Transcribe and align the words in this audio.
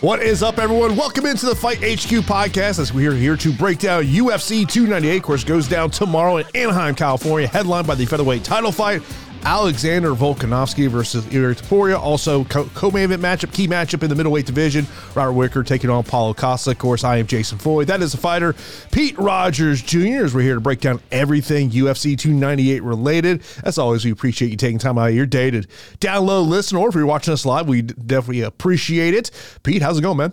What 0.00 0.22
is 0.22 0.42
up, 0.42 0.58
everyone? 0.58 0.96
Welcome 0.96 1.26
into 1.26 1.44
the 1.44 1.54
Fight 1.54 1.78
HQ 1.78 2.24
podcast 2.24 2.78
as 2.78 2.94
we 2.94 3.06
are 3.06 3.12
here 3.12 3.36
to 3.36 3.52
break 3.52 3.78
down 3.80 4.04
UFC 4.04 4.66
298. 4.66 5.16
Of 5.16 5.22
course, 5.22 5.44
goes 5.44 5.68
down 5.68 5.90
tomorrow 5.90 6.38
in 6.38 6.46
Anaheim, 6.54 6.94
California, 6.94 7.48
headlined 7.48 7.86
by 7.86 7.94
the 7.96 8.06
featherweight 8.06 8.44
title 8.44 8.72
fight. 8.72 9.02
Alexander 9.46 10.10
Volkanovski 10.10 10.88
versus 10.88 11.24
Ilia 11.32 11.54
Topuria. 11.54 11.96
Also, 11.96 12.42
co-main 12.42 13.04
event 13.04 13.22
matchup, 13.22 13.54
key 13.54 13.68
matchup 13.68 14.02
in 14.02 14.08
the 14.08 14.16
middleweight 14.16 14.44
division. 14.44 14.84
Robert 15.14 15.34
Whittaker 15.34 15.62
taking 15.62 15.88
on 15.88 16.02
Paulo 16.02 16.34
Costa. 16.34 16.72
Of 16.72 16.78
course, 16.78 17.04
I 17.04 17.18
am 17.18 17.28
Jason 17.28 17.56
Floyd. 17.56 17.86
That 17.86 18.02
is 18.02 18.10
the 18.10 18.18
fighter, 18.18 18.56
Pete 18.90 19.16
Rogers 19.16 19.82
Jr. 19.82 20.24
As 20.24 20.34
we're 20.34 20.40
here 20.40 20.56
to 20.56 20.60
break 20.60 20.80
down 20.80 21.00
everything 21.12 21.70
UFC 21.70 22.18
298 22.18 22.82
related. 22.82 23.40
As 23.62 23.78
always, 23.78 24.04
we 24.04 24.10
appreciate 24.10 24.50
you 24.50 24.56
taking 24.56 24.80
time 24.80 24.98
out 24.98 25.10
of 25.10 25.14
your 25.14 25.26
day 25.26 25.52
to 25.52 25.62
download, 26.00 26.48
listen, 26.48 26.76
or 26.76 26.88
if 26.88 26.96
you're 26.96 27.06
watching 27.06 27.32
us 27.32 27.46
live, 27.46 27.68
we 27.68 27.82
definitely 27.82 28.40
appreciate 28.40 29.14
it. 29.14 29.30
Pete, 29.62 29.80
how's 29.80 29.96
it 29.96 30.02
going, 30.02 30.16
man? 30.16 30.32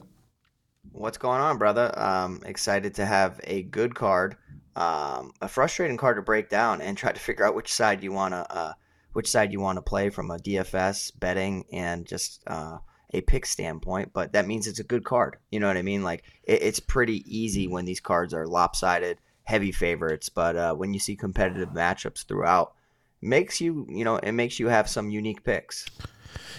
What's 0.91 1.19
going 1.19 1.39
on, 1.39 1.59
brother? 1.59 1.93
Um, 1.99 2.41
excited 2.47 2.95
to 2.95 3.05
have 3.05 3.39
a 3.43 3.61
good 3.61 3.93
card, 3.93 4.37
um, 4.75 5.33
a 5.39 5.47
frustrating 5.47 5.97
card 5.97 6.15
to 6.15 6.23
break 6.23 6.49
down, 6.49 6.81
and 6.81 6.97
try 6.97 7.11
to 7.11 7.19
figure 7.19 7.45
out 7.45 7.53
which 7.53 7.71
side 7.71 8.01
you 8.01 8.11
want 8.11 8.33
to 8.33 8.51
uh, 8.51 8.73
which 9.13 9.29
side 9.29 9.51
you 9.51 9.59
want 9.59 9.77
to 9.77 9.81
play 9.81 10.09
from 10.09 10.29
a 10.29 10.37
DFS 10.37 11.11
betting 11.19 11.65
and 11.71 12.05
just 12.05 12.43
uh, 12.47 12.79
a 13.13 13.21
pick 13.21 13.45
standpoint. 13.45 14.11
But 14.13 14.33
that 14.33 14.47
means 14.47 14.67
it's 14.67 14.79
a 14.79 14.83
good 14.83 15.03
card. 15.03 15.37
You 15.51 15.59
know 15.59 15.67
what 15.67 15.77
I 15.77 15.83
mean? 15.83 16.03
Like 16.03 16.23
it, 16.43 16.61
it's 16.61 16.79
pretty 16.79 17.23
easy 17.25 17.67
when 17.67 17.85
these 17.85 17.99
cards 17.99 18.33
are 18.33 18.47
lopsided, 18.47 19.19
heavy 19.43 19.71
favorites. 19.71 20.29
But 20.29 20.55
uh, 20.55 20.73
when 20.75 20.93
you 20.93 20.99
see 20.99 21.15
competitive 21.15 21.69
matchups 21.69 22.25
throughout, 22.25 22.73
makes 23.21 23.61
you 23.61 23.87
you 23.89 24.03
know 24.03 24.17
it 24.17 24.33
makes 24.33 24.59
you 24.59 24.67
have 24.67 24.89
some 24.89 25.09
unique 25.09 25.43
picks. 25.43 25.85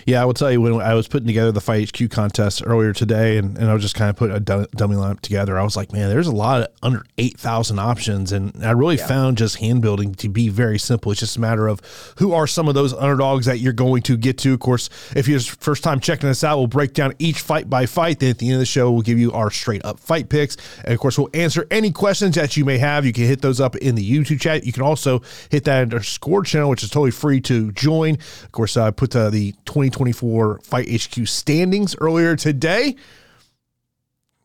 Yeah, 0.07 0.21
I 0.21 0.27
will 0.27 0.35
tell 0.35 0.53
you 0.53 0.61
when 0.61 0.81
I 0.81 0.95
was 0.95 1.09
putting 1.09 1.27
together 1.27 1.51
the 1.51 1.61
Fight 1.61 1.89
HQ 1.89 2.11
contest 2.11 2.63
earlier 2.65 2.93
today, 2.93 3.39
and, 3.39 3.57
and 3.57 3.71
I 3.71 3.75
was 3.75 3.83
just 3.83 3.95
kind 3.95 4.11
of 4.11 4.17
putting 4.17 4.37
a 4.37 4.41
dummy 4.41 4.97
lineup 4.97 5.21
together. 5.21 5.59
I 5.59 5.63
was 5.63 5.77
like, 5.77 5.93
man, 5.93 6.11
there's 6.11 6.27
a 6.27 6.35
lot 6.35 6.63
of 6.63 6.69
under 6.83 7.05
eight 7.17 7.39
thousand 7.39 7.79
options, 7.79 8.31
and 8.31 8.65
I 8.65 8.73
really 8.73 8.97
yeah. 8.97 9.07
found 9.07 9.39
just 9.39 9.57
hand 9.57 9.81
building 9.81 10.15
to 10.17 10.29
be 10.29 10.51
very 10.51 10.79
simple. 10.79 11.11
It's 11.11 11.21
just 11.21 11.37
a 11.37 11.41
matter 11.41 11.69
of 11.69 11.81
who 12.19 12.33
are 12.33 12.47
some 12.47 12.69
of 12.69 12.75
those 12.75 12.93
underdogs 12.93 13.47
that 13.47 13.61
you're 13.61 13.73
going 13.73 14.03
to 14.03 14.17
get 14.17 14.37
to. 14.39 14.53
Of 14.53 14.61
course, 14.61 14.91
if 15.17 15.27
you're 15.27 15.41
first 15.41 15.83
time 15.83 16.01
checking 16.01 16.29
us 16.29 16.45
out, 16.45 16.59
we'll 16.59 16.67
break 16.67 16.93
down 16.93 17.15
each 17.19 17.41
fight 17.41 17.71
by 17.71 17.87
fight. 17.87 18.21
Then 18.21 18.31
at 18.31 18.39
the 18.39 18.49
end 18.49 18.55
of 18.55 18.61
the 18.61 18.67
show, 18.67 18.93
we'll 18.93 19.03
give 19.03 19.19
you 19.19 19.33
our 19.33 19.51
straight 19.51 19.85
up 19.85 19.99
fight 19.99 20.29
picks, 20.29 20.57
and 20.85 20.93
of 20.93 21.01
course, 21.01 21.19
we'll 21.19 21.31
answer 21.33 21.67
any 21.71 21.91
questions 21.91 22.35
that 22.35 22.59
you 22.59 22.67
may 22.67 22.77
have. 22.77 23.07
You 23.07 23.15
can 23.15 23.25
hit 23.25 23.41
those 23.41 23.61
up 23.61 23.75
in 23.77 23.95
the 23.95 24.09
YouTube 24.09 24.41
chat. 24.41 24.65
You 24.65 24.73
can 24.73 24.83
also 24.83 25.23
hit 25.51 25.65
that 25.65 25.89
Discord 25.89 26.45
channel, 26.45 26.69
which 26.69 26.83
is 26.83 26.91
totally 26.91 27.11
free 27.11 27.41
to 27.43 27.73
join. 27.73 28.15
Of 28.43 28.53
course, 28.53 28.77
I 28.77 28.91
put 28.91 29.17
uh, 29.17 29.31
the 29.31 29.53
2020 29.65 29.94
2024 29.95 30.61
Fight 30.63 30.89
HQ 30.91 31.27
standings 31.29 31.97
earlier 31.97 32.37
today. 32.37 32.97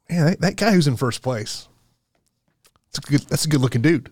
Man, 0.09 0.25
that, 0.25 0.41
that 0.41 0.55
guy 0.55 0.71
who's 0.71 0.87
in 0.87 0.95
first 0.95 1.21
place. 1.21 1.67
That's 2.91 3.07
a 3.07 3.11
good. 3.11 3.21
That's 3.21 3.45
a 3.45 3.49
good 3.49 3.61
looking 3.61 3.81
dude. 3.81 4.11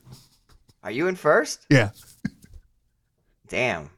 Are 0.84 0.92
you 0.92 1.08
in 1.08 1.16
first? 1.16 1.66
Yeah. 1.70 1.92
Damn. 3.48 3.90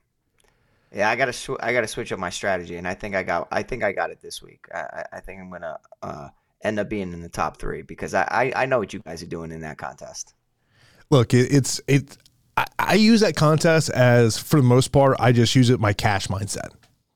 Yeah, 0.94 1.10
I 1.10 1.16
gotta 1.16 1.34
sw- 1.34 1.60
I 1.60 1.74
gotta 1.74 1.88
switch 1.88 2.12
up 2.12 2.20
my 2.20 2.30
strategy, 2.30 2.76
and 2.78 2.88
I 2.88 2.94
think 2.94 3.16
I 3.16 3.24
got 3.24 3.48
I 3.52 3.64
think 3.64 3.84
I 3.84 3.92
got 3.92 4.10
it 4.10 4.22
this 4.22 4.42
week. 4.42 4.66
I, 4.74 5.04
I 5.14 5.20
think 5.20 5.42
I'm 5.42 5.52
gonna 5.52 5.78
uh, 6.02 6.30
end 6.64 6.80
up 6.80 6.90
being 6.90 7.14
in 7.14 7.22
the 7.22 7.30
top 7.30 7.58
three 7.58 7.84
because 7.84 8.14
I, 8.14 8.24
I, 8.30 8.64
I 8.64 8.66
know 8.66 8.80
what 8.80 8.94
you 8.94 9.00
guys 9.00 9.22
are 9.22 9.28
doing 9.28 9.52
in 9.52 9.62
that 9.62 9.78
contest. 9.78 10.34
Look, 11.10 11.34
it, 11.34 11.54
it's 11.54 11.80
it. 11.88 12.18
I, 12.58 12.66
I 12.80 12.94
use 12.96 13.22
that 13.22 13.36
contest 13.36 13.90
as 13.92 14.38
for 14.38 14.58
the 14.58 14.68
most 14.68 14.92
part. 14.92 15.18
I 15.20 15.32
just 15.32 15.56
use 15.56 15.70
it 15.70 15.80
my 15.80 15.94
cash 15.94 16.28
mindset 16.28 16.72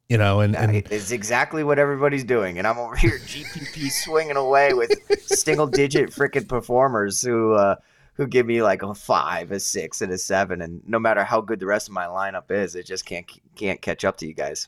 you 0.10 0.18
know, 0.18 0.42
and, 0.42 0.56
and 0.56 0.76
it's 0.76 1.12
exactly 1.12 1.64
what 1.64 1.80
everybody's 1.80 2.24
doing. 2.24 2.58
And 2.58 2.68
I'm 2.68 2.78
over 2.78 2.96
here 2.96 3.20
GPP 3.20 3.90
swinging 3.90 4.36
away 4.36 4.74
with 4.74 4.92
single 5.26 5.68
digit 5.68 6.12
freaking 6.12 6.48
performers 6.48 7.22
who, 7.22 7.54
uh, 7.54 7.76
who 8.16 8.28
give 8.28 8.46
me 8.46 8.62
like 8.62 8.84
a 8.84 8.94
five, 8.94 9.52
a 9.52 9.60
six, 9.60 10.02
and 10.02 10.12
a 10.12 10.18
seven, 10.18 10.62
and 10.62 10.82
no 10.88 11.00
matter 11.00 11.24
how 11.24 11.42
good 11.42 11.60
the 11.60 11.66
rest 11.66 11.88
of 11.88 11.94
my 11.94 12.06
lineup 12.06 12.52
is, 12.52 12.76
it 12.76 12.86
just 12.86 13.06
can't 13.06 13.26
can't 13.56 13.82
catch 13.82 14.06
up 14.06 14.18
to 14.18 14.28
you 14.28 14.34
guys. 14.34 14.68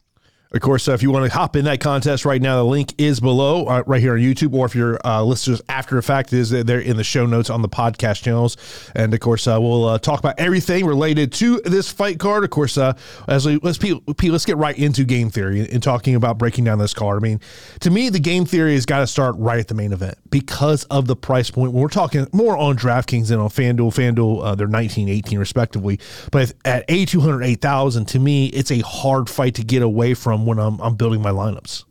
Of 0.56 0.62
course, 0.62 0.88
uh, 0.88 0.94
if 0.94 1.04
you 1.04 1.12
want 1.12 1.30
to 1.30 1.38
hop 1.38 1.58
in 1.58 1.66
that 1.66 1.82
contest 1.82 2.24
right 2.24 2.42
now, 2.42 2.56
the 2.56 2.64
link 2.64 2.94
is 2.98 3.20
below 3.20 3.66
uh, 3.66 3.84
right 3.86 4.00
here 4.00 4.14
on 4.14 4.20
YouTube, 4.20 4.54
or 4.54 4.66
if 4.66 4.74
you're 4.74 4.98
uh, 5.06 5.22
listeners 5.22 5.62
after 5.68 5.96
the 5.96 6.02
fact, 6.02 6.32
is 6.32 6.50
there 6.50 6.80
in 6.80 6.96
the 6.96 7.04
show 7.04 7.26
notes 7.26 7.50
on 7.50 7.62
the 7.62 7.68
podcast 7.68 8.24
channels. 8.24 8.56
And 8.96 9.14
of 9.14 9.20
course, 9.20 9.48
uh, 9.48 9.58
we'll 9.60 9.84
uh, 9.84 10.00
talk 10.00 10.20
about 10.20 10.40
everything 10.40 10.86
related 10.86 11.34
to 11.34 11.60
this 11.66 11.92
fight 11.92 12.20
card. 12.20 12.46
Of 12.46 12.52
course, 12.52 12.78
uh, 12.78 12.94
as 13.28 13.46
we 13.46 13.58
let's 13.64 13.84
let's 13.84 14.46
get 14.46 14.56
right 14.56 14.78
into 14.80 15.04
game 15.04 15.30
theory 15.30 15.70
and 15.70 15.84
talking 15.84 16.16
about 16.16 16.38
breaking 16.38 16.64
down 16.64 16.80
this 16.80 16.94
card. 16.94 17.22
I 17.22 17.28
mean, 17.28 17.42
to 17.82 17.92
me, 17.92 18.08
the 18.08 18.20
game 18.20 18.46
theory 18.46 18.76
has 18.76 18.86
got 18.86 19.00
to 19.00 19.08
start 19.08 19.36
right 19.38 19.60
at 19.60 19.68
the 19.68 19.76
main 19.76 19.92
event 19.92 20.18
because 20.30 20.86
of 20.86 21.08
the 21.08 21.18
price 21.18 21.52
point. 21.52 21.74
When 21.74 21.82
we're 21.82 21.90
talking 21.90 22.28
more 22.32 22.56
on 22.56 22.78
DraftKings 22.78 23.28
than 23.28 23.42
on 23.42 23.50
FanDuel, 23.50 23.94
FanDuel 23.94 24.56
they're 24.56 24.68
19, 24.68 25.10
18 25.10 25.38
respectively, 25.38 26.00
but 26.32 26.54
at 26.64 26.86
8,200, 26.88 27.44
8,000, 27.44 28.06
to 28.06 28.20
me, 28.20 28.46
it's 28.48 28.72
a 28.72 28.80
hard 28.80 29.30
fight 29.30 29.56
to 29.56 29.64
get 29.66 29.82
away 29.82 30.14
from 30.14 30.45
when 30.46 30.60
I'm, 30.60 30.80
I'm 30.80 30.96
building 30.96 31.22
my 31.22 31.32
lineups. 31.32 31.84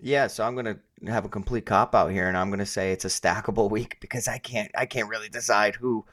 Yeah, 0.00 0.26
so 0.26 0.44
I'm 0.44 0.56
gonna 0.56 0.78
have 1.06 1.24
a 1.24 1.28
complete 1.28 1.64
cop 1.64 1.94
out 1.94 2.10
here, 2.10 2.26
and 2.26 2.36
I'm 2.36 2.50
gonna 2.50 2.66
say 2.66 2.92
it's 2.92 3.04
a 3.04 3.08
stackable 3.08 3.70
week 3.76 3.98
because 4.00 4.28
I 4.28 4.38
can't 4.38 4.70
I 4.76 4.86
can't 4.86 5.08
really 5.08 5.28
decide 5.28 5.76
who, 5.76 6.04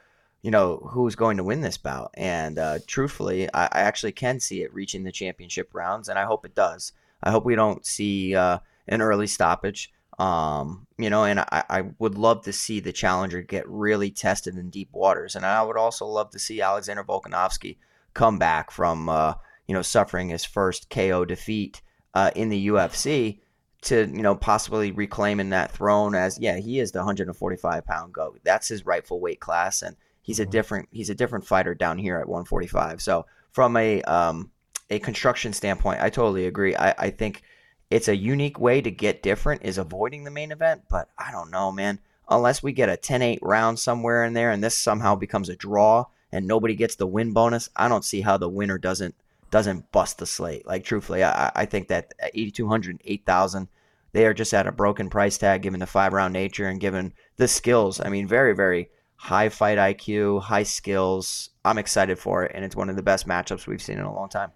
you 0.42 0.52
know, 0.52 0.78
who's 0.92 1.16
going 1.16 1.38
to 1.38 1.44
win 1.44 1.62
this 1.62 1.78
bout. 1.78 2.12
And 2.14 2.60
uh, 2.60 2.80
truthfully, 2.86 3.48
I, 3.54 3.66
I, 3.66 3.80
actually 3.82 4.12
can 4.12 4.40
see 4.40 4.62
it 4.62 4.74
reaching 4.74 5.04
the 5.04 5.12
championship 5.12 5.74
rounds, 5.74 6.08
and 6.08 6.20
I 6.20 6.26
hope 6.26 6.46
it 6.46 6.56
does. 6.56 6.94
I 7.24 7.32
hope 7.32 7.46
we 7.46 7.56
don't 7.56 7.86
see 7.86 8.36
uh, 8.36 8.60
an 8.88 9.02
early 9.02 9.28
stoppage. 9.28 9.92
Um, 10.20 10.86
you 10.98 11.10
know, 11.10 11.24
and 11.24 11.40
I, 11.40 11.64
I 11.70 11.84
would 11.98 12.18
love 12.18 12.44
to 12.44 12.54
see 12.54 12.82
the 12.82 12.92
challenger 12.92 13.42
get 13.42 13.68
really 13.68 14.12
tested 14.12 14.56
in 14.56 14.70
deep 14.70 14.90
waters, 14.92 15.36
and 15.36 15.46
I 15.46 15.64
would 15.64 15.78
also 15.78 16.06
love 16.06 16.30
to 16.32 16.40
see 16.40 16.62
Alexander 16.62 17.04
Volkanovski 17.04 17.78
come 18.14 18.38
back 18.38 18.70
from 18.70 19.10
uh, 19.10 19.36
you 19.70 19.76
know, 19.76 19.84
suffering 19.84 20.30
his 20.30 20.44
first 20.44 20.90
KO 20.90 21.26
defeat 21.26 21.84
uh, 22.16 22.32
in 22.36 22.50
the 22.50 22.70
UFC 22.70 23.40
to, 23.84 24.10
you 24.12 24.24
know, 24.24 24.34
possibly 24.34 24.92
reclaiming 24.92 25.52
that 25.52 25.72
throne 25.72 26.16
as, 26.16 26.40
yeah, 26.40 26.58
he 26.58 26.80
is 26.80 26.92
the 26.92 26.98
145 26.98 27.86
pound 27.86 28.12
goat. 28.12 28.40
That's 28.44 28.68
his 28.68 28.84
rightful 28.84 29.20
weight 29.20 29.40
class. 29.40 29.84
And 29.84 29.96
he's 30.24 30.40
a 30.40 30.42
mm-hmm. 30.42 30.50
different, 30.50 30.90
he's 30.92 31.12
a 31.12 31.16
different 31.16 31.46
fighter 31.46 31.76
down 31.76 32.00
here 32.00 32.18
at 32.18 32.28
145. 32.28 33.00
So 33.00 33.28
from 33.52 33.78
a, 33.78 34.02
um, 34.02 34.50
a 34.90 34.98
construction 34.98 35.54
standpoint, 35.54 36.02
I 36.02 36.10
totally 36.10 36.48
agree. 36.48 36.76
I, 36.76 36.96
I 36.98 37.10
think 37.12 37.44
it's 37.92 38.08
a 38.08 38.18
unique 38.18 38.60
way 38.60 38.82
to 38.82 38.90
get 38.90 39.22
different 39.22 39.64
is 39.64 39.78
avoiding 39.78 40.24
the 40.24 40.32
main 40.32 40.52
event, 40.52 40.86
but 40.90 41.10
I 41.16 41.32
don't 41.32 41.52
know, 41.52 41.72
man. 41.72 42.00
Unless 42.28 42.64
we 42.64 42.72
get 42.74 42.90
a 42.90 42.98
10-8 42.98 43.38
round 43.44 43.78
somewhere 43.78 44.24
in 44.24 44.34
there 44.34 44.50
and 44.50 44.64
this 44.64 44.76
somehow 44.76 45.14
becomes 45.14 45.48
a 45.48 45.56
draw 45.56 46.06
and 46.32 46.48
nobody 46.48 46.74
gets 46.74 46.96
the 46.96 47.06
win 47.06 47.34
bonus, 47.34 47.70
I 47.76 47.88
don't 47.88 48.04
see 48.04 48.22
how 48.22 48.38
the 48.38 48.50
winner 48.50 48.80
doesn't– 48.80 49.14
doesn't 49.52 49.92
bust 49.92 50.18
the 50.18 50.26
slate. 50.26 50.66
Like 50.66 50.84
truthfully, 50.84 51.24
I, 51.24 51.52
I 51.56 51.66
think 51.66 51.88
that 51.88 52.14
8,200, 52.34 53.02
8,000, 53.04 53.68
they 54.12 54.26
are 54.26 54.34
just 54.34 54.54
at 54.54 54.68
a 54.68 54.72
broken 54.72 55.10
price 55.10 55.38
tag 55.38 55.62
given 55.62 55.80
the 55.80 55.86
five 55.86 56.14
round 56.14 56.34
nature 56.34 56.68
and 56.68 56.80
given 56.80 57.14
the 57.38 57.48
skills. 57.48 58.02
I 58.02 58.10
mean, 58.10 58.28
very, 58.28 58.56
very 58.56 58.90
high 59.16 59.50
fight 59.50 59.78
IQ, 59.78 60.42
high 60.42 60.64
skills. 60.64 61.50
I'm 61.66 61.78
excited 61.78 62.18
for 62.18 62.44
it, 62.44 62.52
and 62.56 62.64
it's 62.64 62.76
one 62.76 62.90
of 62.90 62.96
the 62.96 63.04
best 63.04 63.28
matchups 63.28 63.68
we've 63.68 63.82
seen 63.82 63.98
in 63.98 64.06
a 64.06 64.14
long 64.14 64.30
time. 64.30 64.52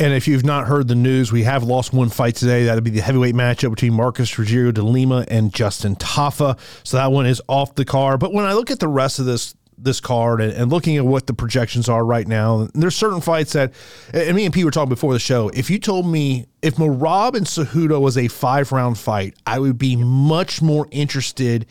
And 0.00 0.12
if 0.12 0.28
you've 0.28 0.44
not 0.44 0.68
heard 0.68 0.86
the 0.86 0.94
news, 0.94 1.32
we 1.32 1.42
have 1.42 1.64
lost 1.64 1.92
one 1.92 2.08
fight 2.08 2.36
today. 2.36 2.64
That'll 2.64 2.82
be 2.82 2.90
the 2.90 3.00
heavyweight 3.00 3.34
matchup 3.34 3.70
between 3.70 3.94
Marcos 3.94 4.30
Rogerio 4.30 4.72
de 4.72 4.82
Lima 4.82 5.24
and 5.28 5.52
Justin 5.52 5.96
Tafa. 5.96 6.56
So 6.84 6.98
that 6.98 7.10
one 7.10 7.26
is 7.26 7.42
off 7.48 7.74
the 7.74 7.84
card. 7.84 8.20
But 8.20 8.32
when 8.32 8.44
I 8.44 8.52
look 8.52 8.70
at 8.70 8.78
the 8.78 8.86
rest 8.86 9.18
of 9.18 9.24
this 9.24 9.56
this 9.78 10.00
card 10.00 10.40
and, 10.40 10.52
and, 10.52 10.70
looking 10.70 10.96
at 10.96 11.04
what 11.04 11.26
the 11.26 11.34
projections 11.34 11.88
are 11.88 12.04
right 12.04 12.26
now, 12.26 12.68
there's 12.74 12.96
certain 12.96 13.20
fights 13.20 13.52
that, 13.52 13.72
and 14.12 14.36
me 14.36 14.44
and 14.44 14.52
Pete 14.52 14.64
were 14.64 14.70
talking 14.70 14.88
before 14.88 15.12
the 15.12 15.18
show. 15.18 15.48
If 15.50 15.70
you 15.70 15.78
told 15.78 16.06
me 16.06 16.46
if 16.62 16.76
Merab 16.76 17.34
and 17.34 17.46
Cejudo 17.46 18.00
was 18.00 18.18
a 18.18 18.28
five 18.28 18.72
round 18.72 18.98
fight, 18.98 19.34
I 19.46 19.58
would 19.58 19.78
be 19.78 19.96
much 19.96 20.60
more 20.60 20.88
interested 20.90 21.66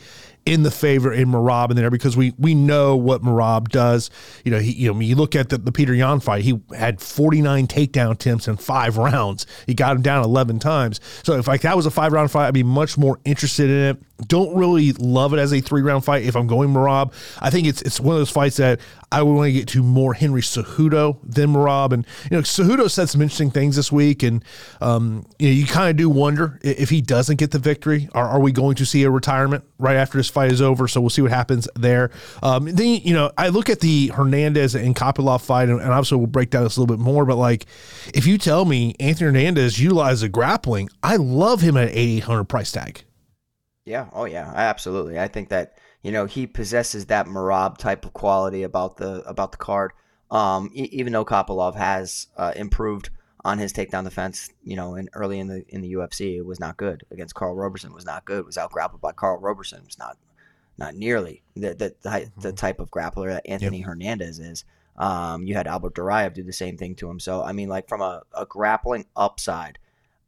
in 0.48 0.62
the 0.62 0.70
favor 0.70 1.12
in 1.12 1.28
Merab 1.28 1.70
in 1.70 1.76
there 1.76 1.90
because 1.90 2.16
we 2.16 2.32
we 2.38 2.54
know 2.54 2.96
what 2.96 3.22
Merab 3.22 3.68
does. 3.68 4.08
You 4.44 4.50
know, 4.50 4.58
he 4.58 4.72
you 4.72 4.92
know 4.92 4.98
you 4.98 5.14
look 5.14 5.36
at 5.36 5.50
the, 5.50 5.58
the 5.58 5.70
Petr 5.70 5.96
Yan 5.96 6.20
fight, 6.20 6.42
he 6.42 6.58
had 6.74 7.02
49 7.02 7.66
takedown 7.66 8.12
attempts 8.12 8.48
in 8.48 8.56
five 8.56 8.96
rounds. 8.96 9.46
He 9.66 9.74
got 9.74 9.94
him 9.94 10.02
down 10.02 10.24
11 10.24 10.58
times. 10.58 11.00
So 11.22 11.34
if 11.34 11.46
like 11.46 11.60
that 11.60 11.76
was 11.76 11.84
a 11.84 11.90
five 11.90 12.12
round 12.12 12.30
fight, 12.30 12.48
I'd 12.48 12.54
be 12.54 12.62
much 12.62 12.96
more 12.96 13.20
interested 13.26 13.68
in 13.68 13.76
it. 13.90 14.02
Don't 14.26 14.56
really 14.56 14.92
love 14.92 15.34
it 15.34 15.38
as 15.38 15.52
a 15.52 15.60
three 15.60 15.82
round 15.82 16.04
fight 16.04 16.24
if 16.24 16.34
I'm 16.34 16.46
going 16.46 16.70
Merab. 16.70 17.12
I 17.40 17.50
think 17.50 17.66
it's 17.66 17.82
it's 17.82 18.00
one 18.00 18.16
of 18.16 18.20
those 18.20 18.30
fights 18.30 18.56
that 18.56 18.80
I 19.10 19.22
would 19.22 19.32
want 19.32 19.46
to 19.46 19.52
get 19.52 19.68
to 19.68 19.82
more 19.82 20.12
Henry 20.12 20.42
Cejudo 20.42 21.18
than 21.22 21.52
Merab. 21.52 21.92
And, 21.92 22.06
you 22.30 22.36
know, 22.36 22.42
Cejudo 22.42 22.90
said 22.90 23.08
some 23.08 23.22
interesting 23.22 23.50
things 23.50 23.76
this 23.76 23.90
week. 23.90 24.22
And, 24.22 24.44
um, 24.80 25.24
you 25.38 25.48
know, 25.48 25.54
you 25.54 25.66
kind 25.66 25.90
of 25.90 25.96
do 25.96 26.10
wonder 26.10 26.58
if 26.62 26.90
he 26.90 27.00
doesn't 27.00 27.36
get 27.36 27.50
the 27.50 27.58
victory, 27.58 28.08
are, 28.12 28.28
are 28.28 28.40
we 28.40 28.52
going 28.52 28.76
to 28.76 28.84
see 28.84 29.04
a 29.04 29.10
retirement 29.10 29.64
right 29.78 29.96
after 29.96 30.18
this 30.18 30.28
fight 30.28 30.52
is 30.52 30.60
over? 30.60 30.86
So 30.88 31.00
we'll 31.00 31.10
see 31.10 31.22
what 31.22 31.30
happens 31.30 31.68
there. 31.74 32.10
Um, 32.42 32.66
then, 32.66 33.00
you 33.02 33.14
know, 33.14 33.32
I 33.38 33.48
look 33.48 33.70
at 33.70 33.80
the 33.80 34.08
Hernandez 34.08 34.74
and 34.74 34.94
Kopylov 34.94 35.42
fight, 35.42 35.70
and, 35.70 35.80
and 35.80 35.90
obviously 35.90 36.18
we'll 36.18 36.26
break 36.26 36.50
down 36.50 36.64
this 36.64 36.76
a 36.76 36.80
little 36.80 36.94
bit 36.94 37.02
more. 37.02 37.24
But, 37.24 37.36
like, 37.36 37.64
if 38.12 38.26
you 38.26 38.36
tell 38.36 38.66
me 38.66 38.94
Anthony 39.00 39.26
Hernandez 39.26 39.80
utilizes 39.80 40.28
grappling, 40.28 40.90
I 41.02 41.16
love 41.16 41.62
him 41.62 41.76
at 41.78 41.88
8,800 41.88 42.44
price 42.44 42.72
tag. 42.72 43.04
Yeah. 43.86 44.08
Oh, 44.12 44.26
yeah. 44.26 44.52
Absolutely. 44.54 45.18
I 45.18 45.28
think 45.28 45.48
that 45.48 45.78
you 46.02 46.12
know, 46.12 46.26
he 46.26 46.46
possesses 46.46 47.06
that 47.06 47.26
Merab 47.26 47.76
type 47.76 48.04
of 48.04 48.12
quality 48.12 48.62
about 48.62 48.96
the 48.96 49.22
about 49.22 49.52
the 49.52 49.58
card. 49.58 49.92
Um, 50.30 50.70
e- 50.72 50.88
even 50.92 51.12
though 51.12 51.24
Kopylov 51.24 51.74
has 51.76 52.28
uh, 52.36 52.52
improved 52.54 53.10
on 53.44 53.58
his 53.58 53.72
takedown 53.72 54.04
defense, 54.04 54.50
you 54.62 54.76
know, 54.76 54.94
in 54.94 55.08
early 55.14 55.38
in 55.38 55.48
the 55.48 55.64
in 55.68 55.80
the 55.80 55.94
UFC, 55.94 56.36
it 56.36 56.46
was 56.46 56.60
not 56.60 56.76
good 56.76 57.04
against 57.10 57.34
Karl 57.34 57.54
Roberson. 57.54 57.92
Was 57.92 58.04
not 58.04 58.24
good. 58.24 58.46
Was 58.46 58.58
out 58.58 58.70
grappled 58.70 59.00
by 59.00 59.12
Karl 59.12 59.40
Roberson. 59.40 59.84
Was 59.84 59.98
not 59.98 60.16
not 60.76 60.94
nearly 60.94 61.42
the 61.54 61.74
the, 61.74 61.94
the, 62.02 62.08
mm-hmm. 62.08 62.40
the 62.40 62.52
type 62.52 62.78
of 62.78 62.90
grappler 62.90 63.30
that 63.30 63.46
Anthony 63.46 63.78
yep. 63.78 63.86
Hernandez 63.86 64.38
is. 64.38 64.64
Um, 64.96 65.46
you 65.46 65.54
had 65.54 65.68
Albert 65.68 65.94
Duraev 65.94 66.34
do 66.34 66.42
the 66.42 66.52
same 66.52 66.76
thing 66.76 66.96
to 66.96 67.08
him. 67.08 67.20
So 67.20 67.42
I 67.42 67.52
mean, 67.52 67.68
like 67.68 67.88
from 67.88 68.02
a, 68.02 68.22
a 68.36 68.46
grappling 68.46 69.06
upside, 69.16 69.78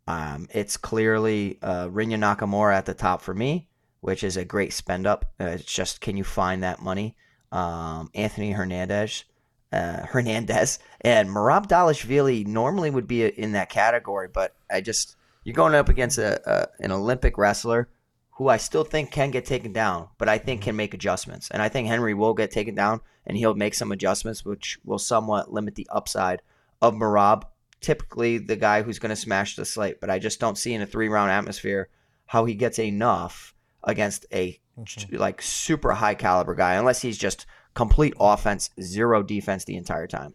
um, 0.08 0.48
it's 0.52 0.76
clearly 0.76 1.58
uh, 1.62 1.88
Rinya 1.88 2.18
Nakamura 2.18 2.74
at 2.74 2.86
the 2.86 2.94
top 2.94 3.22
for 3.22 3.34
me 3.34 3.68
which 4.00 4.24
is 4.24 4.36
a 4.36 4.44
great 4.44 4.72
spend 4.72 5.06
up. 5.06 5.32
Uh, 5.40 5.44
it's 5.44 5.64
just 5.64 6.00
can 6.00 6.16
you 6.16 6.24
find 6.24 6.62
that 6.62 6.82
money? 6.82 7.16
Um, 7.52 8.10
Anthony 8.14 8.52
Hernandez, 8.52 9.24
uh, 9.72 10.06
Hernandez, 10.06 10.78
and 11.00 11.28
Merab 11.28 11.66
Dvalishvili 11.66 12.46
normally 12.46 12.90
would 12.90 13.06
be 13.06 13.24
in 13.26 13.52
that 13.52 13.70
category, 13.70 14.28
but 14.32 14.54
I 14.70 14.80
just 14.80 15.16
you're 15.44 15.54
going 15.54 15.74
up 15.74 15.88
against 15.88 16.18
a, 16.18 16.40
a, 16.50 16.68
an 16.80 16.92
Olympic 16.92 17.38
wrestler 17.38 17.88
who 18.32 18.48
I 18.48 18.56
still 18.56 18.84
think 18.84 19.10
can 19.10 19.30
get 19.30 19.44
taken 19.44 19.72
down, 19.72 20.08
but 20.16 20.28
I 20.28 20.38
think 20.38 20.62
can 20.62 20.76
make 20.76 20.94
adjustments, 20.94 21.50
and 21.50 21.60
I 21.60 21.68
think 21.68 21.88
Henry 21.88 22.14
will 22.14 22.34
get 22.34 22.50
taken 22.50 22.74
down, 22.74 23.00
and 23.26 23.36
he'll 23.36 23.54
make 23.54 23.74
some 23.74 23.92
adjustments, 23.92 24.44
which 24.44 24.78
will 24.84 24.98
somewhat 24.98 25.52
limit 25.52 25.74
the 25.74 25.88
upside 25.90 26.40
of 26.80 26.94
Merab. 26.94 27.44
Typically, 27.82 28.38
the 28.38 28.56
guy 28.56 28.82
who's 28.82 28.98
going 28.98 29.10
to 29.10 29.16
smash 29.16 29.56
the 29.56 29.64
slate, 29.64 30.00
but 30.00 30.10
I 30.10 30.18
just 30.18 30.40
don't 30.40 30.58
see 30.58 30.72
in 30.72 30.82
a 30.82 30.86
three 30.86 31.08
round 31.08 31.30
atmosphere 31.30 31.88
how 32.26 32.44
he 32.44 32.54
gets 32.54 32.78
enough 32.78 33.54
against 33.84 34.26
a 34.32 34.58
mm-hmm. 34.78 35.16
like 35.16 35.42
super 35.42 35.92
high 35.92 36.14
caliber 36.14 36.54
guy 36.54 36.74
unless 36.74 37.02
he's 37.02 37.18
just 37.18 37.46
complete 37.74 38.14
offense, 38.18 38.70
zero 38.80 39.22
defense 39.22 39.64
the 39.64 39.76
entire 39.76 40.06
time. 40.06 40.34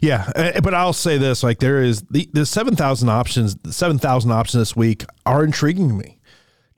Yeah, 0.00 0.30
eh, 0.34 0.60
but 0.60 0.74
I'll 0.74 0.92
say 0.92 1.18
this: 1.18 1.42
like 1.42 1.58
there 1.58 1.82
is 1.82 2.02
the 2.02 2.28
the 2.32 2.46
seven 2.46 2.76
thousand 2.76 3.08
options, 3.10 3.56
the 3.56 3.72
seven 3.72 3.98
thousand 3.98 4.30
options 4.30 4.60
this 4.60 4.76
week 4.76 5.04
are 5.26 5.44
intriguing 5.44 5.88
to 5.88 5.94
me. 5.94 6.18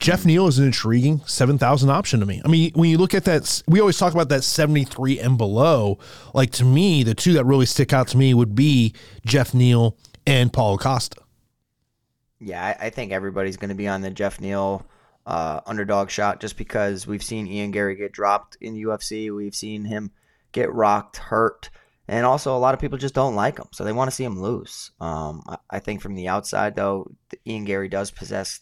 Geoff 0.00 0.24
Neal 0.24 0.46
is 0.46 0.58
an 0.58 0.64
intriguing 0.64 1.20
seven 1.26 1.58
thousand 1.58 1.90
option 1.90 2.20
to 2.20 2.26
me. 2.26 2.40
I 2.44 2.48
mean, 2.48 2.72
when 2.74 2.88
you 2.88 2.98
look 2.98 3.14
at 3.14 3.24
that, 3.26 3.62
we 3.68 3.80
always 3.80 3.98
talk 3.98 4.12
about 4.14 4.30
that 4.30 4.42
seventy 4.42 4.84
three 4.84 5.20
and 5.20 5.38
below. 5.38 5.98
Like 6.34 6.50
to 6.52 6.64
me, 6.64 7.02
the 7.02 7.14
two 7.14 7.34
that 7.34 7.44
really 7.44 7.66
stick 7.66 7.92
out 7.92 8.08
to 8.08 8.16
me 8.16 8.34
would 8.34 8.54
be 8.54 8.94
Geoff 9.24 9.54
Neal 9.54 9.96
and 10.26 10.52
Paul 10.52 10.78
Costa. 10.78 11.20
Yeah, 12.40 12.64
I, 12.64 12.86
I 12.86 12.90
think 12.90 13.12
everybody's 13.12 13.58
going 13.58 13.68
to 13.68 13.74
be 13.74 13.86
on 13.86 14.00
the 14.00 14.10
Geoff 14.10 14.40
Neal 14.40 14.86
uh, 15.30 15.60
underdog 15.64 16.10
shot 16.10 16.40
just 16.40 16.56
because 16.56 17.06
we've 17.06 17.22
seen 17.22 17.46
Ian 17.46 17.70
Garry 17.70 17.94
get 17.94 18.10
dropped 18.10 18.56
in 18.60 18.74
the 18.74 18.82
UFC. 18.82 19.34
We've 19.34 19.54
seen 19.54 19.84
him 19.84 20.10
get 20.50 20.72
rocked, 20.72 21.18
hurt, 21.18 21.70
and 22.08 22.26
also 22.26 22.56
a 22.56 22.58
lot 22.58 22.74
of 22.74 22.80
people 22.80 22.98
just 22.98 23.14
don't 23.14 23.36
like 23.36 23.56
him, 23.56 23.68
so 23.70 23.84
they 23.84 23.92
want 23.92 24.10
to 24.10 24.14
see 24.14 24.24
him 24.24 24.42
lose. 24.42 24.90
Um, 25.00 25.42
I 25.70 25.78
think 25.78 26.00
from 26.00 26.16
the 26.16 26.26
outside, 26.26 26.74
though, 26.74 27.12
Ian 27.46 27.64
Garry 27.64 27.88
does 27.88 28.10
possess 28.10 28.58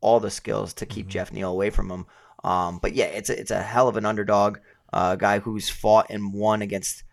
all 0.00 0.18
the 0.18 0.32
skills 0.32 0.74
to 0.74 0.86
keep 0.86 1.06
mm-hmm. 1.06 1.12
Geoff 1.12 1.32
Neal 1.32 1.52
away 1.52 1.70
from 1.70 1.88
him. 1.88 2.06
Um, 2.42 2.80
but 2.82 2.94
yeah, 2.94 3.04
it's 3.04 3.30
a, 3.30 3.38
it's 3.38 3.52
a 3.52 3.62
hell 3.62 3.86
of 3.86 3.96
an 3.96 4.04
underdog, 4.04 4.58
a 4.92 4.96
uh, 4.96 5.14
guy 5.14 5.38
who's 5.38 5.68
fought 5.68 6.06
and 6.10 6.34
won 6.34 6.60
against 6.60 7.04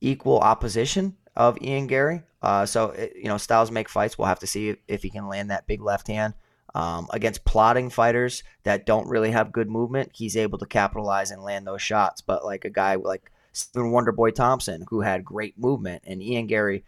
equal 0.00 0.40
opposition 0.40 1.16
of 1.36 1.62
Ian 1.62 1.86
Garry. 1.86 2.22
Uh, 2.42 2.66
so 2.66 2.90
it, 2.90 3.12
you 3.14 3.28
know, 3.28 3.38
styles 3.38 3.70
make 3.70 3.88
fights. 3.88 4.18
We'll 4.18 4.26
have 4.26 4.40
to 4.40 4.48
see 4.48 4.70
if, 4.70 4.78
if 4.88 5.02
he 5.04 5.10
can 5.10 5.28
land 5.28 5.52
that 5.52 5.68
big 5.68 5.80
left 5.80 6.08
hand. 6.08 6.34
Um, 6.76 7.08
against 7.10 7.46
plotting 7.46 7.88
fighters 7.88 8.42
that 8.64 8.84
don't 8.84 9.08
really 9.08 9.30
have 9.30 9.50
good 9.50 9.70
movement, 9.70 10.10
he's 10.12 10.36
able 10.36 10.58
to 10.58 10.66
capitalize 10.66 11.30
and 11.30 11.42
land 11.42 11.66
those 11.66 11.80
shots. 11.80 12.20
But 12.20 12.44
like 12.44 12.66
a 12.66 12.70
guy 12.70 12.96
like 12.96 13.32
Stephen 13.52 13.92
Wonderboy 13.92 14.34
Thompson, 14.34 14.84
who 14.90 15.00
had 15.00 15.24
great 15.24 15.58
movement, 15.58 16.02
and 16.06 16.22
Ian 16.22 16.46
Garry 16.46 16.84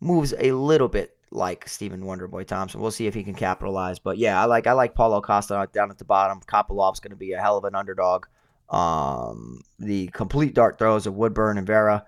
moves 0.00 0.32
a 0.38 0.52
little 0.52 0.86
bit 0.86 1.16
like 1.32 1.68
Stephen 1.68 2.04
Wonderboy 2.04 2.46
Thompson. 2.46 2.80
We'll 2.80 2.92
see 2.92 3.08
if 3.08 3.14
he 3.14 3.24
can 3.24 3.34
capitalize. 3.34 3.98
But 3.98 4.16
yeah, 4.16 4.40
I 4.40 4.44
like 4.44 4.68
I 4.68 4.72
like 4.72 4.94
Paulo 4.94 5.20
Costa 5.20 5.68
down 5.72 5.90
at 5.90 5.98
the 5.98 6.04
bottom. 6.04 6.40
Kopylov's 6.46 7.00
going 7.00 7.10
to 7.10 7.16
be 7.16 7.32
a 7.32 7.40
hell 7.40 7.56
of 7.56 7.64
an 7.64 7.74
underdog. 7.74 8.26
Um, 8.68 9.62
the 9.80 10.06
complete 10.08 10.54
dart 10.54 10.78
throws 10.78 11.08
of 11.08 11.14
Woodburn 11.14 11.58
and 11.58 11.66
Vera, 11.66 12.06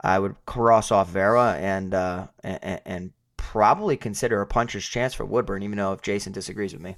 I 0.00 0.18
would 0.18 0.36
cross 0.46 0.90
off 0.90 1.10
Vera 1.10 1.58
and 1.58 1.92
uh, 1.92 2.28
and, 2.42 2.80
and 2.86 3.12
probably 3.54 3.96
consider 3.96 4.40
a 4.40 4.46
puncher's 4.48 4.84
chance 4.84 5.14
for 5.14 5.24
Woodburn, 5.24 5.62
even 5.62 5.78
though 5.78 5.92
if 5.92 6.02
Jason 6.02 6.32
disagrees 6.32 6.72
with 6.72 6.82
me. 6.82 6.96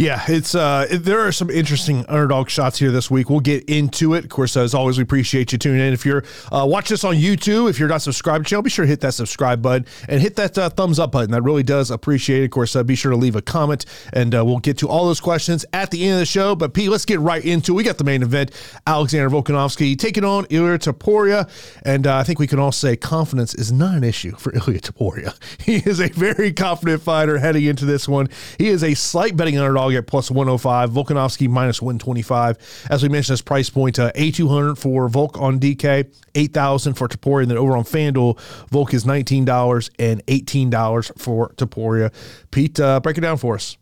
Yeah, 0.00 0.22
it's 0.28 0.54
uh, 0.54 0.86
there 0.90 1.20
are 1.20 1.30
some 1.30 1.50
interesting 1.50 2.06
underdog 2.08 2.48
shots 2.48 2.78
here 2.78 2.90
this 2.90 3.10
week. 3.10 3.28
We'll 3.28 3.40
get 3.40 3.68
into 3.68 4.14
it. 4.14 4.24
Of 4.24 4.30
course, 4.30 4.56
as 4.56 4.72
always, 4.72 4.96
we 4.96 5.02
appreciate 5.02 5.52
you 5.52 5.58
tuning 5.58 5.86
in. 5.86 5.92
If 5.92 6.06
you're 6.06 6.24
uh, 6.50 6.64
watch 6.66 6.88
this 6.88 7.04
on 7.04 7.16
YouTube, 7.16 7.68
if 7.68 7.78
you're 7.78 7.88
not 7.88 8.00
subscribed 8.00 8.38
to 8.38 8.48
the 8.48 8.50
channel, 8.50 8.62
be 8.62 8.70
sure 8.70 8.86
to 8.86 8.88
hit 8.88 9.00
that 9.02 9.12
subscribe 9.12 9.60
button 9.60 9.86
and 10.08 10.22
hit 10.22 10.36
that 10.36 10.56
uh, 10.56 10.70
thumbs 10.70 10.98
up 10.98 11.12
button. 11.12 11.30
That 11.32 11.42
really 11.42 11.62
does 11.62 11.90
appreciate 11.90 12.40
it. 12.40 12.44
Of 12.46 12.50
course, 12.52 12.74
uh, 12.74 12.82
be 12.82 12.94
sure 12.94 13.10
to 13.10 13.16
leave 13.16 13.36
a 13.36 13.42
comment, 13.42 13.84
and 14.14 14.34
uh, 14.34 14.42
we'll 14.42 14.58
get 14.58 14.78
to 14.78 14.88
all 14.88 15.04
those 15.04 15.20
questions 15.20 15.66
at 15.74 15.90
the 15.90 16.02
end 16.04 16.14
of 16.14 16.20
the 16.20 16.26
show. 16.26 16.54
But 16.54 16.72
Pete, 16.72 16.88
let's 16.88 17.04
get 17.04 17.20
right 17.20 17.44
into. 17.44 17.72
it. 17.72 17.76
We 17.76 17.82
got 17.82 17.98
the 17.98 18.04
main 18.04 18.22
event: 18.22 18.52
Alexander 18.86 19.28
Volkanovski 19.28 19.98
taking 19.98 20.24
on 20.24 20.46
Ilia 20.48 20.78
Topuria, 20.78 21.46
and 21.84 22.06
uh, 22.06 22.16
I 22.16 22.22
think 22.22 22.38
we 22.38 22.46
can 22.46 22.58
all 22.58 22.72
say 22.72 22.96
confidence 22.96 23.54
is 23.54 23.70
not 23.70 23.96
an 23.96 24.04
issue 24.04 24.34
for 24.36 24.50
Ilia 24.54 24.80
Topuria. 24.80 25.36
He 25.60 25.76
is 25.76 26.00
a 26.00 26.08
very 26.08 26.54
confident 26.54 27.02
fighter 27.02 27.38
heading 27.38 27.64
into 27.64 27.84
this 27.84 28.08
one. 28.08 28.28
He 28.56 28.68
is 28.68 28.82
a 28.82 28.94
slight 28.94 29.36
betting 29.40 29.56
underdog 29.56 29.92
dog 29.92 29.94
at 29.94 30.06
plus 30.06 30.30
105. 30.30 30.90
Volkanovski 30.90 31.48
minus 31.48 31.80
125. 31.80 32.86
As 32.90 33.02
we 33.02 33.08
mentioned, 33.08 33.32
this 33.32 33.40
price 33.40 33.70
point, 33.70 33.98
uh, 33.98 34.12
A200 34.12 34.76
for 34.76 35.08
Volk 35.08 35.40
on 35.40 35.58
DK, 35.58 36.12
8000 36.34 36.94
for 36.94 37.08
Topuria. 37.08 37.42
And 37.42 37.50
then 37.50 37.56
over 37.58 37.74
on 37.74 37.84
FanDuel, 37.84 38.38
Volk 38.68 38.92
is 38.92 39.04
$19 39.04 39.90
and 39.98 40.26
$18 40.26 41.18
for 41.18 41.48
Topuria. 41.54 42.12
Pete, 42.50 42.78
uh, 42.78 43.00
break 43.00 43.16
it 43.16 43.22
down 43.22 43.38
for 43.38 43.54
us. 43.54 43.78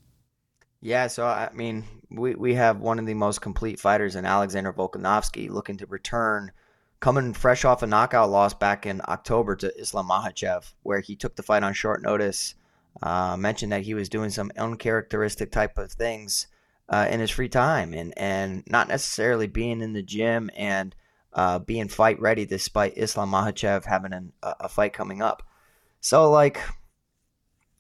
Yeah, 0.81 1.09
so 1.09 1.27
I 1.27 1.51
mean, 1.53 1.85
we, 2.09 2.37
we 2.37 2.55
have 2.55 2.79
one 2.79 3.01
of 3.01 3.07
the 3.07 3.15
most 3.15 3.41
complete 3.41 3.81
fighters 3.81 4.15
in 4.15 4.25
Alexander 4.25 4.73
Volkanovski 4.73 5.51
looking 5.51 5.77
to 5.79 5.87
return, 5.87 6.53
coming 7.01 7.35
fresh 7.35 7.65
off 7.65 7.83
a 7.83 7.87
knockout 7.89 8.31
loss 8.31 8.55
back 8.55 8.87
in 8.87 9.01
October 9.09 9.57
to 9.57 9.77
Islam 9.77 10.09
Makhachev, 10.09 10.73
where 10.85 11.01
he 11.01 11.17
took 11.17 11.35
the 11.35 11.43
fight 11.43 11.65
on 11.65 11.73
short 11.73 12.01
notice 12.01 12.55
uh, 13.03 13.37
mentioned 13.37 13.73
that 13.73 13.83
he 13.83 13.95
was 13.95 14.09
doing 14.09 14.31
some 14.31 14.51
uncharacteristic 14.57 15.51
type 15.51 15.79
of 15.79 15.93
things 15.93 16.47
uh, 16.89 17.07
in 17.11 17.21
his 17.21 17.31
free 17.31 17.49
time 17.49 17.93
and, 17.95 18.13
and 18.17 18.65
not 18.67 18.89
necessarily 18.89 19.47
being 19.47 19.81
in 19.81 19.93
the 19.93 20.03
gym 20.03 20.51
and 20.57 20.95
uh, 21.33 21.59
being 21.59 21.89
fight 21.89 22.21
ready 22.21 22.47
despite 22.47 22.97
Islam 22.97 23.31
Makhachev 23.31 23.85
having 23.85 24.13
an, 24.13 24.33
a 24.43 24.69
fight 24.69 24.93
coming 24.93 25.23
up. 25.23 25.43
So, 26.01 26.31
like, 26.31 26.61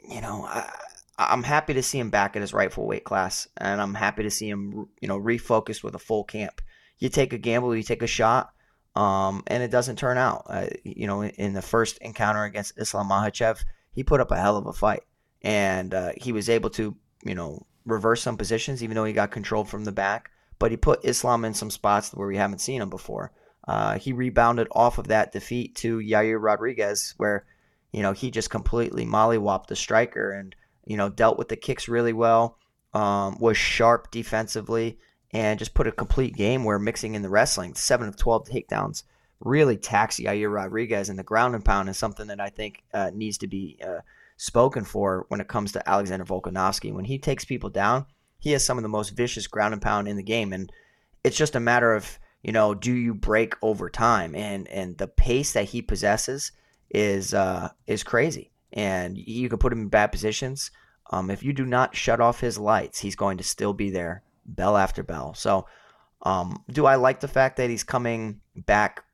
you 0.08 0.20
know, 0.20 0.44
I, 0.44 0.70
I'm 1.18 1.42
happy 1.42 1.74
to 1.74 1.82
see 1.82 1.98
him 1.98 2.10
back 2.10 2.36
at 2.36 2.42
his 2.42 2.52
rightful 2.52 2.86
weight 2.86 3.04
class, 3.04 3.48
and 3.56 3.80
I'm 3.80 3.94
happy 3.94 4.22
to 4.22 4.30
see 4.30 4.48
him, 4.48 4.88
you 5.00 5.08
know, 5.08 5.18
refocused 5.18 5.82
with 5.82 5.94
a 5.94 5.98
full 5.98 6.24
camp. 6.24 6.60
You 6.98 7.08
take 7.08 7.32
a 7.32 7.38
gamble, 7.38 7.74
you 7.74 7.82
take 7.82 8.02
a 8.02 8.06
shot, 8.06 8.52
um, 8.94 9.42
and 9.46 9.62
it 9.62 9.70
doesn't 9.70 9.96
turn 9.96 10.18
out. 10.18 10.44
Uh, 10.48 10.66
you 10.84 11.06
know, 11.06 11.24
in 11.24 11.54
the 11.54 11.62
first 11.62 11.98
encounter 11.98 12.44
against 12.44 12.78
Islam 12.78 13.08
Makhachev, 13.08 13.64
he 13.98 14.04
put 14.04 14.20
up 14.20 14.30
a 14.30 14.38
hell 14.38 14.56
of 14.56 14.68
a 14.68 14.72
fight 14.72 15.02
and 15.42 15.92
uh, 15.92 16.12
he 16.16 16.30
was 16.30 16.48
able 16.48 16.70
to, 16.70 16.94
you 17.24 17.34
know, 17.34 17.66
reverse 17.84 18.22
some 18.22 18.36
positions, 18.36 18.80
even 18.80 18.94
though 18.94 19.04
he 19.04 19.12
got 19.12 19.32
controlled 19.32 19.68
from 19.68 19.84
the 19.84 19.90
back. 19.90 20.30
But 20.60 20.70
he 20.70 20.76
put 20.76 21.04
Islam 21.04 21.44
in 21.44 21.52
some 21.52 21.68
spots 21.68 22.14
where 22.14 22.28
we 22.28 22.36
haven't 22.36 22.60
seen 22.60 22.80
him 22.80 22.90
before. 22.90 23.32
Uh, 23.66 23.98
he 23.98 24.12
rebounded 24.12 24.68
off 24.70 24.98
of 24.98 25.08
that 25.08 25.32
defeat 25.32 25.74
to 25.74 25.98
Yair 25.98 26.40
Rodriguez, 26.40 27.14
where, 27.16 27.44
you 27.90 28.00
know, 28.00 28.12
he 28.12 28.30
just 28.30 28.50
completely 28.50 29.04
mollywopped 29.04 29.66
the 29.66 29.74
striker 29.74 30.30
and, 30.30 30.54
you 30.86 30.96
know, 30.96 31.08
dealt 31.08 31.36
with 31.36 31.48
the 31.48 31.56
kicks 31.56 31.88
really 31.88 32.12
well, 32.12 32.56
um, 32.94 33.36
was 33.40 33.56
sharp 33.56 34.12
defensively, 34.12 34.96
and 35.32 35.58
just 35.58 35.74
put 35.74 35.88
a 35.88 35.92
complete 35.92 36.36
game 36.36 36.62
where 36.62 36.78
mixing 36.78 37.16
in 37.16 37.22
the 37.22 37.28
wrestling, 37.28 37.74
7 37.74 38.06
of 38.06 38.16
12 38.16 38.46
takedowns, 38.48 39.02
really 39.40 39.76
tax 39.76 40.18
Yair 40.18 40.52
Rodriguez. 40.52 41.08
And 41.08 41.18
the 41.18 41.24
ground 41.24 41.54
and 41.54 41.64
pound 41.64 41.88
is 41.88 41.96
something 41.96 42.26
that 42.28 42.40
I 42.40 42.48
think 42.50 42.82
uh, 42.92 43.10
needs 43.12 43.38
to 43.38 43.46
be 43.46 43.78
uh, 43.86 44.00
spoken 44.36 44.84
for 44.84 45.26
when 45.28 45.40
it 45.40 45.48
comes 45.48 45.72
to 45.72 45.88
Alexander 45.88 46.24
Volkanovski. 46.24 46.92
When 46.92 47.04
he 47.04 47.18
takes 47.18 47.44
people 47.44 47.70
down, 47.70 48.06
he 48.38 48.52
has 48.52 48.64
some 48.64 48.78
of 48.78 48.82
the 48.82 48.88
most 48.88 49.10
vicious 49.10 49.46
ground 49.46 49.74
and 49.74 49.82
pound 49.82 50.08
in 50.08 50.16
the 50.16 50.22
game, 50.22 50.52
and 50.52 50.70
it's 51.24 51.36
just 51.36 51.56
a 51.56 51.60
matter 51.60 51.92
of 51.92 52.18
you 52.42 52.52
know, 52.52 52.74
do 52.74 52.92
you 52.92 53.14
break 53.14 53.54
over 53.62 53.90
time? 53.90 54.34
And 54.34 54.68
and 54.68 54.96
the 54.98 55.08
pace 55.08 55.52
that 55.52 55.64
he 55.66 55.82
possesses 55.82 56.52
is 56.90 57.34
uh, 57.34 57.70
is 57.86 58.04
crazy. 58.04 58.50
And 58.72 59.16
you 59.16 59.48
can 59.48 59.58
put 59.58 59.72
him 59.72 59.82
in 59.82 59.88
bad 59.88 60.12
positions. 60.12 60.70
Um, 61.10 61.30
if 61.30 61.42
you 61.42 61.52
do 61.52 61.64
not 61.64 61.96
shut 61.96 62.20
off 62.20 62.40
his 62.40 62.58
lights, 62.58 63.00
he's 63.00 63.16
going 63.16 63.38
to 63.38 63.44
still 63.44 63.72
be 63.72 63.90
there, 63.90 64.22
bell 64.44 64.76
after 64.76 65.02
bell. 65.02 65.32
So, 65.34 65.66
um, 66.22 66.62
do 66.70 66.84
I 66.84 66.96
like 66.96 67.20
the 67.20 67.28
fact 67.28 67.56
that 67.56 67.70
he's 67.70 67.82
coming 67.82 68.40
back 68.54 69.04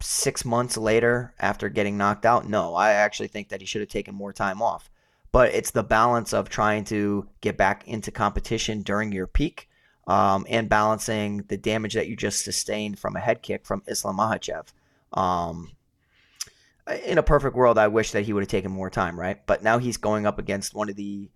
six 0.00 0.44
months 0.44 0.76
later 0.76 1.34
after 1.38 1.68
getting 1.68 1.96
knocked 1.96 2.26
out? 2.26 2.48
No, 2.48 2.74
I 2.74 2.92
actually 2.92 3.28
think 3.28 3.48
that 3.48 3.60
he 3.60 3.66
should 3.66 3.80
have 3.80 3.88
taken 3.88 4.14
more 4.14 4.32
time 4.32 4.62
off. 4.62 4.90
But 5.30 5.52
it's 5.52 5.70
the 5.70 5.82
balance 5.82 6.32
of 6.32 6.48
trying 6.48 6.84
to 6.84 7.28
get 7.40 7.56
back 7.56 7.86
into 7.86 8.10
competition 8.10 8.82
during 8.82 9.12
your 9.12 9.26
peak 9.26 9.68
um, 10.06 10.46
and 10.48 10.68
balancing 10.68 11.44
the 11.48 11.58
damage 11.58 11.94
that 11.94 12.08
you 12.08 12.16
just 12.16 12.44
sustained 12.44 12.98
from 12.98 13.14
a 13.14 13.20
head 13.20 13.42
kick 13.42 13.66
from 13.66 13.82
Islam 13.86 14.16
Makhachev. 14.16 14.66
Um, 15.12 15.72
in 17.04 17.18
a 17.18 17.22
perfect 17.22 17.54
world, 17.54 17.76
I 17.76 17.88
wish 17.88 18.12
that 18.12 18.24
he 18.24 18.32
would 18.32 18.42
have 18.42 18.48
taken 18.48 18.72
more 18.72 18.88
time, 18.88 19.20
right? 19.20 19.44
But 19.46 19.62
now 19.62 19.78
he's 19.78 19.98
going 19.98 20.26
up 20.26 20.38
against 20.38 20.74
one 20.74 20.88
of 20.88 20.96
the 20.96 21.30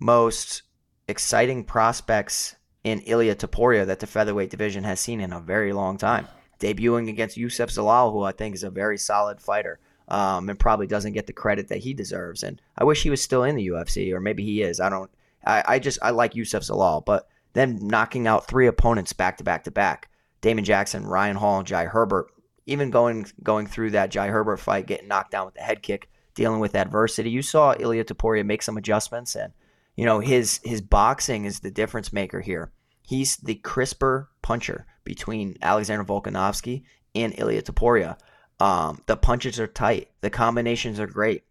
most 0.00 0.62
exciting 1.06 1.64
prospects 1.64 2.56
in 2.82 3.00
Ilia 3.00 3.34
Topuria 3.34 3.86
that 3.86 4.00
the 4.00 4.06
featherweight 4.06 4.50
division 4.50 4.84
has 4.84 5.00
seen 5.00 5.20
in 5.20 5.32
a 5.32 5.40
very 5.40 5.72
long 5.72 5.98
time. 5.98 6.26
Debuting 6.64 7.10
against 7.10 7.36
Youssef 7.36 7.68
Zalal, 7.68 8.10
who 8.10 8.22
I 8.22 8.32
think 8.32 8.54
is 8.54 8.64
a 8.64 8.70
very 8.70 8.96
solid 8.96 9.38
fighter 9.38 9.80
um, 10.08 10.48
and 10.48 10.58
probably 10.58 10.86
doesn't 10.86 11.12
get 11.12 11.26
the 11.26 11.32
credit 11.32 11.68
that 11.68 11.78
he 11.78 11.92
deserves. 11.92 12.42
And 12.42 12.60
I 12.78 12.84
wish 12.84 13.02
he 13.02 13.10
was 13.10 13.22
still 13.22 13.44
in 13.44 13.56
the 13.56 13.68
UFC, 13.68 14.12
or 14.12 14.20
maybe 14.20 14.44
he 14.44 14.62
is. 14.62 14.80
I 14.80 14.88
don't. 14.88 15.10
I, 15.46 15.62
I 15.66 15.78
just 15.78 15.98
I 16.00 16.10
like 16.10 16.34
Youssef 16.34 16.62
Zalal, 16.62 17.04
but 17.04 17.28
then 17.52 17.86
knocking 17.86 18.26
out 18.26 18.46
three 18.46 18.66
opponents 18.66 19.12
back 19.12 19.36
to 19.38 19.44
back 19.44 19.64
to 19.64 19.70
back. 19.70 20.08
Damon 20.40 20.64
Jackson, 20.64 21.06
Ryan 21.06 21.36
Hall, 21.36 21.58
and 21.58 21.66
Jai 21.66 21.84
Herbert. 21.84 22.28
Even 22.66 22.90
going 22.90 23.26
going 23.42 23.66
through 23.66 23.90
that 23.90 24.10
Jai 24.10 24.28
Herbert 24.28 24.56
fight, 24.56 24.86
getting 24.86 25.08
knocked 25.08 25.32
down 25.32 25.44
with 25.44 25.54
the 25.54 25.60
head 25.60 25.82
kick, 25.82 26.08
dealing 26.34 26.60
with 26.60 26.74
adversity. 26.74 27.30
You 27.30 27.42
saw 27.42 27.74
Ilia 27.78 28.04
Topuria 28.04 28.44
make 28.44 28.62
some 28.62 28.78
adjustments, 28.78 29.34
and 29.34 29.52
you 29.96 30.06
know 30.06 30.20
his 30.20 30.60
his 30.64 30.80
boxing 30.80 31.44
is 31.44 31.60
the 31.60 31.70
difference 31.70 32.10
maker 32.10 32.40
here. 32.40 32.72
He's 33.02 33.36
the 33.36 33.56
crisper 33.56 34.30
puncher 34.40 34.86
between 35.04 35.56
Alexander 35.62 36.04
Volkanovski 36.04 36.82
and 37.14 37.38
Ilia 37.38 37.62
Topuria. 37.62 38.16
Um, 38.60 39.02
the 39.06 39.16
punches 39.16 39.60
are 39.60 39.66
tight. 39.66 40.10
The 40.20 40.30
combinations 40.30 40.98
are 41.00 41.06
great. 41.06 41.44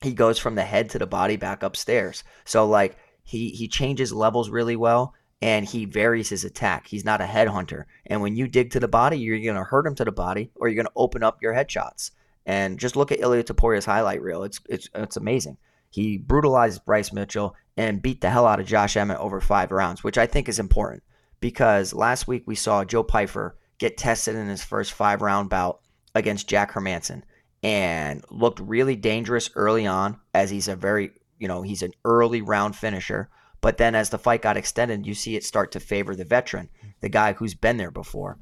He 0.00 0.12
goes 0.12 0.38
from 0.38 0.54
the 0.54 0.62
head 0.62 0.90
to 0.90 0.98
the 0.98 1.06
body 1.06 1.36
back 1.36 1.62
upstairs. 1.62 2.24
So 2.44 2.66
like 2.66 2.96
he 3.22 3.50
he 3.50 3.68
changes 3.68 4.12
levels 4.12 4.50
really 4.50 4.76
well 4.76 5.14
and 5.42 5.66
he 5.66 5.84
varies 5.84 6.28
his 6.28 6.44
attack. 6.44 6.86
He's 6.86 7.04
not 7.04 7.20
a 7.20 7.24
headhunter. 7.24 7.84
And 8.06 8.20
when 8.20 8.36
you 8.36 8.48
dig 8.48 8.70
to 8.70 8.80
the 8.80 8.88
body, 8.88 9.18
you're 9.18 9.38
going 9.38 9.54
to 9.54 9.64
hurt 9.64 9.86
him 9.86 9.94
to 9.96 10.04
the 10.04 10.12
body 10.12 10.50
or 10.56 10.68
you're 10.68 10.76
going 10.76 10.86
to 10.86 10.92
open 10.96 11.22
up 11.22 11.42
your 11.42 11.54
headshots. 11.54 12.10
And 12.46 12.78
just 12.78 12.96
look 12.96 13.12
at 13.12 13.20
Ilia 13.20 13.44
Topuria's 13.44 13.84
highlight 13.84 14.22
reel. 14.22 14.44
It's 14.44 14.60
it's 14.68 14.88
it's 14.94 15.16
amazing. 15.16 15.58
He 15.90 16.18
brutalized 16.18 16.84
Bryce 16.84 17.12
Mitchell 17.12 17.54
and 17.76 18.02
beat 18.02 18.20
the 18.20 18.30
hell 18.30 18.46
out 18.46 18.60
of 18.60 18.66
Josh 18.66 18.96
Emmett 18.96 19.18
over 19.18 19.40
five 19.40 19.70
rounds, 19.70 20.02
which 20.04 20.18
I 20.18 20.26
think 20.26 20.48
is 20.48 20.58
important 20.58 21.02
because 21.40 21.92
last 21.92 22.28
week 22.28 22.44
we 22.46 22.54
saw 22.54 22.84
Joe 22.84 23.02
Pyfer 23.02 23.56
get 23.78 23.96
tested 23.96 24.36
in 24.36 24.48
his 24.48 24.62
first 24.62 24.92
five 24.92 25.22
round 25.22 25.50
bout 25.50 25.80
against 26.14 26.48
Jack 26.48 26.72
Hermansson 26.72 27.22
and 27.62 28.24
looked 28.30 28.60
really 28.60 28.96
dangerous 28.96 29.50
early 29.54 29.86
on 29.86 30.18
as 30.34 30.50
he's 30.50 30.68
a 30.68 30.76
very, 30.76 31.12
you 31.38 31.48
know, 31.48 31.62
he's 31.62 31.82
an 31.82 31.92
early 32.04 32.42
round 32.42 32.76
finisher. 32.76 33.28
But 33.60 33.76
then 33.76 33.94
as 33.94 34.10
the 34.10 34.18
fight 34.18 34.42
got 34.42 34.56
extended, 34.56 35.06
you 35.06 35.14
see 35.14 35.36
it 35.36 35.44
start 35.44 35.72
to 35.72 35.80
favor 35.80 36.14
the 36.14 36.24
veteran, 36.24 36.70
the 37.00 37.10
guy 37.10 37.34
who's 37.34 37.54
been 37.54 37.76
there 37.76 37.90
before. 37.90 38.38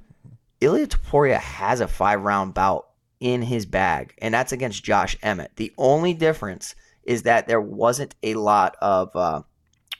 Ilia 0.61 0.87
Topuria 0.87 1.39
has 1.39 1.81
a 1.81 1.89
five 1.89 2.21
round 2.21 2.55
bout 2.55 2.87
in 3.21 3.43
his 3.43 3.67
bag, 3.67 4.15
and 4.19 4.33
that's 4.33 4.53
against 4.53 4.85
Josh 4.85 5.17
Emmett. 5.23 5.57
The 5.57 5.73
only 5.77 6.15
difference 6.15 6.75
is 7.03 7.23
that 7.25 7.49
there 7.49 7.61
wasn't 7.61 8.15
a 8.23 8.35
lot 8.35 8.77
of 8.81 9.15
uh, 9.17 9.43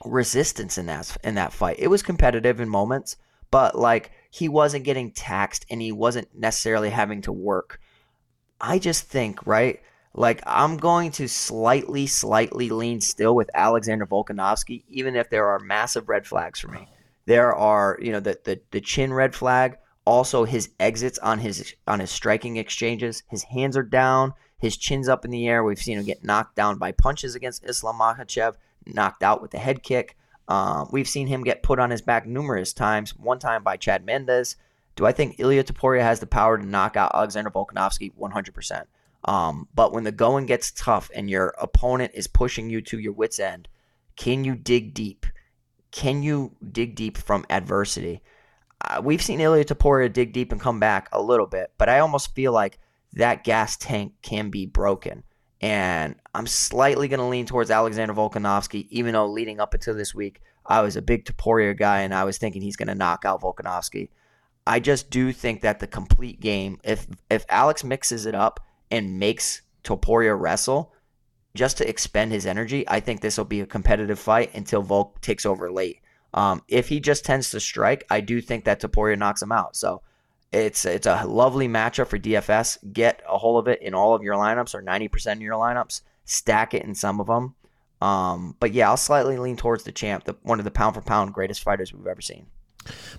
resistance 0.05 0.77
in 0.77 0.85
that 0.87 1.17
in 1.23 1.35
that 1.35 1.53
fight. 1.53 1.77
It 1.79 1.87
was 1.87 2.03
competitive 2.03 2.59
in 2.59 2.69
moments, 2.69 3.17
but 3.51 3.77
like 3.77 4.11
he 4.29 4.47
wasn't 4.47 4.85
getting 4.85 5.11
taxed 5.11 5.65
and 5.69 5.81
he 5.81 5.91
wasn't 5.91 6.27
necessarily 6.37 6.89
having 6.89 7.21
to 7.23 7.31
work. 7.31 7.79
I 8.61 8.79
just 8.79 9.05
think, 9.05 9.45
right? 9.45 9.81
Like 10.13 10.41
I'm 10.45 10.77
going 10.77 11.11
to 11.11 11.27
slightly, 11.27 12.07
slightly 12.07 12.69
lean 12.69 13.01
still 13.01 13.35
with 13.35 13.49
Alexander 13.53 14.05
Volkanovski, 14.05 14.83
even 14.87 15.15
if 15.15 15.29
there 15.29 15.47
are 15.47 15.59
massive 15.59 16.09
red 16.09 16.25
flags 16.25 16.59
for 16.59 16.69
me. 16.69 16.87
There 17.25 17.55
are, 17.55 17.97
you 18.01 18.11
know, 18.11 18.19
the 18.19 18.39
the, 18.43 18.61
the 18.71 18.81
chin 18.81 19.13
red 19.13 19.35
flag, 19.35 19.77
also 20.05 20.45
his 20.45 20.69
exits 20.79 21.19
on 21.19 21.39
his 21.39 21.73
on 21.87 21.99
his 21.99 22.09
striking 22.09 22.57
exchanges. 22.57 23.23
His 23.29 23.43
hands 23.43 23.77
are 23.77 23.83
down, 23.83 24.33
his 24.57 24.77
chin's 24.77 25.07
up 25.07 25.25
in 25.25 25.31
the 25.31 25.47
air. 25.47 25.63
We've 25.63 25.77
seen 25.77 25.97
him 25.97 26.05
get 26.05 26.23
knocked 26.23 26.55
down 26.55 26.77
by 26.77 26.91
punches 26.91 27.35
against 27.35 27.63
Islam 27.63 27.99
Makhachev, 27.99 28.55
knocked 28.85 29.23
out 29.23 29.41
with 29.41 29.53
a 29.53 29.59
head 29.59 29.83
kick. 29.83 30.17
Um, 30.47 30.87
we've 30.91 31.07
seen 31.07 31.27
him 31.27 31.43
get 31.43 31.63
put 31.63 31.79
on 31.79 31.91
his 31.91 32.01
back 32.01 32.25
numerous 32.25 32.73
times, 32.73 33.15
one 33.15 33.39
time 33.39 33.63
by 33.63 33.77
Chad 33.77 34.05
Mendes. 34.05 34.55
Do 34.95 35.05
I 35.05 35.11
think 35.11 35.39
Ilia 35.39 35.63
Topuria 35.63 36.01
has 36.01 36.19
the 36.19 36.27
power 36.27 36.57
to 36.57 36.65
knock 36.65 36.97
out 36.97 37.11
Alexander 37.13 37.51
Volkanovski? 37.51 38.11
100%. 38.19 38.83
Um, 39.25 39.67
but 39.73 39.93
when 39.93 40.03
the 40.03 40.11
going 40.11 40.45
gets 40.45 40.71
tough 40.71 41.11
and 41.13 41.29
your 41.29 41.53
opponent 41.59 42.11
is 42.15 42.27
pushing 42.27 42.69
you 42.69 42.81
to 42.81 42.99
your 42.99 43.13
wits' 43.13 43.39
end, 43.39 43.67
can 44.15 44.43
you 44.43 44.55
dig 44.55 44.93
deep? 44.93 45.25
Can 45.91 46.23
you 46.23 46.55
dig 46.71 46.95
deep 46.95 47.17
from 47.17 47.45
adversity? 47.49 48.21
Uh, 48.81 49.01
we've 49.03 49.21
seen 49.21 49.41
Ilia 49.41 49.65
Topuria 49.65 50.11
dig 50.11 50.33
deep 50.33 50.51
and 50.51 50.61
come 50.61 50.79
back 50.79 51.09
a 51.11 51.21
little 51.21 51.47
bit, 51.47 51.71
but 51.77 51.89
I 51.89 51.99
almost 51.99 52.33
feel 52.33 52.53
like 52.53 52.79
that 53.13 53.43
gas 53.43 53.75
tank 53.77 54.13
can 54.21 54.49
be 54.49 54.65
broken. 54.65 55.23
And 55.61 56.15
I'm 56.33 56.47
slightly 56.47 57.07
going 57.07 57.19
to 57.19 57.25
lean 57.25 57.45
towards 57.45 57.69
Alexander 57.69 58.13
Volkanovski, 58.13 58.87
even 58.89 59.13
though 59.13 59.27
leading 59.27 59.59
up 59.59 59.73
until 59.73 59.93
this 59.93 60.15
week, 60.15 60.41
I 60.65 60.81
was 60.81 60.95
a 60.95 61.01
big 61.01 61.25
Topuria 61.25 61.77
guy 61.77 62.01
and 62.01 62.13
I 62.13 62.23
was 62.23 62.37
thinking 62.37 62.61
he's 62.61 62.77
going 62.77 62.87
to 62.87 62.95
knock 62.95 63.25
out 63.25 63.41
Volkanovski. 63.41 64.09
I 64.65 64.79
just 64.79 65.09
do 65.09 65.33
think 65.33 65.61
that 65.61 65.79
the 65.79 65.87
complete 65.87 66.39
game, 66.39 66.79
if 66.83 67.07
if 67.29 67.43
Alex 67.49 67.83
mixes 67.83 68.25
it 68.25 68.35
up 68.35 68.59
and 68.91 69.19
makes 69.19 69.63
Topuria 69.83 70.39
wrestle 70.39 70.93
just 71.55 71.77
to 71.77 71.89
expend 71.89 72.31
his 72.31 72.45
energy, 72.45 72.87
I 72.87 72.99
think 72.99 73.21
this 73.21 73.37
will 73.37 73.45
be 73.45 73.61
a 73.61 73.65
competitive 73.65 74.19
fight 74.19 74.53
until 74.53 74.83
Volk 74.83 75.19
takes 75.21 75.45
over 75.45 75.71
late. 75.71 76.01
Um, 76.33 76.61
if 76.67 76.87
he 76.87 76.99
just 76.99 77.25
tends 77.25 77.49
to 77.51 77.59
strike, 77.59 78.05
I 78.11 78.21
do 78.21 78.39
think 78.41 78.65
that 78.65 78.79
Topuria 78.79 79.17
knocks 79.17 79.41
him 79.41 79.51
out. 79.51 79.75
So 79.75 80.03
it's 80.51 80.85
it's 80.85 81.07
a 81.07 81.25
lovely 81.25 81.67
matchup 81.67 82.07
for 82.07 82.17
DFS. 82.17 82.93
Get 82.93 83.21
a 83.27 83.37
hold 83.37 83.59
of 83.59 83.71
it 83.71 83.81
in 83.81 83.93
all 83.93 84.15
of 84.15 84.23
your 84.23 84.35
lineups 84.35 84.73
or 84.73 84.81
90% 84.81 85.33
of 85.33 85.41
your 85.41 85.55
lineups. 85.55 86.01
Stack 86.25 86.73
it 86.73 86.83
in 86.83 86.95
some 86.95 87.19
of 87.19 87.27
them. 87.27 87.55
Um, 88.01 88.55
but 88.59 88.73
yeah, 88.73 88.89
I'll 88.89 88.97
slightly 88.97 89.37
lean 89.37 89.57
towards 89.57 89.83
the 89.83 89.91
champ, 89.91 90.23
the, 90.23 90.35
one 90.43 90.59
of 90.59 90.65
the 90.65 90.71
pound 90.71 90.95
for 90.95 91.01
pound 91.01 91.33
greatest 91.33 91.63
fighters 91.63 91.93
we've 91.93 92.07
ever 92.07 92.21
seen. 92.21 92.47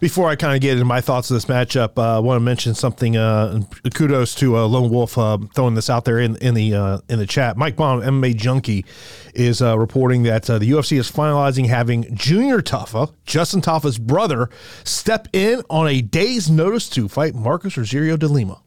Before 0.00 0.28
I 0.28 0.36
kind 0.36 0.54
of 0.54 0.60
get 0.60 0.72
into 0.72 0.84
my 0.84 1.00
thoughts 1.00 1.30
of 1.30 1.34
this 1.34 1.44
matchup, 1.44 1.98
uh, 1.98 2.16
I 2.16 2.18
want 2.20 2.36
to 2.36 2.40
mention 2.40 2.74
something. 2.74 3.16
Uh, 3.16 3.60
kudos 3.94 4.34
to 4.36 4.56
uh, 4.56 4.66
Lone 4.66 4.90
Wolf 4.90 5.18
uh, 5.18 5.38
throwing 5.54 5.74
this 5.74 5.90
out 5.90 6.04
there 6.04 6.18
in 6.18 6.36
in 6.36 6.54
the 6.54 6.74
uh, 6.74 6.98
in 7.08 7.18
the 7.18 7.26
chat. 7.26 7.56
Mike 7.56 7.76
Bohn, 7.76 8.00
MMA 8.00 8.36
Junkie, 8.36 8.86
is 9.34 9.60
uh, 9.60 9.78
reporting 9.78 10.22
that 10.22 10.44
the 10.44 10.58
UFC 10.58 10.98
is 10.98 11.10
finalizing 11.10 11.66
having 11.66 12.14
Junior 12.14 12.60
Tafa, 12.60 13.12
Justin 13.26 13.60
Tafa's 13.60 13.98
brother, 13.98 14.48
step 14.84 15.28
in 15.32 15.62
on 15.68 15.86
a 15.86 16.00
day's 16.00 16.50
notice 16.50 16.88
to 16.90 17.08
fight 17.08 17.34
Marcos 17.34 17.74
Rogerio 17.74 18.18
de 18.18 18.28
Lima. 18.28 18.62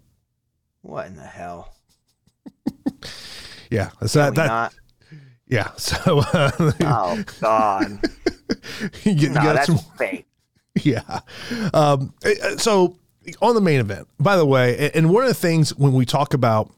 What 0.81 1.07
in 1.07 1.15
the 1.15 1.23
hell? 1.23 1.73
yeah, 3.71 3.89
that's 3.99 4.13
that. 4.13 4.35
that 4.35 4.47
not? 4.47 4.73
Yeah. 5.47 5.71
So. 5.77 6.23
oh 6.33 7.23
God. 7.41 7.99
you, 9.03 9.29
no, 9.29 9.53
that's 9.53 9.67
some, 9.67 9.77
fake. 9.97 10.25
Yeah. 10.81 11.19
Um, 11.73 12.13
eh, 12.23 12.33
eh, 12.41 12.57
so 12.57 12.97
on 13.41 13.55
the 13.55 13.61
main 13.61 13.79
event, 13.79 14.07
by 14.19 14.35
the 14.35 14.45
way, 14.45 14.91
and 14.93 15.11
one 15.11 15.23
of 15.23 15.29
the 15.29 15.35
things 15.35 15.75
when 15.75 15.93
we 15.93 16.05
talk 16.05 16.33
about 16.33 16.71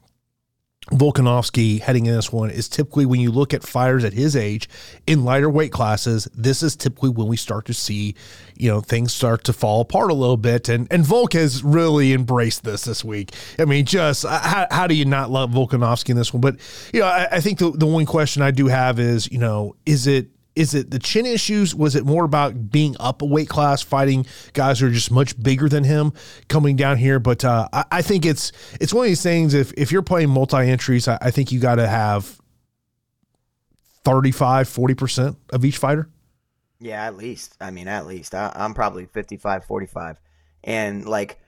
Volkanovski 0.92 1.80
heading 1.80 2.06
in 2.06 2.14
this 2.14 2.32
one 2.32 2.52
is 2.52 2.70
typically 2.70 3.08
when 3.08 3.20
you 3.20 3.32
look 3.32 3.56
at 3.56 3.64
fighters 3.64 4.04
at 4.04 4.14
his 4.14 4.36
age 4.36 4.70
in 5.08 5.24
lighter 5.24 5.50
weight 5.50 5.72
classes, 5.72 6.28
this 6.36 6.62
is 6.62 6.76
typically 6.76 7.10
when 7.10 7.28
we 7.28 7.38
start 7.38 7.66
to 7.66 7.74
see, 7.74 8.14
you 8.56 8.70
know, 8.70 8.82
things 8.82 9.12
start 9.12 9.44
to 9.46 9.54
fall 9.54 9.82
apart 9.82 10.12
a 10.12 10.14
little 10.14 10.38
bit. 10.38 10.70
And 10.70 10.88
and 10.92 11.04
Volk 11.04 11.34
has 11.34 11.64
really 11.64 12.14
embraced 12.14 12.64
this 12.64 12.84
this 12.84 13.04
week. 13.04 13.34
I 13.58 13.66
mean, 13.66 13.86
just 13.86 14.26
uh, 14.26 14.40
how, 14.40 14.68
how 14.70 14.86
do 14.86 14.94
you 14.94 15.06
not 15.06 15.32
love 15.32 15.50
Volkanovski 15.50 16.10
in 16.10 16.18
this 16.18 16.32
one? 16.32 16.42
But, 16.42 16.58
you 16.94 17.00
know, 17.00 17.08
I, 17.08 17.28
I 17.32 17.40
think 17.40 17.58
the, 17.58 17.72
the 17.72 17.88
one 17.88 18.06
question 18.06 18.44
I 18.44 18.52
do 18.52 18.68
have 18.68 19.00
is, 19.00 19.32
you 19.32 19.40
know, 19.40 19.76
is 19.88 20.06
it 20.06 20.28
is 20.56 20.74
it 20.74 20.92
the 20.92 21.00
chin 21.00 21.26
issues? 21.26 21.76
Was 21.76 21.96
it 21.96 22.06
more 22.06 22.24
about 22.24 22.72
being 22.72 22.96
up 23.00 23.22
a 23.22 23.26
weight 23.26 23.50
class, 23.50 23.82
fighting 23.82 24.26
guys 24.54 24.80
who 24.80 24.88
are 24.88 24.92
just 24.92 25.12
much 25.12 25.42
bigger 25.42 25.68
than 25.68 25.84
him, 25.84 26.14
coming 26.48 26.76
down 26.76 26.98
here? 26.98 27.20
But 27.20 27.44
uh, 27.44 27.68
I, 27.74 27.86
I, 27.92 28.02
think 28.02 28.26
it's 28.26 28.52
it's 28.80 28.94
one 28.94 29.06
of 29.06 29.10
these 29.10 29.24
things. 29.24 29.54
If 29.54 29.74
if 29.74 29.92
you're 29.92 30.02
playing 30.02 30.30
multi 30.30 30.58
entries, 30.58 31.08
I, 31.08 31.18
I, 31.22 31.32
think 31.32 31.52
you 31.52 31.60
got 31.60 31.76
to 31.76 31.88
have 31.88 32.40
35, 34.04 34.70
40 34.70 34.94
percent 34.94 35.38
of 35.52 35.66
each 35.66 35.78
fighter. 35.78 36.10
Yeah, 36.80 37.06
at 37.06 37.18
least. 37.18 37.56
I 37.60 37.72
mean, 37.72 37.88
at 37.88 38.06
least 38.06 38.34
I, 38.34 38.52
I'm 38.56 38.74
probably 38.74 39.06
55, 39.06 39.66
45, 39.66 40.20
and 40.64 41.06
like 41.06 41.40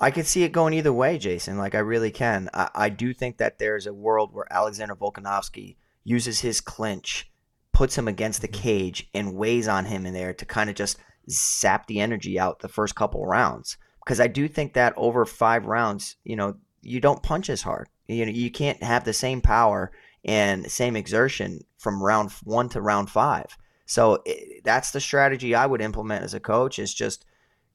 I 0.00 0.10
could 0.10 0.26
see 0.26 0.42
it 0.42 0.52
going 0.52 0.74
either 0.74 0.92
way, 0.92 1.16
Jason. 1.16 1.56
Like 1.56 1.74
I 1.74 1.78
really 1.78 2.10
can. 2.10 2.50
I, 2.52 2.68
I 2.74 2.88
do 2.88 3.14
think 3.14 3.38
that 3.38 3.58
there's 3.58 3.86
a 3.86 3.94
world 3.94 4.34
where 4.34 4.52
Alexander 4.52 4.96
Volkanovski 4.96 5.76
uses 6.04 6.40
his 6.40 6.60
clinch, 6.60 7.30
puts 7.72 7.96
him 7.96 8.08
against 8.08 8.42
the 8.42 8.48
cage, 8.48 9.08
and 9.14 9.34
weighs 9.34 9.68
on 9.68 9.84
him 9.84 10.06
in 10.06 10.14
there 10.14 10.34
to 10.34 10.44
kind 10.44 10.70
of 10.70 10.76
just 10.76 10.98
zap 11.30 11.86
the 11.86 12.00
energy 12.00 12.38
out 12.38 12.60
the 12.60 12.68
first 12.68 12.94
couple 12.94 13.24
rounds. 13.24 13.76
Because 14.04 14.20
I 14.20 14.26
do 14.26 14.48
think 14.48 14.74
that 14.74 14.94
over 14.96 15.24
five 15.24 15.66
rounds, 15.66 16.16
you 16.24 16.36
know, 16.36 16.56
you 16.82 17.00
don't 17.00 17.22
punch 17.22 17.48
as 17.48 17.62
hard. 17.62 17.88
You 18.08 18.26
know, 18.26 18.32
you 18.32 18.50
can't 18.50 18.82
have 18.82 19.04
the 19.04 19.12
same 19.12 19.40
power 19.40 19.92
and 20.24 20.70
same 20.70 20.96
exertion 20.96 21.60
from 21.78 22.02
round 22.02 22.32
one 22.42 22.68
to 22.70 22.80
round 22.80 23.10
five. 23.10 23.56
So 23.86 24.22
it, 24.24 24.64
that's 24.64 24.90
the 24.90 25.00
strategy 25.00 25.54
I 25.54 25.66
would 25.66 25.80
implement 25.80 26.24
as 26.24 26.34
a 26.34 26.40
coach 26.40 26.78
is 26.78 26.92
just, 26.92 27.24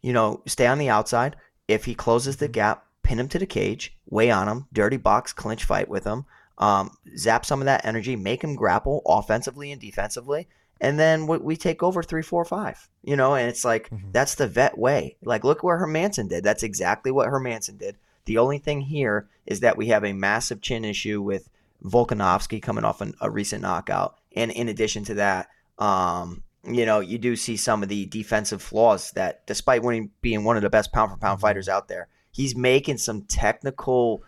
you 0.01 0.13
know, 0.13 0.41
stay 0.45 0.67
on 0.67 0.77
the 0.77 0.89
outside. 0.89 1.35
If 1.67 1.85
he 1.85 1.95
closes 1.95 2.37
the 2.37 2.45
mm-hmm. 2.45 2.53
gap, 2.53 2.85
pin 3.03 3.19
him 3.19 3.29
to 3.29 3.39
the 3.39 3.45
cage, 3.45 3.97
weigh 4.09 4.31
on 4.31 4.47
him, 4.47 4.67
dirty 4.73 4.97
box, 4.97 5.31
clinch 5.31 5.63
fight 5.63 5.87
with 5.87 6.03
him, 6.03 6.25
um, 6.57 6.91
zap 7.17 7.45
some 7.45 7.61
of 7.61 7.65
that 7.65 7.85
energy, 7.85 8.15
make 8.15 8.43
him 8.43 8.55
grapple 8.55 9.01
offensively 9.05 9.71
and 9.71 9.81
defensively. 9.81 10.47
And 10.79 10.99
then 10.99 11.27
we, 11.27 11.37
we 11.37 11.57
take 11.57 11.81
over 11.81 12.03
three, 12.03 12.21
four, 12.21 12.45
five, 12.45 12.87
you 13.03 13.15
know, 13.15 13.35
and 13.35 13.49
it's 13.49 13.65
like, 13.65 13.89
mm-hmm. 13.89 14.11
that's 14.11 14.35
the 14.35 14.47
vet 14.47 14.77
way. 14.77 15.17
Like, 15.23 15.43
look 15.43 15.63
where 15.63 15.79
Hermansson 15.79 16.29
did. 16.29 16.43
That's 16.43 16.63
exactly 16.63 17.11
what 17.11 17.29
Hermansson 17.29 17.77
did. 17.77 17.97
The 18.25 18.37
only 18.37 18.59
thing 18.59 18.81
here 18.81 19.27
is 19.45 19.61
that 19.61 19.77
we 19.77 19.87
have 19.87 20.03
a 20.03 20.13
massive 20.13 20.61
chin 20.61 20.85
issue 20.85 21.21
with 21.21 21.49
Volkanovski 21.83 22.61
coming 22.61 22.83
off 22.83 23.01
an, 23.01 23.15
a 23.21 23.29
recent 23.29 23.61
knockout. 23.61 24.17
And 24.35 24.51
in 24.51 24.69
addition 24.69 25.03
to 25.05 25.15
that, 25.15 25.47
um, 25.79 26.43
you 26.63 26.85
know, 26.85 26.99
you 26.99 27.17
do 27.17 27.35
see 27.35 27.57
some 27.57 27.81
of 27.81 27.89
the 27.89 28.05
defensive 28.05 28.61
flaws 28.61 29.11
that, 29.11 29.47
despite 29.47 29.83
winning, 29.83 30.11
being 30.21 30.43
one 30.43 30.57
of 30.57 30.63
the 30.63 30.69
best 30.69 30.91
pound 30.91 31.11
for 31.11 31.17
pound 31.17 31.37
mm-hmm. 31.37 31.41
fighters 31.41 31.69
out 31.69 31.87
there, 31.87 32.07
he's 32.31 32.55
making 32.55 32.97
some 32.97 33.23
technical 33.23 34.21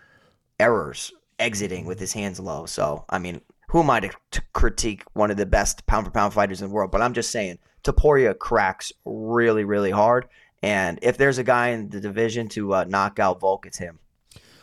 errors 0.60 1.12
exiting 1.40 1.86
with 1.86 2.00
his 2.00 2.14
hands 2.14 2.40
low. 2.40 2.66
So, 2.66 3.06
I 3.10 3.20
mean, 3.20 3.42
who 3.70 3.80
am 3.80 3.90
I 3.90 4.00
to, 4.02 4.12
to 4.32 4.42
critique 4.54 5.04
one 5.14 5.32
of 5.32 5.38
the 5.38 5.46
best 5.46 5.86
pound 5.86 6.06
for 6.06 6.12
pound 6.12 6.34
fighters 6.34 6.62
in 6.62 6.70
the 6.70 6.74
world? 6.74 6.92
But 6.92 7.02
I'm 7.02 7.14
just 7.14 7.32
saying, 7.32 7.60
Topuria 7.84 8.38
cracks 8.38 8.92
really, 9.06 9.64
really 9.64 9.92
hard. 9.92 10.28
And 10.62 11.00
if 11.02 11.18
there's 11.18 11.38
a 11.38 11.44
guy 11.44 11.70
in 11.70 11.90
the 11.90 12.02
division 12.02 12.50
to 12.50 12.74
uh, 12.74 12.84
knock 12.84 13.20
out 13.20 13.40
Volk, 13.40 13.66
it's 13.66 13.78
him. 13.78 14.00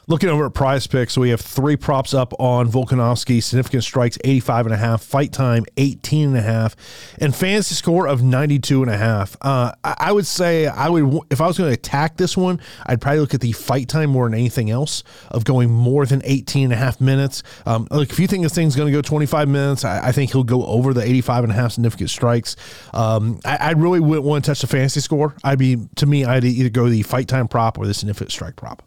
Looking 0.09 0.29
over 0.29 0.47
at 0.47 0.53
PrizePicks, 0.53 1.19
we 1.19 1.31
have 1.31 1.41
three 1.41 1.75
props 1.75 2.15
up 2.15 2.33
on 2.39 2.71
Volkanovski, 2.71 3.43
significant 3.43 3.83
strikes 3.83 4.17
85 4.23 4.67
and 4.67 4.75
a 4.77 4.79
half, 4.79 5.03
fight 5.03 5.33
time 5.33 5.65
18 5.77 6.29
and 6.29 6.37
a 6.37 6.43
half, 6.43 6.77
and 7.19 7.35
fantasy 7.35 7.75
score 7.75 8.07
of 8.07 8.23
92 8.23 8.83
and 8.83 8.91
a 8.93 8.97
half. 8.97 9.37
Uh, 9.41 9.73
I, 9.83 10.13
would 10.13 10.25
say 10.25 10.69
I 10.69 10.89
would, 10.89 11.23
if 11.31 11.41
I 11.41 11.49
was 11.49 11.59
going 11.59 11.71
to 11.71 11.75
attack 11.75 12.19
this 12.19 12.37
one, 12.37 12.61
I'd 12.85 13.01
probably 13.01 13.19
look 13.19 13.35
at 13.35 13.41
the 13.41 13.51
fight 13.51 13.89
time 13.89 14.11
more 14.11 14.27
than 14.31 14.35
anything 14.39 14.71
else 14.71 15.03
of 15.33 15.45
going 15.45 15.73
more 15.73 16.07
than 16.07 16.23
18 16.25 16.67
and 16.67 16.73
a 16.73 16.77
half 16.77 17.01
minutes. 17.01 17.43
Um, 17.67 17.89
look, 17.91 18.09
if 18.11 18.21
you 18.21 18.29
think 18.29 18.45
this 18.45 18.55
thing's 18.55 18.77
going 18.77 18.87
to 18.87 18.97
go 18.97 19.03
25 19.03 19.49
minutes, 19.49 19.85
I, 19.85 20.07
I, 20.07 20.13
think 20.13 20.31
he'll 20.31 20.45
go 20.45 20.65
over 20.67 20.95
the 20.95 21.03
85 21.03 21.43
and 21.43 21.53
a 21.53 21.57
half 21.57 21.73
significant 21.73 22.11
strikes. 22.11 22.55
Um, 22.95 23.41
I, 23.45 23.57
I, 23.57 23.71
really 23.73 23.99
wouldn't 23.99 24.25
want 24.25 24.45
to 24.45 24.53
touch 24.53 24.61
the 24.61 24.69
fantasy 24.69 25.01
score. 25.01 25.35
I'd 25.43 25.59
be, 25.59 25.79
to 25.97 26.07
me, 26.07 26.25
I'd 26.25 26.45
either 26.45 26.69
go 26.69 26.89
the 26.89 27.03
fight 27.03 27.27
time 27.27 27.49
prop 27.49 27.77
or 27.77 27.89
the 27.89 27.95
significant 27.95 28.31
strike 28.31 28.55
prop. 28.55 28.85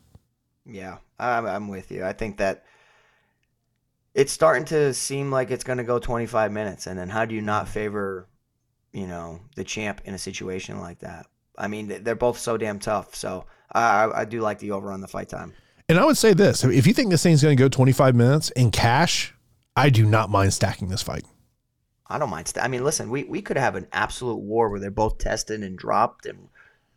Yeah, 0.65 0.99
I'm, 1.19 1.45
I'm 1.45 1.67
with 1.67 1.91
you. 1.91 2.05
I 2.05 2.13
think 2.13 2.37
that 2.37 2.63
it's 4.13 4.31
starting 4.31 4.65
to 4.65 4.93
seem 4.93 5.31
like 5.31 5.51
it's 5.51 5.63
going 5.63 5.77
to 5.77 5.83
go 5.83 5.99
25 5.99 6.51
minutes, 6.51 6.87
and 6.87 6.97
then 6.97 7.09
how 7.09 7.25
do 7.25 7.35
you 7.35 7.41
not 7.41 7.67
favor, 7.67 8.27
you 8.91 9.07
know, 9.07 9.39
the 9.55 9.63
champ 9.63 10.01
in 10.05 10.13
a 10.13 10.17
situation 10.17 10.79
like 10.79 10.99
that? 10.99 11.27
I 11.57 11.67
mean, 11.67 12.03
they're 12.03 12.15
both 12.15 12.39
so 12.39 12.57
damn 12.57 12.79
tough. 12.79 13.15
So 13.15 13.45
I, 13.71 14.09
I 14.13 14.25
do 14.25 14.41
like 14.41 14.59
the 14.59 14.71
over 14.71 14.91
on 14.91 15.01
the 15.01 15.07
fight 15.07 15.29
time. 15.29 15.53
And 15.87 15.99
I 15.99 16.05
would 16.05 16.17
say 16.17 16.33
this: 16.33 16.63
if 16.63 16.87
you 16.87 16.93
think 16.93 17.09
this 17.09 17.23
thing's 17.23 17.41
going 17.41 17.55
to 17.55 17.61
go 17.61 17.67
25 17.67 18.15
minutes 18.15 18.49
in 18.51 18.71
cash, 18.71 19.33
I 19.75 19.89
do 19.89 20.05
not 20.05 20.29
mind 20.29 20.53
stacking 20.53 20.87
this 20.87 21.01
fight. 21.01 21.25
I 22.07 22.17
don't 22.17 22.29
mind. 22.29 22.47
St- 22.47 22.63
I 22.63 22.67
mean, 22.67 22.83
listen, 22.83 23.09
we, 23.09 23.23
we 23.25 23.41
could 23.41 23.57
have 23.57 23.75
an 23.75 23.87
absolute 23.91 24.39
war 24.39 24.69
where 24.69 24.79
they're 24.79 24.91
both 24.91 25.19
tested 25.19 25.61
and 25.61 25.77
dropped, 25.77 26.25
and 26.25 26.49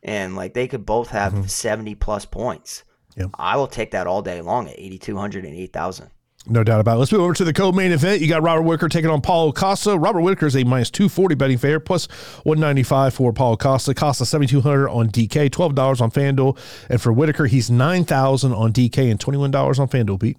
and 0.03 0.37
like 0.37 0.55
they 0.55 0.69
could 0.69 0.87
both 0.87 1.09
have 1.11 1.33
mm-hmm. 1.33 1.47
70 1.47 1.95
plus 1.97 2.25
points. 2.25 2.85
Yeah. 3.17 3.27
I 3.35 3.57
will 3.57 3.67
take 3.67 3.91
that 3.93 4.07
all 4.07 4.23
day 4.23 4.41
long 4.41 4.69
at 4.69 4.79
8,200 4.79 5.45
and 5.45 5.55
8,000. 5.55 6.11
No 6.47 6.65
doubt 6.65 6.81
about 6.81 6.97
it. 6.97 6.99
Let's 6.99 7.13
move 7.13 7.21
over 7.21 7.35
to 7.35 7.45
the 7.45 7.53
co-main 7.53 7.93
event. 7.93 8.21
You 8.21 8.29
got 8.29 8.43
Robert 8.43 8.63
Whittaker 8.63 8.89
taking 8.89 9.11
on 9.11 9.21
Paulo 9.21 9.53
Costa. 9.53 9.97
Robert 9.97 10.23
Whittaker 10.23 10.47
is 10.47 10.57
a 10.57 10.65
minus 10.65 10.91
240 10.91 11.37
betting 11.37 11.59
favorite, 11.59 11.83
plus 11.83 12.07
195 12.43 13.15
for 13.15 13.33
Paulo 13.33 13.57
Costa. 13.57 13.95
Costa 13.95 14.27
7,200 14.27 14.89
on 14.89 15.09
DK, 15.09 15.49
$12 15.51 16.01
on 16.01 16.11
FanDuel. 16.11 16.59
And 16.89 17.01
for 17.01 17.13
Whittaker, 17.13 17.47
he's 17.47 17.71
9,000 17.71 18.53
on 18.53 18.73
DK 18.73 19.09
and 19.11 19.21
$21 19.21 19.79
on 19.79 19.89
FanDuel, 19.89 20.21
Pete. 20.21 20.39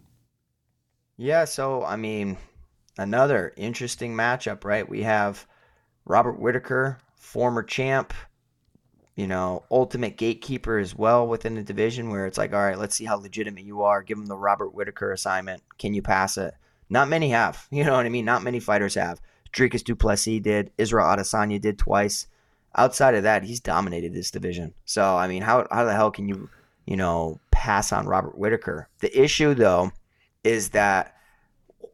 Yeah, 1.16 1.46
so, 1.46 1.86
I 1.86 1.96
mean, 1.96 2.36
another 2.98 3.54
interesting 3.56 4.14
matchup, 4.14 4.66
right? 4.66 4.88
We 4.88 5.04
have 5.04 5.48
Robert 6.04 6.38
Whittaker, 6.38 6.98
former 7.16 7.64
champ, 7.64 8.14
you 9.16 9.28
know, 9.28 9.64
ultimate 9.70 10.18
gatekeeper 10.18 10.80
as 10.80 10.96
well 10.96 11.28
within 11.28 11.56
the 11.56 11.64
division 11.64 12.10
where 12.10 12.26
it's 12.26 12.38
like, 12.38 12.54
all 12.54 12.64
right, 12.64 12.78
let's 12.78 12.96
see 12.96 13.06
how 13.06 13.18
legitimate 13.18 13.64
you 13.64 13.84
are. 13.84 14.02
Give 14.02 14.18
him 14.18 14.26
the 14.26 14.38
Robert 14.38 14.74
Whittaker 14.74 15.12
assignment. 15.12 15.62
Can 15.78 15.94
you 15.94 16.02
pass 16.02 16.38
it? 16.38 16.56
Not 16.90 17.10
many 17.10 17.30
have. 17.30 17.68
You 17.72 17.84
know 17.84 17.94
what 17.94 18.06
I 18.06 18.10
mean? 18.10 18.26
Not 18.26 18.44
many 18.44 18.60
fighters 18.60 18.96
have. 18.96 19.22
Dricus 19.52 19.84
Du 19.84 19.96
Plessis 19.96 20.42
did. 20.42 20.72
Israel 20.78 21.06
Adesanya 21.06 21.62
did 21.62 21.78
twice. 21.78 22.28
Outside 22.76 23.14
of 23.14 23.24
that, 23.24 23.44
he's 23.44 23.60
dominated 23.60 24.14
this 24.14 24.32
division. 24.32 24.74
So, 24.86 25.16
I 25.16 25.28
mean, 25.28 25.44
how, 25.44 25.68
how 25.70 25.86
the 25.86 25.94
hell 25.94 26.10
can 26.10 26.28
you, 26.28 26.50
you 26.86 26.98
know, 26.98 27.40
pass 27.52 27.94
on 27.94 28.08
Robert 28.08 28.36
Whittaker? 28.36 28.90
The 29.00 29.22
issue, 29.22 29.54
though, 29.54 29.92
is 30.44 30.70
that 30.70 31.16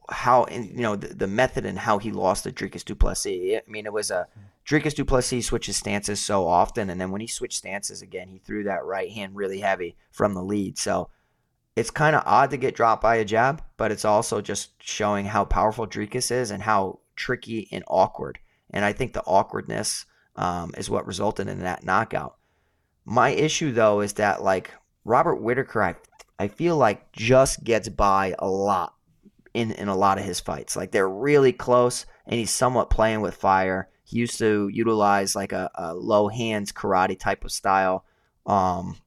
how, 0.10 0.48
you 0.50 0.82
know, 0.82 0.96
the, 0.96 1.14
the 1.14 1.28
method 1.28 1.66
and 1.66 1.78
how 1.78 1.98
he 1.98 2.14
lost 2.14 2.46
to 2.46 2.52
Dricus 2.54 2.86
Du 2.86 2.96
Plessis. 2.96 3.58
I 3.58 3.70
mean, 3.70 3.86
it 3.86 3.92
was 3.92 4.10
a 4.10 4.28
Dricus 4.70 4.94
Du 4.94 5.04
Plessis 5.04 5.48
switches 5.48 5.78
stances 5.78 6.22
so 6.22 6.48
often, 6.48 6.92
and 6.92 7.02
then 7.02 7.10
when 7.10 7.22
he 7.22 7.28
switched 7.28 7.58
stances 7.58 8.04
again, 8.04 8.28
he 8.28 8.38
threw 8.38 8.64
that 8.66 8.86
right 8.86 9.12
hand 9.12 9.36
really 9.36 9.62
heavy 9.62 9.98
from 10.12 10.36
the 10.36 10.44
lead. 10.44 10.78
So 10.78 11.10
it's 11.76 11.90
kind 11.90 12.16
of 12.16 12.22
odd 12.28 12.52
to 12.52 12.58
get 12.58 12.76
dropped 12.76 13.02
by 13.02 13.16
a 13.16 13.26
jab, 13.26 13.64
but 13.78 13.92
it's 13.92 14.06
also 14.06 14.42
just 14.42 14.72
showing 14.80 15.26
how 15.26 15.44
powerful 15.44 15.88
Dricus 15.88 16.30
is 16.30 16.52
and 16.52 16.62
how 16.62 17.00
tricky 17.16 17.68
and 17.72 17.84
awkward. 17.88 18.38
And 18.70 18.86
I 18.86 18.94
think 18.94 19.14
the 19.14 19.24
awkwardness 19.24 20.06
um, 20.36 20.72
is 20.78 20.88
what 20.88 21.08
resulted 21.08 21.48
in 21.48 21.62
that 21.62 21.84
knockout. 21.84 22.36
My 23.06 23.30
issue 23.30 23.72
though 23.72 24.02
is 24.02 24.14
that 24.14 24.44
like 24.44 24.72
Robert 25.04 25.42
Whittaker, 25.42 25.82
I 25.82 25.96
I 26.38 26.48
feel 26.48 26.78
like 26.78 27.12
just 27.12 27.64
gets 27.64 27.90
by 27.90 28.36
a 28.38 28.48
lot 28.48 28.94
in 29.56 29.72
in 29.72 29.88
a 29.88 29.96
lot 29.96 30.20
of 30.20 30.26
his 30.26 30.40
fights. 30.40 30.76
Like 30.76 30.92
they're 30.92 31.10
really 31.10 31.54
close, 31.54 32.06
and 32.28 32.40
he's 32.40 32.52
somewhat 32.52 32.92
playing 32.92 33.22
with 33.22 33.34
fire. 33.34 33.90
He 34.10 34.18
used 34.18 34.40
to 34.40 34.70
utilize 34.74 35.36
like 35.36 35.52
a, 35.52 35.70
a 35.76 35.94
low 35.94 36.30
hands 36.30 36.72
karate 36.72 37.20
type 37.20 37.46
of 37.46 37.52
style. 37.52 38.06
Um, 38.48 38.98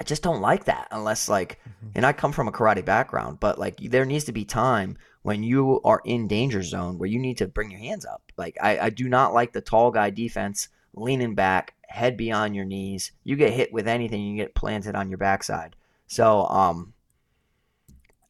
I 0.00 0.04
just 0.04 0.22
don't 0.22 0.40
like 0.40 0.64
that 0.64 0.88
unless 0.90 1.28
like, 1.28 1.60
mm-hmm. 1.60 1.90
and 1.96 2.06
I 2.06 2.14
come 2.14 2.32
from 2.32 2.48
a 2.48 2.52
karate 2.52 2.82
background, 2.82 3.40
but 3.40 3.58
like 3.58 3.76
there 3.76 4.06
needs 4.06 4.24
to 4.24 4.32
be 4.32 4.46
time 4.46 4.96
when 5.20 5.42
you 5.42 5.82
are 5.84 6.00
in 6.06 6.28
danger 6.28 6.62
zone 6.62 6.96
where 6.96 7.10
you 7.10 7.18
need 7.18 7.36
to 7.38 7.46
bring 7.46 7.70
your 7.70 7.80
hands 7.80 8.06
up. 8.06 8.32
Like 8.38 8.56
I, 8.62 8.78
I 8.78 8.88
do 8.88 9.06
not 9.06 9.34
like 9.34 9.52
the 9.52 9.60
tall 9.60 9.90
guy 9.90 10.08
defense 10.08 10.68
leaning 10.94 11.34
back, 11.34 11.74
head 11.86 12.16
beyond 12.16 12.56
your 12.56 12.64
knees. 12.64 13.12
You 13.24 13.36
get 13.36 13.52
hit 13.52 13.70
with 13.70 13.86
anything, 13.86 14.22
you 14.22 14.36
get 14.36 14.54
planted 14.54 14.94
on 14.94 15.10
your 15.10 15.18
backside. 15.18 15.76
So 16.06 16.46
um, 16.46 16.94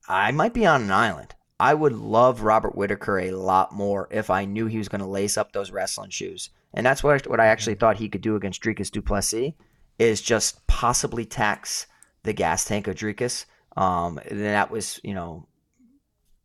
I 0.09 0.33
might 0.33 0.53
be 0.53 0.67
on 0.67 0.83
an 0.83 0.91
island. 0.91 1.37
I 1.63 1.75
would 1.75 1.93
love 1.93 2.43
Robert 2.43 2.75
Whittaker 2.75 3.21
a 3.21 3.31
lot 3.31 3.71
more 3.71 4.09
if 4.11 4.31
I 4.31 4.47
knew 4.47 4.67
he 4.67 4.79
was 4.79 4.89
going 4.89 5.01
to 5.01 5.07
lace 5.07 5.37
up 5.39 5.53
those 5.53 5.71
wrestling 5.71 6.11
shoes. 6.11 6.51
And 6.75 6.85
that's 6.85 7.05
what 7.05 7.25
I, 7.25 7.31
what 7.31 7.39
I 7.39 7.47
actually 7.47 7.77
thought 7.77 7.99
he 7.99 8.09
could 8.09 8.21
do 8.21 8.35
against 8.35 8.61
Dricus 8.61 8.91
Du 8.91 9.01
Plessis 9.01 9.53
is 9.97 10.21
just 10.21 10.67
possibly 10.67 11.25
tax 11.25 11.87
the 12.25 12.33
gas 12.33 12.65
tank 12.65 12.89
of 12.89 12.97
Dricus. 12.97 13.45
Um, 13.77 14.19
and 14.29 14.41
that 14.41 14.73
was, 14.73 14.99
you 15.05 15.15
know, 15.15 15.47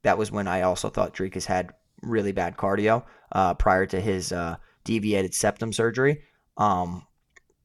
that 0.03 0.19
was 0.19 0.31
when 0.31 0.47
I 0.47 0.61
also 0.61 0.87
thought 0.87 1.15
Dricus 1.15 1.45
had 1.45 1.73
really 2.03 2.31
bad 2.31 2.55
cardio 2.55 3.03
uh, 3.31 3.55
prior 3.55 3.87
to 3.87 3.99
his 3.99 4.31
uh, 4.31 4.57
deviated 4.83 5.33
septum 5.33 5.73
surgery. 5.73 6.21
Um, 6.57 7.07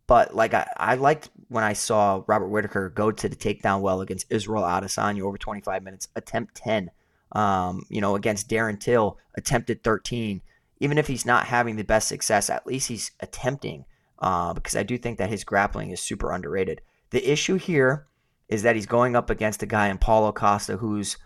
but 0.06 0.34
like 0.34 0.54
I, 0.54 0.72
I 0.78 0.94
liked 0.94 1.28
when 1.48 1.64
I 1.64 1.74
saw 1.74 2.22
Robert 2.26 2.48
Whittaker 2.48 2.88
go 2.88 3.12
to 3.12 3.28
the 3.28 3.36
takedown 3.36 3.82
well 3.82 4.00
against 4.00 4.24
Israel 4.30 4.62
Adesanya 4.62 5.20
over 5.20 5.36
25 5.36 5.82
minutes, 5.82 6.08
attempt 6.16 6.54
10 6.54 6.90
um, 7.32 7.84
you 7.88 8.00
know, 8.00 8.14
against 8.16 8.48
Darren 8.48 8.78
Till, 8.78 9.18
attempted 9.34 9.82
13. 9.82 10.42
Even 10.80 10.98
if 10.98 11.06
he's 11.06 11.26
not 11.26 11.46
having 11.46 11.76
the 11.76 11.84
best 11.84 12.08
success, 12.08 12.50
at 12.50 12.66
least 12.66 12.88
he's 12.88 13.12
attempting 13.20 13.84
uh, 14.22 14.54
because 14.54 14.76
I 14.76 14.84
do 14.84 14.96
think 14.96 15.18
that 15.18 15.30
his 15.30 15.44
grappling 15.44 15.90
is 15.90 16.00
super 16.00 16.32
underrated. 16.32 16.80
The 17.10 17.30
issue 17.30 17.56
here 17.56 18.06
is 18.48 18.62
that 18.62 18.76
he's 18.76 18.86
going 18.86 19.16
up 19.16 19.30
against 19.30 19.62
a 19.62 19.66
guy 19.66 19.88
in 19.88 19.98
Paulo 19.98 20.32
Costa 20.32 20.76
who's 20.76 21.16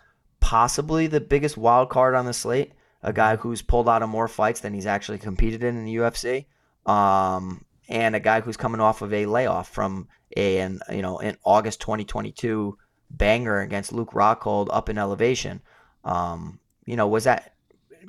possibly 0.41 1.07
the 1.07 1.21
biggest 1.21 1.57
wild 1.57 1.91
card 1.91 2.15
on 2.15 2.25
the 2.25 2.33
slate, 2.33 2.73
a 3.03 3.13
guy 3.13 3.37
who's 3.37 3.63
pulled 3.63 3.89
out 3.89 4.03
of 4.03 4.09
more 4.09 4.29
fights 4.29 4.61
than 4.61 4.75
he's 4.75 4.87
actually 4.87 5.19
competed 5.19 5.63
in 5.63 5.77
in 5.77 5.85
the 5.85 5.97
UFC, 5.97 6.47
um, 6.87 7.65
and 7.89 8.17
a 8.17 8.21
guy 8.21 8.41
who's 8.41 8.57
coming 8.57 8.81
off 8.81 9.03
of 9.03 9.13
a 9.13 9.27
layoff 9.27 9.69
from 9.69 10.09
and 10.37 10.83
you 10.91 11.03
know 11.03 11.19
in 11.19 11.37
August 11.45 11.81
2022 11.81 12.77
banger 13.11 13.61
against 13.61 13.93
Luke 13.93 14.13
Rockhold 14.13 14.69
up 14.71 14.89
in 14.89 14.99
elevation. 14.99 15.61
Um, 16.07 16.61
you 16.87 16.97
know, 16.97 17.09
was 17.09 17.25
that 17.25 17.53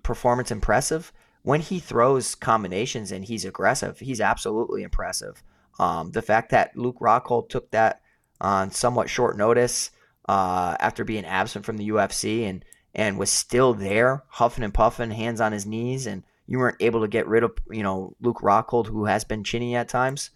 performance 0.03 0.51
impressive? 0.51 1.11
When 1.41 1.59
he 1.59 1.79
throws 1.79 2.35
combinations 2.35 3.11
and 3.11 3.25
he's 3.25 3.43
aggressive, 3.43 3.99
he's 3.99 4.21
absolutely 4.21 4.83
impressive. 4.83 5.43
Um, 5.79 6.11
the 6.11 6.21
fact 6.21 6.51
that 6.51 6.77
Luke 6.77 6.99
Rockhold 6.99 7.49
took 7.49 7.71
that 7.71 8.01
on 8.39 8.71
somewhat 8.71 9.09
short 9.09 9.37
notice 9.37 9.91
uh, 10.29 10.75
after 10.79 11.03
being 11.03 11.25
absent 11.25 11.65
from 11.65 11.77
the 11.77 11.89
UFC 11.89 12.43
and 12.43 12.63
and 12.93 13.19
was 13.19 13.29
still 13.29 13.73
there, 13.75 14.23
huffing 14.27 14.63
and 14.63 14.73
puffing, 14.73 15.11
hands 15.11 15.39
on 15.39 15.51
his 15.51 15.67
knees, 15.67 16.07
and 16.07 16.23
you 16.47 16.57
weren't 16.57 16.81
able 16.81 17.01
to 17.01 17.07
get 17.07 17.27
rid 17.27 17.43
of 17.43 17.53
you 17.69 17.83
know 17.83 18.15
Luke 18.21 18.39
Rockhold, 18.41 18.87
who 18.87 19.05
has 19.05 19.23
been 19.23 19.43
chinny 19.43 19.75
at 19.75 19.89
times. 19.89 20.31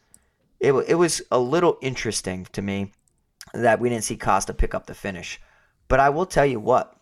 It 0.60 0.74
it 0.74 0.96
was 0.96 1.22
a 1.32 1.40
little 1.40 1.78
interesting 1.82 2.48
to 2.54 2.62
me 2.62 2.92
that 3.54 3.80
we 3.80 3.90
didn't 3.90 4.04
see 4.04 4.18
Costa 4.18 4.54
pick 4.54 4.74
up 4.74 4.86
the 4.86 4.94
finish, 4.94 5.42
but 5.88 6.00
I 6.00 6.10
will 6.10 6.26
tell 6.26 6.46
you 6.46 6.60
what, 6.60 6.96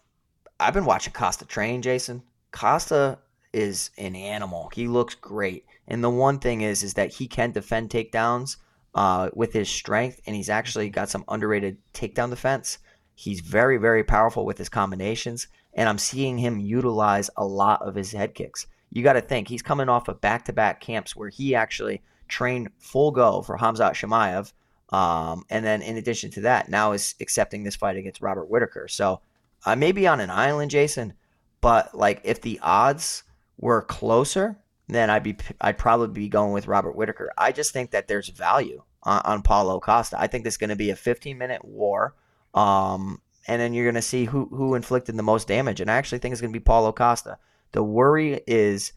I've 0.60 0.74
been 0.74 0.86
watching 0.86 1.13
Costa 1.13 1.45
train, 1.45 1.82
Jason. 1.82 2.22
Costa 2.52 3.19
is 3.54 3.91
an 3.98 4.15
animal. 4.15 4.69
He 4.74 4.88
looks 4.88 5.15
great, 5.15 5.65
and 5.88 6.04
the 6.04 6.10
one 6.10 6.39
thing 6.39 6.62
is 6.62 6.84
is 6.84 6.95
that 6.95 7.13
he 7.13 7.28
can 7.28 7.52
defend 7.52 7.89
takedowns 7.89 8.58
uh, 8.93 9.30
with 9.34 9.54
his 9.54 9.69
strength, 9.69 10.19
and 10.26 10.36
he's 10.36 10.50
actually 10.50 10.89
got 10.89 11.10
some 11.10 11.24
underrated 11.30 11.78
takedown 11.93 12.30
defense. 12.30 12.80
He's 13.15 13.39
very, 13.39 13.78
very 13.78 14.04
powerful 14.04 14.45
with 14.45 14.58
his 14.58 14.69
combinations, 14.69 15.48
and 15.74 15.88
I'm 15.88 15.98
seeing 15.98 16.38
him 16.38 16.60
utilize 16.60 17.30
a 17.38 17.45
lot 17.45 17.82
of 17.82 17.95
his 17.95 18.12
head 18.12 18.34
kicks. 18.34 18.67
You 18.91 19.02
got 19.02 19.13
to 19.13 19.22
think 19.22 19.48
he's 19.48 19.62
coming 19.62 19.88
off 19.88 20.08
of 20.10 20.19
back-to-back 20.19 20.82
camps 20.82 21.15
where 21.15 21.30
he 21.30 21.56
actually 21.56 22.02
trained 22.28 22.69
full 22.80 23.12
go 23.12 23.41
for 23.41 23.58
Hamzat 23.58 23.93
Chimaev, 23.93 24.52
um, 24.95 25.45
and 25.50 25.63
then 25.63 25.82
in 25.82 25.98
addition 25.98 26.32
to 26.32 26.41
that, 26.41 26.67
now 26.67 26.91
is 26.91 27.15
accepting 27.22 27.63
this 27.63 27.76
fight 27.76 27.95
against 27.95 28.22
Robert 28.22 28.50
Whittaker. 28.50 28.88
So 28.89 29.22
I 29.65 29.76
may 29.76 29.91
be 29.91 30.08
on 30.08 30.19
an 30.19 30.30
island, 30.30 30.72
Jason, 30.72 31.13
but 31.62 31.95
like 31.95 32.22
if 32.24 32.41
the 32.41 32.60
odds 32.62 33.24
were 33.58 33.82
closer, 33.82 34.58
then 34.88 35.10
I'd 35.10 35.24
be 35.24 35.38
I'd 35.62 35.78
probably 35.78 36.08
be 36.08 36.30
going 36.30 36.52
with 36.52 36.67
Robert 36.67 36.95
Whittaker. 36.95 37.32
I 37.38 37.52
just 37.52 37.74
think 37.74 37.91
that 37.91 38.08
there's 38.08 38.30
value 38.30 38.84
on, 39.04 39.22
on 39.24 39.41
Paulo 39.41 39.80
Costa. 39.80 40.19
I 40.19 40.28
think 40.28 40.43
this 40.43 40.56
is 40.56 40.58
going 40.58 40.69
to 40.69 40.76
be 40.76 40.89
a 40.89 40.95
15 40.95 41.38
minute 41.38 41.63
war. 41.63 42.15
Um, 42.54 43.22
and 43.48 43.62
then 43.62 43.74
you're 43.74 43.86
going 43.86 43.95
to 43.95 44.02
see 44.02 44.26
who 44.26 44.45
who 44.45 44.76
inflicted 44.76 45.17
the 45.17 45.24
most 45.24 45.48
damage. 45.48 45.82
And 45.82 45.89
I 45.89 45.95
actually 45.95 46.19
think 46.19 46.32
it's 46.32 46.41
going 46.41 46.54
to 46.54 46.60
be 46.60 46.63
Paulo 46.63 46.91
Costa. 46.91 47.38
The 47.72 47.84
worry 47.84 48.41
is 48.48 48.93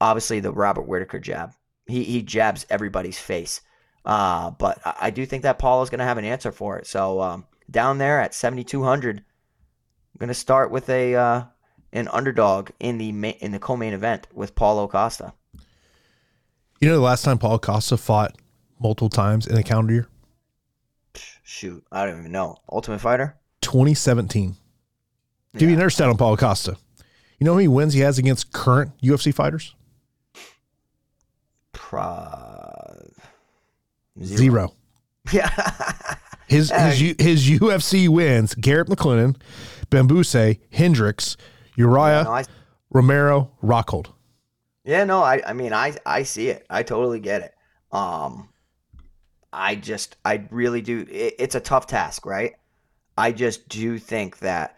obviously 0.00 0.40
the 0.40 0.52
Robert 0.52 0.86
Whittaker 0.86 1.18
jab. 1.18 1.52
He 1.86 2.04
he 2.04 2.22
jabs 2.22 2.66
everybody's 2.70 3.18
face. 3.18 3.60
Uh, 4.04 4.50
but 4.50 4.80
I, 4.84 4.94
I 5.02 5.10
do 5.10 5.24
think 5.26 5.44
that 5.44 5.58
Paulo 5.58 5.82
is 5.82 5.90
going 5.90 6.00
to 6.00 6.04
have 6.04 6.18
an 6.18 6.24
answer 6.24 6.52
for 6.52 6.78
it. 6.78 6.86
So 6.86 7.20
um, 7.20 7.46
down 7.70 7.98
there 7.98 8.20
at 8.20 8.34
7,200, 8.34 9.24
I'm 10.14 10.18
going 10.18 10.28
to 10.28 10.34
start 10.34 10.70
with 10.70 10.88
a 10.88 11.14
uh, 11.14 11.42
an 11.92 12.08
underdog 12.08 12.70
in 12.80 12.98
the 12.98 13.12
ma- 13.12 13.32
in 13.40 13.52
the 13.52 13.58
co-main 13.58 13.92
event 13.92 14.26
with 14.32 14.54
Paulo 14.54 14.88
Costa. 14.88 15.32
You 16.80 16.88
know, 16.88 16.94
the 16.94 17.00
last 17.00 17.24
time 17.24 17.38
Paulo 17.38 17.58
Costa 17.58 17.96
fought 17.96 18.36
multiple 18.80 19.08
times 19.08 19.46
in 19.46 19.56
a 19.56 19.62
calendar 19.62 19.92
year? 19.94 20.08
Shoot, 21.44 21.84
I 21.92 22.06
don't 22.06 22.18
even 22.20 22.32
know. 22.32 22.56
Ultimate 22.70 23.00
Fighter? 23.00 23.36
2017. 23.60 24.56
Give 25.58 25.68
you 25.68 25.74
another 25.76 25.90
stat 25.90 26.08
on 26.08 26.16
Paulo 26.16 26.36
Costa. 26.36 26.76
You 27.38 27.44
know 27.44 27.52
how 27.52 27.56
many 27.56 27.68
wins 27.68 27.92
he 27.94 28.00
has 28.00 28.18
against 28.18 28.52
current 28.52 28.92
UFC 29.02 29.34
fighters? 29.34 29.74
Pro- 31.72 33.10
Zero. 34.22 34.36
Zero. 34.38 34.74
Yeah. 35.32 35.48
his 36.48 36.70
his 36.70 37.14
his 37.18 37.48
UFC 37.48 38.08
wins: 38.08 38.54
Garreth 38.56 38.88
McLellan, 38.88 39.36
Bamgbose, 39.92 40.58
Hendricks, 40.72 41.36
Uriah, 41.76 42.18
yeah, 42.18 42.22
no, 42.22 42.32
I, 42.32 42.44
Romero, 42.90 43.50
Rockhold. 43.62 44.12
Yeah, 44.84 45.04
no, 45.04 45.22
I 45.22 45.42
I 45.46 45.52
mean 45.52 45.72
I 45.72 45.94
I 46.04 46.22
see 46.24 46.48
it. 46.48 46.66
I 46.68 46.82
totally 46.82 47.20
get 47.20 47.42
it. 47.42 47.54
Um, 47.96 48.48
I 49.52 49.76
just 49.76 50.16
I 50.24 50.46
really 50.50 50.80
do. 50.80 51.06
It, 51.10 51.34
it's 51.38 51.54
a 51.54 51.60
tough 51.60 51.86
task, 51.86 52.26
right? 52.26 52.54
I 53.16 53.32
just 53.32 53.68
do 53.68 53.98
think 53.98 54.38
that 54.38 54.76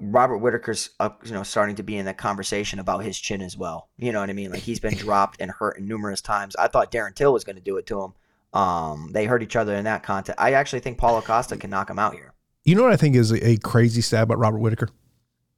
Robert 0.00 0.38
Whittaker's 0.38 0.90
up, 0.98 1.26
you 1.26 1.32
know, 1.32 1.42
starting 1.42 1.76
to 1.76 1.82
be 1.82 1.96
in 1.96 2.06
that 2.06 2.18
conversation 2.18 2.78
about 2.78 3.04
his 3.04 3.18
chin 3.18 3.42
as 3.42 3.56
well. 3.56 3.88
You 3.98 4.12
know 4.12 4.20
what 4.20 4.30
I 4.30 4.32
mean? 4.32 4.50
Like 4.50 4.62
he's 4.62 4.80
been 4.80 4.94
dropped 4.96 5.40
and 5.40 5.50
hurt 5.50 5.80
numerous 5.80 6.20
times. 6.20 6.56
I 6.56 6.68
thought 6.68 6.90
Darren 6.90 7.14
Till 7.14 7.32
was 7.32 7.44
going 7.44 7.56
to 7.56 7.62
do 7.62 7.76
it 7.76 7.86
to 7.86 8.02
him. 8.02 8.14
Um, 8.52 9.10
they 9.12 9.26
hurt 9.26 9.42
each 9.42 9.56
other 9.56 9.74
in 9.74 9.84
that 9.84 10.02
contest. 10.02 10.38
I 10.40 10.52
actually 10.52 10.80
think 10.80 10.98
Paulo 10.98 11.20
Costa 11.20 11.56
can 11.56 11.70
knock 11.70 11.90
him 11.90 11.98
out 11.98 12.14
here. 12.14 12.32
You 12.68 12.74
know 12.74 12.82
what 12.82 12.92
I 12.92 12.98
think 12.98 13.16
is 13.16 13.32
a, 13.32 13.48
a 13.48 13.56
crazy 13.56 14.02
stat 14.02 14.24
about 14.24 14.36
Robert 14.38 14.58
Whittaker? 14.58 14.90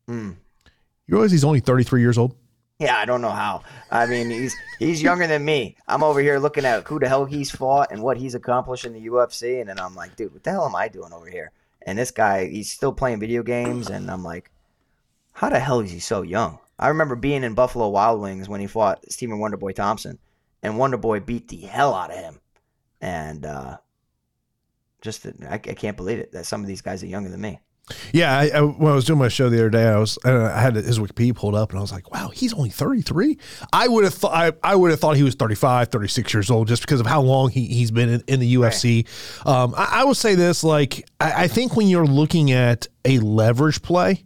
Mm. 0.09 0.37
You 1.09 1.15
realize 1.17 1.33
he's 1.33 1.43
only 1.43 1.59
33 1.59 2.03
years 2.03 2.17
old? 2.17 2.37
Yeah, 2.79 2.97
I 2.97 3.05
don't 3.05 3.21
know 3.21 3.31
how. 3.31 3.65
I 3.91 4.07
mean, 4.07 4.31
he's 4.31 4.55
he's 4.79 5.03
younger 5.03 5.27
than 5.27 5.45
me. 5.45 5.77
I'm 5.89 6.05
over 6.05 6.21
here 6.21 6.39
looking 6.39 6.65
at 6.65 6.87
who 6.87 7.01
the 7.01 7.09
hell 7.09 7.25
he's 7.25 7.51
fought 7.51 7.91
and 7.91 8.01
what 8.01 8.17
he's 8.17 8.37
accomplished 8.37 8.85
in 8.85 8.93
the 8.93 9.05
UFC, 9.09 9.59
and 9.59 9.69
then 9.69 9.81
I'm 9.81 9.97
like, 9.97 10.15
dude, 10.15 10.33
what 10.33 10.45
the 10.45 10.53
hell 10.53 10.65
am 10.67 10.77
I 10.77 10.87
doing 10.87 11.13
over 11.13 11.29
here? 11.29 11.51
And 11.83 11.99
this 11.99 12.13
guy, 12.13 12.47
he's 12.47 12.71
still 12.71 12.93
playing 12.93 13.19
video 13.19 13.43
games, 13.43 13.91
and 13.91 14.09
I'm 14.09 14.23
like, 14.23 14.53
how 15.33 15.49
the 15.49 15.59
hell 15.59 15.81
is 15.81 15.91
he 15.91 15.99
so 15.99 16.23
young? 16.23 16.61
I 16.79 16.87
remember 16.87 17.17
being 17.17 17.43
in 17.43 17.55
Buffalo 17.55 17.89
Wild 17.89 18.21
Wings 18.21 18.49
when 18.49 18.61
he 18.61 18.69
fought 18.69 19.05
Stephen 19.11 19.41
Wonderboy 19.41 19.75
Thompson, 19.75 20.21
and 20.63 20.75
Wonderboy 20.75 21.27
beat 21.27 21.49
the 21.49 21.63
hell 21.63 21.93
out 21.93 22.13
of 22.13 22.19
him, 22.19 22.41
and 23.01 23.45
uh, 23.45 23.79
just 25.01 25.27
I, 25.27 25.55
I 25.55 25.59
can't 25.59 25.97
believe 25.97 26.19
it 26.19 26.33
that 26.33 26.47
some 26.47 26.61
of 26.61 26.67
these 26.67 26.83
guys 26.83 27.03
are 27.03 27.07
younger 27.07 27.31
than 27.31 27.41
me. 27.41 27.61
Yeah, 28.13 28.39
I, 28.39 28.51
I, 28.55 28.61
when 28.61 28.93
I 28.93 28.95
was 28.95 29.05
doing 29.05 29.19
my 29.19 29.29
show 29.29 29.49
the 29.49 29.59
other 29.59 29.71
day, 29.71 29.87
I 29.89 29.99
was 29.99 30.19
I 30.25 30.61
had 30.61 30.77
his 30.77 30.99
Wikipedia 30.99 31.35
pulled 31.35 31.55
up, 31.55 31.71
and 31.71 31.79
I 31.79 31.83
was 31.83 31.93
like, 31.93 32.11
"Wow, 32.13 32.29
he's 32.29 32.53
only 32.53 32.71
33." 32.71 33.39
I 33.73 33.89
would 33.89 34.05
have 34.05 34.15
thought 34.15 34.33
I, 34.33 34.53
I 34.63 34.77
would 34.77 34.91
have 34.91 35.01
thought 35.01 35.17
he 35.17 35.23
was 35.23 35.35
35, 35.35 35.89
36 35.89 36.35
years 36.35 36.51
old, 36.51 36.69
just 36.69 36.83
because 36.83 37.01
of 37.01 37.07
how 37.07 37.21
long 37.21 37.51
he 37.51 37.67
he's 37.67 37.91
been 37.91 38.09
in, 38.09 38.23
in 38.27 38.41
the 38.41 38.55
UFC. 38.55 39.07
Right. 39.45 39.53
Um, 39.53 39.75
I, 39.77 39.89
I, 40.01 40.05
will 40.05 40.15
say 40.15 40.35
this: 40.35 40.63
like, 40.63 41.09
I, 41.21 41.45
I 41.45 41.49
think 41.49 41.77
when 41.77 41.89
you're 41.89 42.07
looking 42.07 42.53
at 42.53 42.87
a 43.05 43.19
leverage 43.19 43.83
play, 43.83 44.25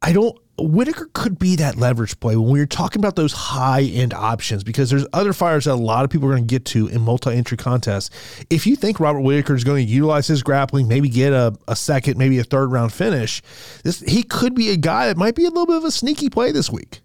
I 0.00 0.12
don't 0.12 0.38
Whittaker 0.56 1.10
could 1.14 1.38
be 1.38 1.56
that 1.56 1.76
leverage 1.76 2.18
play 2.20 2.36
when 2.36 2.48
we're 2.48 2.66
talking 2.66 3.00
about 3.00 3.16
those 3.16 3.32
high 3.32 3.82
end 3.82 4.14
options 4.14 4.62
because 4.62 4.88
there's 4.88 5.06
other 5.12 5.32
fires 5.32 5.64
that 5.64 5.72
a 5.72 5.74
lot 5.74 6.04
of 6.04 6.10
people 6.10 6.28
are 6.28 6.32
going 6.32 6.46
to 6.46 6.52
get 6.52 6.64
to 6.66 6.86
in 6.86 7.00
multi 7.00 7.32
entry 7.32 7.56
contests. 7.56 8.10
If 8.50 8.66
you 8.66 8.76
think 8.76 9.00
Robert 9.00 9.20
Whittaker 9.20 9.54
is 9.54 9.64
going 9.64 9.84
to 9.84 9.92
utilize 9.92 10.28
his 10.28 10.42
grappling, 10.44 10.86
maybe 10.86 11.08
get 11.08 11.32
a, 11.32 11.56
a 11.66 11.74
second, 11.74 12.18
maybe 12.18 12.38
a 12.38 12.44
third 12.44 12.70
round 12.70 12.92
finish, 12.92 13.42
this 13.82 14.00
he 14.00 14.22
could 14.22 14.54
be 14.54 14.70
a 14.70 14.76
guy 14.76 15.06
that 15.08 15.16
might 15.16 15.34
be 15.34 15.44
a 15.44 15.48
little 15.48 15.66
bit 15.66 15.76
of 15.76 15.84
a 15.84 15.90
sneaky 15.90 16.30
play 16.30 16.52
this 16.52 16.70
week. 16.70 17.00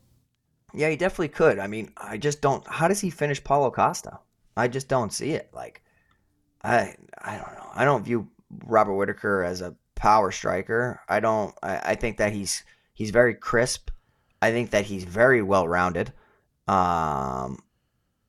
Yeah, 0.73 0.89
he 0.89 0.95
definitely 0.95 1.29
could. 1.29 1.57
I 1.57 1.65
mean, 1.65 1.91
I 1.97 2.17
just 2.17 2.41
don't. 2.41 2.65
How 2.67 2.87
does 2.87 3.01
he 3.01 3.09
finish 3.09 3.43
Paulo 3.43 3.71
Costa? 3.71 4.19
I 4.55 4.67
just 4.67 4.87
don't 4.87 5.11
see 5.11 5.31
it. 5.31 5.49
Like, 5.53 5.81
I 6.63 6.93
I 7.19 7.37
don't 7.37 7.53
know. 7.55 7.69
I 7.73 7.85
don't 7.85 8.03
view 8.03 8.27
Robert 8.65 8.93
Whittaker 8.93 9.43
as 9.43 9.61
a 9.61 9.75
power 9.95 10.31
striker. 10.31 11.01
I 11.09 11.19
don't. 11.19 11.55
I, 11.63 11.79
I 11.83 11.95
think 11.95 12.17
that 12.17 12.33
he's 12.33 12.63
He's 12.99 13.11
very 13.11 13.33
crisp. 13.33 13.91
I 14.41 14.51
think 14.51 14.71
that 14.71 14.83
he's 14.83 15.05
very 15.05 15.41
well 15.41 15.65
rounded. 15.65 16.09
Um, 16.67 17.63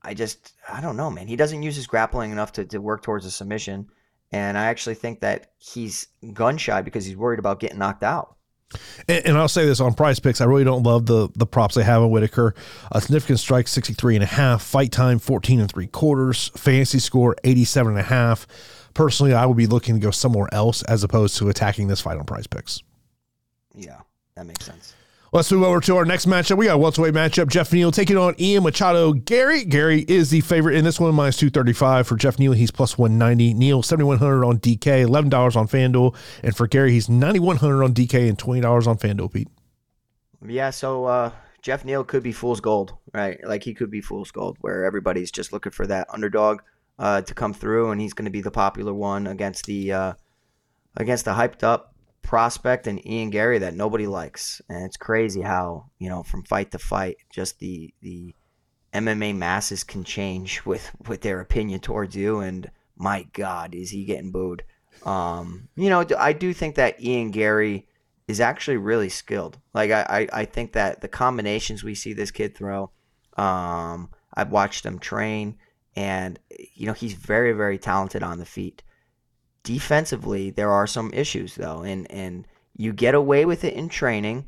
I 0.01 0.15
just 0.15 0.55
I 0.69 0.81
don't 0.81 0.97
know, 0.97 1.11
man. 1.11 1.27
He 1.27 1.35
doesn't 1.35 1.65
use 1.65 1.75
his 1.75 1.89
grappling 1.89 2.31
enough 2.31 2.53
to, 2.53 2.65
to 2.67 2.79
work 2.79 3.03
towards 3.03 3.27
a 3.27 3.33
submission, 3.33 3.89
and 4.31 4.57
I 4.57 4.67
actually 4.67 4.95
think 4.95 5.21
that 5.21 5.51
he's 5.59 6.07
gun 6.33 6.57
shy 6.57 6.83
because 6.83 7.05
he's 7.05 7.17
worried 7.17 7.41
about 7.41 7.59
getting 7.59 7.81
knocked 7.81 8.05
out. 8.05 8.37
And, 9.09 9.27
and, 9.27 9.37
I'll 9.37 9.49
say 9.49 9.67
this 9.67 9.81
on 9.81 9.95
PrizePicks, 9.95 10.41
I 10.41 10.45
really 10.45 10.63
don't 10.63 10.85
love 10.85 11.05
the 11.07 11.29
the 11.35 11.47
props 11.47 11.75
they 11.75 11.83
have 11.83 12.03
on 12.03 12.13
Whittaker. 12.13 12.55
A 12.93 13.01
significant 13.01 13.41
strike 13.41 13.67
63 13.67 14.15
and 14.15 14.23
a 14.23 14.29
half, 14.29 14.63
fight 14.63 14.93
time 14.93 15.19
14 15.19 15.59
and 15.59 15.69
three 15.69 15.89
quarters, 15.89 16.53
fantasy 16.57 17.01
score 17.01 17.35
87 17.43 17.91
and 17.91 17.99
a 17.99 18.05
half. 18.05 18.47
Personally, 18.95 19.35
I 19.35 19.47
would 19.47 19.57
be 19.57 19.67
looking 19.67 19.97
to 19.97 20.01
go 20.01 20.13
somewhere 20.13 20.49
else 20.53 20.85
as 20.85 21.03
opposed 21.03 21.39
to 21.39 21.49
attacking 21.49 21.89
this 21.89 22.01
fight 22.01 22.19
on 22.19 22.25
PrizePicks. 22.25 22.85
Yeah. 23.75 24.03
That 24.41 24.47
makes 24.47 24.65
sense. 24.65 24.95
Let's 25.35 25.53
move 25.53 25.65
over 25.65 25.81
to 25.81 25.97
our 25.99 26.07
next 26.07 26.25
matchup. 26.25 26.57
We 26.57 26.65
got 26.65 26.77
a 26.77 26.79
welterweight 26.79 27.13
matchup. 27.13 27.49
Geoff 27.49 27.75
Neal 27.75 27.93
taking 27.93 28.17
on 28.17 28.35
Ian 28.41 28.63
Machado. 28.63 29.13
Garry. 29.13 29.67
Garry 29.67 30.01
is 30.09 30.31
the 30.31 30.41
favorite 30.41 30.77
in 30.77 30.85
this 30.87 30.99
one, 30.99 31.15
minus 31.15 31.37
235. 31.37 32.07
For 32.07 32.17
Geoff 32.17 32.39
Neal, 32.39 32.53
he's 32.53 32.71
plus 32.71 32.97
190. 32.97 33.53
Neal, 33.53 33.83
7100 33.83 34.47
on 34.47 34.59
DK, 34.59 35.07
$11 35.07 35.57
on 35.57 35.69
FanDuel. 35.69 36.17
And 36.43 36.57
for 36.57 36.67
Garry, 36.67 36.93
he's 36.93 37.11
9100 37.11 37.85
on 37.85 37.93
DK 37.93 38.31
and 38.31 38.39
$20 38.39 38.87
on 38.87 38.97
FanDuel, 38.97 39.31
Pete. 39.31 39.49
Yeah, 40.49 40.71
so 40.71 41.05
uh, 41.05 41.33
Geoff 41.61 41.85
Neal 41.85 42.03
could 42.03 42.23
be 42.23 42.33
fool's 42.33 42.63
gold, 42.63 42.95
right? 43.13 43.39
Like 43.45 43.63
he 43.63 43.75
could 43.75 43.91
be 43.91 44.01
fool's 44.01 44.31
gold, 44.31 44.57
where 44.63 44.87
everybody's 44.87 45.31
just 45.31 45.53
looking 45.53 45.73
for 45.73 45.87
that 45.87 46.09
underdog 46.11 46.63
uh, 46.99 47.21
to 47.21 47.35
come 47.35 47.53
through, 47.53 47.91
and 47.91 48.01
he's 48.01 48.15
going 48.15 48.25
to 48.25 48.31
be 48.31 48.41
the 48.41 48.51
popular 48.51 48.95
one 48.95 49.27
against 49.27 49.67
the 49.67 49.93
uh, 49.93 50.13
against 50.97 51.27
the 51.27 51.33
hyped 51.33 51.63
up 51.63 51.91
prospect 52.23 52.87
and 52.87 53.05
Ian 53.07 53.31
Garry 53.31 53.59
that 53.59 53.75
nobody 53.75 54.07
likes, 54.07 54.63
and 54.69 54.85
it's 54.85 54.97
crazy 54.97 55.43
how 55.43 55.87
you 55.99 56.09
know 56.09 56.23
from 56.23 56.45
fight 56.45 56.71
to 56.73 56.79
fight, 56.79 57.17
just 57.31 57.59
the 57.59 57.93
the 58.03 58.35
MMA 58.93 59.35
masses 59.37 59.85
can 59.85 60.05
change 60.05 60.65
with 60.67 60.91
with 61.09 61.23
their 61.23 61.41
opinion 61.41 61.81
towards 61.81 62.15
you. 62.17 62.41
And 62.41 62.71
my 62.97 63.27
God, 63.33 63.75
is 63.75 63.91
he 63.91 64.05
getting 64.05 64.31
booed? 64.31 64.65
Um, 65.05 65.69
you 65.77 65.89
know, 65.89 66.05
I 66.19 66.33
do 66.33 66.53
think 66.53 66.75
that 66.75 67.03
Ian 67.03 67.31
Garry 67.31 67.87
is 68.29 68.41
actually 68.41 68.77
really 68.77 69.09
skilled. 69.09 69.59
Like 69.75 69.91
I, 69.91 70.03
I, 70.33 70.41
I 70.41 70.45
think 70.45 70.73
that 70.73 71.01
the 71.01 71.09
combinations 71.09 71.83
we 71.83 71.95
see 71.95 72.13
this 72.13 72.31
kid 72.31 72.55
throw, 72.55 72.91
um, 73.37 74.11
I've 74.35 74.51
watched 74.51 74.85
him 74.85 74.99
train, 74.99 75.57
and 75.97 76.39
you 76.75 76.87
know 76.87 76.93
he's 76.93 77.15
very, 77.15 77.53
very 77.53 77.79
talented 77.79 78.23
on 78.23 78.39
the 78.39 78.47
feet. 78.47 78.83
Defensively, 79.63 80.51
there 80.51 80.71
are 80.71 80.87
some 80.87 81.13
issues 81.13 81.55
though, 81.55 81.83
and 81.83 82.11
and 82.11 82.47
you 82.77 82.93
get 82.93 83.15
away 83.15 83.45
with 83.45 83.65
it 83.65 83.75
in 83.75 83.89
training, 83.89 84.47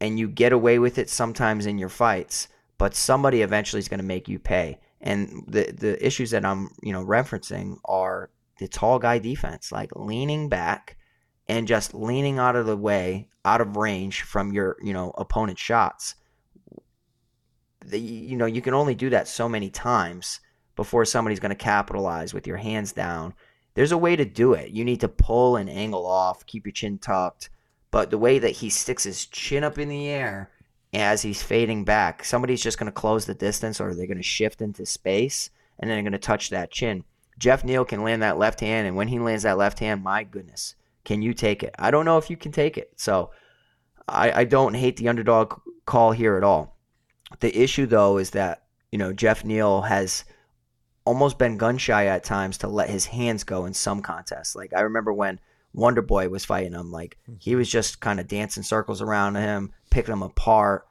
and 0.00 0.18
you 0.18 0.28
get 0.28 0.52
away 0.52 0.78
with 0.78 0.98
it 0.98 1.10
sometimes 1.10 1.66
in 1.66 1.78
your 1.78 1.88
fights. 1.88 2.48
But 2.78 2.94
somebody 2.94 3.42
eventually 3.42 3.78
is 3.78 3.88
going 3.88 4.00
to 4.00 4.06
make 4.06 4.28
you 4.28 4.38
pay. 4.38 4.78
And 5.00 5.44
the 5.46 5.72
the 5.72 6.04
issues 6.04 6.30
that 6.30 6.44
I'm 6.44 6.70
you 6.82 6.92
know 6.92 7.04
referencing 7.04 7.78
are 7.84 8.30
the 8.58 8.68
tall 8.68 8.98
guy 8.98 9.18
defense, 9.18 9.72
like 9.72 9.90
leaning 9.96 10.48
back 10.48 10.96
and 11.48 11.68
just 11.68 11.94
leaning 11.94 12.38
out 12.38 12.56
of 12.56 12.66
the 12.66 12.76
way, 12.76 13.28
out 13.44 13.60
of 13.60 13.76
range 13.76 14.22
from 14.22 14.52
your 14.52 14.76
you 14.82 14.92
know 14.92 15.12
opponent's 15.18 15.60
shots. 15.60 16.14
The, 17.84 17.98
you 17.98 18.36
know 18.36 18.46
you 18.46 18.62
can 18.62 18.74
only 18.74 18.94
do 18.94 19.10
that 19.10 19.28
so 19.28 19.48
many 19.48 19.68
times 19.68 20.40
before 20.76 21.04
somebody's 21.04 21.40
going 21.40 21.50
to 21.50 21.56
capitalize 21.56 22.32
with 22.32 22.46
your 22.46 22.56
hands 22.56 22.92
down. 22.92 23.34
There's 23.74 23.92
a 23.92 23.98
way 23.98 24.16
to 24.16 24.24
do 24.24 24.52
it. 24.54 24.70
You 24.70 24.84
need 24.84 25.00
to 25.00 25.08
pull 25.08 25.56
and 25.56 25.68
angle 25.68 26.06
off, 26.06 26.46
keep 26.46 26.66
your 26.66 26.72
chin 26.72 26.98
tucked. 26.98 27.50
But 27.90 28.10
the 28.10 28.18
way 28.18 28.38
that 28.38 28.50
he 28.50 28.70
sticks 28.70 29.04
his 29.04 29.26
chin 29.26 29.64
up 29.64 29.78
in 29.78 29.88
the 29.88 30.08
air 30.08 30.50
as 30.92 31.22
he's 31.22 31.42
fading 31.42 31.84
back, 31.84 32.24
somebody's 32.24 32.62
just 32.62 32.78
going 32.78 32.86
to 32.86 32.92
close 32.92 33.26
the 33.26 33.34
distance 33.34 33.80
or 33.80 33.94
they're 33.94 34.06
going 34.06 34.16
to 34.16 34.22
shift 34.22 34.62
into 34.62 34.86
space 34.86 35.50
and 35.78 35.88
then 35.88 35.96
they're 35.96 36.10
going 36.10 36.12
to 36.12 36.18
touch 36.18 36.50
that 36.50 36.70
chin. 36.70 37.04
Geoff 37.38 37.64
Neal 37.64 37.84
can 37.84 38.04
land 38.04 38.22
that 38.22 38.38
left 38.38 38.60
hand, 38.60 38.86
and 38.86 38.96
when 38.96 39.08
he 39.08 39.18
lands 39.18 39.42
that 39.42 39.58
left 39.58 39.80
hand, 39.80 40.04
my 40.04 40.22
goodness, 40.22 40.76
can 41.04 41.20
you 41.20 41.34
take 41.34 41.62
it? 41.62 41.74
I 41.78 41.90
don't 41.90 42.04
know 42.04 42.18
if 42.18 42.30
you 42.30 42.36
can 42.36 42.52
take 42.52 42.78
it. 42.78 42.92
So 42.96 43.30
I, 44.08 44.40
I 44.40 44.44
don't 44.44 44.74
hate 44.74 44.96
the 44.96 45.08
underdog 45.08 45.58
call 45.84 46.12
here 46.12 46.36
at 46.36 46.44
all. 46.44 46.78
The 47.40 47.56
issue, 47.56 47.86
though, 47.86 48.18
is 48.18 48.30
that, 48.30 48.64
you 48.92 48.98
know, 48.98 49.12
Geoff 49.12 49.44
Neal 49.44 49.82
has 49.82 50.24
almost 51.04 51.38
been 51.38 51.58
gun 51.58 51.78
shy 51.78 52.06
at 52.06 52.24
times 52.24 52.58
to 52.58 52.68
let 52.68 52.90
his 52.90 53.06
hands 53.06 53.44
go 53.44 53.66
in 53.66 53.74
some 53.74 54.00
contests. 54.02 54.56
Like 54.56 54.72
I 54.74 54.80
remember 54.80 55.12
when 55.12 55.38
Wonder 55.72 56.02
Boy 56.02 56.28
was 56.28 56.44
fighting 56.44 56.72
him, 56.72 56.90
like 56.90 57.18
he 57.38 57.54
was 57.54 57.68
just 57.68 58.00
kind 58.00 58.20
of 58.20 58.28
dancing 58.28 58.62
circles 58.62 59.02
around 59.02 59.36
him, 59.36 59.72
picking 59.90 60.12
him 60.12 60.22
apart. 60.22 60.86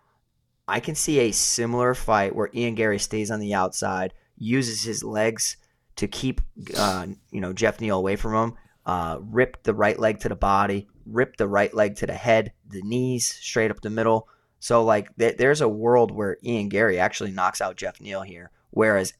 I 0.68 0.80
can 0.80 0.96
see 0.96 1.20
a 1.20 1.32
similar 1.32 1.94
fight 1.94 2.36
where 2.36 2.50
Ian 2.54 2.76
Garry 2.76 3.00
stays 3.00 3.32
on 3.32 3.40
the 3.40 3.54
outside, 3.54 4.14
uses 4.38 4.84
his 4.84 5.04
legs 5.04 5.58
to 5.96 6.08
keep 6.08 6.42
uh, 6.78 7.08
you 7.32 7.42
know 7.42 7.54
Geoff 7.54 7.82
Neal 7.82 7.98
away 7.98 8.16
from 8.16 8.34
him. 8.36 8.58
Uh, 8.86 9.18
rip 9.22 9.64
the 9.64 9.74
right 9.74 9.98
leg 9.98 10.20
to 10.20 10.30
the 10.30 10.36
body, 10.36 10.88
rip 11.06 11.38
the 11.38 11.48
right 11.48 11.74
leg 11.74 11.96
to 11.96 12.06
the 12.06 12.14
head, 12.14 12.52
the 12.68 12.82
knees 12.82 13.26
straight 13.26 13.72
up 13.72 13.80
the 13.82 13.90
middle. 13.90 14.28
So 14.60 14.84
like 14.84 15.16
th- 15.18 15.38
there's 15.38 15.62
a 15.62 15.70
world 15.70 16.12
where 16.12 16.38
Ian 16.44 16.70
Garry 16.70 17.00
actually 17.00 17.32
knocks 17.32 17.62
out 17.62 17.78
Geoff 17.78 18.02
Neal 18.02 18.22
here, 18.22 18.52
whereas 18.72 19.14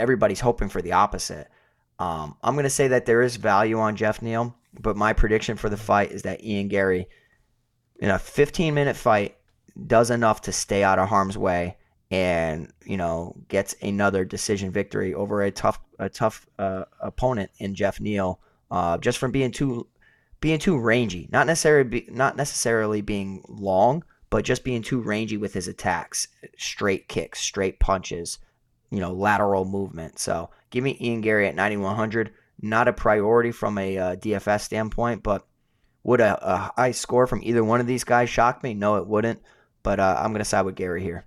everybody's 0.00 0.40
hoping 0.40 0.68
for 0.68 0.82
the 0.82 0.92
opposite. 0.92 1.48
Um, 1.98 2.36
I'm 2.42 2.56
gonna 2.56 2.70
say 2.70 2.88
that 2.88 3.06
there 3.06 3.22
is 3.22 3.36
value 3.36 3.78
on 3.78 3.96
Geoff 3.96 4.22
Neal, 4.22 4.56
but 4.80 4.96
my 4.96 5.12
prediction 5.12 5.56
for 5.56 5.68
the 5.68 5.76
fight 5.76 6.12
is 6.12 6.22
that 6.22 6.42
Ian 6.42 6.68
Garry, 6.68 7.08
in 7.98 8.10
a 8.10 8.18
15 8.18 8.74
minute 8.74 8.96
fight, 8.96 9.36
does 9.86 10.10
enough 10.10 10.40
to 10.42 10.52
stay 10.52 10.82
out 10.82 10.98
of 10.98 11.08
harm's 11.08 11.38
way 11.38 11.76
and 12.10 12.72
you 12.84 12.96
know 12.96 13.34
gets 13.48 13.74
another 13.82 14.24
decision 14.24 14.70
victory 14.70 15.14
over 15.14 15.42
a 15.42 15.50
tough 15.50 15.78
a 15.98 16.08
tough 16.08 16.46
uh, 16.58 16.84
opponent 17.00 17.50
in 17.58 17.74
Geoff 17.74 18.00
Neal 18.00 18.40
uh, 18.70 18.98
just 18.98 19.18
from 19.18 19.30
being 19.30 19.52
too 19.52 19.86
being 20.40 20.58
too 20.58 20.78
rangy 20.78 21.28
not 21.30 21.46
necessarily 21.46 21.88
be, 21.88 22.08
not 22.10 22.36
necessarily 22.36 23.00
being 23.00 23.44
long 23.48 24.04
but 24.28 24.44
just 24.44 24.64
being 24.64 24.82
too 24.82 25.00
rangy 25.00 25.36
with 25.36 25.54
his 25.54 25.68
attacks 25.68 26.28
straight 26.56 27.08
kicks 27.08 27.40
straight 27.40 27.78
punches 27.78 28.38
you 28.90 29.00
know 29.00 29.12
lateral 29.12 29.64
movement 29.64 30.18
so 30.18 30.50
give 30.70 30.84
me 30.84 30.96
Ian 31.00 31.20
Garry 31.20 31.46
at 31.46 31.54
9100 31.54 32.32
not 32.62 32.88
a 32.88 32.92
priority 32.92 33.52
from 33.52 33.78
a 33.78 33.98
uh, 33.98 34.16
DFS 34.16 34.62
standpoint 34.62 35.22
but 35.22 35.46
would 36.02 36.20
a, 36.20 36.38
a, 36.42 36.72
high 36.76 36.90
score 36.92 37.26
from 37.26 37.40
either 37.42 37.62
one 37.62 37.80
of 37.80 37.86
these 37.86 38.04
guys 38.04 38.28
shock 38.28 38.62
me 38.62 38.74
no 38.74 38.96
it 38.96 39.06
wouldn't 39.06 39.40
but 39.82 39.98
uh, 39.98 40.16
I'm 40.18 40.32
going 40.32 40.40
to 40.40 40.44
side 40.44 40.62
with 40.62 40.74
Garry 40.74 41.02
here 41.02 41.24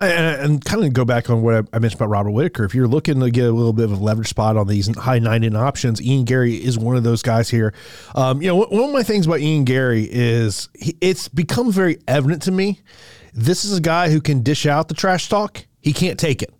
and, 0.00 0.40
and, 0.40 0.64
kind 0.64 0.84
of 0.84 0.92
go 0.92 1.04
back 1.04 1.30
on 1.30 1.42
what 1.42 1.68
I 1.72 1.78
mentioned 1.78 2.00
about 2.00 2.08
Robert 2.08 2.30
Whittaker. 2.30 2.64
If 2.64 2.74
you're 2.74 2.88
looking 2.88 3.20
to 3.20 3.30
get 3.30 3.44
a 3.44 3.52
little 3.52 3.72
bit 3.72 3.84
of 3.84 3.92
a 3.92 4.02
leverage 4.02 4.28
spot 4.28 4.56
on 4.56 4.66
these 4.66 4.94
high 4.96 5.20
nine 5.20 5.44
in 5.44 5.54
options, 5.54 6.02
Ian 6.02 6.24
Garry 6.24 6.56
is 6.56 6.78
one 6.78 6.96
of 6.96 7.04
those 7.04 7.22
guys 7.22 7.48
here. 7.48 7.72
Um, 8.14 8.42
you 8.42 8.48
know, 8.48 8.56
one 8.56 8.88
of 8.88 8.92
my 8.92 9.02
things 9.02 9.26
about 9.26 9.40
Ian 9.40 9.64
Garry 9.64 10.08
is 10.10 10.68
he, 10.74 10.96
it's 11.00 11.28
become 11.28 11.70
very 11.70 11.98
evident 12.08 12.42
to 12.42 12.50
me. 12.50 12.80
This 13.32 13.64
is 13.64 13.78
a 13.78 13.80
guy 13.80 14.10
who 14.10 14.20
can 14.20 14.42
dish 14.42 14.66
out 14.66 14.88
the 14.88 14.94
trash 14.94 15.28
talk. 15.28 15.66
He 15.80 15.92
can't 15.92 16.18
take 16.18 16.42
it 16.42 16.52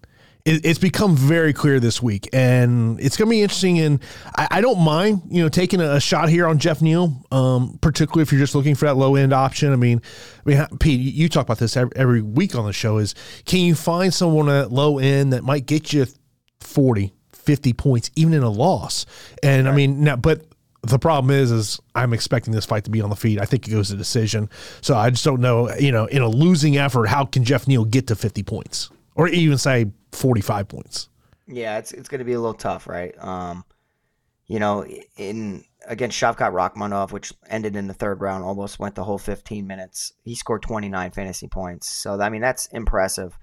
it, 0.45 0.65
it's 0.65 0.79
become 0.79 1.17
very 1.17 1.53
clear 1.53 1.79
this 1.79 2.03
week, 2.03 2.29
and 2.33 3.01
it's 3.01 3.17
going 3.17 3.29
to 3.29 3.31
be 3.31 3.43
interesting. 3.43 3.79
And 3.79 4.03
I, 4.37 4.49
I, 4.51 4.61
don't 4.61 4.81
mind, 4.81 5.23
you 5.29 5.43
know, 5.43 5.49
taking 5.49 5.81
a, 5.81 5.93
a 5.93 6.01
shot 6.01 6.29
here 6.29 6.47
on 6.47 6.59
Geoff 6.59 6.83
Neal, 6.83 7.25
um, 7.31 7.79
particularly 7.81 8.23
if 8.23 8.33
you're 8.33 8.41
just 8.41 8.55
looking 8.55 8.75
for 8.75 8.87
that 8.87 8.95
low 8.95 9.15
end 9.15 9.33
option. 9.33 9.73
I 9.73 9.77
mean, 9.77 10.01
I 10.45 10.49
mean, 10.49 10.67
Pete, 10.79 11.01
you 11.01 11.29
talk 11.29 11.45
about 11.45 11.59
this 11.59 11.77
every, 11.77 11.93
every 11.97 12.23
week 12.23 12.55
on 12.55 12.67
the 12.67 12.73
show. 12.73 12.99
Is 12.99 13.15
can 13.45 13.61
you 13.61 13.75
find 13.75 14.13
someone 14.13 14.49
at 14.49 14.73
low 14.73 14.99
end 14.99 15.33
that 15.33 15.45
might 15.45 15.67
get 15.67 15.93
you 15.93 16.07
40, 16.61 17.13
50 17.33 17.73
points, 17.75 18.11
even 18.17 18.35
in 18.35 18.43
a 18.43 18.51
loss? 18.51 19.07
And 19.43 19.67
right. 19.67 19.73
I 19.73 19.77
mean, 19.77 20.03
now, 20.03 20.17
but 20.17 20.43
the 20.83 20.99
problem 20.99 21.31
is, 21.31 21.53
is 21.53 21.81
I'm 21.95 22.13
expecting 22.13 22.53
this 22.53 22.67
fight 22.67 22.83
to 22.85 22.91
be 22.91 23.01
on 23.01 23.11
the 23.11 23.17
feet. 23.17 23.41
I 23.41 23.45
think 23.45 23.69
it 23.69 23.71
goes 23.71 23.91
to 23.91 23.97
decision. 23.97 24.51
So 24.81 24.97
I 24.97 25.11
just 25.11 25.25
don't 25.25 25.41
know, 25.41 25.73
you 25.77 25.93
know, 25.93 26.07
in 26.07 26.23
a 26.23 26.29
losing 26.29 26.77
effort, 26.77 27.07
how 27.07 27.25
can 27.25 27.45
Geoff 27.45 27.69
Neal 27.69 27.85
get 27.85 28.09
to 28.09 28.17
50 28.17 28.43
points? 28.43 28.91
Or 29.15 29.29
even 29.29 29.59
say 29.59 29.93
45 30.13 30.69
points. 30.69 31.09
Yeah, 31.49 31.79
it's 31.79 31.93
it's 31.93 32.09
going 32.09 32.21
to 32.21 32.25
be 32.25 32.35
a 32.35 32.41
little 32.41 32.55
tough, 32.55 32.87
right? 32.87 33.15
Um, 33.23 33.65
you 34.47 34.59
know, 34.59 34.87
in 35.17 35.65
against 35.87 36.21
Shavkat 36.21 36.53
Rakhmonov, 36.53 37.11
which 37.11 37.33
ended 37.49 37.75
in 37.75 37.89
the 37.89 37.95
third 37.95 38.21
round, 38.21 38.45
almost 38.45 38.79
went 38.79 38.95
the 38.95 39.05
whole 39.05 39.19
15 39.19 39.67
minutes. 39.67 40.13
He 40.25 40.35
scored 40.35 40.63
29 40.63 41.11
fantasy 41.11 41.49
points. 41.49 41.89
So 41.89 42.21
I 42.21 42.29
mean, 42.29 42.43
that's 42.43 42.67
impressive. 42.67 43.37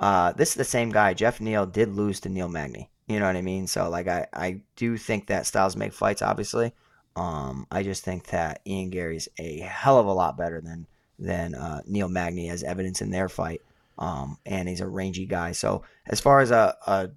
Uh, 0.00 0.32
this 0.32 0.50
is 0.50 0.54
the 0.56 0.64
same 0.64 0.90
guy. 0.90 1.14
Geoff 1.14 1.40
Neal 1.40 1.66
did 1.66 1.90
lose 1.90 2.20
to 2.20 2.28
Neil 2.28 2.48
Magny. 2.48 2.90
You 3.06 3.20
know 3.20 3.26
what 3.26 3.36
I 3.36 3.42
mean? 3.42 3.66
So 3.66 3.88
like, 3.88 4.08
I 4.08 4.26
I 4.32 4.60
do 4.76 4.96
think 4.96 5.28
that 5.28 5.46
styles 5.46 5.76
make 5.76 5.92
fights. 5.92 6.22
Obviously, 6.22 6.72
um, 7.16 7.66
I 7.70 7.82
just 7.82 8.02
think 8.02 8.26
that 8.28 8.60
Ian 8.66 8.90
Garry's 8.90 9.28
a 9.38 9.58
hell 9.60 9.98
of 9.98 10.06
a 10.06 10.12
lot 10.12 10.36
better 10.36 10.60
than 10.60 10.86
than 11.18 11.54
uh, 11.54 11.82
Neil 11.86 12.08
Magny, 12.08 12.48
as 12.48 12.64
evidence 12.64 13.00
in 13.00 13.10
their 13.10 13.28
fight 13.28 13.62
um, 13.98 14.38
and 14.44 14.68
he's 14.68 14.80
a 14.80 14.88
rangy 14.88 15.26
guy. 15.26 15.52
So 15.52 15.82
as 16.06 16.20
far 16.20 16.40
as 16.40 16.50
a, 16.50 16.76
a, 16.86 17.10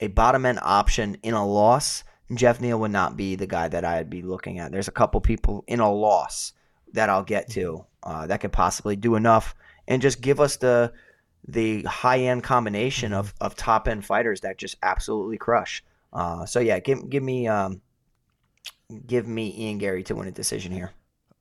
a 0.00 0.06
bottom 0.08 0.46
end 0.46 0.60
option 0.62 1.16
in 1.22 1.34
a 1.34 1.46
loss, 1.46 2.04
Geoff 2.34 2.60
Neal 2.60 2.80
would 2.80 2.90
not 2.90 3.16
be 3.16 3.36
the 3.36 3.46
guy 3.46 3.68
that 3.68 3.84
I'd 3.84 4.10
be 4.10 4.22
looking 4.22 4.58
at. 4.58 4.72
There's 4.72 4.88
a 4.88 4.92
couple 4.92 5.20
people 5.20 5.64
in 5.66 5.80
a 5.80 5.92
loss 5.92 6.52
that 6.92 7.08
I'll 7.08 7.22
get 7.22 7.50
to 7.50 7.84
uh, 8.02 8.26
that 8.26 8.40
could 8.40 8.52
possibly 8.52 8.96
do 8.96 9.14
enough 9.14 9.54
and 9.86 10.02
just 10.02 10.20
give 10.20 10.40
us 10.40 10.56
the 10.56 10.92
the 11.48 11.82
high 11.82 12.20
end 12.20 12.42
combination 12.42 13.12
of, 13.12 13.32
of 13.40 13.54
top 13.54 13.86
end 13.86 14.04
fighters 14.04 14.40
that 14.40 14.58
just 14.58 14.76
absolutely 14.82 15.38
crush. 15.38 15.84
Uh, 16.12 16.44
so 16.44 16.58
yeah, 16.58 16.80
give 16.80 17.08
give 17.08 17.22
me 17.22 17.46
um, 17.46 17.80
give 19.06 19.26
me 19.26 19.54
Ian 19.56 19.78
Garry 19.78 20.02
to 20.04 20.14
win 20.14 20.28
a 20.28 20.32
decision 20.32 20.72
here. 20.72 20.92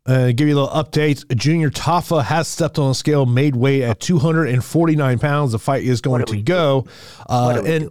Uh, 0.06 0.32
give 0.32 0.48
you 0.48 0.54
a 0.54 0.60
little 0.62 0.84
update. 0.84 1.36
Junior 1.36 1.72
Tafa 1.72 2.24
has 2.24 2.48
stepped 2.48 2.78
on 2.78 2.92
a 2.92 2.94
scale, 2.94 3.26
made 3.26 3.56
weight 3.56 3.82
at 3.82 4.00
249 4.00 5.18
pounds. 5.20 5.52
The 5.52 5.60
fight 5.60 5.84
is 5.84 6.00
going 6.02 6.26
to 6.26 6.42
go. 6.42 6.86
Uh, 7.28 7.64
and 7.66 7.90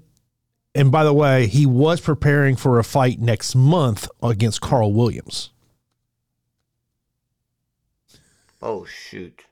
and 0.77 0.93
by 0.93 1.05
the 1.05 1.13
way, 1.13 1.47
he 1.47 1.67
was 1.67 2.01
preparing 2.01 2.57
for 2.57 2.79
a 2.79 2.85
fight 2.85 3.21
next 3.21 3.55
month 3.55 4.09
against 4.23 4.61
Carl 4.61 4.93
Williams. 4.93 5.51
Oh 8.63 8.85
shoot! 8.85 9.45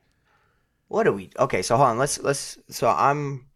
What 0.88 1.06
are 1.06 1.12
we? 1.12 1.30
Okay, 1.38 1.62
so 1.62 1.76
hold 1.76 1.88
on. 1.90 1.98
Let's 1.98 2.18
let's. 2.20 2.58
So 2.68 2.88
I'm 2.88 3.46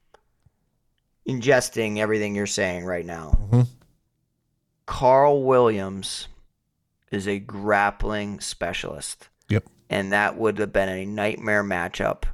ingesting 1.28 1.98
everything 1.98 2.34
you're 2.34 2.46
saying 2.46 2.84
right 2.84 3.06
now. 3.06 3.38
Mm-hmm. 3.40 3.62
Carl 4.86 5.42
Williams 5.42 6.28
is 7.10 7.28
a 7.28 7.38
grappling 7.38 8.40
specialist. 8.40 9.28
Yep. 9.48 9.64
And 9.88 10.12
that 10.12 10.36
would 10.36 10.58
have 10.58 10.72
been 10.72 10.88
a 10.88 11.06
nightmare 11.06 11.62
matchup 11.62 12.24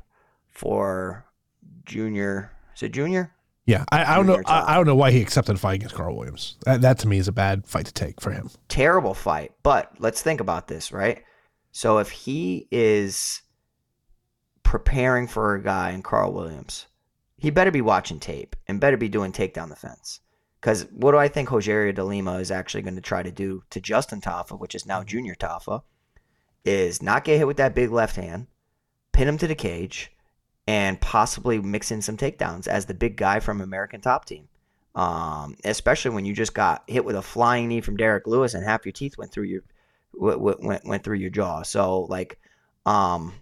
for 0.50 1.26
Junior. 1.84 2.52
Is 2.74 2.82
it 2.82 2.92
Junior? 2.92 3.32
Yeah, 3.66 3.84
I, 3.92 4.14
I 4.14 4.16
don't 4.16 4.26
know. 4.26 4.42
I, 4.46 4.72
I, 4.72 4.76
don't 4.76 4.86
know 4.86 4.96
why 4.96 5.12
he 5.12 5.22
accepted 5.22 5.54
a 5.54 5.58
fight 5.58 5.74
against 5.74 5.94
Carl 5.94 6.16
Williams. 6.16 6.56
That, 6.64 6.80
that 6.80 6.98
to 7.00 7.08
me 7.08 7.18
is 7.18 7.28
a 7.28 7.32
bad 7.32 7.64
fight 7.66 7.86
to 7.86 7.92
take 7.92 8.20
for 8.20 8.32
him. 8.32 8.50
Terrible 8.68 9.14
fight. 9.14 9.52
But 9.62 9.92
let's 9.98 10.20
think 10.20 10.40
about 10.40 10.66
this, 10.66 10.90
right? 10.90 11.22
So 11.70 11.98
if 11.98 12.10
he 12.10 12.66
is 12.72 13.40
preparing 14.64 15.28
for 15.28 15.54
a 15.54 15.62
guy 15.62 15.92
in 15.92 16.02
Carl 16.02 16.32
Williams, 16.32 16.86
he 17.36 17.50
better 17.50 17.70
be 17.70 17.80
watching 17.80 18.18
tape 18.18 18.56
and 18.66 18.80
better 18.80 18.96
be 18.96 19.08
doing 19.08 19.30
takedown 19.30 19.68
defense 19.68 20.20
Because 20.62 20.86
what 20.92 21.10
do 21.10 21.18
I 21.18 21.26
think 21.26 21.48
Rogerio 21.48 21.92
de 21.92 22.04
Lima 22.04 22.34
is 22.34 22.52
actually 22.52 22.82
going 22.82 22.94
to 22.94 23.00
try 23.00 23.20
to 23.20 23.32
do 23.32 23.64
to 23.70 23.80
Justin 23.80 24.20
Tafa, 24.20 24.56
which 24.58 24.76
is 24.76 24.86
now 24.86 25.02
Junior 25.02 25.34
Tafa, 25.34 25.82
is 26.64 27.02
not 27.02 27.24
get 27.24 27.38
hit 27.38 27.48
with 27.48 27.56
that 27.56 27.74
big 27.74 27.90
left 27.90 28.14
hand, 28.14 28.46
pin 29.12 29.26
him 29.26 29.38
to 29.38 29.48
the 29.48 29.56
cage, 29.56 30.12
and 30.68 31.00
possibly 31.00 31.58
mix 31.60 31.90
in 31.90 32.00
some 32.00 32.16
takedowns 32.16 32.68
as 32.68 32.86
the 32.86 32.94
big 32.94 33.16
guy 33.16 33.40
from 33.40 33.60
American 33.60 34.00
Top 34.00 34.24
Team. 34.24 34.48
Um, 34.94 35.56
especially 35.64 36.12
when 36.12 36.24
you 36.24 36.32
just 36.32 36.54
got 36.54 36.84
hit 36.86 37.04
with 37.04 37.16
a 37.16 37.22
flying 37.22 37.66
knee 37.66 37.80
from 37.80 37.96
Derrick 37.96 38.28
Lewis 38.28 38.54
and 38.54 38.62
half 38.62 38.86
your 38.86 38.92
teeth 38.92 39.18
went 39.18 39.32
through 39.32 39.44
your 39.44 39.62
went 40.14 40.62
went, 40.62 40.86
went 40.86 41.02
through 41.02 41.16
your 41.16 41.30
jaw. 41.30 41.62
So 41.62 42.02
like, 42.02 42.38
um, 42.86 43.32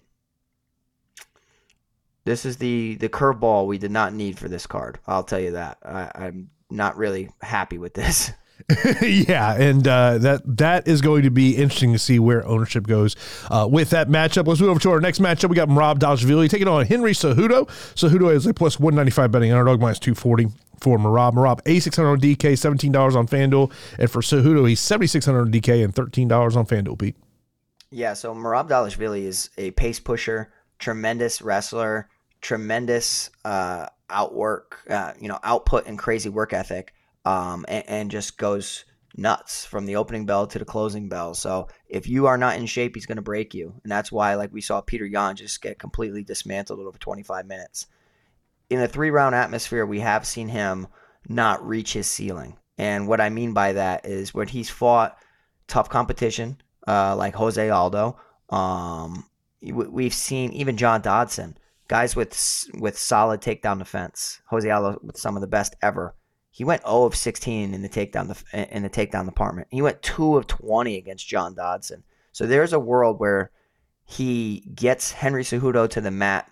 this 2.24 2.46
is 2.46 2.56
the 2.56 2.94
the 2.94 3.10
curveball 3.10 3.66
we 3.66 3.76
did 3.76 3.90
not 3.90 4.14
need 4.14 4.38
for 4.38 4.48
this 4.48 4.66
card. 4.66 5.00
I'll 5.06 5.24
tell 5.24 5.40
you 5.40 5.50
that. 5.50 5.76
I, 5.84 6.10
I'm 6.14 6.50
not 6.70 6.96
really 6.96 7.30
happy 7.40 7.78
with 7.78 7.94
this. 7.94 8.32
yeah, 9.02 9.54
and 9.54 9.86
uh, 9.86 10.18
that 10.18 10.42
that 10.58 10.86
is 10.86 11.00
going 11.00 11.22
to 11.22 11.30
be 11.30 11.56
interesting 11.56 11.92
to 11.92 11.98
see 11.98 12.18
where 12.18 12.46
ownership 12.46 12.86
goes 12.86 13.16
uh, 13.50 13.66
with 13.70 13.90
that 13.90 14.08
matchup. 14.08 14.46
Let's 14.46 14.60
move 14.60 14.70
over 14.70 14.80
to 14.80 14.90
our 14.90 15.00
next 15.00 15.18
matchup. 15.18 15.48
We 15.48 15.56
got 15.56 15.68
Merab 15.68 15.98
Dvalishvili 15.98 16.48
taking 16.48 16.68
on 16.68 16.86
Henry 16.86 17.12
Cejudo. 17.12 17.66
Cejudo 17.94 18.34
is 18.34 18.46
a 18.46 18.54
plus 18.54 18.78
one 18.78 18.94
ninety 18.94 19.10
five 19.10 19.32
betting 19.32 19.52
underdog 19.52 19.80
minus 19.80 19.98
two 19.98 20.14
forty 20.14 20.48
for 20.80 20.98
Marab. 20.98 21.34
Merab 21.34 21.60
a 21.66 21.80
six 21.80 21.96
hundred 21.96 22.10
on 22.10 22.20
DK, 22.20 22.56
seventeen 22.56 22.92
dollars 22.92 23.16
on 23.16 23.26
FanDuel, 23.26 23.72
and 23.98 24.10
for 24.10 24.20
Cejudo 24.20 24.68
he's 24.68 24.80
seventy 24.80 25.06
six 25.06 25.24
hundred 25.24 25.42
on 25.42 25.52
DK 25.52 25.82
and 25.82 25.94
thirteen 25.94 26.28
dollars 26.28 26.56
on 26.56 26.66
FanDuel. 26.66 26.98
Pete. 26.98 27.16
Yeah, 27.90 28.14
so 28.14 28.34
Merab 28.34 28.68
Dvalishvili 28.68 29.24
is 29.24 29.50
a 29.58 29.72
pace 29.72 29.98
pusher, 29.98 30.52
tremendous 30.78 31.42
wrestler, 31.42 32.08
tremendous 32.40 33.30
uh, 33.44 33.86
outwork, 34.08 34.78
uh, 34.88 35.12
you 35.20 35.28
know, 35.28 35.38
output 35.42 35.86
and 35.86 35.98
crazy 35.98 36.28
work 36.28 36.52
ethic 36.52 36.94
um, 37.24 37.64
and, 37.68 37.84
and, 37.88 38.10
just 38.10 38.38
goes 38.38 38.84
nuts 39.16 39.64
from 39.64 39.86
the 39.86 39.96
opening 39.96 40.24
bell 40.26 40.46
to 40.46 40.58
the 40.58 40.64
closing 40.64 41.08
bell. 41.08 41.34
So 41.34 41.68
if 41.88 42.08
you 42.08 42.26
are 42.26 42.38
not 42.38 42.56
in 42.56 42.66
shape, 42.66 42.94
he's 42.94 43.06
going 43.06 43.16
to 43.16 43.22
break 43.22 43.54
you, 43.54 43.74
and 43.82 43.90
that's 43.90 44.10
why 44.10 44.34
like 44.34 44.52
we 44.52 44.60
saw 44.60 44.80
Petr 44.80 45.10
Yan 45.10 45.36
just 45.36 45.60
get 45.60 45.78
completely 45.78 46.22
dismantled 46.22 46.80
over 46.80 46.98
25 46.98 47.46
minutes. 47.46 47.86
In 48.70 48.80
a 48.80 48.88
three 48.88 49.10
round 49.10 49.34
atmosphere, 49.34 49.84
we 49.84 50.00
have 50.00 50.26
seen 50.26 50.48
him 50.48 50.86
not 51.28 51.66
reach 51.66 51.92
his 51.92 52.06
ceiling, 52.06 52.56
and 52.78 53.08
what 53.08 53.20
I 53.20 53.28
mean 53.28 53.52
by 53.52 53.72
that 53.72 54.06
is 54.06 54.32
when 54.32 54.48
he's 54.48 54.70
fought 54.70 55.18
tough 55.66 55.88
competition 55.88 56.60
uh, 56.86 57.14
like 57.16 57.34
Jose 57.34 57.68
Aldo. 57.68 58.18
Um, 58.48 59.26
we've 59.62 60.14
seen 60.14 60.52
even 60.52 60.76
John 60.76 61.00
Dodson, 61.02 61.56
guys 61.90 62.14
with 62.16 62.68
with 62.78 62.96
solid 62.96 63.42
takedown 63.42 63.78
defense. 63.78 64.40
Jose 64.46 64.70
Aldo 64.70 65.00
with 65.02 65.18
some 65.18 65.36
of 65.36 65.42
the 65.42 65.46
best 65.46 65.76
ever 65.82 66.14
he 66.50 66.64
went 66.64 66.82
0 66.82 67.04
of 67.04 67.14
16 67.14 67.74
in 67.74 67.82
the 67.82 67.88
takedown 67.88 68.42
in 68.52 68.82
the 68.82 68.90
takedown 68.90 69.24
department. 69.24 69.68
He 69.70 69.82
went 69.82 70.02
2 70.02 70.36
of 70.36 70.46
20 70.46 70.96
against 70.96 71.28
John 71.28 71.54
Dodson. 71.54 72.02
So 72.32 72.46
there's 72.46 72.72
a 72.72 72.80
world 72.80 73.20
where 73.20 73.50
he 74.04 74.68
gets 74.74 75.12
Henry 75.12 75.44
Cejudo 75.44 75.88
to 75.90 76.00
the 76.00 76.10
mat 76.10 76.50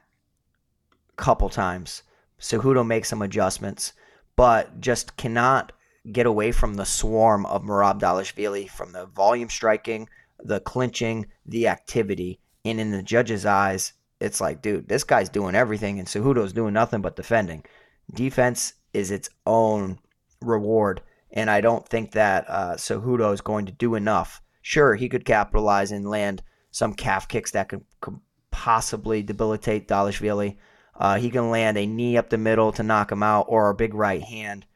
a 1.13 1.23
couple 1.23 1.49
times. 1.49 2.05
Cejudo 2.41 2.87
makes 2.87 3.09
some 3.09 3.23
adjustments, 3.23 3.93
but 4.37 4.81
just 4.81 5.17
cannot 5.17 5.73
get 6.13 6.27
away 6.27 6.53
from 6.53 6.75
the 6.75 6.87
swarm 6.87 7.45
of 7.47 7.65
Merab 7.65 8.01
Dvalishvili 8.01 8.71
from 8.71 8.93
the 8.93 9.07
volume 9.07 9.51
striking, 9.51 10.09
the 10.39 10.61
clinching, 10.61 11.27
the 11.45 11.67
activity. 11.67 12.39
And 12.65 12.79
in 12.79 12.93
the 12.93 13.03
judge's 13.03 13.45
eyes, 13.45 13.95
it's 14.21 14.41
like, 14.41 14.63
dude, 14.63 14.89
this 14.89 15.05
guy's 15.05 15.29
doing 15.29 15.55
everything, 15.55 15.99
and 15.99 16.09
Cejudo's 16.09 16.53
doing 16.53 16.75
nothing 16.75 17.01
but 17.01 17.17
defending. 17.17 17.65
Defense 18.13 18.75
is 18.93 19.11
its 19.11 19.29
own 19.47 19.99
reward. 20.41 21.03
And 21.31 21.51
I 21.51 21.61
don't 21.61 21.87
think 21.87 22.13
that 22.13 22.47
uh, 22.49 22.75
Cejudo 22.77 23.33
is 23.33 23.41
going 23.41 23.67
to 23.67 23.73
do 23.73 23.95
enough. 23.95 24.41
Sure, 24.63 24.95
he 24.95 25.09
could 25.09 25.25
capitalize 25.25 25.93
and 25.93 26.09
land 26.09 26.43
some 26.71 26.95
calf 26.95 27.29
kicks 27.29 27.51
that 27.53 27.69
could, 27.69 27.85
could 28.01 28.19
possibly 28.51 29.23
debilitate 29.23 29.89
Dvalishvili. 29.89 30.57
Uh, 30.95 31.17
he 31.17 31.31
can 31.31 31.51
land 31.51 31.77
a 31.77 31.87
knee 31.87 32.17
up 32.17 32.31
the 32.31 32.39
middle 32.39 32.73
to 32.73 32.83
knock 32.83 33.13
him 33.13 33.23
out 33.23 33.47
or 33.49 33.69
a 33.69 33.75
big 33.75 33.95
right 33.95 34.23
hand. 34.23 34.67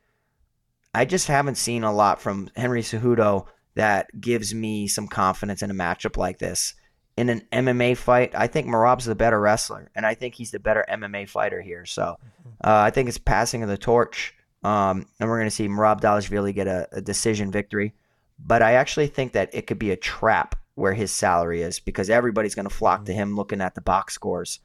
I 0.95 1.05
just 1.05 1.27
haven't 1.27 1.57
seen 1.57 1.85
a 1.85 1.93
lot 1.93 2.21
from 2.21 2.51
Henry 2.55 2.83
Cejudo 2.83 3.47
that 3.75 4.21
gives 4.21 4.55
me 4.55 4.87
some 4.87 5.09
confidence 5.09 5.63
in 5.63 5.71
a 5.71 5.75
matchup 5.75 6.17
like 6.17 6.39
this. 6.39 6.75
In 7.17 7.29
an 7.29 7.43
MMA 7.53 7.97
fight, 7.97 8.35
I 8.35 8.47
think 8.47 8.67
Merab's 8.67 9.05
the 9.05 9.15
better 9.15 9.39
wrestler, 9.39 9.91
and 9.95 10.07
I 10.07 10.15
think 10.15 10.35
he's 10.35 10.51
the 10.51 10.59
better 10.59 10.85
MMA 10.91 11.29
fighter 11.29 11.61
here. 11.61 11.85
So 11.85 12.17
uh, 12.65 12.79
I 12.79 12.91
think 12.91 13.09
it's 13.09 13.19
passing 13.19 13.63
of 13.63 13.69
the 13.69 13.77
torch, 13.77 14.35
um, 14.65 15.07
and 15.21 15.29
we're 15.29 15.39
going 15.39 15.51
to 15.51 15.55
see 15.55 15.69
Merab 15.69 16.01
Dvalishvili 16.01 16.55
get 16.55 16.67
a, 16.67 16.89
a 16.93 17.01
decision 17.03 17.51
victory. 17.51 17.95
But 18.39 18.63
I 18.63 18.75
actually 18.75 19.09
think 19.09 19.33
that 19.33 19.55
it 19.55 19.67
could 19.67 19.79
be 19.79 19.91
a 19.91 19.97
trap 19.97 20.57
where 20.75 20.95
his 20.95 21.13
salary 21.13 21.63
is 21.63 21.81
because 21.81 22.09
everybody's 22.11 22.55
going 22.55 22.69
to 22.69 22.75
flock 22.75 23.05
to 23.05 23.13
him 23.13 23.37
looking 23.37 23.61
at 23.61 23.75
the 23.75 23.81
box 23.81 24.15
scores. 24.15 24.61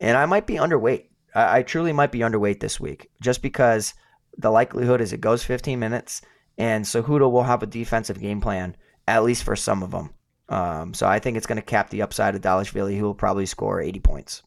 And 0.00 0.16
I 0.16 0.26
might 0.26 0.46
be 0.46 0.54
underweight. 0.54 1.06
I, 1.34 1.58
I, 1.58 1.62
truly 1.62 1.92
might 1.92 2.12
be 2.12 2.20
underweight 2.20 2.60
this 2.60 2.80
week 2.80 3.10
just 3.20 3.42
because 3.42 3.94
the 4.38 4.50
likelihood 4.50 5.00
is 5.00 5.12
it 5.12 5.20
goes 5.20 5.44
15 5.44 5.78
minutes 5.78 6.22
and 6.58 6.84
Cejudo 6.84 7.30
will 7.30 7.42
have 7.42 7.62
a 7.62 7.66
defensive 7.66 8.20
game 8.20 8.40
plan, 8.40 8.76
at 9.06 9.24
least 9.24 9.44
for 9.44 9.56
some 9.56 9.82
of 9.82 9.90
them. 9.90 10.10
Um, 10.52 10.92
so 10.92 11.06
I 11.06 11.18
think 11.18 11.38
it's 11.38 11.46
going 11.46 11.56
to 11.56 11.62
cap 11.62 11.88
the 11.88 12.02
upside 12.02 12.34
of 12.34 12.42
Dvalishvili, 12.42 12.98
who 12.98 13.04
will 13.04 13.14
probably 13.14 13.46
score 13.46 13.80
80 13.80 14.00
points. 14.00 14.42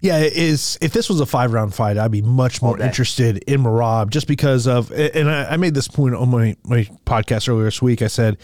Yeah, 0.00 0.18
is 0.18 0.78
if 0.80 0.92
this 0.92 1.08
was 1.08 1.20
a 1.20 1.26
five 1.26 1.52
round 1.52 1.74
fight, 1.74 1.98
I'd 1.98 2.12
be 2.12 2.22
much 2.22 2.62
more 2.62 2.74
okay. 2.74 2.86
interested 2.86 3.38
in 3.38 3.62
Merab 3.62 4.10
just 4.10 4.28
because 4.28 4.68
of, 4.68 4.92
and 4.92 5.28
I, 5.28 5.54
I, 5.54 5.56
made 5.56 5.74
this 5.74 5.88
point 5.88 6.14
on 6.14 6.28
my, 6.28 6.54
my 6.64 6.84
podcast 7.06 7.48
earlier 7.48 7.64
this 7.64 7.82
week. 7.82 8.02
I 8.02 8.06
said, 8.06 8.36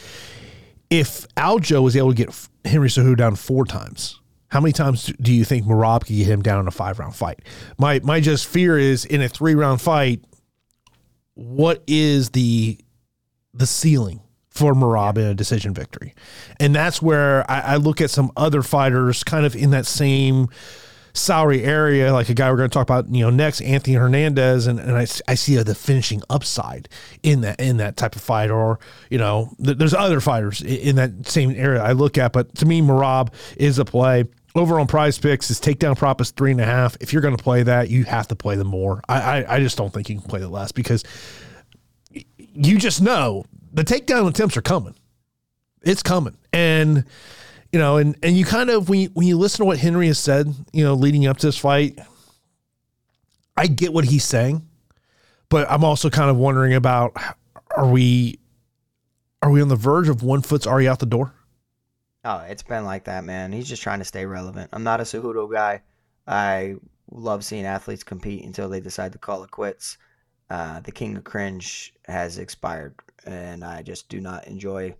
if 0.90 1.28
Aljo 1.36 1.82
was 1.82 1.94
able 1.94 2.08
to 2.08 2.16
get 2.16 2.48
Henry 2.64 2.88
Cejudo 2.88 3.16
down 3.16 3.36
four 3.36 3.64
times, 3.64 4.18
how 4.48 4.60
many 4.60 4.72
times 4.72 5.12
do 5.20 5.32
you 5.32 5.44
think 5.44 5.66
Merab 5.66 6.06
could 6.06 6.16
get 6.16 6.26
him 6.26 6.42
down 6.42 6.60
in 6.60 6.68
a 6.68 6.72
five 6.72 6.98
round 6.98 7.14
fight? 7.14 7.40
My 7.78 8.00
my 8.02 8.18
just 8.18 8.46
fear 8.46 8.76
is 8.76 9.04
in 9.04 9.22
a 9.22 9.28
three 9.28 9.54
round 9.54 9.80
fight, 9.80 10.24
what 11.34 11.84
is 11.86 12.30
the 12.30 12.78
the 13.54 13.66
ceiling 13.66 14.21
for 14.52 14.74
Merab 14.74 15.18
in 15.18 15.24
a 15.24 15.34
decision 15.34 15.74
victory? 15.74 16.14
And 16.60 16.74
that's 16.74 17.02
where 17.02 17.50
I, 17.50 17.60
I 17.60 17.76
look 17.76 18.00
at 18.00 18.10
some 18.10 18.30
other 18.36 18.62
fighters 18.62 19.24
kind 19.24 19.46
of 19.46 19.56
in 19.56 19.70
that 19.70 19.86
same 19.86 20.48
salary 21.14 21.62
area, 21.62 22.12
like 22.12 22.28
a 22.28 22.34
guy 22.34 22.50
we're 22.50 22.56
going 22.56 22.70
to 22.70 22.72
talk 22.72 22.86
about, 22.86 23.08
you 23.08 23.22
know, 23.22 23.30
next, 23.30 23.60
Anthony 23.60 23.96
Hernandez, 23.96 24.66
and, 24.66 24.80
and 24.80 24.96
I, 24.96 25.06
I 25.28 25.34
see 25.34 25.56
the 25.56 25.74
finishing 25.74 26.22
upside 26.30 26.88
in 27.22 27.42
that 27.42 27.60
in 27.60 27.76
that 27.78 27.96
type 27.96 28.16
of 28.16 28.22
fight, 28.22 28.50
or 28.50 28.78
you 29.10 29.18
know, 29.18 29.50
th- 29.62 29.76
there's 29.78 29.94
other 29.94 30.20
fighters 30.20 30.62
in, 30.62 30.76
in 30.76 30.96
that 30.96 31.26
same 31.26 31.50
area 31.50 31.82
I 31.82 31.92
look 31.92 32.18
at, 32.18 32.32
but 32.32 32.54
to 32.56 32.66
me, 32.66 32.80
Merab 32.80 33.32
is 33.56 33.78
a 33.78 33.84
play. 33.84 34.24
Over 34.54 34.78
on 34.78 34.86
PrizePicks, 34.86 35.48
his 35.48 35.58
takedown 35.60 35.96
prop 35.96 36.20
is 36.20 36.30
three 36.30 36.50
and 36.50 36.60
a 36.60 36.66
half. 36.66 36.94
If 37.00 37.14
you're 37.14 37.22
going 37.22 37.36
to 37.36 37.42
play 37.42 37.62
that, 37.62 37.88
you 37.88 38.04
have 38.04 38.28
to 38.28 38.36
play 38.36 38.54
the 38.56 38.64
more. 38.64 39.00
I, 39.08 39.40
I, 39.40 39.54
I 39.54 39.60
just 39.60 39.78
don't 39.78 39.90
think 39.90 40.10
you 40.10 40.20
can 40.20 40.28
play 40.28 40.40
the 40.40 40.48
less 40.50 40.72
because 40.72 41.04
you 42.36 42.76
just 42.76 43.00
know 43.00 43.46
the 43.72 43.84
takedown 43.84 44.28
attempts 44.28 44.56
are 44.56 44.62
coming. 44.62 44.94
It's 45.82 46.02
coming, 46.02 46.36
and 46.52 47.04
you 47.72 47.78
know, 47.78 47.96
and 47.96 48.16
and 48.22 48.36
you 48.36 48.44
kind 48.44 48.70
of 48.70 48.88
when 48.88 49.00
you, 49.00 49.10
when 49.14 49.26
you 49.26 49.36
listen 49.36 49.58
to 49.58 49.64
what 49.64 49.78
Henry 49.78 50.06
has 50.06 50.18
said, 50.18 50.54
you 50.72 50.84
know, 50.84 50.94
leading 50.94 51.26
up 51.26 51.38
to 51.38 51.46
this 51.46 51.58
fight, 51.58 51.98
I 53.56 53.66
get 53.66 53.92
what 53.92 54.04
he's 54.04 54.24
saying, 54.24 54.66
but 55.48 55.70
I'm 55.70 55.84
also 55.84 56.10
kind 56.10 56.30
of 56.30 56.36
wondering 56.36 56.74
about 56.74 57.16
are 57.76 57.88
we 57.88 58.38
are 59.42 59.50
we 59.50 59.60
on 59.60 59.68
the 59.68 59.76
verge 59.76 60.08
of 60.08 60.22
one 60.22 60.42
foot's 60.42 60.66
already 60.66 60.88
out 60.88 61.00
the 61.00 61.06
door? 61.06 61.34
Oh, 62.24 62.38
it's 62.48 62.62
been 62.62 62.84
like 62.84 63.04
that, 63.04 63.24
man. 63.24 63.52
He's 63.52 63.68
just 63.68 63.82
trying 63.82 63.98
to 63.98 64.04
stay 64.04 64.24
relevant. 64.24 64.70
I'm 64.72 64.84
not 64.84 65.00
a 65.00 65.04
Cejudo 65.04 65.50
guy. 65.50 65.82
I 66.26 66.76
love 67.10 67.44
seeing 67.44 67.66
athletes 67.66 68.04
compete 68.04 68.44
until 68.44 68.68
they 68.68 68.80
decide 68.80 69.12
to 69.12 69.18
call 69.18 69.42
it 69.42 69.50
quits. 69.50 69.98
Uh, 70.48 70.80
the 70.80 70.92
king 70.92 71.16
of 71.16 71.24
cringe 71.24 71.92
has 72.06 72.38
expired, 72.38 72.94
and 73.26 73.64
I 73.64 73.82
just 73.82 74.08
do 74.08 74.20
not 74.20 74.46
enjoy 74.46 74.94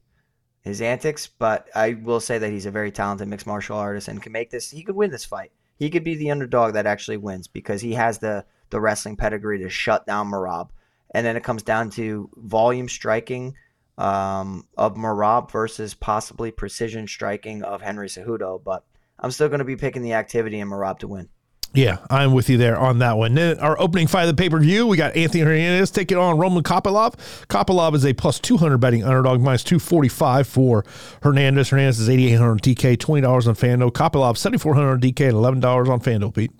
his 0.63 0.81
antics, 0.81 1.27
but 1.27 1.69
I 1.75 1.95
will 1.95 2.21
say 2.21 2.39
that 2.39 2.51
he's 2.51 2.67
a 2.67 2.71
very 2.71 2.93
talented 2.93 3.29
mixed 3.29 3.47
martial 3.47 3.77
artist 3.77 4.09
and 4.09 4.23
can 4.23 4.33
make 4.33 4.51
this. 4.51 4.71
He 4.71 4.83
could 4.83 4.95
win 4.95 5.11
this 5.11 5.25
fight. 5.25 5.53
He 5.77 5.91
could 5.91 6.05
be 6.05 6.15
the 6.15 6.31
underdog 6.31 6.75
that 6.75 6.87
actually 6.87 7.17
wins 7.17 7.49
because 7.49 7.81
he 7.81 7.95
has 7.95 8.19
the 8.19 8.45
the 8.71 8.81
wrestling 8.81 9.17
pedigree 9.17 9.59
to 9.59 9.69
shut 9.69 10.07
down 10.07 10.31
Merab. 10.31 10.71
And 11.15 11.27
then 11.27 11.37
it 11.37 11.45
comes 11.45 11.63
down 11.63 11.91
to 11.91 12.31
volume 12.37 12.89
striking 12.89 13.55
um, 13.99 14.67
of 14.79 14.95
Merab 14.95 15.51
versus 15.51 15.93
possibly 15.93 16.51
precision 16.51 17.07
striking 17.07 17.63
of 17.63 17.83
Henry 17.83 18.09
Cejudo. 18.09 18.63
But 18.63 18.85
I'm 19.19 19.31
still 19.31 19.49
going 19.49 19.59
to 19.59 19.65
be 19.65 19.77
picking 19.77 20.03
the 20.03 20.15
activity 20.15 20.59
in 20.59 20.69
Merab 20.69 21.01
to 21.01 21.09
win. 21.09 21.29
Yeah, 21.75 21.99
I'm 22.11 22.33
with 22.35 22.51
you 22.51 22.59
there 22.59 22.77
on 22.77 22.99
that 22.99 23.17
one. 23.17 23.35
Then 23.35 23.59
our 23.59 23.81
opening 23.81 24.07
fight 24.07 24.29
of 24.29 24.37
the 24.37 24.41
pay 24.41 24.51
per 24.51 24.59
view, 24.59 24.87
we 24.87 24.99
got 24.99 25.17
Anthony 25.17 25.43
Hernandez 25.43 25.91
taking 25.91 26.19
on 26.19 26.37
Roman 26.37 26.63
Kopylov. 26.63 27.15
Kopylov 27.47 27.95
is 27.95 28.05
a 28.05 28.13
plus 28.13 28.39
200 28.41 28.77
betting 28.77 29.03
underdog, 29.05 29.41
minus 29.41 29.65
245 29.65 30.47
for 30.47 30.85
Hernandez. 31.23 31.71
Hernandez 31.71 31.99
is 31.99 32.11
8,800 32.11 32.63
DK, 32.63 32.97
$20 32.99 33.47
on 33.47 33.55
FanDuel. 33.55 33.91
Kopylov, 33.93 34.37
7,400 34.37 35.01
DK, 35.01 35.29
and 35.29 35.63
$11 35.63 35.89
on 35.89 36.01
FanDuel, 36.01 36.35
Pete. 36.35 36.53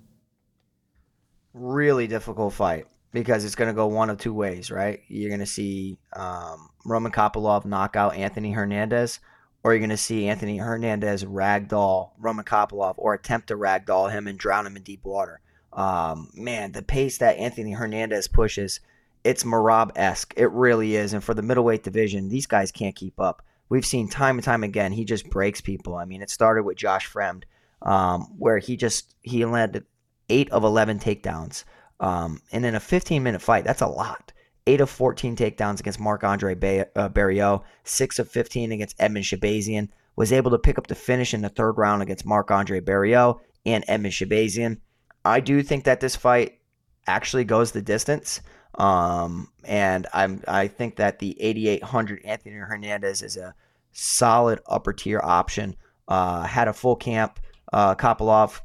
Really 1.53 2.07
difficult 2.07 2.53
fight. 2.53 2.87
because 3.11 3.45
it's 3.45 3.53
going 3.53 3.67
to 3.67 3.75
go 3.75 3.85
one 3.85 4.09
of 4.09 4.17
two 4.17 4.33
ways, 4.33 4.71
right? 4.71 5.01
You're 5.07 5.29
going 5.29 5.39
to 5.39 5.45
see 5.45 5.97
um, 6.15 6.69
Roman 6.83 7.11
Kopylov 7.11 7.65
knock 7.65 7.95
out 7.95 8.15
Anthony 8.15 8.51
Hernandez, 8.51 9.19
or 9.63 9.71
you're 9.71 9.79
going 9.79 9.89
to 9.89 9.97
see 9.97 10.27
Anthony 10.27 10.57
Hernandez 10.57 11.23
ragdoll 11.23 12.11
Roman 12.19 12.45
Kopylov 12.45 12.95
or 12.97 13.13
attempt 13.13 13.47
to 13.47 13.55
ragdoll 13.55 14.11
him 14.11 14.27
and 14.27 14.37
drown 14.37 14.67
him 14.67 14.75
in 14.75 14.83
deep 14.83 15.05
water. 15.05 15.39
Um, 15.71 16.29
man, 16.33 16.73
the 16.73 16.81
pace 16.81 17.17
that 17.19 17.37
Anthony 17.37 17.71
Hernandez 17.71 18.27
pushes, 18.27 18.79
it's 19.23 19.43
Merab 19.43 19.91
esque. 19.95 20.33
It 20.35 20.51
really 20.51 20.95
is. 20.95 21.13
And 21.13 21.23
for 21.23 21.33
the 21.33 21.41
middleweight 21.41 21.83
division, 21.83 22.29
these 22.29 22.45
guys 22.45 22.71
can't 22.71 22.95
keep 22.95 23.19
up. 23.19 23.41
We've 23.69 23.85
seen 23.85 24.09
time 24.09 24.35
and 24.37 24.43
time 24.43 24.63
again, 24.63 24.91
he 24.91 25.05
just 25.05 25.29
breaks 25.29 25.61
people. 25.61 25.95
I 25.95 26.05
mean, 26.05 26.21
it 26.21 26.29
started 26.29 26.63
with 26.63 26.77
Josh 26.77 27.09
Fremd, 27.11 27.43
um, 27.81 28.27
where 28.37 28.59
he 28.59 28.77
just 28.77 29.15
he 29.21 29.45
landed 29.45 29.85
eight 30.29 30.51
of 30.51 30.63
eleven 30.63 30.99
takedowns. 30.99 31.63
Um, 31.99 32.41
and 32.51 32.65
in 32.65 32.75
a 32.75 32.79
15 32.79 33.23
minute 33.23 33.41
fight, 33.41 33.63
that's 33.63 33.81
a 33.81 33.87
lot. 33.87 34.33
8 34.65 34.81
of 34.81 34.89
14 34.89 35.35
takedowns 35.35 35.79
against 35.79 35.99
Marc 35.99 36.23
Andre 36.23 36.55
Bay- 36.55 36.85
uh, 36.95 37.09
Barriault, 37.09 37.63
6 37.83 38.19
of 38.19 38.29
15 38.29 38.71
against 38.71 38.97
Edmen 38.97 39.23
Shahbazyan. 39.23 39.89
Was 40.15 40.31
able 40.31 40.51
to 40.51 40.59
pick 40.59 40.77
up 40.77 40.87
the 40.87 40.95
finish 40.95 41.33
in 41.33 41.41
the 41.41 41.49
third 41.49 41.73
round 41.73 42.03
against 42.03 42.25
Marc 42.25 42.51
Andre 42.51 42.79
Barriault 42.79 43.39
and 43.65 43.83
Edmen 43.87 44.11
Shahbazyan. 44.11 44.77
I 45.25 45.39
do 45.39 45.63
think 45.63 45.85
that 45.85 46.01
this 46.01 46.15
fight 46.15 46.59
actually 47.07 47.45
goes 47.45 47.71
the 47.71 47.81
distance. 47.81 48.41
Um, 48.75 49.49
and 49.63 50.07
I'm 50.13 50.43
I 50.47 50.67
think 50.67 50.95
that 50.97 51.19
the 51.19 51.39
8800 51.41 52.25
Anthony 52.25 52.55
Hernandez 52.55 53.21
is 53.21 53.37
a 53.37 53.53
solid 53.91 54.59
upper 54.67 54.93
tier 54.93 55.21
option. 55.23 55.75
Uh, 56.07 56.43
had 56.43 56.67
a 56.67 56.73
full 56.73 56.95
camp. 56.95 57.39
Uh, 57.71 57.95
Kopylov 57.95 58.61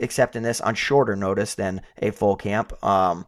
accepting 0.00 0.42
this 0.42 0.60
on 0.60 0.74
shorter 0.74 1.16
notice 1.16 1.54
than 1.54 1.82
a 1.98 2.10
full 2.10 2.36
camp. 2.36 2.72
Um, 2.84 3.26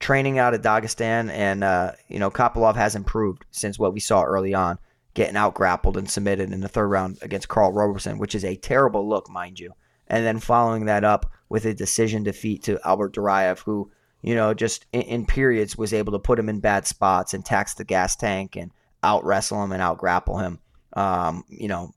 training 0.00 0.38
out 0.38 0.54
of 0.54 0.62
Dagestan, 0.62 1.30
and 1.30 1.64
uh, 1.64 1.92
you 2.08 2.18
know 2.18 2.30
Kopylov 2.30 2.76
has 2.76 2.94
improved 2.94 3.44
since 3.50 3.78
what 3.78 3.92
we 3.92 4.00
saw 4.00 4.22
early 4.22 4.54
on, 4.54 4.78
getting 5.14 5.36
out 5.36 5.54
grappled 5.54 5.96
and 5.96 6.10
submitted 6.10 6.52
in 6.52 6.60
the 6.60 6.68
third 6.68 6.88
round 6.88 7.18
against 7.22 7.48
Karl 7.48 7.72
Roberson, 7.72 8.18
which 8.18 8.34
is 8.34 8.44
a 8.44 8.56
terrible 8.56 9.08
look, 9.08 9.28
mind 9.30 9.58
you. 9.58 9.72
And 10.06 10.24
then 10.24 10.38
following 10.38 10.86
that 10.86 11.04
up 11.04 11.30
with 11.48 11.64
a 11.64 11.74
decision 11.74 12.22
defeat 12.22 12.62
to 12.64 12.80
Albert 12.84 13.14
Duraev, 13.14 13.60
who 13.60 13.90
you 14.22 14.34
know 14.34 14.54
just 14.54 14.86
in, 14.92 15.02
in 15.02 15.26
periods 15.26 15.76
was 15.76 15.92
able 15.92 16.12
to 16.12 16.18
put 16.18 16.38
him 16.38 16.48
in 16.48 16.60
bad 16.60 16.86
spots 16.86 17.34
and 17.34 17.44
tax 17.44 17.74
the 17.74 17.84
gas 17.84 18.16
tank 18.16 18.56
and 18.56 18.70
out 19.02 19.24
wrestle 19.24 19.62
him 19.62 19.72
and 19.72 19.82
out 19.82 19.98
grapple 19.98 20.38
him. 20.38 20.58
Um, 20.94 21.44
you 21.48 21.68
know, 21.68 21.92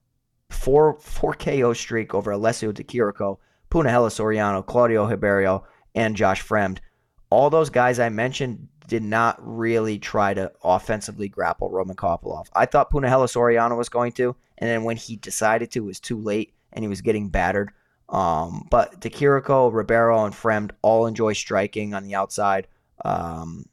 four 0.49 0.97
four 0.99 1.33
KO 1.33 1.73
streak 1.73 2.13
over 2.13 2.31
Alessio 2.31 2.71
Di 2.71 2.83
Chirico 2.83 3.37
Punahele 3.71 4.09
Soriano, 4.11 4.63
Claudio 4.63 5.07
Ribeiro, 5.07 5.63
and 5.95 6.15
Josh 6.15 6.45
Fremd. 6.45 6.79
All 7.31 7.49
those 7.49 7.71
guys 7.71 7.99
I 7.99 8.09
mentioned 8.09 8.67
did 8.87 9.03
not 9.03 9.37
really 9.39 9.97
try 9.97 10.33
to 10.33 10.51
offensively 10.63 11.29
grapple 11.29 11.69
Roman 11.69 11.95
Kopylov. 11.95 12.47
I 12.53 12.65
thought 12.65 12.91
Punahele 12.91 13.25
Soriano 13.25 13.77
was 13.77 13.89
going 13.89 14.11
to, 14.13 14.35
and 14.57 14.69
then 14.69 14.83
when 14.83 14.97
he 14.97 15.15
decided 15.15 15.71
to, 15.71 15.83
it 15.83 15.87
was 15.87 15.99
too 15.99 16.19
late 16.19 16.53
and 16.73 16.83
he 16.83 16.89
was 16.89 17.01
getting 17.01 17.29
battered. 17.29 17.71
Um, 18.09 18.67
but 18.69 18.99
Di 18.99 19.09
Chirico, 19.09 19.73
Ribeiro, 19.73 20.25
and 20.25 20.35
Fremd 20.35 20.71
all 20.81 21.07
enjoy 21.07 21.31
striking 21.33 21.93
on 21.93 22.03
the 22.03 22.15
outside. 22.15 22.67
Um, 23.05 23.65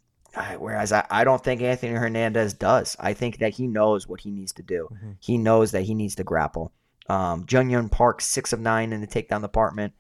whereas 0.59 0.93
I, 0.93 1.05
I, 1.11 1.25
don't 1.25 1.43
think 1.43 1.61
Anthony 1.61 1.95
Hernandez 1.95 2.55
does. 2.55 2.97
I 3.01 3.13
think 3.13 3.39
that 3.39 3.55
he 3.55 3.67
knows 3.67 4.07
what 4.07 4.21
he 4.21 4.31
needs 4.31 4.53
to 4.53 4.63
do. 4.63 4.89
Mm-hmm. 4.93 5.11
He 5.19 5.37
knows 5.37 5.73
that 5.73 5.83
he 5.83 5.95
needs 5.95 6.15
to 6.15 6.25
grapple. 6.25 6.73
Um, 7.09 7.45
Jun 7.47 7.71
Yong 7.71 7.89
Park, 7.89 8.21
six 8.21 8.53
of 8.53 8.61
nine 8.61 8.93
in 8.93 9.01
the 9.01 9.07
takedown 9.07 9.43
department. 9.43 9.95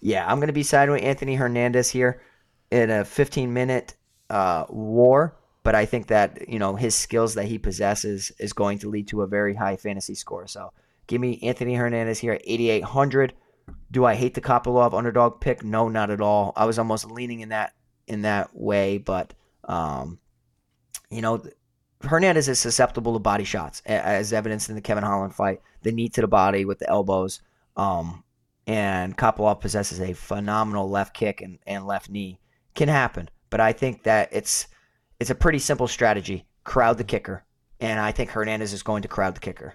Yeah, 0.00 0.26
I'm 0.26 0.38
going 0.38 0.46
to 0.46 0.52
be 0.52 0.62
siding 0.62 0.92
with 0.92 1.02
Anthony 1.02 1.34
Hernandez 1.34 1.90
here 1.90 2.22
in 2.70 2.90
a 2.90 3.04
15 3.04 3.52
minute 3.52 3.94
uh, 4.28 4.64
war, 4.68 5.36
but 5.62 5.74
I 5.74 5.84
think 5.86 6.08
that 6.08 6.48
you 6.48 6.58
know 6.58 6.76
his 6.76 6.94
skills 6.94 7.34
that 7.34 7.46
he 7.46 7.58
possesses 7.58 8.32
is 8.38 8.52
going 8.52 8.78
to 8.80 8.90
lead 8.90 9.08
to 9.08 9.22
a 9.22 9.26
very 9.26 9.54
high 9.54 9.76
fantasy 9.76 10.14
score. 10.14 10.46
So 10.46 10.72
give 11.06 11.20
me 11.20 11.40
Anthony 11.42 11.74
Hernandez 11.74 12.18
here 12.18 12.32
at 12.32 12.42
8,800. 12.44 13.34
Do 13.90 14.04
I 14.04 14.14
hate 14.14 14.34
the 14.34 14.40
Kopylov 14.40 14.94
underdog 14.94 15.40
pick? 15.40 15.62
No, 15.64 15.88
not 15.88 16.10
at 16.10 16.20
all. 16.20 16.52
I 16.56 16.64
was 16.64 16.78
almost 16.78 17.10
leaning 17.10 17.40
in 17.40 17.50
that 17.50 17.74
in 18.06 18.22
that 18.22 18.50
way, 18.54 18.98
but 18.98 19.34
um, 19.64 20.18
you 21.10 21.22
know 21.22 21.42
Hernandez 22.02 22.48
is 22.48 22.58
susceptible 22.58 23.12
to 23.12 23.18
body 23.18 23.44
shots, 23.44 23.82
as 23.84 24.32
evidenced 24.32 24.70
in 24.70 24.74
the 24.74 24.80
Kevin 24.80 25.04
Holland 25.04 25.34
fight. 25.34 25.60
The 25.82 25.92
knee 25.92 26.08
to 26.10 26.20
the 26.20 26.28
body 26.28 26.64
with 26.64 26.78
the 26.78 26.88
elbows. 26.88 27.42
Um, 27.76 28.24
and 28.66 29.16
Kopylov 29.16 29.60
possesses 29.60 30.00
a 30.00 30.12
phenomenal 30.12 30.88
left 30.88 31.14
kick 31.14 31.40
and, 31.40 31.58
and 31.66 31.86
left 31.86 32.08
knee. 32.08 32.38
Can 32.74 32.88
happen, 32.88 33.28
but 33.50 33.60
I 33.60 33.72
think 33.72 34.04
that 34.04 34.28
it's 34.32 34.66
it's 35.18 35.30
a 35.30 35.34
pretty 35.34 35.58
simple 35.58 35.88
strategy. 35.88 36.46
Crowd 36.64 36.98
the 36.98 37.04
kicker, 37.04 37.44
and 37.80 37.98
I 37.98 38.12
think 38.12 38.30
Hernandez 38.30 38.72
is 38.72 38.82
going 38.82 39.02
to 39.02 39.08
crowd 39.08 39.34
the 39.34 39.40
kicker. 39.40 39.74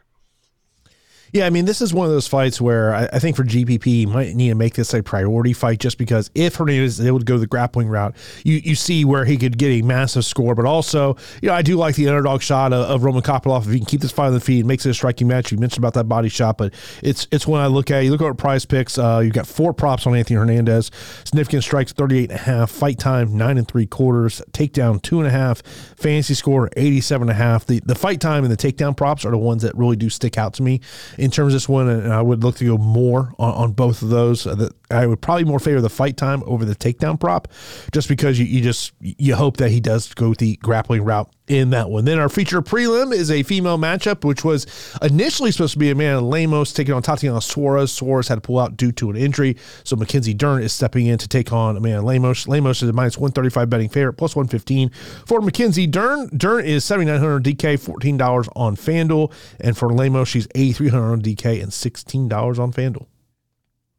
Yeah, 1.32 1.45
I 1.45 1.49
mean, 1.49 1.65
this 1.65 1.82
is 1.82 1.93
one 1.93 2.05
of 2.05 2.13
those 2.13 2.28
fights 2.28 2.61
where 2.61 2.93
I, 2.93 3.09
I, 3.13 3.19
think 3.19 3.36
for 3.36 3.43
GPP, 3.43 4.01
you 4.01 4.07
might 4.07 4.36
need 4.36 4.49
to 4.49 4.55
make 4.55 4.76
this 4.76 4.93
a 4.93 5.03
priority 5.03 5.53
fight 5.53 5.80
just 5.80 5.97
because 5.97 6.30
if 6.36 6.55
Hernandez 6.55 6.99
is 6.99 7.05
able 7.05 7.19
to 7.19 7.26
go 7.26 7.38
the 7.38 7.47
grappling 7.47 7.88
route, 7.88 8.15
you, 8.43 8.55
you 8.63 8.76
see 8.76 9.03
where 9.03 9.26
he 9.26 9.36
could 9.38 9.57
get 9.57 9.69
a 9.69 9.82
massive 9.82 10.23
score. 10.23 10.55
But 10.55 10.65
also, 10.65 11.17
you 11.41 11.49
know, 11.49 11.55
I 11.55 11.61
do 11.61 11.76
like 11.76 11.95
the 11.95 12.07
underdog 12.07 12.41
shot 12.41 12.73
of, 12.73 12.89
of 12.89 13.03
Roman 13.03 13.21
Kopylov. 13.21 13.65
If 13.65 13.71
he 13.71 13.80
can 13.80 13.86
keep 13.86 14.01
this 14.01 14.11
fight 14.11 14.28
on 14.28 14.34
the 14.34 14.39
feet, 14.39 14.65
makes 14.65 14.86
it 14.86 14.91
a 14.91 14.93
striking 14.93 15.28
match. 15.28 15.51
You 15.51 15.57
mentioned 15.57 15.80
about 15.80 15.93
that 15.95 16.05
body 16.05 16.30
shot, 16.30 16.57
but 16.57 16.73
it's 17.01 17.28
it's 17.32 17.47
when 17.47 17.61
I 17.61 17.67
look 17.67 17.91
at 17.91 18.03
You 18.03 18.11
look 18.11 18.21
at 18.21 18.38
PrizePicks. 18.38 18.97
Uh, 18.97 19.19
you've 19.19 19.34
got 19.34 19.47
four 19.47 19.73
props 19.73 20.07
on 20.07 20.15
Anthony 20.15 20.38
Hernandez. 20.38 20.91
Significant 21.23 21.63
strikes, 21.63 21.91
38 21.91 22.32
and 22.32 22.39
a 22.39 22.43
half. 22.43 22.71
Fight 22.71 22.99
time, 22.99 23.36
nine 23.38 23.57
and 23.57 23.67
three 23.67 23.86
quarters. 23.88 24.41
Takedown, 24.51 25.01
two 25.01 25.19
and 25.19 25.28
a 25.28 25.32
half. 25.32 25.61
Fantasy 25.97 26.34
score, 26.34 26.69
87 26.78 27.30
and 27.30 27.32
a 27.32 27.34
half. 27.34 27.65
The, 27.65 27.82
the 27.86 27.95
fight 27.95 28.21
time 28.21 28.43
and 28.43 28.53
the 28.53 28.57
takedown 28.57 28.95
props 28.95 29.26
are 29.26 29.32
the 29.32 29.38
ones 29.38 29.63
that 29.63 29.76
really 29.76 29.95
do 29.95 30.09
stick 30.09 30.38
out 30.38 30.53
to 30.55 30.63
me 30.63 30.82
in 31.18 31.32
terms 31.32 31.53
of 31.53 31.55
this 31.55 31.70
one, 31.70 31.88
and 31.88 32.13
I 32.13 32.22
would 32.22 32.43
look 32.43 32.57
to 32.57 32.66
go 32.66 32.78
more 32.78 33.34
on, 33.39 33.53
on 33.53 33.72
both 33.72 34.01
of 34.01 34.09
those. 34.09 34.45
Uh, 34.47 34.70
I 34.91 35.07
would 35.07 35.21
probably 35.21 35.45
more 35.45 35.59
favor 35.59 35.81
the 35.81 35.89
fight 35.89 36.17
time 36.17 36.43
over 36.45 36.65
the 36.65 36.75
takedown 36.75 37.19
prop, 37.19 37.47
just 37.91 38.07
because 38.07 38.39
you, 38.39 38.45
you 38.45 38.61
just 38.61 38.93
you 38.99 39.36
hope 39.36 39.57
that 39.57 39.71
he 39.71 39.79
does 39.79 40.13
go 40.13 40.33
the 40.33 40.57
grappling 40.57 41.03
route 41.03 41.31
in 41.47 41.71
that 41.71 41.89
one. 41.89 42.05
Then 42.05 42.19
our 42.19 42.29
feature 42.29 42.61
prelim 42.61 43.13
is 43.13 43.29
a 43.31 43.43
female 43.43 43.77
matchup, 43.77 44.23
which 44.23 44.43
was 44.43 44.65
initially 45.01 45.51
supposed 45.51 45.73
to 45.73 45.79
be 45.79 45.91
Amanda 45.91 46.21
Lemos 46.21 46.73
taking 46.73 46.93
on 46.93 47.01
Tatiana 47.01 47.41
Suarez. 47.41 47.91
Suarez 47.91 48.27
had 48.27 48.36
to 48.36 48.41
pull 48.41 48.59
out 48.59 48.77
due 48.77 48.91
to 48.93 49.09
an 49.09 49.15
injury, 49.15 49.57
so 49.83 49.95
Mackenzie 49.95 50.33
Dern 50.33 50.61
is 50.61 50.73
stepping 50.73 51.07
in 51.07 51.17
to 51.17 51.27
take 51.27 51.51
on 51.51 51.77
Amanda 51.77 52.01
Lemos. 52.01 52.47
Lemos 52.47 52.81
is 52.81 52.89
a 52.89 52.93
minus 52.93 53.17
135 53.17 53.69
betting 53.69 53.89
favorite, 53.89 54.13
plus 54.13 54.36
115 54.36 54.89
for 55.25 55.41
Mackenzie 55.41 55.88
Dern. 55.88 56.29
Dern 56.36 56.65
is 56.65 56.83
7,900 56.86 57.43
DK, 57.43 57.79
$14 57.79 58.49
on 58.55 58.75
FanDuel, 58.75 59.31
and 59.59 59.77
for 59.77 59.91
Lemos, 59.91 60.27
she's 60.27 60.47
8,300 60.55 61.11
on 61.11 61.21
DK 61.21 61.61
and 61.61 61.71
$16 61.71 62.59
on 62.59 62.71
FanDuel. 62.71 63.07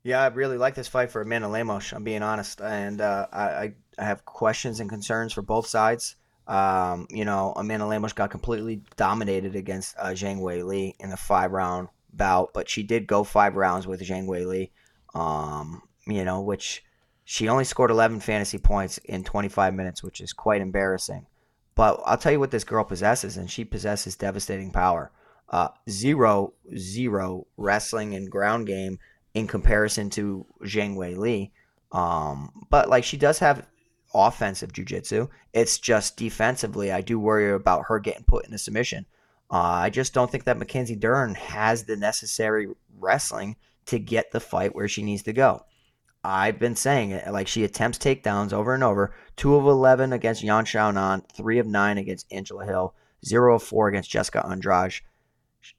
Yeah, 0.06 0.22
I 0.22 0.28
really 0.28 0.56
like 0.56 0.76
this 0.76 0.86
fight 0.86 1.10
for 1.10 1.20
Amanda 1.20 1.48
Lemos. 1.48 1.92
I'm 1.92 2.04
being 2.04 2.22
honest, 2.22 2.60
and 2.60 3.00
uh, 3.00 3.26
I, 3.32 3.74
I 3.98 4.04
have 4.04 4.24
questions 4.24 4.78
and 4.78 4.88
concerns 4.88 5.32
for 5.32 5.42
both 5.42 5.66
sides. 5.66 6.14
Um, 6.46 7.08
you 7.10 7.24
know, 7.24 7.52
Amanda 7.56 7.86
Lemos 7.86 8.12
got 8.12 8.30
completely 8.30 8.82
dominated 8.96 9.56
against 9.56 9.96
uh, 9.98 10.10
Zhang 10.10 10.38
Wei 10.38 10.62
Li 10.62 10.94
in 11.00 11.10
the 11.10 11.16
five 11.16 11.50
round 11.50 11.88
bout, 12.12 12.52
but 12.54 12.68
she 12.68 12.84
did 12.84 13.08
go 13.08 13.24
five 13.24 13.56
rounds 13.56 13.88
with 13.88 14.00
Zhang 14.00 14.28
Wei 14.28 14.44
Li. 14.44 14.70
Um, 15.12 15.82
you 16.06 16.24
know, 16.24 16.40
which 16.40 16.84
she 17.24 17.48
only 17.48 17.64
scored 17.64 17.90
11 17.90 18.20
fantasy 18.20 18.58
points 18.58 18.98
in 18.98 19.24
25 19.24 19.74
minutes, 19.74 20.04
which 20.04 20.20
is 20.20 20.32
quite 20.32 20.60
embarrassing. 20.60 21.26
But 21.74 22.00
I'll 22.06 22.16
tell 22.16 22.30
you 22.30 22.38
what 22.38 22.52
this 22.52 22.62
girl 22.62 22.84
possesses, 22.84 23.36
and 23.36 23.50
she 23.50 23.64
possesses 23.64 24.14
devastating 24.14 24.70
power. 24.70 25.10
Uh, 25.48 25.68
zero, 25.90 26.52
zero 26.76 27.48
wrestling 27.56 28.14
and 28.14 28.30
ground 28.30 28.68
game 28.68 29.00
in 29.36 29.46
comparison 29.46 30.08
to 30.08 30.46
Zhang 30.64 30.96
Wei 30.96 31.14
Li. 31.14 31.52
Um, 31.92 32.50
but 32.70 32.88
like 32.88 33.04
she 33.04 33.18
does 33.18 33.38
have 33.40 33.66
offensive 34.14 34.72
jujitsu. 34.72 35.28
It's 35.52 35.78
just 35.78 36.16
defensively, 36.16 36.90
I 36.90 37.02
do 37.02 37.20
worry 37.20 37.52
about 37.52 37.84
her 37.88 38.00
getting 38.00 38.24
put 38.24 38.46
in 38.46 38.54
a 38.54 38.58
submission. 38.58 39.04
Uh, 39.50 39.84
I 39.84 39.90
just 39.90 40.14
don't 40.14 40.30
think 40.30 40.44
that 40.44 40.58
Mackenzie 40.58 40.96
Dern 40.96 41.34
has 41.34 41.84
the 41.84 41.96
necessary 41.96 42.66
wrestling 42.98 43.56
to 43.84 43.98
get 43.98 44.32
the 44.32 44.40
fight 44.40 44.74
where 44.74 44.88
she 44.88 45.02
needs 45.02 45.22
to 45.24 45.34
go. 45.34 45.66
I've 46.24 46.58
been 46.58 46.74
saying 46.74 47.10
it. 47.10 47.30
Like 47.30 47.46
she 47.46 47.62
attempts 47.62 47.98
takedowns 47.98 48.54
over 48.54 48.74
and 48.74 48.82
over. 48.82 49.14
Two 49.36 49.54
of 49.54 49.66
eleven 49.66 50.14
against 50.14 50.42
Yan 50.42 50.64
Xiaonan, 50.64 51.30
three 51.36 51.58
of 51.58 51.66
nine 51.66 51.98
against 51.98 52.32
Angela 52.32 52.64
Hill, 52.64 52.94
zero 53.22 53.56
of 53.56 53.62
four 53.62 53.88
against 53.88 54.10
Jessica 54.10 54.44
Andrade. 54.46 54.94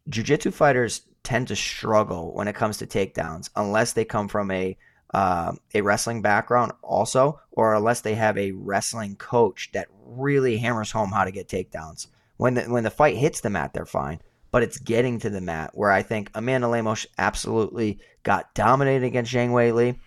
Jiu-jitsu 0.09 0.51
fighters 0.51 1.01
tend 1.23 1.47
to 1.49 1.55
struggle 1.55 2.33
when 2.33 2.47
it 2.47 2.55
comes 2.55 2.77
to 2.77 2.87
takedowns 2.87 3.49
unless 3.55 3.93
they 3.93 4.05
come 4.05 4.27
from 4.27 4.51
a 4.51 4.77
uh, 5.13 5.53
a 5.73 5.81
wrestling 5.81 6.21
background 6.21 6.71
also, 6.81 7.39
or 7.51 7.75
unless 7.75 8.01
they 8.01 8.15
have 8.15 8.37
a 8.37 8.51
wrestling 8.51 9.15
coach 9.15 9.69
that 9.73 9.87
really 10.05 10.57
hammers 10.57 10.91
home 10.91 11.11
how 11.11 11.23
to 11.23 11.31
get 11.31 11.47
takedowns. 11.47 12.07
When 12.37 12.55
the, 12.55 12.63
when 12.63 12.83
the 12.83 12.89
fight 12.89 13.15
hits 13.15 13.41
the 13.41 13.49
mat, 13.49 13.73
they're 13.73 13.85
fine, 13.85 14.19
but 14.51 14.63
it's 14.63 14.77
getting 14.77 15.19
to 15.19 15.29
the 15.29 15.41
mat 15.41 15.71
where 15.73 15.91
I 15.91 16.03
think 16.03 16.29
Amanda 16.35 16.67
Lemos 16.67 17.07
absolutely 17.17 17.99
got 18.23 18.53
dominated 18.53 19.05
against 19.05 19.33
Zhang 19.33 19.53
Wei 19.53 19.71
Li. 19.71 19.99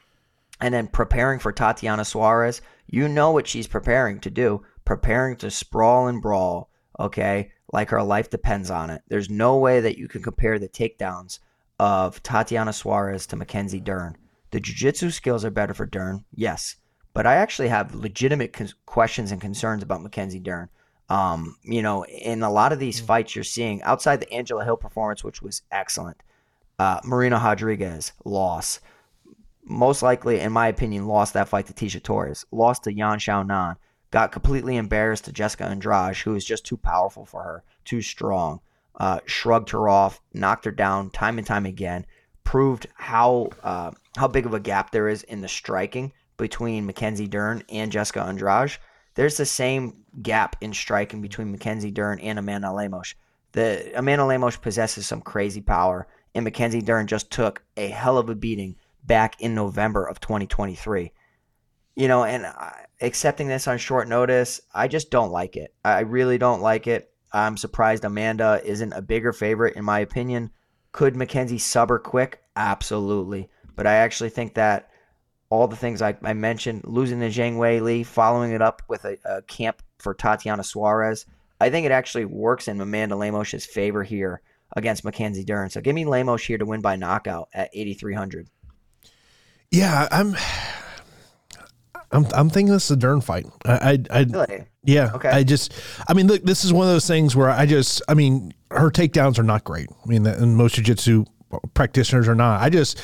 And 0.61 0.75
then 0.75 0.89
preparing 0.89 1.39
for 1.39 1.53
Tatiana 1.53 2.05
Suarez, 2.05 2.61
You 2.87 3.09
know 3.09 3.31
what 3.31 3.49
she's 3.49 3.67
preparing 3.67 4.21
to 4.21 4.31
do, 4.31 4.63
preparing 4.85 5.37
to 5.37 5.51
sprawl 5.51 6.09
and 6.09 6.21
brawl, 6.21 6.69
okay, 6.99 7.53
like 7.73 7.91
her 7.91 8.03
life 8.03 8.31
depends 8.31 8.71
on 8.71 8.91
it. 8.91 9.03
There's 9.09 9.31
no 9.31 9.57
way 9.57 9.81
that 9.81 9.99
you 9.99 10.09
can 10.09 10.23
compare 10.23 10.59
the 10.59 10.69
takedowns 10.69 11.39
of 11.79 12.23
Tatiana 12.23 12.73
Suarez 12.73 13.27
to 13.27 13.37
Mackenzie 13.37 13.81
Dern. 13.81 14.17
The 14.51 14.61
jiu-jitsu 14.61 15.11
skills 15.11 15.45
are 15.45 15.51
better 15.51 15.75
for 15.75 15.87
Dern, 15.87 16.25
yes, 16.35 16.77
but 17.15 17.27
I 17.27 17.37
actually 17.37 17.69
have 17.69 17.95
legitimate 17.95 18.57
questions 18.87 19.33
and 19.33 19.41
concerns 19.41 19.83
about 19.83 20.03
Mackenzie 20.03 20.41
Dern. 20.41 20.69
Um, 21.09 21.57
you 21.65 21.83
know, 21.83 22.05
in 22.05 22.43
a 22.43 22.51
lot 22.51 22.73
of 22.73 22.79
these 22.79 23.01
mm. 23.01 23.07
fights 23.07 23.35
you're 23.35 23.45
seeing 23.45 23.83
outside 23.83 24.21
the 24.21 24.33
Angela 24.33 24.65
Hill 24.65 24.77
performance, 24.77 25.25
which 25.25 25.43
was 25.43 25.63
excellent, 25.73 26.23
uh, 26.79 27.01
Marina 27.05 27.37
Rodriguez 27.37 28.13
loss. 28.25 28.81
Most 29.65 30.03
likely, 30.03 30.41
in 30.41 30.53
my 30.53 30.69
opinion, 30.69 31.07
lost 31.07 31.35
that 31.35 31.49
fight 31.49 31.67
to 31.67 31.73
Tecia 31.73 32.03
Torres. 32.03 32.45
Lost 32.51 32.85
to 32.85 32.93
Yan 32.93 33.19
Xiaonan. 33.19 33.77
Got 34.11 34.33
completely 34.33 34.77
embarrassed 34.77 35.27
to 35.27 35.33
Jessica 35.33 35.65
Andrade, 35.65 36.17
who 36.17 36.33
was 36.33 36.45
just 36.45 36.67
too 36.67 36.77
powerful 36.77 37.25
for 37.25 37.43
her, 37.43 37.65
too 37.85 38.03
strong. 38.03 38.61
Uh, 38.97 39.21
shrugged 39.25 39.71
her 39.71 39.89
off, 39.89 40.21
knocked 40.35 40.65
her 40.65 40.73
down 40.73 41.11
time 41.11 41.39
and 41.39 41.47
time 41.47 41.65
again. 41.65 42.05
Proved 42.45 42.87
how 42.95 43.51
uh, 43.63 43.93
how 44.17 44.27
big 44.27 44.47
of 44.47 44.55
a 44.55 44.61
gap 44.61 44.91
there 44.91 45.09
is 45.09 45.23
in 45.23 45.41
the 45.41 45.49
striking 45.49 46.13
between 46.37 46.87
Mackenzie 46.87 47.29
Dern 47.29 47.63
and 47.69 47.93
Jessica 47.93 48.23
Andrade. 48.23 48.77
There's 49.15 49.37
the 49.37 49.47
same 49.47 50.05
gap 50.23 50.57
in 50.61 50.73
striking 50.73 51.21
between 51.21 51.53
Mackenzie 51.53 51.91
Dern 51.91 52.19
and 52.21 52.39
Amanda 52.39 52.73
Lemos. 52.73 53.15
The 53.53 53.93
Amanda 53.97 54.25
Lemos 54.25 54.57
possesses 54.57 55.07
some 55.07 55.21
crazy 55.21 55.61
power, 55.61 56.09
and 56.35 56.45
Mackenzie 56.45 56.83
Dern 56.83 57.07
just 57.07 57.31
took 57.31 57.63
a 57.77 57.89
hell 57.89 58.19
of 58.19 58.29
a 58.29 58.35
beating 58.35 58.77
back 59.05 59.41
in 59.41 59.55
November 59.55 60.05
of 60.05 60.21
2023. 60.21 61.13
You 61.97 62.09
know, 62.09 62.25
and 62.25 62.47
accepting 63.01 63.49
this 63.49 63.69
on 63.69 63.79
short 63.79 64.09
notice, 64.09 64.61
I 64.75 64.89
just 64.89 65.11
don't 65.11 65.33
like 65.33 65.57
it. 65.57 65.75
I 65.85 66.01
really 66.01 66.39
don't 66.39 66.61
like 66.61 66.87
it. 66.87 67.11
I'm 67.33 67.57
surprised 67.57 68.05
Amanda 68.05 68.61
isn't 68.65 68.93
a 68.93 69.03
bigger 69.03 69.33
favorite, 69.33 69.77
in 69.77 69.85
my 69.85 70.01
opinion. 70.01 70.51
Could 70.93 71.17
Mackenzie 71.17 71.59
sub 71.59 71.89
her 71.89 71.99
quick? 71.99 72.43
Absolutely. 72.57 73.49
But 73.77 73.87
I 73.87 73.95
actually 73.95 74.31
think 74.31 74.55
that 74.55 74.91
all 75.49 75.69
the 75.69 75.77
things 75.77 76.03
I, 76.03 76.17
I 76.23 76.33
mentioned, 76.33 76.83
losing 76.85 77.21
to 77.21 77.29
Zhang 77.29 77.57
Wei 77.57 77.81
Li, 77.81 78.03
following 78.03 78.53
it 78.53 78.63
up 78.63 78.83
with 78.89 79.05
a, 79.05 79.19
a 79.25 79.43
camp 79.43 79.83
for 79.99 80.15
Tatiana 80.15 80.65
Suarez, 80.65 81.27
I 81.61 81.71
think 81.71 81.87
it 81.87 81.93
actually 81.93 82.25
works 82.25 82.69
in 82.69 82.81
Amanda 82.81 83.17
Lemos' 83.17 83.65
favor 83.65 84.03
here 84.03 84.41
against 84.77 85.05
Mackenzie 85.05 85.45
Dern. 85.45 85.71
So 85.71 85.81
give 85.81 85.95
me 85.95 86.05
Lemos 86.05 86.43
here 86.43 86.59
to 86.59 86.67
win 86.67 86.81
by 86.81 86.97
knockout 86.97 87.49
at 87.53 87.71
8,300. 87.73 88.49
Yeah, 89.71 90.09
I'm. 90.11 90.37
I'm 92.13 92.27
I'm 92.35 92.51
thinking 92.51 92.73
this 92.73 92.87
is 92.87 92.91
a 92.93 92.97
Dern 92.97 93.21
fight. 93.21 93.47
I 93.65 93.99
I, 94.11 94.19
I 94.19 94.21
really? 94.23 94.65
yeah. 94.85 95.11
Okay. 95.15 95.29
I 95.29 95.45
just 95.45 95.73
I 96.09 96.15
mean 96.15 96.27
look, 96.27 96.43
this 96.43 96.65
is 96.65 96.73
one 96.73 96.87
of 96.87 96.93
those 96.93 97.07
things 97.07 97.37
where 97.37 97.51
I 97.51 97.67
just 97.67 98.03
I 98.09 98.15
mean 98.15 98.53
her 98.71 98.91
takedowns 98.91 99.39
are 99.39 99.45
not 99.45 99.65
great. 99.65 99.89
I 99.91 100.09
mean, 100.09 100.27
and 100.27 100.57
most 100.57 100.75
jiu-jitsu 100.77 101.25
practitioners 101.75 102.29
are 102.29 102.35
not. 102.35 102.61
I 102.61 102.71
just 102.71 103.01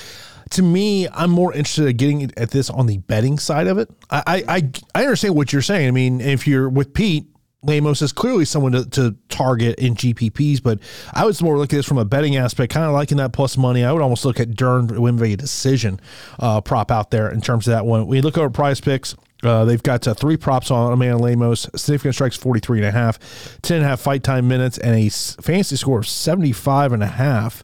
to 0.51 0.63
me, 0.63 1.09
I'm 1.09 1.31
more 1.31 1.53
interested 1.53 1.87
in 1.87 1.97
getting 1.97 2.31
at 2.37 2.51
this 2.51 2.71
on 2.71 2.87
the 2.87 2.99
betting 2.99 3.39
side 3.39 3.67
of 3.67 3.79
it. 3.79 3.89
I 4.11 4.45
I 4.49 4.71
I 4.95 5.03
understand 5.03 5.35
what 5.35 5.53
you're 5.53 5.63
saying. 5.63 5.89
I 5.89 5.91
mean, 5.91 6.21
if 6.21 6.47
you're 6.47 6.69
with 6.69 6.95
Pete, 6.95 7.27
Lemos 7.67 8.01
is 8.03 8.13
clearly 8.13 8.45
someone 8.45 8.73
to, 8.73 8.89
to 8.91 9.17
target 9.29 9.79
in 9.79 9.95
GPPs, 9.95 10.63
but 10.63 10.79
I 11.13 11.25
was 11.25 11.43
more 11.43 11.59
looking 11.59 11.77
at 11.77 11.81
this 11.81 11.87
from 11.87 11.99
a 11.99 12.05
betting 12.05 12.37
aspect, 12.37 12.73
kind 12.73 12.87
of 12.87 12.93
liking 12.93 13.19
that 13.19 13.33
plus 13.33 13.57
money. 13.57 13.85
I 13.85 13.93
would 13.93 14.03
almost 14.03 14.25
look 14.25 14.41
at 14.41 14.55
Dern 14.55 15.01
win 15.01 15.17
decision 15.17 16.01
uh, 16.39 16.61
prop 16.61 16.91
out 16.91 17.11
there 17.11 17.31
in 17.31 17.41
terms 17.41 17.67
of 17.67 17.73
that 17.73 17.85
one. 17.87 18.07
We 18.07 18.21
look 18.21 18.39
over 18.39 18.51
PrizePicks. 18.51 19.17
Uh, 19.43 19.65
they've 19.65 19.83
got 19.83 20.07
uh, 20.09 20.15
three 20.15 20.37
props 20.37 20.71
on 20.71 20.93
Amanda 20.93 21.19
Lemos, 21.23 21.69
significant 21.77 22.15
strikes 22.15 22.37
43 22.37 22.79
and 22.79 22.87
a 22.87 22.93
half, 22.93 23.19
10 23.63 23.79
and 23.79 23.87
a 23.87 23.89
half 23.89 24.01
fight 24.01 24.23
time 24.23 24.49
minutes, 24.49 24.79
and 24.79 24.95
a 24.95 25.09
fantasy 25.11 25.77
score 25.77 25.99
of 25.99 26.09
75 26.09 26.93
and 26.93 27.03
a 27.03 27.07
half. 27.07 27.63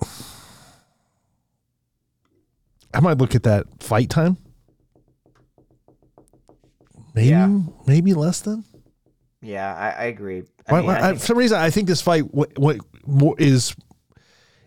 I 2.94 3.00
might 3.00 3.18
look 3.18 3.34
at 3.34 3.42
that 3.42 3.66
fight 3.80 4.08
time. 4.10 4.38
Maybe 7.14 7.28
yeah. 7.28 7.60
maybe 7.86 8.12
less 8.12 8.40
than. 8.40 8.64
Yeah, 9.40 9.74
I, 9.74 9.90
I 9.90 10.04
agree. 10.06 10.44
I 10.68 10.80
mean, 10.80 10.90
I 10.90 11.12
for 11.14 11.18
some 11.18 11.38
reason, 11.38 11.58
I 11.58 11.70
think 11.70 11.86
this 11.86 12.00
fight 12.00 12.32
what, 12.34 12.58
what 12.58 12.80
is 13.38 13.74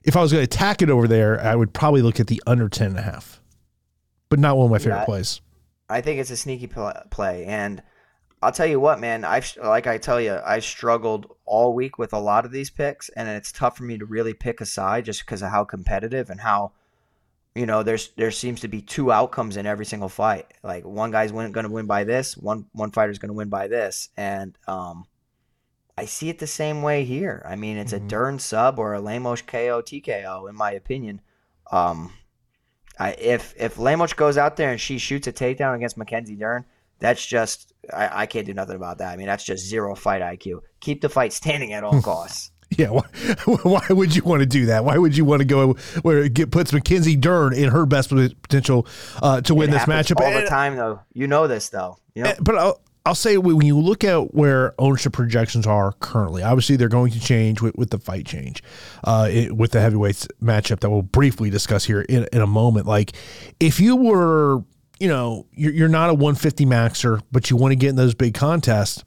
if 0.07 0.15
I 0.15 0.21
was 0.21 0.31
going 0.31 0.41
to 0.41 0.45
attack 0.45 0.81
it 0.81 0.89
over 0.89 1.07
there, 1.07 1.39
I 1.41 1.53
would 1.53 1.73
probably 1.73 2.01
look 2.01 2.19
at 2.19 2.27
the 2.27 2.41
under 2.47 2.69
10 2.69 2.91
and 2.91 2.99
a 2.99 3.01
half. 3.01 3.41
But 4.29 4.39
not 4.39 4.57
one 4.57 4.65
of 4.65 4.71
my 4.71 4.77
favorite 4.77 4.99
yeah, 4.99 5.05
plays. 5.05 5.41
I 5.89 6.01
think 6.01 6.19
it's 6.19 6.31
a 6.31 6.37
sneaky 6.37 6.67
play 6.67 7.45
and 7.45 7.83
I'll 8.41 8.51
tell 8.51 8.67
you 8.67 8.79
what, 8.79 8.99
man, 8.99 9.25
I've 9.25 9.51
like 9.61 9.87
I 9.87 9.97
tell 9.97 10.21
you, 10.21 10.39
I 10.45 10.59
struggled 10.59 11.35
all 11.45 11.73
week 11.73 11.97
with 11.97 12.13
a 12.13 12.19
lot 12.19 12.45
of 12.45 12.51
these 12.51 12.69
picks 12.69 13.09
and 13.09 13.27
it's 13.27 13.51
tough 13.51 13.77
for 13.77 13.83
me 13.83 13.97
to 13.97 14.05
really 14.05 14.33
pick 14.33 14.61
a 14.61 14.65
side 14.65 15.05
just 15.05 15.25
because 15.25 15.41
of 15.41 15.49
how 15.49 15.63
competitive 15.63 16.29
and 16.29 16.39
how 16.39 16.73
you 17.57 17.65
know, 17.65 17.81
there's 17.81 18.09
there 18.09 18.31
seems 18.31 18.61
to 18.61 18.67
be 18.67 18.81
two 18.81 19.11
outcomes 19.11 19.57
in 19.57 19.65
every 19.65 19.85
single 19.85 20.09
fight. 20.09 20.45
Like 20.63 20.85
one 20.85 21.11
guy's 21.11 21.31
going 21.31 21.53
to 21.53 21.69
win 21.69 21.87
by 21.87 22.03
this, 22.03 22.37
one 22.37 22.67
one 22.73 22.91
fighter's 22.91 23.17
going 23.17 23.29
to 23.29 23.33
win 23.33 23.49
by 23.49 23.67
this, 23.67 24.09
and 24.15 24.57
um, 24.67 25.05
I 25.97 26.05
see 26.05 26.29
it 26.29 26.37
the 26.37 26.47
same 26.47 26.83
way 26.83 27.03
here. 27.03 27.43
I 27.49 27.55
mean, 27.55 27.77
it's 27.77 27.93
mm-hmm. 27.93 28.05
a 28.05 28.09
Dern 28.09 28.39
sub 28.39 28.77
or 28.77 28.93
a 28.93 28.99
Lemos 28.99 29.41
KO 29.41 29.81
TKO, 29.81 30.47
in 30.47 30.55
my 30.55 30.71
opinion. 30.71 31.21
Um, 31.71 32.13
I, 32.99 33.13
if 33.13 33.55
if 33.57 33.79
Lemos 33.79 34.13
goes 34.13 34.37
out 34.37 34.55
there 34.55 34.69
and 34.69 34.79
she 34.79 34.99
shoots 34.99 35.25
a 35.25 35.33
takedown 35.33 35.75
against 35.75 35.97
Mackenzie 35.97 36.35
Dern, 36.35 36.63
that's 36.99 37.25
just 37.25 37.73
I, 37.91 38.23
I 38.23 38.25
can't 38.27 38.45
do 38.45 38.53
nothing 38.53 38.75
about 38.75 38.99
that. 38.99 39.11
I 39.11 39.15
mean, 39.17 39.27
that's 39.27 39.43
just 39.43 39.67
zero 39.67 39.95
fight 39.95 40.21
IQ. 40.21 40.61
Keep 40.79 41.01
the 41.01 41.09
fight 41.09 41.33
standing 41.33 41.73
at 41.73 41.83
all 41.83 42.01
costs. 42.03 42.51
Yeah, 42.83 42.89
why, 42.89 43.01
why, 43.63 43.85
would 43.89 44.15
you 44.15 44.21
want 44.23 44.41
to 44.41 44.45
do 44.45 44.67
that? 44.67 44.85
Why 44.85 44.99
would 44.99 45.17
you 45.17 45.25
want 45.25 45.39
to 45.39 45.45
go 45.45 45.73
where 46.03 46.19
it 46.19 46.35
get, 46.35 46.51
puts 46.51 46.71
Mackenzie 46.71 47.15
Dern 47.15 47.53
in 47.55 47.71
her 47.71 47.87
best 47.87 48.09
potential 48.09 48.85
uh, 49.23 49.41
to 49.41 49.55
win 49.55 49.71
this 49.71 49.83
matchup? 49.83 50.21
All 50.23 50.31
the 50.31 50.45
time, 50.45 50.75
though. 50.75 50.99
You 51.11 51.25
know 51.25 51.47
this, 51.47 51.69
though. 51.69 51.97
You 52.13 52.25
know? 52.25 52.33
But 52.39 52.55
I'll, 52.55 52.81
I'll 53.03 53.15
say 53.15 53.37
when 53.37 53.65
you 53.65 53.79
look 53.79 54.03
at 54.03 54.35
where 54.35 54.75
ownership 54.77 55.13
projections 55.13 55.65
are 55.65 55.93
currently, 55.93 56.43
obviously 56.43 56.75
they're 56.75 56.87
going 56.87 57.11
to 57.13 57.19
change 57.19 57.61
with, 57.61 57.75
with 57.75 57.89
the 57.89 57.97
fight 57.97 58.27
change, 58.27 58.61
uh, 59.05 59.27
it, 59.31 59.57
with 59.57 59.71
the 59.71 59.81
heavyweights 59.81 60.27
matchup 60.43 60.81
that 60.81 60.91
we'll 60.91 61.01
briefly 61.01 61.49
discuss 61.49 61.83
here 61.83 62.01
in, 62.01 62.27
in 62.31 62.41
a 62.41 62.47
moment. 62.47 62.85
Like, 62.85 63.13
if 63.59 63.79
you 63.79 63.95
were, 63.95 64.63
you 64.99 65.07
know, 65.07 65.47
you're, 65.53 65.73
you're 65.73 65.87
not 65.87 66.11
a 66.11 66.13
150 66.13 66.65
maxer, 66.65 67.23
but 67.31 67.49
you 67.49 67.57
want 67.57 67.71
to 67.71 67.75
get 67.75 67.89
in 67.89 67.95
those 67.95 68.13
big 68.13 68.35
contests, 68.35 69.03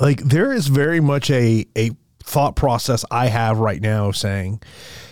like 0.00 0.20
there 0.20 0.52
is 0.52 0.66
very 0.66 1.00
much 1.00 1.30
a 1.30 1.66
a 1.76 1.92
thought 2.24 2.56
process 2.56 3.04
I 3.10 3.26
have 3.26 3.58
right 3.58 3.82
now 3.82 4.08
of 4.08 4.16
saying 4.16 4.62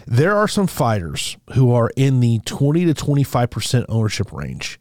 there 0.06 0.34
are 0.34 0.48
some 0.48 0.66
fighters 0.66 1.36
who 1.54 1.70
are 1.72 1.90
in 1.94 2.20
the 2.20 2.40
20 2.46 2.86
to 2.86 2.94
25% 2.94 3.84
ownership 3.88 4.32
range 4.32 4.80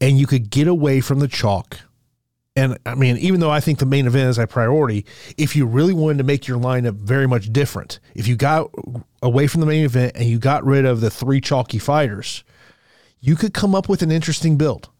and 0.00 0.18
you 0.18 0.26
could 0.26 0.50
get 0.50 0.66
away 0.66 1.00
from 1.00 1.20
the 1.20 1.28
chalk. 1.28 1.78
And 2.56 2.76
I 2.84 2.96
mean, 2.96 3.16
even 3.18 3.40
though 3.40 3.50
I 3.50 3.60
think 3.60 3.78
the 3.78 3.86
main 3.86 4.06
event 4.08 4.28
is 4.28 4.38
a 4.38 4.46
priority, 4.46 5.06
if 5.38 5.54
you 5.54 5.64
really 5.64 5.94
wanted 5.94 6.18
to 6.18 6.24
make 6.24 6.48
your 6.48 6.58
lineup 6.58 6.96
very 6.96 7.28
much 7.28 7.52
different, 7.52 8.00
if 8.14 8.26
you 8.26 8.34
got 8.36 8.68
away 9.22 9.46
from 9.46 9.60
the 9.60 9.66
main 9.66 9.84
event 9.84 10.12
and 10.16 10.26
you 10.26 10.38
got 10.38 10.64
rid 10.64 10.84
of 10.84 11.00
the 11.00 11.10
three 11.10 11.40
chalky 11.40 11.78
fighters, 11.78 12.42
you 13.20 13.36
could 13.36 13.54
come 13.54 13.74
up 13.74 13.88
with 13.88 14.02
an 14.02 14.10
interesting 14.10 14.58
build. 14.58 14.90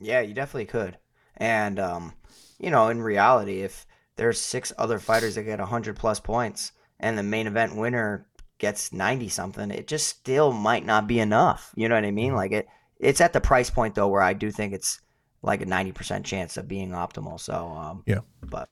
Yeah, 0.00 0.20
you 0.20 0.34
definitely 0.34 0.66
could. 0.66 0.98
And, 1.36 1.78
um, 1.78 2.12
you 2.58 2.70
know, 2.70 2.88
in 2.88 3.00
reality, 3.00 3.60
if 3.60 3.86
there's 4.18 4.40
six 4.40 4.72
other 4.76 4.98
fighters 4.98 5.36
that 5.36 5.44
get 5.44 5.58
100 5.58 5.96
plus 5.96 6.20
points 6.20 6.72
and 7.00 7.16
the 7.16 7.22
main 7.22 7.46
event 7.46 7.76
winner 7.76 8.26
gets 8.58 8.92
90 8.92 9.28
something 9.28 9.70
it 9.70 9.86
just 9.86 10.08
still 10.08 10.52
might 10.52 10.84
not 10.84 11.06
be 11.06 11.20
enough. 11.20 11.72
You 11.76 11.88
know 11.88 11.94
what 11.94 12.04
i 12.04 12.10
mean? 12.10 12.28
Mm-hmm. 12.28 12.36
like 12.36 12.52
it 12.52 12.68
it's 12.98 13.20
at 13.20 13.32
the 13.32 13.40
price 13.40 13.70
point 13.70 13.94
though 13.94 14.08
where 14.08 14.22
i 14.22 14.34
do 14.34 14.50
think 14.50 14.74
it's 14.74 15.00
like 15.40 15.62
a 15.62 15.66
90% 15.66 16.24
chance 16.24 16.56
of 16.56 16.66
being 16.68 16.90
optimal. 16.90 17.40
So 17.40 17.68
um 17.68 18.02
yeah. 18.06 18.20
but 18.42 18.68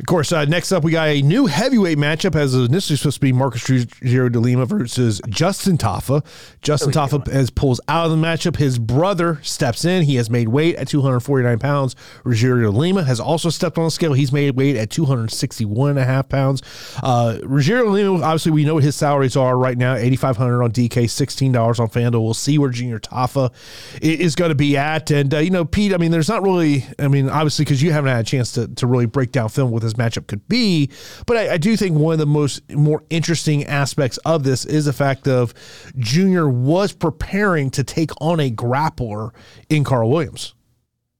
of 0.00 0.06
course, 0.06 0.32
uh, 0.32 0.46
next 0.46 0.72
up, 0.72 0.82
we 0.82 0.92
got 0.92 1.08
a 1.08 1.20
new 1.20 1.44
heavyweight 1.44 1.98
matchup 1.98 2.34
as 2.34 2.54
initially 2.54 2.96
supposed 2.96 3.16
to 3.16 3.20
be 3.20 3.32
Marcos 3.34 3.60
Rogério 3.64 4.32
de 4.32 4.40
Lima 4.40 4.64
versus 4.64 5.20
Justin 5.28 5.76
Tafa. 5.76 6.24
Justin 6.62 6.90
Tafa 6.90 7.30
has 7.30 7.50
pulls 7.50 7.82
out 7.86 8.06
of 8.06 8.10
the 8.10 8.16
matchup. 8.16 8.56
His 8.56 8.78
brother 8.78 9.40
steps 9.42 9.84
in. 9.84 10.04
He 10.04 10.14
has 10.14 10.30
made 10.30 10.48
weight 10.48 10.76
at 10.76 10.88
249 10.88 11.58
pounds. 11.58 11.96
Rogério 12.24 12.62
de 12.62 12.70
Lima 12.70 13.04
has 13.04 13.20
also 13.20 13.50
stepped 13.50 13.76
on 13.76 13.84
the 13.84 13.90
scale. 13.90 14.14
He's 14.14 14.32
made 14.32 14.56
weight 14.56 14.74
at 14.76 14.88
261 14.88 15.90
and 15.90 15.98
a 15.98 16.04
half 16.06 16.30
pounds. 16.30 16.62
Uh, 17.02 17.38
Rogério 17.42 17.84
de 17.84 17.90
Lima, 17.90 18.24
obviously, 18.24 18.52
we 18.52 18.64
know 18.64 18.76
what 18.76 18.84
his 18.84 18.96
salaries 18.96 19.36
are 19.36 19.58
right 19.58 19.76
now 19.76 19.96
8500 19.96 20.62
on 20.62 20.72
DK, 20.72 21.04
$16 21.04 21.78
on 21.78 21.88
FanDuel. 21.88 22.22
We'll 22.22 22.32
see 22.32 22.56
where 22.56 22.70
Junior 22.70 23.00
Tafa 23.00 23.52
is 24.00 24.34
going 24.34 24.48
to 24.48 24.54
be 24.54 24.78
at. 24.78 25.10
And, 25.10 25.34
uh, 25.34 25.38
you 25.40 25.50
know, 25.50 25.66
Pete, 25.66 25.92
I 25.92 25.98
mean, 25.98 26.10
there's 26.10 26.30
not 26.30 26.42
really, 26.42 26.86
I 26.98 27.08
mean, 27.08 27.28
obviously, 27.28 27.66
because 27.66 27.82
you 27.82 27.92
haven't 27.92 28.10
had 28.10 28.20
a 28.20 28.28
chance 28.28 28.52
to, 28.52 28.66
to 28.66 28.86
really 28.86 29.04
break 29.04 29.30
down 29.30 29.50
film 29.50 29.70
with 29.70 29.89
this 29.90 29.98
matchup 29.98 30.26
could 30.26 30.46
be. 30.48 30.90
But 31.26 31.36
I, 31.36 31.54
I 31.54 31.56
do 31.56 31.76
think 31.76 31.96
one 31.96 32.12
of 32.12 32.18
the 32.18 32.26
most 32.26 32.70
more 32.72 33.02
interesting 33.10 33.64
aspects 33.64 34.16
of 34.18 34.44
this 34.44 34.64
is 34.64 34.84
the 34.84 34.92
fact 34.92 35.28
of 35.28 35.54
Junior 35.98 36.48
was 36.48 36.92
preparing 36.92 37.70
to 37.70 37.84
take 37.84 38.10
on 38.20 38.40
a 38.40 38.50
grappler 38.50 39.32
in 39.68 39.84
Karl 39.84 40.10
Williams. 40.10 40.54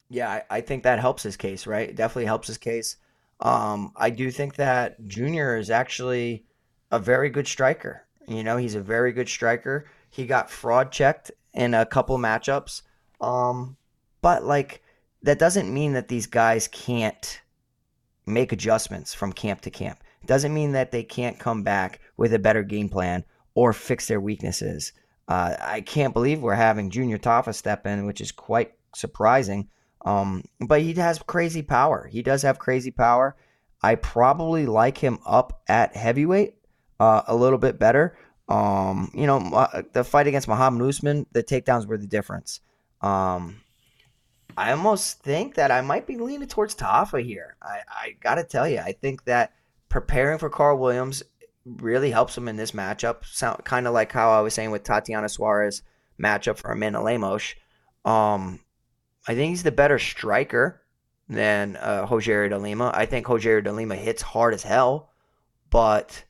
Yeah, 0.08 0.28
I, 0.28 0.42
I 0.50 0.60
think 0.60 0.82
that 0.82 0.98
helps 0.98 1.22
his 1.22 1.36
case, 1.36 1.66
right? 1.66 1.88
It 1.88 1.96
definitely 1.96 2.26
helps 2.26 2.48
his 2.48 2.58
case. 2.58 2.96
Um, 3.40 3.92
I 3.96 4.10
do 4.10 4.30
think 4.30 4.56
that 4.56 5.06
Junior 5.06 5.56
is 5.56 5.70
actually 5.70 6.44
a 6.90 6.98
very 6.98 7.30
good 7.30 7.46
striker. 7.46 8.06
You 8.26 8.42
know, 8.42 8.56
he's 8.56 8.74
a 8.74 8.80
very 8.80 9.12
good 9.12 9.28
striker. 9.28 9.86
He 10.10 10.26
got 10.26 10.50
fraud 10.50 10.92
checked 10.92 11.30
in 11.54 11.74
a 11.74 11.86
couple 11.86 12.18
matchups. 12.18 12.82
Um, 13.20 13.76
but 14.22 14.44
like 14.44 14.82
that 15.22 15.38
doesn't 15.38 15.72
mean 15.72 15.92
that 15.94 16.08
these 16.08 16.26
guys 16.26 16.68
can't 16.68 17.40
make 18.30 18.52
adjustments 18.52 19.14
from 19.14 19.32
camp 19.32 19.60
to 19.62 19.70
camp. 19.70 20.02
Doesn't 20.26 20.54
mean 20.54 20.72
that 20.72 20.90
they 20.90 21.02
can't 21.02 21.38
come 21.38 21.62
back 21.62 22.00
with 22.16 22.34
a 22.34 22.38
better 22.38 22.62
game 22.62 22.88
plan 22.88 23.24
or 23.54 23.72
fix 23.72 24.08
their 24.08 24.20
weaknesses. 24.20 24.92
Uh, 25.28 25.56
I 25.60 25.80
can't 25.80 26.14
believe 26.14 26.40
we're 26.40 26.54
having 26.54 26.90
Junior 26.90 27.18
Tafa 27.18 27.54
step 27.54 27.86
in, 27.86 28.06
which 28.06 28.20
is 28.20 28.32
quite 28.32 28.72
surprising. 28.94 29.68
Um, 30.04 30.44
but 30.60 30.82
he 30.82 30.92
has 30.94 31.18
crazy 31.20 31.62
power. 31.62 32.08
He 32.10 32.22
does 32.22 32.42
have 32.42 32.58
crazy 32.58 32.90
power. 32.90 33.36
I 33.82 33.94
probably 33.94 34.66
like 34.66 34.98
him 34.98 35.18
up 35.24 35.62
at 35.68 35.96
heavyweight 35.96 36.54
uh, 36.98 37.22
a 37.26 37.34
little 37.34 37.58
bit 37.58 37.78
better. 37.78 38.16
Um, 38.48 39.10
you 39.14 39.26
know, 39.26 39.68
the 39.92 40.04
fight 40.04 40.26
against 40.26 40.48
Mohammed 40.48 40.82
Usman, 40.82 41.26
the 41.32 41.42
takedowns 41.42 41.86
were 41.86 41.98
the 41.98 42.06
difference. 42.06 42.60
Um, 43.00 43.60
I 44.56 44.72
almost 44.72 45.20
think 45.20 45.54
that 45.54 45.70
I 45.70 45.80
might 45.80 46.06
be 46.06 46.16
leaning 46.16 46.48
towards 46.48 46.74
Tafa 46.74 47.24
here. 47.24 47.56
I, 47.62 47.80
I 47.88 48.16
got 48.20 48.36
to 48.36 48.44
tell 48.44 48.68
you, 48.68 48.78
I 48.78 48.92
think 48.92 49.24
that 49.24 49.52
preparing 49.88 50.38
for 50.38 50.50
Karl 50.50 50.78
Williams 50.78 51.22
really 51.64 52.10
helps 52.10 52.36
him 52.36 52.48
in 52.48 52.56
this 52.56 52.72
matchup. 52.72 53.22
Kind 53.64 53.86
of 53.86 53.94
like 53.94 54.12
how 54.12 54.30
I 54.30 54.40
was 54.40 54.54
saying 54.54 54.70
with 54.70 54.84
Tatiana 54.84 55.28
Suarez 55.28 55.82
matchup 56.20 56.56
for 56.56 56.70
Amanda 56.70 57.00
Lemos. 57.00 57.54
Um, 58.04 58.60
I 59.26 59.34
think 59.34 59.50
he's 59.50 59.62
the 59.62 59.72
better 59.72 59.98
striker 59.98 60.82
than 61.28 61.76
uh, 61.76 62.06
de 62.06 62.58
Lima. 62.58 62.90
I 62.94 63.06
think 63.06 63.26
Rogerio 63.26 63.62
de 63.62 63.72
Lima 63.72 63.94
hits 63.94 64.22
hard 64.22 64.54
as 64.54 64.62
hell, 64.62 65.10
but 65.70 66.24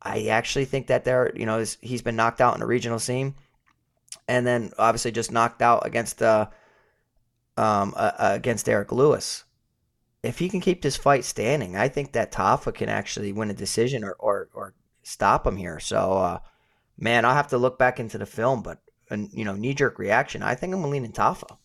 I 0.00 0.26
actually 0.26 0.66
think 0.66 0.88
that 0.88 1.04
there, 1.04 1.32
you 1.34 1.46
know, 1.46 1.64
he's 1.80 2.02
been 2.02 2.16
knocked 2.16 2.40
out 2.40 2.54
in 2.54 2.62
a 2.62 2.66
regional 2.66 2.98
scene, 2.98 3.34
and 4.28 4.46
then 4.46 4.72
obviously 4.78 5.10
just 5.10 5.32
knocked 5.32 5.62
out 5.62 5.86
against 5.86 6.18
the 6.18 6.28
uh, 6.28 6.46
um, 7.56 7.94
uh, 7.96 8.12
against 8.18 8.66
Derrick 8.66 8.92
Lewis. 8.92 9.44
If 10.22 10.38
he 10.38 10.48
can 10.48 10.60
keep 10.60 10.82
this 10.82 10.96
fight 10.96 11.24
standing, 11.24 11.76
I 11.76 11.88
think 11.88 12.12
that 12.12 12.32
Tafa 12.32 12.74
can 12.74 12.88
actually 12.88 13.32
win 13.32 13.50
a 13.50 13.54
decision 13.54 14.04
or 14.04 14.16
or, 14.18 14.48
or 14.54 14.74
stop 15.02 15.46
him 15.46 15.56
here. 15.56 15.78
So, 15.78 16.12
uh, 16.12 16.38
man, 16.98 17.24
I'll 17.24 17.34
have 17.34 17.48
to 17.48 17.58
look 17.58 17.78
back 17.78 18.00
into 18.00 18.18
the 18.18 18.26
film, 18.26 18.62
but 18.62 18.78
you 19.32 19.44
know, 19.44 19.54
knee 19.54 19.74
jerk 19.74 19.98
reaction. 19.98 20.42
I 20.42 20.54
think 20.54 20.74
I'm 20.74 20.82
leaning 20.90 21.12
Tafa. 21.12 21.58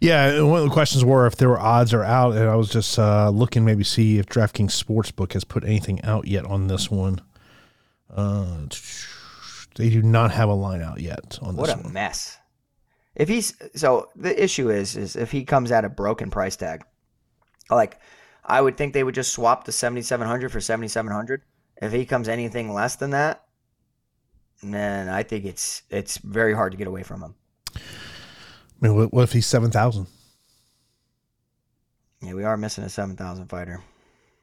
Yeah, 0.00 0.42
one 0.42 0.58
of 0.58 0.64
the 0.64 0.72
questions 0.72 1.04
were 1.04 1.26
if 1.26 1.36
there 1.36 1.48
were 1.48 1.58
odds 1.58 1.94
are 1.94 2.04
out, 2.04 2.36
and 2.36 2.48
I 2.48 2.54
was 2.54 2.68
just 2.68 2.98
uh, 2.98 3.30
looking 3.30 3.64
maybe 3.64 3.84
see 3.84 4.18
if 4.18 4.26
DraftKings 4.26 4.82
Sportsbook 4.82 5.32
has 5.32 5.44
put 5.44 5.64
anything 5.64 6.02
out 6.02 6.26
yet 6.26 6.44
on 6.44 6.66
this 6.66 6.90
one. 6.90 7.20
Uh, 8.14 8.66
they 9.76 9.88
do 9.88 10.02
not 10.02 10.32
have 10.32 10.48
a 10.48 10.54
line 10.54 10.82
out 10.82 11.00
yet 11.00 11.38
on 11.40 11.56
what 11.56 11.66
this. 11.66 11.76
What 11.76 11.86
a 11.86 11.88
mess! 11.88 12.38
If 13.16 13.28
he's 13.28 13.54
so 13.74 14.10
the 14.14 14.42
issue 14.42 14.70
is 14.70 14.94
is 14.94 15.16
if 15.16 15.32
he 15.32 15.44
comes 15.44 15.72
at 15.72 15.84
a 15.84 15.88
broken 15.88 16.30
price 16.30 16.54
tag, 16.54 16.84
like 17.70 17.98
I 18.44 18.60
would 18.60 18.76
think 18.76 18.92
they 18.92 19.02
would 19.02 19.14
just 19.14 19.32
swap 19.32 19.64
the 19.64 19.72
seventy 19.72 20.02
seven 20.02 20.26
hundred 20.28 20.52
for 20.52 20.60
seventy 20.60 20.88
seven 20.88 21.10
hundred. 21.10 21.42
If 21.80 21.92
he 21.92 22.04
comes 22.04 22.28
anything 22.28 22.72
less 22.72 22.96
than 22.96 23.10
that, 23.10 23.44
then 24.62 25.08
I 25.08 25.22
think 25.22 25.46
it's 25.46 25.82
it's 25.88 26.18
very 26.18 26.54
hard 26.54 26.72
to 26.72 26.78
get 26.78 26.86
away 26.86 27.02
from 27.02 27.22
him. 27.22 27.34
I 27.74 27.80
mean, 28.80 28.94
what, 28.94 29.12
what 29.14 29.22
if 29.22 29.32
he's 29.32 29.46
seven 29.46 29.70
thousand? 29.70 30.06
Yeah, 32.20 32.34
we 32.34 32.44
are 32.44 32.58
missing 32.58 32.84
a 32.84 32.90
seven 32.90 33.16
thousand 33.16 33.48
fighter. 33.48 33.82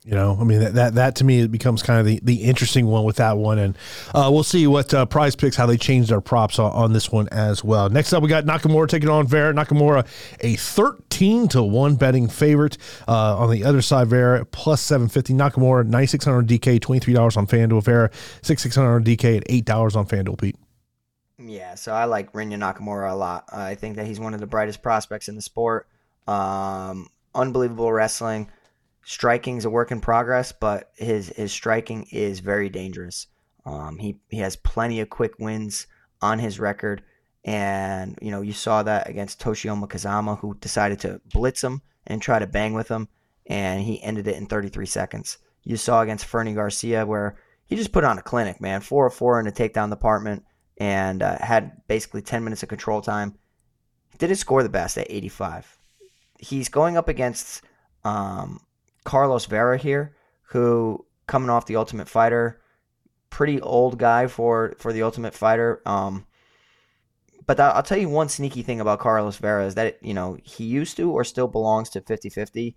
You 0.06 0.16
know, 0.16 0.38
I 0.38 0.44
mean 0.44 0.60
that, 0.60 0.74
that 0.74 0.96
that 0.96 1.16
to 1.18 1.24
me 1.24 1.40
it 1.40 1.52
becomes 1.52 1.82
kind 1.82 1.98
of 1.98 2.06
the, 2.06 2.20
the 2.24 2.44
interesting 2.44 2.88
one 2.88 3.06
with 3.06 3.16
that 3.18 3.38
one, 3.38 3.58
and 3.58 3.78
uh, 4.14 4.30
we'll 4.34 4.44
see 4.44 4.68
what 4.68 4.94
uh, 4.94 5.06
PrizePicks 5.06 5.56
how 5.56 5.66
they 5.66 5.78
changed 5.78 6.10
their 6.10 6.20
props 6.20 6.60
on, 6.60 6.74
on, 6.74 6.92
this 6.92 7.10
one 7.10 7.30
as 7.30 7.64
well. 7.64 7.90
Next 7.90 8.12
up, 8.12 8.22
we 8.22 8.28
got 8.28 8.44
Nakamura 8.44 8.90
taking 8.90 9.08
on 9.08 9.26
Vera. 9.28 9.54
Nakamura, 9.54 10.06
a 10.42 10.58
thirteen 10.58 11.48
to 11.50 11.64
one 11.64 11.96
betting 11.96 12.28
favorite. 12.28 12.78
Uh, 13.08 13.38
on 13.38 13.50
the 13.50 13.64
other 13.64 13.82
side, 13.82 14.10
Vera 14.10 14.44
plus 14.44 14.82
seven 14.82 15.08
fifty. 15.08 15.34
Nakamura 15.34 15.88
ninety 15.88 16.08
six 16.08 16.26
hundred 16.26 16.48
DK, 16.48 16.82
twenty 16.82 17.00
three 17.00 17.14
dollars 17.14 17.38
on 17.38 17.48
FanDuel. 17.48 17.82
Vera 17.82 18.10
six 18.42 18.62
six 18.62 18.76
hundred 18.76 19.06
DK 19.06 19.38
at 19.38 19.44
eight 19.46 19.64
dollars 19.64 19.96
on 19.96 20.06
FanDuel. 20.06 20.38
Pete. 20.38 20.58
Yeah, 21.40 21.76
so 21.76 21.94
I 21.94 22.06
like 22.06 22.34
Rinya 22.34 22.58
Nakamura 22.58 23.12
a 23.12 23.16
lot. 23.16 23.46
I 23.54 23.76
think 23.76 23.96
that 23.96 24.06
he's 24.06 24.20
one 24.20 24.34
of 24.34 24.42
the 24.42 24.48
brightest 24.48 24.82
prospects 24.82 25.30
in 25.30 25.36
the 25.36 25.42
sport. 25.42 25.88
Um, 26.28 27.08
unbelievable 27.34 27.92
wrestling. 27.92 28.50
Striking 29.06 29.58
is 29.58 29.66
a 29.66 29.70
work 29.70 29.92
in 29.92 30.02
progress, 30.02 30.52
but 30.52 30.92
his 30.96 31.30
his 31.30 31.52
striking 31.52 32.08
is 32.12 32.40
very 32.40 32.70
dangerous. 32.70 33.28
Um, 33.66 33.98
he 33.98 34.20
he 34.30 34.38
has 34.38 34.56
plenty 34.56 35.00
of 35.02 35.10
quick 35.10 35.34
wins 35.40 35.88
on 36.22 36.40
his 36.40 36.60
record, 36.60 37.04
and 37.44 38.18
you 38.22 38.32
know 38.32 38.42
you 38.42 38.54
saw 38.54 38.84
that 38.84 39.10
against 39.10 39.42
Toshiomi 39.42 39.88
Kazama, 39.88 40.40
who 40.40 40.56
decided 40.56 41.00
to 41.02 41.22
blitz 41.34 41.64
him 41.64 41.82
and 42.08 42.22
try 42.22 42.40
to 42.40 42.48
bang 42.48 42.74
with 42.74 42.88
him, 42.88 43.08
and 43.46 43.82
he 43.82 44.02
ended 44.02 44.28
it 44.28 44.36
in 44.36 44.46
33 44.46 44.86
seconds. 44.86 45.38
You 45.64 45.78
saw 45.78 46.02
against 46.02 46.26
Fernie 46.26 46.54
Garcia 46.54 47.06
where 47.06 47.38
he 47.66 47.76
just 47.76 47.94
put 47.94 48.04
on 48.04 48.18
a 48.18 48.22
clinic, 48.22 48.60
man, 48.60 48.82
four 48.82 49.06
or 49.06 49.10
four 49.10 49.40
in 49.40 49.46
the 49.46 49.52
takedown 49.52 49.90
department 49.90 50.44
and 50.78 51.22
uh, 51.22 51.38
had 51.40 51.88
basically 51.88 52.22
10 52.22 52.44
minutes 52.44 52.64
of 52.64 52.70
control 52.70 53.02
time. 53.02 53.38
Didn't 54.18 54.36
score 54.38 54.64
the 54.64 54.70
best 54.70 54.98
at 54.98 55.08
85. 55.10 55.78
He's 56.40 56.70
going 56.70 56.98
up 56.98 57.08
against 57.08 57.64
um, 58.04 58.60
Carlos 59.04 59.46
Vera 59.46 59.78
here, 59.78 60.16
who 60.50 61.06
coming 61.28 61.50
off 61.50 61.66
the 61.66 61.76
Ultimate 61.76 62.08
Fighter, 62.08 62.62
pretty 63.30 63.60
old 63.62 63.98
guy 63.98 64.28
for 64.28 64.76
for 64.78 64.94
the 64.94 65.04
Ultimate 65.04 65.34
Fighter. 65.34 65.82
Um, 65.86 66.26
but 67.46 67.60
I'll 67.60 67.84
tell 67.84 67.98
you 67.98 68.10
one 68.10 68.30
sneaky 68.30 68.62
thing 68.62 68.80
about 68.80 69.00
Carlos 69.00 69.38
Vera 69.38 69.66
is 69.66 69.76
that 69.76 69.98
you 70.02 70.14
know 70.14 70.38
he 70.44 70.66
used 70.66 70.98
to 70.98 71.12
or 71.12 71.24
still 71.24 71.48
belongs 71.48 71.90
to 71.90 72.02
50-50 72.02 72.76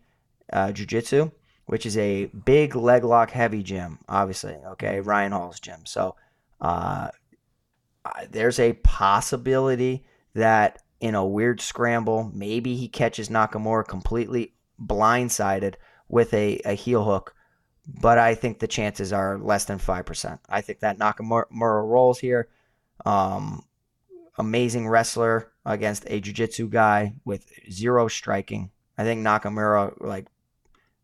uh, 0.53 0.73
Jiu-Jitsu, 0.73 1.31
which 1.67 1.87
is 1.87 1.97
a 1.97 2.27
big 2.27 2.75
leg 2.75 3.05
lock 3.05 3.31
heavy 3.31 3.63
gym. 3.63 3.99
Obviously, 4.09 4.55
okay, 4.73 5.01
Ryan 5.01 5.33
Hall's 5.33 5.61
gym. 5.61 5.81
So 5.85 6.17
uh, 6.61 7.11
there's 8.31 8.59
a 8.59 8.75
possibility 8.75 10.05
that 10.35 10.83
in 11.01 11.15
a 11.15 11.27
weird 11.27 11.61
scramble, 11.61 12.31
maybe 12.35 12.77
he 12.77 12.89
catches 12.89 13.29
Nakamura 13.29 13.87
completely 13.87 14.55
blindsided 14.81 15.75
with 16.09 16.33
a, 16.35 16.61
a 16.65 16.75
heel 16.75 17.05
hook. 17.05 17.35
But 17.87 18.19
I 18.19 18.35
think 18.35 18.59
the 18.59 18.67
chances 18.67 19.13
are 19.13 19.39
less 19.39 19.65
than 19.65 19.79
5%. 19.79 20.39
I 20.49 20.61
think 20.61 20.81
that 20.81 20.99
Nakamura 20.99 21.47
rolls 21.51 22.19
here. 22.19 22.49
Um, 23.05 23.65
amazing 24.39 24.89
wrestler 24.89 25.51
against 25.65 26.05
a 26.09 26.21
jiu-jitsu 26.21 26.69
guy 26.69 27.15
with 27.25 27.51
zero 27.71 28.09
striking. 28.09 28.71
I 28.99 29.05
think 29.05 29.25
Nakamura 29.25 29.95
like 30.01 30.27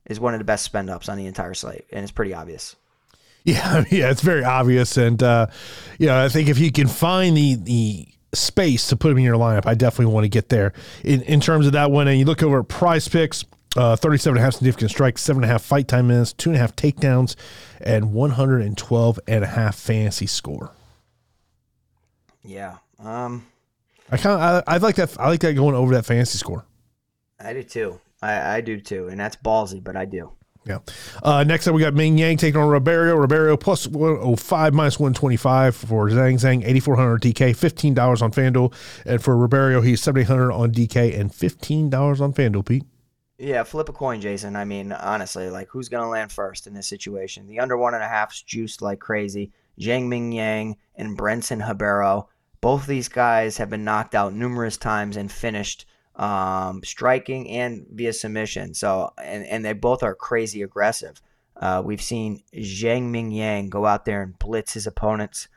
is 0.07 0.19
one 0.19 0.35
of 0.35 0.41
the 0.41 0.45
best 0.45 0.65
spend 0.65 0.91
ups 0.91 1.09
on 1.09 1.19
the 1.19 1.27
entire 1.27 1.55
slate, 1.55 1.85
and 1.93 2.03
it's 2.03 2.13
pretty 2.13 2.35
obvious. 2.35 2.77
Yeah, 3.45 3.85
yeah, 3.91 4.11
it's 4.11 4.23
very 4.23 4.45
obvious, 4.45 4.97
and 4.97 5.23
uh, 5.23 5.47
you 5.99 6.07
know, 6.07 6.25
I 6.25 6.29
think 6.29 6.49
if 6.49 6.59
you 6.59 6.73
can 6.73 6.89
find 6.89 7.37
the 7.37 7.55
the 7.57 8.09
space 8.35 8.87
to 8.89 8.97
put 8.97 9.11
him 9.11 9.19
in 9.19 9.25
your 9.25 9.37
lineup, 9.37 9.67
I 9.67 9.75
definitely 9.75 10.13
want 10.13 10.25
to 10.25 10.29
get 10.29 10.49
there. 10.49 10.73
In 11.05 11.23
in 11.23 11.41
terms 11.41 11.67
of 11.67 11.73
that 11.73 11.91
one, 11.91 12.09
and 12.09 12.19
you 12.19 12.25
look 12.25 12.43
over 12.43 12.61
at 12.61 12.69
PrizePicks, 12.69 13.45
uh, 13.77 13.97
37 13.97 14.37
and 14.37 14.43
a 14.43 14.45
half 14.45 14.55
significant 14.55 14.91
strikes, 14.91 15.23
seven 15.23 15.43
and 15.43 15.51
a 15.51 15.53
half 15.53 15.63
fight 15.63 15.89
time 15.89 16.09
minutes, 16.09 16.33
two 16.33 16.51
and 16.51 16.57
a 16.57 16.61
half 16.61 16.77
takedowns, 16.77 17.37
and 17.81 18.13
112 18.13 19.21
and 19.27 19.45
a 19.45 19.47
half 19.47 19.77
fantasy 19.77 20.27
score. 20.27 20.73
Yeah, 22.45 22.79
um, 22.99 23.47
I 24.11 24.17
kind 24.17 24.41
of 24.41 24.65
I, 24.67 24.75
I 24.75 24.77
like 24.79 24.97
that. 24.97 25.19
I 25.19 25.29
like 25.29 25.41
that 25.41 25.55
going 25.55 25.75
over 25.75 25.95
that 25.95 26.07
fantasy 26.07 26.39
score. 26.39 26.65
I 27.41 27.53
do 27.53 27.63
too. 27.63 28.01
I, 28.21 28.57
I 28.57 28.61
do 28.61 28.81
too, 28.81 29.09
and 29.09 29.19
that's 29.19 29.37
ballsy, 29.37 29.83
but 29.83 29.97
I 29.97 30.05
do. 30.05 30.33
Yeah. 30.65 30.79
Uh, 31.23 31.43
next 31.43 31.67
up, 31.67 31.75
we 31.75 31.81
got 31.81 31.95
Ming 31.95 32.19
Yang 32.19 32.37
taking 32.37 32.61
on 32.61 32.69
Ribeiro. 32.69 33.17
Ribeiro 33.17 33.57
plus 33.57 33.89
105 33.89 34.75
minus 34.75 34.99
125 34.99 35.75
for 35.75 36.09
Zhang 36.09 36.35
Zhang, 36.35 36.65
8,400 36.65 37.21
DK, 37.21 37.51
$15 37.51 38.23
on 38.23 38.31
FanDuel. 38.31 38.73
And 39.05 39.23
for 39.23 39.37
Ribeiro, 39.37 39.81
he's 39.81 40.01
7,800 40.01 40.53
on 40.53 40.71
DK 40.71 41.19
and 41.19 41.33
$15 41.33 42.21
on 42.21 42.33
FanDuel, 42.33 42.65
Pete. 42.65 42.85
Yeah, 43.43 43.65
flip 43.65 43.89
a 43.89 43.93
coin, 43.93 44.21
Jason. 44.21 44.55
I 44.55 44.65
mean, 44.65 44.93
honestly, 44.93 45.51
like 45.51 45.67
who's 45.69 45.89
to 45.89 46.07
land 46.07 46.31
first 46.31 46.69
in 46.69 46.75
this 46.75 46.87
situation? 46.87 47.49
The 47.49 47.59
under 47.59 47.77
one 47.77 47.93
and 47.93 48.03
a 48.03 48.07
half's 48.07 48.41
juiced 48.41 48.81
like 48.81 49.01
crazy. 49.01 49.51
Zhang 49.81 50.07
Ming 50.07 50.31
Yang 50.31 50.77
and 50.95 51.19
Brendson 51.19 51.67
Ribeiro. 51.67 52.29
Both 52.61 52.87
these 52.87 53.09
guys 53.09 53.57
have 53.57 53.69
been 53.69 53.83
knocked 53.83 54.15
out 54.15 54.33
numerous 54.33 54.77
times 54.77 55.17
and 55.17 55.31
finished 55.31 55.87
um, 56.15 56.85
striking 56.85 57.51
and 57.51 57.85
via 57.91 58.13
submission. 58.13 58.75
So, 58.75 59.13
and, 59.19 59.45
and 59.47 59.65
they 59.65 59.73
both 59.73 60.05
are 60.05 60.15
crazy 60.15 60.63
aggressive. 60.63 61.21
Uh, 61.57 61.83
we've 61.85 62.01
seen 62.01 62.45
Zhang 62.55 63.11
Ming 63.11 63.33
Yang 63.33 63.71
go 63.71 63.87
out 63.87 64.05
there 64.05 64.23
and 64.23 64.39
blitz 64.39 64.75
his 64.75 64.87
opponents, 64.87 65.49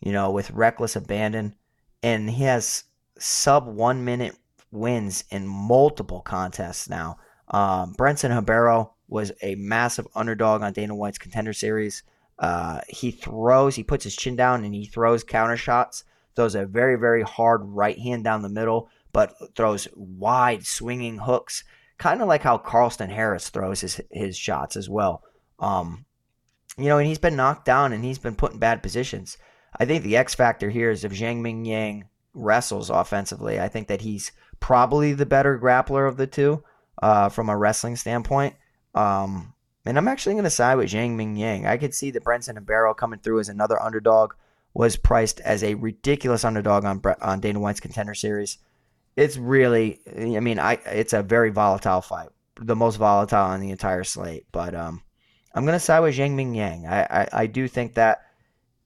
you 0.00 0.10
know, 0.10 0.32
with 0.32 0.50
reckless 0.50 0.96
abandon. 0.96 1.54
And 2.02 2.30
he 2.30 2.42
has 2.42 2.82
sub 3.16 3.68
one 3.68 4.04
minute 4.04 4.34
wins 4.72 5.22
in 5.30 5.46
multiple 5.46 6.20
contests 6.20 6.88
now. 6.90 7.16
Um, 7.50 7.94
Brendson 7.94 8.34
Ribeiro 8.34 8.94
was 9.08 9.32
a 9.42 9.54
massive 9.54 10.06
underdog 10.14 10.62
on 10.62 10.72
Dana 10.72 10.94
White's 10.94 11.18
contender 11.18 11.52
series. 11.52 12.02
Uh, 12.38 12.80
he 12.88 13.10
throws, 13.10 13.74
he 13.74 13.82
puts 13.82 14.04
his 14.04 14.14
chin 14.14 14.36
down 14.36 14.64
and 14.64 14.74
he 14.74 14.84
throws 14.84 15.24
counter 15.24 15.56
shots. 15.56 16.04
Throws 16.36 16.54
a 16.54 16.66
very, 16.66 16.96
very 16.96 17.22
hard 17.22 17.62
right 17.64 17.98
hand 17.98 18.22
down 18.22 18.42
the 18.42 18.48
middle, 18.48 18.88
but 19.12 19.34
throws 19.56 19.88
wide 19.96 20.64
swinging 20.64 21.18
hooks, 21.18 21.64
kind 21.96 22.22
of 22.22 22.28
like 22.28 22.42
how 22.42 22.58
Carlston 22.58 23.08
Harris 23.08 23.48
throws 23.48 23.80
his 23.80 24.00
his 24.12 24.36
shots 24.36 24.76
as 24.76 24.88
well. 24.88 25.24
Um, 25.58 26.04
you 26.76 26.84
know, 26.84 26.98
and 26.98 27.08
he's 27.08 27.18
been 27.18 27.34
knocked 27.34 27.64
down 27.64 27.92
and 27.92 28.04
he's 28.04 28.20
been 28.20 28.36
put 28.36 28.52
in 28.52 28.60
bad 28.60 28.84
positions. 28.84 29.36
I 29.76 29.84
think 29.84 30.04
the 30.04 30.16
X 30.16 30.34
factor 30.36 30.70
here 30.70 30.92
is 30.92 31.02
if 31.02 31.12
Zhang 31.12 31.40
Ming 31.40 31.64
Yang 31.64 32.04
wrestles 32.34 32.88
offensively, 32.88 33.58
I 33.58 33.66
think 33.66 33.88
that 33.88 34.02
he's 34.02 34.30
probably 34.60 35.14
the 35.14 35.26
better 35.26 35.58
grappler 35.58 36.08
of 36.08 36.18
the 36.18 36.28
two 36.28 36.62
uh, 37.02 37.28
from 37.28 37.48
a 37.48 37.56
wrestling 37.56 37.96
standpoint. 37.96 38.54
Um, 38.94 39.54
and 39.84 39.96
I'm 39.96 40.08
actually 40.08 40.34
going 40.34 40.44
to 40.44 40.50
side 40.50 40.76
with 40.76 40.90
Zhang 40.90 41.14
Ming 41.14 41.36
Yang. 41.36 41.66
I 41.66 41.76
could 41.76 41.94
see 41.94 42.10
the 42.10 42.20
and 42.26 42.56
Ribeiro 42.56 42.94
coming 42.94 43.20
through 43.20 43.40
as 43.40 43.48
another 43.48 43.80
underdog. 43.80 44.34
Was 44.74 44.96
priced 44.96 45.40
as 45.40 45.64
a 45.64 45.74
ridiculous 45.74 46.44
underdog 46.44 46.84
on 46.84 47.02
on 47.22 47.40
Dana 47.40 47.58
White's 47.58 47.80
Contender 47.80 48.14
Series. 48.14 48.58
It's 49.16 49.36
really, 49.36 50.00
I 50.16 50.40
mean, 50.40 50.58
I 50.58 50.74
it's 50.84 51.14
a 51.14 51.22
very 51.22 51.50
volatile 51.50 52.02
fight, 52.02 52.28
the 52.60 52.76
most 52.76 52.96
volatile 52.96 53.46
on 53.46 53.60
the 53.60 53.70
entire 53.70 54.04
slate. 54.04 54.44
But 54.52 54.74
um, 54.74 55.02
I'm 55.54 55.64
going 55.64 55.74
to 55.74 55.80
side 55.80 56.00
with 56.00 56.16
Zhang 56.16 56.34
Ming 56.34 56.54
Yang. 56.54 56.86
I, 56.86 57.02
I 57.02 57.28
I 57.32 57.46
do 57.46 57.66
think 57.66 57.94
that 57.94 58.26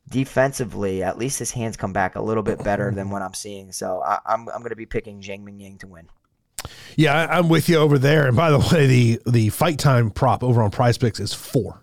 defensively, 0.08 1.02
at 1.02 1.18
least 1.18 1.40
his 1.40 1.50
hands 1.50 1.76
come 1.76 1.92
back 1.92 2.14
a 2.14 2.22
little 2.22 2.42
bit 2.44 2.62
better 2.62 2.92
than 2.92 3.10
what 3.10 3.22
I'm 3.22 3.34
seeing. 3.34 3.72
So 3.72 4.02
I, 4.06 4.14
am 4.14 4.20
I'm, 4.26 4.48
I'm 4.48 4.60
going 4.60 4.70
to 4.70 4.76
be 4.76 4.86
picking 4.86 5.20
Zhang 5.20 5.42
Ming 5.42 5.60
Yang 5.60 5.78
to 5.78 5.88
win. 5.88 6.08
Yeah, 6.96 7.14
I, 7.14 7.38
am 7.38 7.48
with 7.48 7.68
you 7.68 7.76
over 7.76 7.98
there. 7.98 8.26
And 8.26 8.36
by 8.36 8.50
the 8.50 8.58
way, 8.58 8.86
the 8.86 9.20
the 9.26 9.48
fight 9.50 9.78
time 9.78 10.10
prop 10.10 10.42
over 10.42 10.62
on 10.62 10.70
PrizePicks 10.70 11.20
is 11.20 11.32
four. 11.32 11.82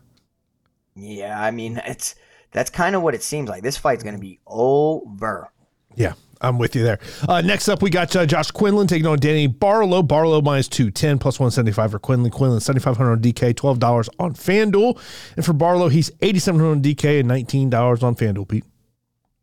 Yeah, 0.95 1.39
I 1.39 1.51
mean 1.51 1.81
it's 1.85 2.15
that's 2.51 2.69
kind 2.69 2.95
of 2.95 3.01
what 3.01 3.15
it 3.15 3.23
seems 3.23 3.49
like. 3.49 3.63
This 3.63 3.77
fight's 3.77 4.03
going 4.03 4.15
to 4.15 4.21
be 4.21 4.39
over. 4.47 5.51
Yeah, 5.95 6.13
I'm 6.41 6.57
with 6.57 6.75
you 6.75 6.83
there. 6.83 6.99
Uh, 7.27 7.41
next 7.41 7.67
up, 7.67 7.81
we 7.81 7.89
got 7.89 8.15
uh, 8.15 8.25
Josh 8.25 8.51
Quinlan 8.51 8.87
taking 8.87 9.07
on 9.07 9.19
Danny 9.19 9.47
Barlow. 9.47 10.01
Barlow 10.01 10.41
minus 10.41 10.67
210 10.67 11.19
plus 11.19 11.39
175 11.39 11.91
for 11.91 11.99
Quinlan. 11.99 12.31
Quinlan 12.31 12.59
7,500 12.59 13.11
on 13.11 13.21
DK, 13.21 13.53
$12 13.53 14.09
on 14.19 14.33
FanDuel. 14.33 14.99
And 15.35 15.45
for 15.45 15.53
Barlow, 15.53 15.89
he's 15.89 16.11
8,700 16.21 16.71
on 16.71 16.81
DK 16.81 17.19
and 17.19 17.29
$19 17.29 18.03
on 18.03 18.15
FanDuel, 18.15 18.47
Pete. 18.47 18.65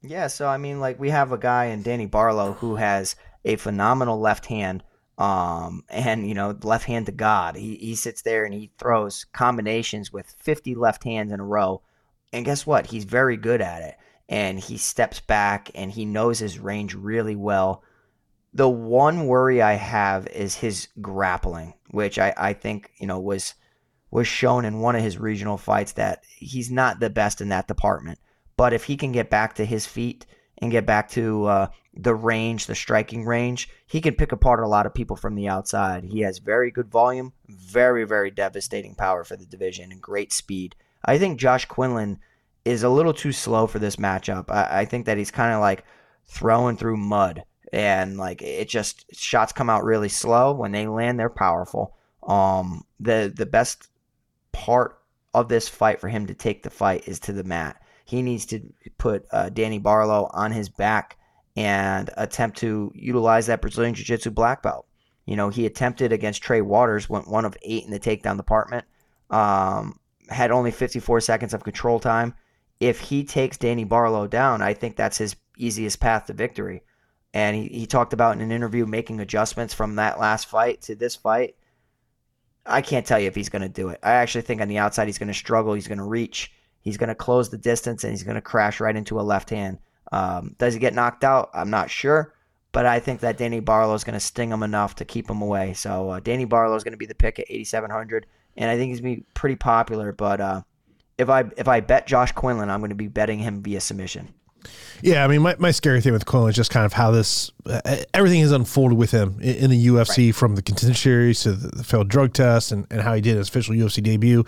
Yeah, 0.03 0.29
so 0.29 0.49
I 0.49 0.57
mean, 0.57 0.81
like 0.81 0.99
we 0.99 1.11
have 1.11 1.33
a 1.33 1.39
guy 1.39 1.67
in 1.67 1.83
Danny 1.83 2.07
Barlow 2.07 2.53
who 2.53 2.77
has 2.77 3.17
a 3.45 3.57
phenomenal 3.57 4.19
left 4.21 4.47
hand 4.47 4.83
um, 5.19 5.85
and 5.89 6.29
you 6.29 6.35
know, 6.35 6.57
left 6.63 6.85
hand 6.85 7.07
to 7.07 7.13
God. 7.13 7.57
He 7.57 7.77
he 7.77 7.95
sits 7.95 8.23
there 8.23 8.45
and 8.45 8.53
he 8.53 8.71
throws 8.79 9.25
combinations 9.33 10.13
with 10.13 10.35
50 10.39 10.75
left 10.75 11.05
hands 11.05 11.33
in 11.33 11.41
a 11.41 11.45
row. 11.45 11.83
And 12.33 12.45
guess 12.45 12.67
what? 12.67 12.87
He's 12.87 13.05
very 13.05 13.37
good 13.37 13.61
at 13.61 13.83
it. 13.83 13.97
And 14.29 14.59
he 14.59 14.77
steps 14.77 15.21
back 15.21 15.71
and 15.75 15.91
he 15.91 16.05
knows 16.05 16.39
his 16.39 16.59
range 16.59 16.95
really 16.95 17.37
well. 17.37 17.83
The 18.53 18.69
one 18.69 19.27
worry 19.27 19.63
I 19.63 19.75
have 19.75 20.27
is 20.29 20.57
his 20.57 20.89
grappling, 21.01 21.75
which 21.91 22.19
I, 22.19 22.35
I 22.37 22.53
think, 22.53 22.91
you 22.99 23.07
know, 23.07 23.21
was 23.21 23.55
was 24.11 24.27
shown 24.27 24.65
in 24.65 24.81
one 24.81 24.97
of 24.97 25.03
his 25.03 25.19
regional 25.19 25.59
fights 25.59 25.93
that 25.93 26.25
he's 26.37 26.71
not 26.71 27.01
the 27.01 27.11
best 27.11 27.41
in 27.41 27.49
that 27.51 27.69
department. 27.69 28.19
But 28.57 28.73
if 28.73 28.85
he 28.85 28.97
can 28.97 29.13
get 29.13 29.31
back 29.31 29.55
to 29.55 29.65
his 29.65 29.87
feet 29.87 30.27
and 30.59 30.71
get 30.71 30.87
back 30.87 31.11
to 31.11 31.45
uh, 31.45 31.67
the 31.95 32.15
range, 32.15 32.67
the 32.67 32.75
striking 32.75 33.25
range, 33.25 33.69
he 33.87 34.01
can 34.01 34.15
pick 34.15 34.33
apart 34.33 34.61
a 34.61 34.69
lot 34.69 34.87
of 34.87 34.95
people 34.95 35.17
from 35.17 35.35
the 35.35 35.49
outside. 35.49 36.05
He 36.05 36.21
has 36.21 36.39
very 36.39 36.71
good 36.71 36.89
volume, 36.89 37.33
very, 37.49 38.05
very 38.05 38.31
devastating 38.31 38.95
power 38.95 39.25
for 39.25 39.37
the 39.37 39.47
division, 39.47 39.93
and 39.93 40.01
great 40.01 40.33
speed. 40.33 40.77
I 41.05 41.19
think 41.19 41.39
Josh 41.39 41.65
Quinlan 41.67 42.19
is 42.65 42.83
a 42.83 42.89
little 42.89 43.15
too 43.15 43.33
slow 43.33 43.67
for 43.67 43.79
this 43.79 43.97
matchup. 43.97 44.51
I, 44.51 44.81
I 44.81 44.85
think 44.85 45.07
that 45.07 45.19
he's 45.19 45.31
kind 45.31 45.55
of 45.55 45.61
like 45.61 45.85
throwing 46.27 46.77
through 46.77 46.97
mud, 46.97 47.45
and 47.73 48.17
like 48.17 48.43
it 48.43 48.69
just 48.69 49.05
shots 49.15 49.53
come 49.53 49.71
out 49.71 49.85
really 49.85 50.09
slow. 50.09 50.53
When 50.53 50.73
they 50.73 50.87
land, 50.87 51.19
they're 51.19 51.31
powerful. 51.31 51.97
Um, 52.23 52.85
the 52.99 53.33
the 53.35 53.47
best 53.47 53.89
part 54.53 54.99
of 55.33 55.49
this 55.49 55.69
fight 55.69 56.01
for 56.01 56.09
him 56.09 56.27
to 56.27 56.35
take 56.35 56.63
the 56.63 56.71
fight 56.71 57.07
is 57.07 57.21
to 57.21 57.33
the 57.33 57.45
mat. 57.45 57.81
He 58.07 58.23
needs 58.23 58.47
to 58.47 58.63
put 58.99 59.27
uh, 59.33 59.49
Danny 59.49 59.81
Barlow 59.81 60.31
on 60.33 60.53
his 60.53 60.69
back 60.69 61.19
and 61.57 62.09
attempt 62.17 62.59
to 62.59 62.93
utilize 62.95 63.47
that 63.47 63.61
Brazilian 63.61 63.95
Jiu 63.95 64.05
Jitsu 64.05 64.31
black 64.31 64.63
belt. 64.63 64.87
You 65.25 65.35
know, 65.35 65.49
he 65.49 65.67
attempted 65.67 66.13
against 66.13 66.41
Trey 66.41 66.61
Waters, 66.61 67.11
went 67.11 67.27
one 67.27 67.45
of 67.45 67.57
eight 67.63 67.85
in 67.85 67.91
the 67.91 67.99
takedown 67.99 68.37
department, 68.37 68.85
um, 69.29 69.99
had 70.29 70.53
only 70.53 70.71
54 70.71 71.21
seconds 71.21 71.53
of 71.53 71.65
control 71.65 71.99
time. 71.99 72.35
If 72.79 73.01
he 73.01 73.25
takes 73.25 73.57
Danny 73.57 73.83
Barlow 73.83 74.29
down, 74.29 74.63
I 74.63 74.73
think 74.73 74.95
that's 74.95 75.19
his 75.19 75.35
easiest 75.59 75.99
path 75.99 76.27
to 76.27 76.33
victory. 76.33 76.85
And 77.35 77.57
he, 77.57 77.67
he 77.67 77.87
talked 77.87 78.13
about 78.13 78.37
in 78.37 78.41
an 78.41 78.53
interview 78.53 78.87
making 78.87 79.19
adjustments 79.19 79.75
from 79.75 79.97
that 79.97 80.21
last 80.21 80.47
fight 80.47 80.83
to 80.83 80.95
this 80.95 81.17
fight. 81.17 81.57
I 82.65 82.83
can't 82.83 83.05
tell 83.05 83.19
you 83.19 83.27
if 83.27 83.35
he's 83.35 83.49
going 83.49 83.63
to 83.63 83.69
do 83.69 83.89
it. 83.89 83.99
I 84.01 84.13
actually 84.13 84.43
think 84.43 84.61
on 84.61 84.69
the 84.69 84.79
outside 84.79 85.09
he's 85.09 85.19
going 85.19 85.27
to 85.27 85.35
struggle. 85.35 85.75
He's 85.75 85.89
going 85.89 85.99
to 85.99 86.05
reach. 86.05 86.53
He's 86.87 86.99
going 86.99 87.09
to 87.09 87.17
close 87.17 87.51
the 87.51 87.59
distance 87.59 88.05
and 88.05 88.13
he's 88.13 88.23
going 88.23 88.37
to 88.37 88.41
crash 88.41 88.79
right 88.79 88.95
into 88.95 89.19
a 89.19 89.23
left 89.23 89.51
hand. 89.51 89.79
Um, 90.13 90.55
does 90.57 90.73
he 90.73 90.79
get 90.79 90.95
knocked 90.95 91.25
out? 91.25 91.51
I'm 91.53 91.69
not 91.69 91.91
sure, 91.91 92.33
but 92.71 92.87
I 92.87 93.01
think 93.01 93.19
that 93.23 93.39
Danny 93.39 93.59
Barlow 93.59 93.93
is 93.95 94.05
going 94.05 94.15
to 94.15 94.21
sting 94.21 94.53
him 94.53 94.63
enough 94.63 94.95
to 94.95 95.05
keep 95.05 95.29
him 95.29 95.43
away. 95.43 95.73
So 95.73 96.11
uh, 96.11 96.21
Danny 96.21 96.45
Barlow 96.45 96.77
is 96.77 96.85
going 96.85 96.93
to 96.93 96.97
be 96.97 97.07
the 97.07 97.17
pick 97.17 97.41
at 97.41 97.47
8,700, 97.49 98.27
and 98.57 98.71
I 98.71 98.77
think 98.77 98.91
he's 98.91 99.01
going 99.01 99.17
to 99.17 99.21
be 99.23 99.27
pretty 99.35 99.57
popular. 99.57 100.13
But 100.13 100.41
uh, 100.41 100.63
if 101.19 101.29
I 101.29 101.41
if 101.57 101.67
I 101.67 101.81
bet 101.81 102.07
Josh 102.07 102.31
Quinlan, 102.31 102.71
I'm 102.71 102.79
going 102.79 102.91
to 102.91 102.95
be 102.95 103.09
betting 103.09 103.41
him 103.41 103.65
via 103.65 103.81
submission. 103.81 104.33
Yeah, 105.03 105.25
I 105.25 105.27
mean, 105.27 105.43
my, 105.43 105.57
my 105.59 105.73
scary 105.73 106.01
thing 106.01 106.13
with 106.13 106.25
Quinlan 106.25 106.51
is 106.51 106.57
just 106.57 106.71
kind 106.71 106.87
of 106.87 106.93
how 106.93 107.11
this 107.11 107.51
everything 108.15 108.41
has 108.41 108.53
unfolded 108.53 108.97
with 108.97 109.11
him 109.11 109.37
in, 109.41 109.57
in 109.57 109.71
the 109.71 109.87
UFC 109.87 110.27
right. 110.27 110.35
from 110.35 110.55
the 110.55 110.63
contender 110.63 110.95
series 110.95 111.41
to 111.41 111.53
the, 111.53 111.69
the, 111.77 111.85
failed 111.85 112.09
drug 112.09 112.33
test 112.33 112.73
and, 112.73 112.87
and 112.91 113.01
how 113.01 113.15
he 113.15 113.21
did 113.21 113.37
his 113.37 113.49
official 113.49 113.75
UFC 113.75 114.03
debut. 114.03 114.45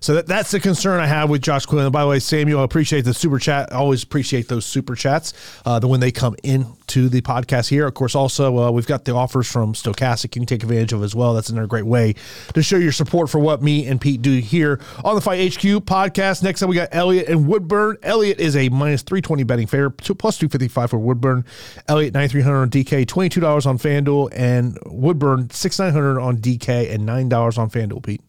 So 0.00 0.14
that, 0.14 0.26
that's 0.26 0.50
the 0.50 0.60
concern 0.60 1.00
I 1.00 1.06
have 1.06 1.30
with 1.30 1.42
Josh 1.42 1.66
Quinlan. 1.66 1.92
By 1.92 2.02
the 2.02 2.08
way, 2.08 2.18
Samuel, 2.18 2.60
I 2.60 2.64
appreciate 2.64 3.02
the 3.02 3.14
super 3.14 3.38
chat. 3.38 3.72
I 3.72 3.76
always 3.76 4.02
appreciate 4.02 4.48
those 4.48 4.64
super 4.64 4.94
chats. 4.94 5.34
Uh, 5.64 5.78
the 5.78 5.88
when 5.88 6.00
they 6.00 6.12
come 6.12 6.36
into 6.42 7.08
the 7.08 7.20
podcast 7.20 7.68
here. 7.68 7.86
Of 7.86 7.94
course, 7.94 8.14
also 8.14 8.58
uh, 8.58 8.70
we've 8.70 8.86
got 8.86 9.04
the 9.04 9.14
offers 9.14 9.50
from 9.50 9.74
Stochastic. 9.74 10.24
you 10.24 10.40
can 10.40 10.46
take 10.46 10.62
advantage 10.62 10.92
of 10.92 11.02
as 11.02 11.14
well. 11.14 11.34
That's 11.34 11.50
another 11.50 11.66
great 11.66 11.86
way 11.86 12.14
to 12.54 12.62
show 12.62 12.76
your 12.76 12.92
support 12.92 13.30
for 13.30 13.38
what 13.38 13.62
me 13.62 13.86
and 13.86 14.00
Pete 14.00 14.22
do 14.22 14.38
here 14.38 14.80
on 15.04 15.14
the 15.14 15.20
Fight 15.20 15.52
HQ 15.54 15.62
podcast. 15.84 16.42
Next 16.42 16.62
up, 16.62 16.68
we 16.68 16.76
got 16.76 16.88
Elliott 16.92 17.28
and 17.28 17.46
Woodburn. 17.46 17.98
Elliott 18.02 18.40
is 18.40 18.56
a 18.56 18.68
minus 18.68 19.02
three 19.02 19.20
twenty 19.20 19.42
betting 19.42 19.66
favorite, 19.66 19.92
plus 19.92 20.38
two 20.38 20.48
fifty 20.48 20.68
five 20.68 20.90
for 20.90 20.98
Woodburn. 20.98 21.44
Elliott 21.88 22.14
nine 22.14 22.28
three 22.28 22.42
hundred 22.42 22.61
on 22.62 22.70
DK, 22.70 23.06
twenty 23.06 23.28
two 23.28 23.40
dollars 23.40 23.66
on 23.66 23.78
FanDuel, 23.78 24.30
and 24.32 24.78
Woodburn 24.86 25.50
six 25.50 25.78
nine 25.78 25.92
hundred 25.92 26.20
on 26.20 26.38
DK 26.38 26.92
and 26.92 27.04
nine 27.04 27.28
dollars 27.28 27.58
on 27.58 27.70
FanDuel. 27.70 28.04
Pete. 28.04 28.22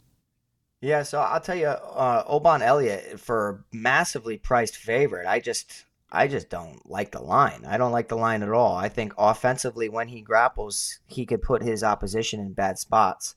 Yeah, 0.82 1.04
so 1.04 1.22
I'll 1.22 1.40
tell 1.40 1.56
you, 1.56 1.68
uh, 1.68 2.26
Oban 2.28 2.62
Elliott 2.62 3.18
for 3.18 3.64
massively 3.72 4.38
priced 4.38 4.76
favorite. 4.76 5.26
I 5.26 5.40
just 5.40 5.86
I 6.12 6.28
just 6.28 6.50
don't 6.50 6.88
like 6.90 7.12
the 7.12 7.22
line. 7.22 7.66
I 7.66 7.78
don't 7.78 7.92
like 7.92 8.08
the 8.08 8.18
line 8.18 8.44
at 8.44 8.52
all. 8.52 8.76
I 8.76 8.88
think 8.88 9.14
offensively, 9.18 9.90
when 9.90 10.10
he 10.10 10.22
grapples, 10.22 11.00
he 11.08 11.26
could 11.26 11.42
put 11.42 11.64
his 11.64 11.84
opposition 11.84 12.40
in 12.40 12.54
bad 12.54 12.78
spots. 12.78 13.36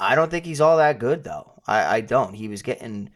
I 0.00 0.14
don't 0.14 0.30
think 0.30 0.46
he's 0.46 0.60
all 0.60 0.78
that 0.78 0.98
good, 0.98 1.24
though. 1.24 1.60
I, 1.66 1.96
I 1.96 2.00
don't. 2.00 2.34
He 2.34 2.48
was 2.48 2.62
getting 2.62 3.10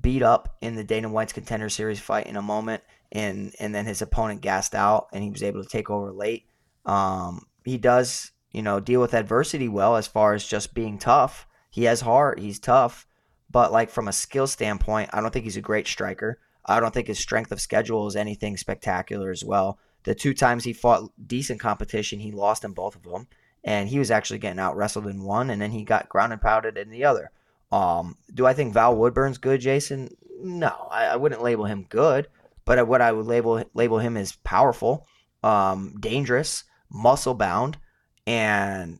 beat 0.00 0.22
up 0.22 0.56
in 0.60 0.74
the 0.74 0.84
Dana 0.84 1.08
White's 1.08 1.32
contender 1.32 1.68
series 1.68 2.00
fight 2.00 2.26
in 2.26 2.36
a 2.36 2.42
moment, 2.42 2.82
and 3.10 3.54
and 3.58 3.74
then 3.74 3.86
his 3.86 4.02
opponent 4.02 4.42
gassed 4.42 4.74
out, 4.74 5.08
and 5.12 5.24
he 5.24 5.30
was 5.30 5.42
able 5.42 5.62
to 5.62 5.68
take 5.68 5.88
over 5.88 6.12
late. 6.12 6.44
Um, 6.84 7.46
he 7.64 7.78
does, 7.78 8.32
you 8.50 8.62
know, 8.62 8.80
deal 8.80 9.00
with 9.00 9.14
adversity 9.14 9.68
well 9.68 9.96
as 9.96 10.06
far 10.06 10.34
as 10.34 10.46
just 10.46 10.74
being 10.74 10.98
tough. 10.98 11.46
He 11.70 11.84
has 11.84 12.02
heart. 12.02 12.38
He's 12.38 12.58
tough, 12.58 13.06
but 13.50 13.72
like 13.72 13.90
from 13.90 14.08
a 14.08 14.12
skill 14.12 14.46
standpoint, 14.46 15.10
I 15.12 15.20
don't 15.20 15.32
think 15.32 15.44
he's 15.44 15.56
a 15.56 15.62
great 15.62 15.86
striker. 15.86 16.38
I 16.64 16.80
don't 16.80 16.92
think 16.92 17.08
his 17.08 17.18
strength 17.18 17.50
of 17.50 17.60
schedule 17.60 18.06
is 18.06 18.16
anything 18.16 18.56
spectacular 18.56 19.30
as 19.30 19.44
well. 19.44 19.78
The 20.04 20.14
two 20.14 20.34
times 20.34 20.64
he 20.64 20.72
fought 20.72 21.10
decent 21.26 21.60
competition, 21.60 22.20
he 22.20 22.32
lost 22.32 22.64
in 22.64 22.72
both 22.72 22.96
of 22.96 23.02
them, 23.04 23.28
and 23.64 23.88
he 23.88 23.98
was 23.98 24.10
actually 24.10 24.38
getting 24.38 24.58
out 24.58 24.76
wrestled 24.76 25.06
in 25.06 25.22
one, 25.22 25.50
and 25.50 25.62
then 25.62 25.70
he 25.70 25.84
got 25.84 26.08
ground 26.08 26.32
and 26.32 26.42
pounded 26.42 26.76
in 26.76 26.90
the 26.90 27.04
other. 27.04 27.30
Um, 27.70 28.16
do 28.32 28.46
I 28.46 28.52
think 28.52 28.74
Val 28.74 28.96
Woodburn's 28.96 29.38
good, 29.38 29.60
Jason? 29.60 30.16
No, 30.40 30.88
I, 30.90 31.06
I 31.06 31.16
wouldn't 31.16 31.42
label 31.42 31.64
him 31.64 31.86
good, 31.88 32.28
but 32.64 32.86
what 32.86 33.00
I 33.00 33.12
would 33.12 33.26
label 33.26 33.64
label 33.74 33.98
him 33.98 34.16
is 34.16 34.32
powerful, 34.32 35.06
um, 35.42 35.96
dangerous, 36.00 36.64
muscle 36.92 37.34
bound, 37.34 37.78
and 38.26 38.98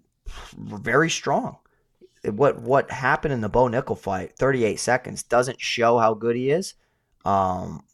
very 0.57 1.11
strong. 1.11 1.59
What 2.25 2.61
what 2.61 2.91
happened 2.91 3.35
in 3.35 3.41
the 3.41 3.49
Bo 3.49 3.69
Nickal 3.69 3.99
fight, 3.99 4.37
38 4.39 4.79
seconds, 4.79 5.23
doesn't 5.23 5.61
show 5.61 5.99
how 5.99 6.15
good 6.15 6.37
he 6.37 6.51
is. 6.51 6.75
Um, 7.25 7.85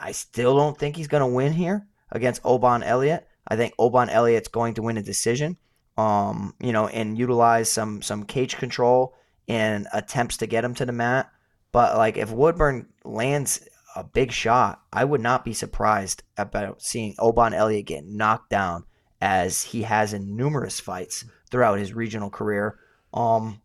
I 0.00 0.12
still 0.12 0.56
don't 0.56 0.78
think 0.78 0.96
he's 0.96 1.08
going 1.08 1.22
to 1.22 1.26
win 1.26 1.52
here 1.52 1.86
against 2.10 2.42
Oban 2.44 2.82
Elliott. 2.82 3.26
I 3.48 3.56
think 3.56 3.74
Oban 3.78 4.08
Elliott's 4.08 4.48
going 4.48 4.74
to 4.74 4.82
win 4.82 4.96
a 4.96 5.02
decision. 5.02 5.56
Um, 5.96 6.54
you 6.60 6.72
know, 6.72 6.88
and 6.88 7.16
utilize 7.16 7.70
some 7.70 8.02
some 8.02 8.24
cage 8.24 8.56
control 8.56 9.14
and 9.48 9.86
attempts 9.92 10.36
to 10.38 10.46
get 10.46 10.64
him 10.64 10.74
to 10.74 10.86
the 10.86 10.92
mat. 10.92 11.30
But 11.72 11.96
like 11.96 12.16
if 12.16 12.30
Woodburn 12.30 12.88
lands 13.04 13.66
a 13.94 14.04
big 14.04 14.32
shot, 14.32 14.82
I 14.92 15.04
would 15.04 15.20
not 15.20 15.44
be 15.44 15.54
surprised 15.54 16.22
about 16.36 16.82
seeing 16.82 17.14
Oban 17.18 17.54
Elliott 17.54 17.86
get 17.86 18.04
knocked 18.04 18.50
down 18.50 18.84
as 19.20 19.62
he 19.62 19.82
has 19.82 20.12
in 20.12 20.36
numerous 20.36 20.80
fights 20.80 21.24
throughout 21.50 21.78
his 21.78 21.94
regional 21.94 22.30
career. 22.30 22.78
Um, 23.14 23.62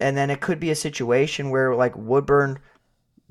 and 0.00 0.16
then 0.16 0.30
it 0.30 0.40
could 0.40 0.60
be 0.60 0.70
a 0.70 0.76
situation 0.76 1.50
where 1.50 1.74
like 1.74 1.96
Woodburn 1.96 2.58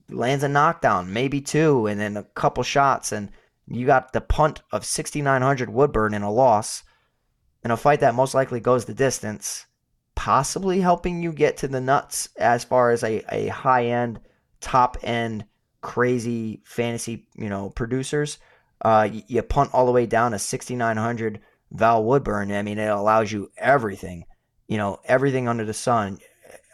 lands 0.10 0.44
a 0.44 0.50
knockdown, 0.50 1.14
maybe 1.14 1.42
two, 1.42 1.88
and 1.88 2.00
then 2.00 2.18
a 2.18 2.24
couple 2.24 2.64
shots, 2.64 3.12
and 3.12 3.32
you 3.68 3.86
got 3.86 4.14
the 4.14 4.22
punt 4.22 4.62
of 4.72 4.86
6,900 4.86 5.70
Woodburn 5.70 6.14
in 6.14 6.22
a 6.22 6.32
loss 6.32 6.84
in 7.64 7.72
a 7.72 7.78
fight 7.78 8.02
that 8.02 8.16
most 8.16 8.34
likely 8.34 8.60
goes 8.60 8.86
the 8.86 8.94
distance, 8.94 9.66
possibly 10.16 10.82
helping 10.82 11.24
you 11.24 11.32
get 11.32 11.58
to 11.58 11.68
the 11.68 11.82
nuts 11.82 12.30
as 12.38 12.64
far 12.64 12.92
as 12.92 13.04
a, 13.04 13.24
a 13.34 13.48
high 13.48 13.86
end, 13.86 14.20
top 14.60 14.98
end, 15.02 15.46
crazy 15.82 16.62
fantasy, 16.66 17.28
you 17.36 17.50
know, 17.50 17.70
producers. 17.70 18.38
Uh, 18.82 19.08
you, 19.12 19.22
you 19.28 19.42
punt 19.42 19.70
all 19.74 19.86
the 19.86 19.92
way 19.92 20.06
down 20.06 20.32
to 20.32 20.40
6,900 20.40 21.40
Val 21.74 22.04
Woodburn. 22.04 22.52
I 22.52 22.62
mean, 22.62 22.78
it 22.78 22.90
allows 22.90 23.32
you 23.32 23.52
everything, 23.58 24.26
you 24.68 24.78
know, 24.78 25.00
everything 25.06 25.48
under 25.48 25.66
the 25.66 25.74
sun, 25.74 26.20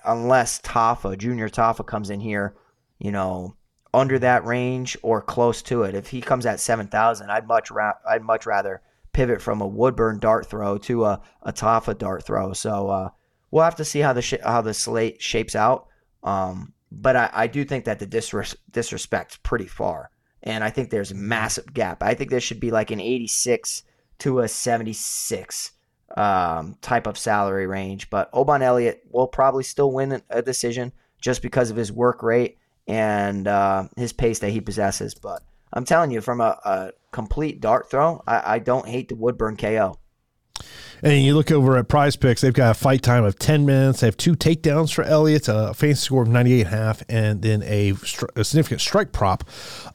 unless 0.05 0.61
Tafa, 0.61 1.17
Junior 1.17 1.49
Tafa 1.49 1.85
comes 1.85 2.09
in 2.09 2.19
here, 2.19 2.55
you 2.99 3.11
know, 3.11 3.55
under 3.93 4.19
that 4.19 4.45
range 4.45 4.97
or 5.01 5.21
close 5.21 5.61
to 5.63 5.83
it. 5.83 5.95
If 5.95 6.07
he 6.07 6.21
comes 6.21 6.45
at 6.45 6.59
7,000, 6.59 7.29
I'd 7.29 7.47
much 7.47 7.71
ra- 7.71 7.93
I'd 8.07 8.21
much 8.21 8.45
rather 8.45 8.81
pivot 9.13 9.41
from 9.41 9.61
a 9.61 9.67
Woodburn 9.67 10.19
dart 10.19 10.45
throw 10.45 10.77
to 10.79 11.05
a, 11.05 11.21
a 11.41 11.53
Tafa 11.53 11.97
dart 11.97 12.23
throw. 12.23 12.53
So 12.53 12.89
uh, 12.89 13.09
we'll 13.51 13.63
have 13.63 13.77
to 13.77 13.85
see 13.85 13.99
how 13.99 14.13
the 14.13 14.21
sh- 14.21 14.43
how 14.43 14.61
the 14.61 14.73
slate 14.73 15.21
shapes 15.21 15.55
out. 15.55 15.87
Um, 16.23 16.73
but 16.91 17.15
I, 17.15 17.29
I, 17.33 17.47
do 17.47 17.63
think 17.63 17.85
that 17.85 17.99
the 17.99 18.07
disres- 18.07 18.55
disrespect's 18.71 19.37
pretty 19.37 19.67
far, 19.67 20.11
and 20.43 20.63
I 20.63 20.69
think 20.69 20.89
there's 20.89 21.11
a 21.11 21.15
massive 21.15 21.73
gap. 21.73 22.03
I 22.03 22.13
think 22.13 22.29
there 22.29 22.41
should 22.41 22.59
be 22.59 22.71
like 22.71 22.91
an 22.91 22.99
86 22.99 23.83
to 24.19 24.39
a 24.39 24.47
76 24.47 25.71
um, 26.17 26.77
type 26.81 27.07
of 27.07 27.17
salary 27.17 27.67
range. 27.67 28.09
But 28.09 28.29
Oban 28.33 28.61
Elliott 28.61 29.03
will 29.09 29.27
probably 29.27 29.63
still 29.63 29.91
win 29.91 30.21
a 30.29 30.41
decision 30.41 30.91
just 31.21 31.41
because 31.41 31.69
of 31.69 31.77
his 31.77 31.91
work 31.91 32.23
rate 32.23 32.57
and 32.87 33.47
uh, 33.47 33.87
his 33.95 34.13
pace 34.13 34.39
that 34.39 34.51
he 34.51 34.61
possesses. 34.61 35.13
But 35.13 35.43
I'm 35.73 35.85
telling 35.85 36.11
you, 36.11 36.21
from 36.21 36.41
a, 36.41 36.57
a 36.65 36.91
complete 37.11 37.61
dart 37.61 37.89
throw, 37.89 38.23
I, 38.27 38.55
I 38.55 38.59
don't 38.59 38.87
hate 38.87 39.09
the 39.09 39.15
Woodburn 39.15 39.57
KO. 39.57 39.97
And 41.01 41.23
you 41.23 41.33
look 41.33 41.51
over 41.51 41.77
at 41.77 41.87
PrizePicks, 41.87 42.41
they've 42.41 42.53
got 42.53 42.71
a 42.71 42.73
fight 42.73 43.01
time 43.01 43.23
of 43.23 43.39
10 43.39 43.65
minutes. 43.65 44.01
They 44.01 44.07
have 44.07 44.17
two 44.17 44.35
takedowns 44.35 44.93
for 44.93 45.03
Elliott, 45.03 45.47
a 45.47 45.73
fancy 45.73 46.01
score 46.01 46.23
of 46.23 46.27
98 46.27 46.65
and 46.65 46.67
a 46.67 46.77
half, 46.77 47.03
and 47.07 47.41
then 47.41 47.63
a, 47.63 47.93
a 48.35 48.43
significant 48.43 48.81
strike 48.81 49.11
prop 49.11 49.45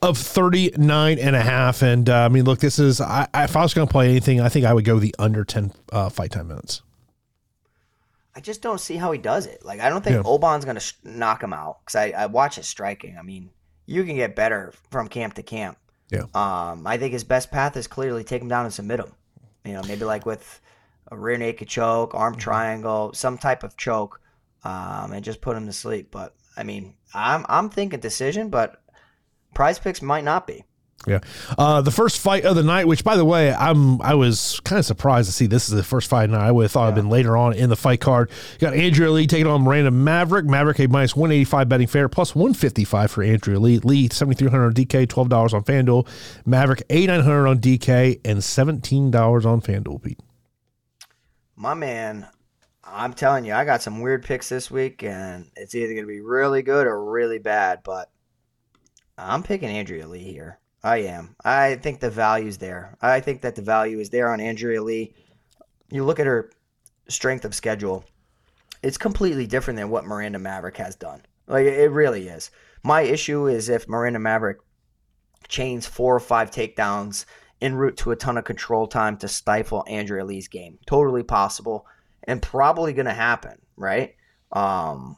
of 0.01 0.17
39 0.17 1.19
and 1.19 1.37
a 1.37 1.43
half. 1.43 1.83
And 1.83 2.09
uh, 2.09 2.25
I 2.25 2.29
mean, 2.29 2.45
look, 2.45 2.61
this 2.61 2.79
is, 2.79 3.01
I, 3.01 3.29
if 3.35 3.57
I 3.57 3.63
was 3.63 3.75
going 3.75 3.87
to 3.87 3.93
play 3.93 4.09
anything, 4.09 4.41
I 4.41 4.49
think 4.49 4.65
I 4.65 4.73
would 4.73 4.85
go 4.85 4.99
the 4.99 5.15
under 5.19 5.45
10 5.45 5.73
uh, 5.93 6.09
fight 6.09 6.31
time 6.31 6.49
minutes. 6.49 6.83
I 8.37 8.41
just 8.41 8.63
don't 8.63 8.81
see 8.81 8.97
how 8.97 9.13
he 9.13 9.19
does 9.19 9.47
it. 9.47 9.65
Like, 9.65 9.81
I 9.81 9.89
don't 9.89 10.03
think 10.03 10.17
yeah. 10.17 10.23
Oban's 10.25 10.65
going 10.65 10.75
to 10.75 10.81
sh- 10.81 10.95
knock 11.05 11.43
him 11.43 11.53
out 11.53 11.79
because 11.85 11.95
I, 11.95 12.11
I 12.11 12.27
watch 12.27 12.57
his 12.57 12.67
striking. 12.67 13.17
I 13.17 13.23
mean, 13.23 13.51
you 13.87 14.05
can 14.05 14.17
get 14.17 14.35
better 14.35 14.73
from 14.91 15.09
camp 15.09 15.35
to 15.35 15.43
camp. 15.43 15.79
Yeah. 16.11 16.25
Um, 16.35 16.87
I 16.87 16.97
think 16.99 17.13
his 17.13 17.25
best 17.25 17.51
path 17.51 17.77
is 17.77 17.87
clearly 17.87 18.25
take 18.25 18.43
him 18.43 18.49
down 18.49 18.65
and 18.65 18.75
submit 18.75 19.01
him. 19.01 19.13
You 19.65 19.73
know, 19.73 19.83
maybe 19.83 20.05
like 20.05 20.27
with 20.27 20.61
a 21.11 21.17
rear 21.17 21.39
naked 21.39 21.69
choke, 21.69 22.15
arm 22.15 22.35
mm-hmm. 22.35 22.41
triangle, 22.41 23.13
some 23.15 23.39
type 23.39 23.63
of 23.63 23.77
choke, 23.77 24.21
um, 24.65 25.13
and 25.13 25.25
just 25.25 25.41
put 25.41 25.57
him 25.57 25.67
to 25.67 25.73
sleep. 25.73 26.11
But 26.11 26.35
I 26.57 26.63
mean, 26.63 26.95
I'm 27.13 27.45
I'm 27.49 27.71
thinking 27.71 28.01
decision, 28.01 28.51
but 28.51 28.83
PrizePicks 29.55 30.03
might 30.03 30.25
not 30.25 30.47
be. 30.47 30.65
Yeah. 31.07 31.21
Uh, 31.59 31.81
the 31.83 31.91
first 31.91 32.19
fight 32.19 32.45
of 32.45 32.57
the 32.57 32.63
night, 32.63 32.87
which 32.87 33.05
by 33.05 33.17
the 33.17 33.25
way, 33.25 33.53
I'm 33.53 34.01
I 34.01 34.15
was 34.15 34.61
kind 34.65 34.79
of 34.79 34.85
surprised 34.85 35.29
to 35.29 35.33
see 35.33 35.47
this 35.47 35.69
is 35.69 35.75
the 35.75 35.83
first 35.83 36.09
fight 36.09 36.31
night. 36.31 36.47
I 36.47 36.51
would 36.51 36.63
have 36.65 36.73
thought 36.73 36.85
yeah. 36.85 36.93
it'd 36.93 37.05
been 37.05 37.11
later 37.11 37.37
on 37.37 37.53
in 37.55 37.69
the 37.69 37.77
fight 37.77 38.01
card. 38.01 38.31
You 38.55 38.59
got 38.59 38.75
Andrea 38.75 39.11
Lee 39.11 39.27
taking 39.27 39.47
on 39.47 39.63
Miranda 39.63 39.91
Maverick. 39.91 40.47
Maverick 40.47 40.79
a 40.81 40.87
minus 40.87 41.15
185 41.15 41.69
betting 41.69 41.87
fair, 41.87 42.09
plus 42.09 42.35
155 42.35 43.11
for 43.11 43.23
Andrea 43.23 43.59
Lee. 43.59 43.79
Lee 43.79 44.09
7300 44.09 44.75
DK, 44.75 45.07
$12 45.07 45.55
on 45.55 45.63
FanDuel. 45.65 46.07
Maverick 46.47 46.83
eight 46.91 47.07
nine 47.07 47.21
hundred 47.21 47.47
on 47.47 47.59
DK 47.59 48.21
and 48.25 48.39
$17 48.39 49.45
on 49.45 49.61
FanDuel, 49.61 50.03
Pete. 50.03 50.21
My 51.57 51.75
man, 51.75 52.27
I'm 52.85 53.13
telling 53.15 53.45
you, 53.45 53.55
I 53.55 53.65
got 53.65 53.83
some 53.83 54.01
weird 54.01 54.25
picks 54.25 54.49
this 54.49 54.71
week, 54.71 55.03
and 55.03 55.51
it's 55.57 55.75
either 55.75 55.95
going 55.95 56.05
to 56.05 56.09
be 56.09 56.21
really 56.21 56.63
good 56.63 56.87
or 56.87 57.11
really 57.11 57.39
bad, 57.39 57.81
but 57.85 58.11
I'm 59.17 59.43
picking 59.43 59.69
Andrea 59.69 60.07
Lee 60.07 60.33
here. 60.33 60.59
I 60.85 60.99
am. 60.99 61.35
I 61.43 61.77
think 61.77 62.01
the 62.01 62.11
value's 62.11 62.59
there. 62.59 62.99
I 63.01 63.21
think 63.21 63.41
that 63.41 63.55
the 63.55 63.63
value 63.63 64.01
is 64.01 64.11
there 64.11 64.31
on 64.31 64.39
Andrea 64.39 64.83
Lee. 64.83 65.15
You 65.91 66.05
look 66.05 66.21
at 66.21 66.27
her 66.27 66.51
strength 67.09 67.47
of 67.47 67.55
schedule, 67.55 68.05
it's 68.83 68.99
completely 68.99 69.47
different 69.47 69.79
than 69.79 69.89
what 69.89 70.05
Miranda 70.05 70.39
Maverick 70.39 70.77
has 70.77 70.95
done. 70.95 71.23
Like 71.47 71.65
it 71.65 71.91
really 71.91 72.29
is. 72.29 72.51
My 72.83 73.01
issue 73.01 73.47
is 73.47 73.71
if 73.71 73.89
Miranda 73.89 74.19
Maverick 74.19 74.59
chains 75.49 75.87
four 75.87 76.15
or 76.15 76.21
five 76.21 76.51
takedowns 76.51 77.25
en 77.63 77.75
route 77.75 77.97
to 77.97 78.11
a 78.11 78.17
ton 78.17 78.37
of 78.37 78.45
control 78.45 78.87
time 78.87 79.17
to 79.17 79.29
stifle 79.29 79.87
Andrea 79.89 80.25
Lee's 80.25 80.49
game. 80.49 80.79
Totally 80.87 81.23
possible 81.23 81.87
and 82.25 82.43
probably 82.43 82.93
going 82.93 83.07
to 83.07 83.15
happen, 83.15 83.59
right? 83.77 84.17
Um, 84.53 85.17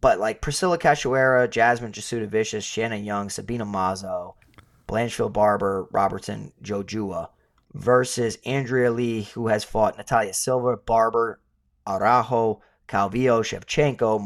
but 0.00 0.18
like 0.18 0.40
Priscilla 0.40 0.78
Cachoeira, 0.78 1.50
Jasmine 1.50 1.92
Jasudavicius, 1.92 2.64
Shannon 2.64 3.04
Young, 3.04 3.28
Sabina 3.28 3.66
Mazo, 3.66 4.34
Blanchfield 4.92 5.32
Barber, 5.32 5.88
Robertson, 5.90 6.52
Jojua 6.62 7.30
versus 7.72 8.36
Andrea 8.44 8.90
Lee, 8.90 9.22
who 9.22 9.48
has 9.48 9.64
fought 9.64 9.96
Natalia 9.96 10.34
Silva, 10.34 10.76
Barber, 10.76 11.40
Araujo, 11.86 12.60
Calvillo, 12.86 13.40
Shevchenko, 13.40 14.20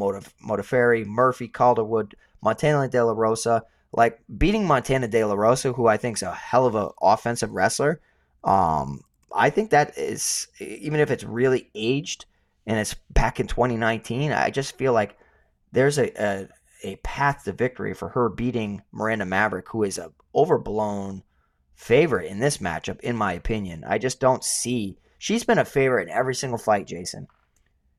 Modafferi, 0.44 1.06
Murphy, 1.06 1.46
Calderwood, 1.46 2.16
Montana 2.42 2.88
De 2.88 3.04
La 3.04 3.12
Rosa. 3.12 3.62
Like 3.92 4.18
beating 4.36 4.66
Montana 4.66 5.06
De 5.06 5.24
La 5.24 5.34
Rosa, 5.34 5.72
who 5.72 5.86
I 5.86 5.96
think 5.96 6.16
is 6.16 6.22
a 6.22 6.34
hell 6.34 6.66
of 6.66 6.74
an 6.74 6.88
offensive 7.00 7.52
wrestler. 7.52 8.00
Um, 8.42 9.02
I 9.32 9.50
think 9.50 9.70
that 9.70 9.96
is 9.96 10.48
even 10.58 10.98
if 10.98 11.12
it's 11.12 11.22
really 11.22 11.70
aged 11.74 12.26
and 12.66 12.78
it's 12.78 12.94
back 13.10 13.38
in 13.38 13.46
2019. 13.46 14.32
I 14.32 14.50
just 14.50 14.76
feel 14.76 14.92
like 14.92 15.16
there's 15.70 15.98
a, 15.98 16.10
a 16.20 16.48
a 16.82 16.96
path 16.96 17.44
to 17.44 17.52
victory 17.52 17.94
for 17.94 18.10
her 18.10 18.28
beating 18.28 18.82
Miranda 18.92 19.24
Maverick, 19.24 19.68
who 19.70 19.82
is 19.82 19.98
a 19.98 20.12
overblown 20.34 21.22
favorite 21.74 22.30
in 22.30 22.38
this 22.38 22.58
matchup, 22.58 23.00
in 23.00 23.16
my 23.16 23.32
opinion. 23.32 23.84
I 23.86 23.98
just 23.98 24.20
don't 24.20 24.44
see. 24.44 24.98
She's 25.18 25.44
been 25.44 25.58
a 25.58 25.64
favorite 25.64 26.08
in 26.08 26.14
every 26.14 26.34
single 26.34 26.58
fight, 26.58 26.86
Jason. 26.86 27.28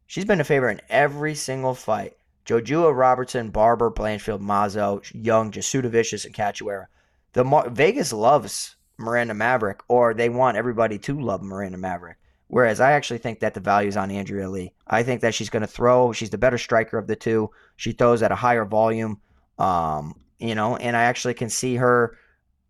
She's 0.06 0.26
been 0.26 0.42
a 0.42 0.46
favorite 0.46 0.80
in 0.80 0.82
every 0.90 1.36
single 1.36 1.76
fight. 1.76 2.14
Jojua 2.46 2.96
Robertson, 2.96 3.50
Barber, 3.50 3.92
Blanchfield, 3.92 4.40
Mazo, 4.40 5.02
Young, 5.14 5.52
Jasudavicius, 5.52 6.26
and 6.26 6.34
Cachoeira. 6.34 6.86
The 7.34 7.44
Mar- 7.44 7.70
Vegas 7.70 8.14
loves 8.14 8.78
Miranda 8.98 9.34
Maverick, 9.34 9.82
or 9.90 10.14
they 10.14 10.30
want 10.30 10.58
everybody 10.58 10.98
to 11.00 11.20
love 11.20 11.44
Miranda 11.44 11.78
Maverick. 11.78 12.18
Whereas 12.50 12.80
I 12.80 12.94
actually 12.94 13.18
think 13.18 13.42
that 13.42 13.54
the 13.54 13.60
value 13.60 13.90
is 13.90 13.98
on 13.98 14.10
Andrea 14.10 14.50
Lee. 14.50 14.74
I 14.88 15.04
think 15.04 15.22
that 15.22 15.34
she's 15.34 15.50
going 15.50 15.62
to 15.62 15.68
throw. 15.68 16.14
She's 16.14 16.30
the 16.30 16.38
better 16.38 16.58
striker 16.58 16.98
of 16.98 17.08
the 17.08 17.16
two. 17.16 17.50
She 17.76 17.92
throws 17.92 18.24
at 18.24 18.32
a 18.32 18.36
higher 18.36 18.64
volume, 18.64 19.20
um, 19.60 20.16
you 20.40 20.56
know, 20.56 20.78
and 20.78 20.96
I 20.96 21.04
actually 21.04 21.34
can 21.34 21.50
see 21.50 21.76
her, 21.76 22.18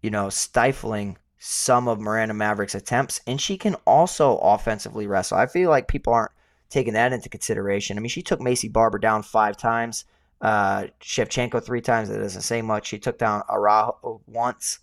you 0.02 0.10
know, 0.10 0.30
stifling 0.30 1.18
some 1.38 1.88
of 1.88 2.00
Miranda 2.00 2.34
Maverick's 2.34 2.74
attempts. 2.74 3.22
And 3.28 3.40
she 3.40 3.58
can 3.58 3.76
also 3.86 4.38
offensively 4.38 5.06
wrestle. 5.06 5.38
I 5.38 5.46
feel 5.46 5.70
like 5.70 5.88
people 5.88 6.14
aren't 6.14 6.32
taking 6.70 6.94
that 6.94 7.14
into 7.14 7.30
consideration. 7.30 7.98
I 7.98 8.02
mean, 8.02 8.10
she 8.10 8.24
took 8.24 8.42
Macy 8.42 8.70
Barber 8.70 8.98
down 8.98 9.22
five 9.22 9.58
times, 9.58 10.06
uh, 10.42 10.88
Shevchenko 11.02 11.64
three 11.64 11.82
times. 11.82 12.10
That 12.10 12.18
doesn't 12.18 12.42
say 12.42 12.64
much. 12.64 12.88
She 12.88 12.98
took 12.98 13.20
down 13.20 13.44
Araujo 13.48 14.22
once. 14.26 14.80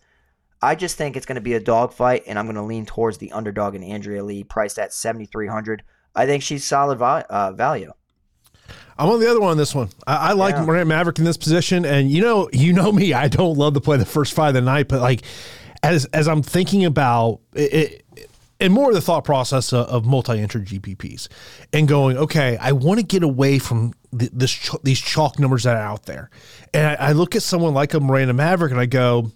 I 0.64 0.74
just 0.74 0.96
think 0.96 1.14
it's 1.16 1.26
going 1.26 1.36
to 1.36 1.42
be 1.42 1.52
a 1.52 1.60
dogfight, 1.60 2.24
and 2.26 2.38
I'm 2.38 2.46
going 2.46 2.56
to 2.56 2.62
lean 2.62 2.86
towards 2.86 3.18
the 3.18 3.32
underdog 3.32 3.74
in 3.74 3.82
Andrea 3.82 4.24
Lee, 4.24 4.44
priced 4.44 4.78
at 4.78 4.94
7,300. 4.94 5.82
I 6.14 6.24
think 6.24 6.42
she's 6.42 6.64
solid 6.64 7.02
uh, 7.02 7.52
value. 7.52 7.92
I'm 8.96 9.10
on 9.10 9.20
the 9.20 9.30
other 9.30 9.40
one 9.40 9.50
on 9.50 9.56
this 9.58 9.74
one. 9.74 9.90
I, 10.06 10.30
I 10.30 10.32
like 10.32 10.54
yeah. 10.54 10.64
Miranda 10.64 10.86
Maverick 10.86 11.18
in 11.18 11.24
this 11.24 11.36
position, 11.36 11.84
and 11.84 12.10
you 12.10 12.22
know, 12.22 12.48
you 12.52 12.72
know 12.72 12.90
me. 12.92 13.12
I 13.12 13.28
don't 13.28 13.58
love 13.58 13.74
to 13.74 13.80
play 13.80 13.98
the 13.98 14.06
first 14.06 14.32
fight 14.32 14.48
of 14.48 14.54
the 14.54 14.60
night, 14.62 14.88
but 14.88 15.00
like 15.00 15.22
as 15.82 16.06
as 16.06 16.28
I'm 16.28 16.42
thinking 16.42 16.84
about 16.84 17.40
it, 17.54 17.74
it 17.74 18.30
and 18.60 18.72
more 18.72 18.88
of 18.88 18.94
the 18.94 19.00
thought 19.00 19.24
process 19.24 19.72
of, 19.72 19.86
of 19.88 20.06
multi-entry 20.06 20.62
GPPs 20.62 21.28
and 21.72 21.88
going, 21.88 22.16
okay, 22.16 22.56
I 22.58 22.72
want 22.72 23.00
to 23.00 23.04
get 23.04 23.22
away 23.22 23.58
from 23.58 23.92
the, 24.12 24.30
this 24.32 24.74
these 24.84 25.00
chalk 25.00 25.40
numbers 25.40 25.64
that 25.64 25.76
are 25.76 25.82
out 25.82 26.04
there, 26.04 26.30
and 26.72 26.86
I, 26.86 27.08
I 27.08 27.12
look 27.12 27.34
at 27.34 27.42
someone 27.42 27.74
like 27.74 27.94
a 27.94 28.00
Miranda 28.00 28.32
Maverick 28.32 28.70
and 28.70 28.80
I 28.80 28.86
go, 28.86 29.32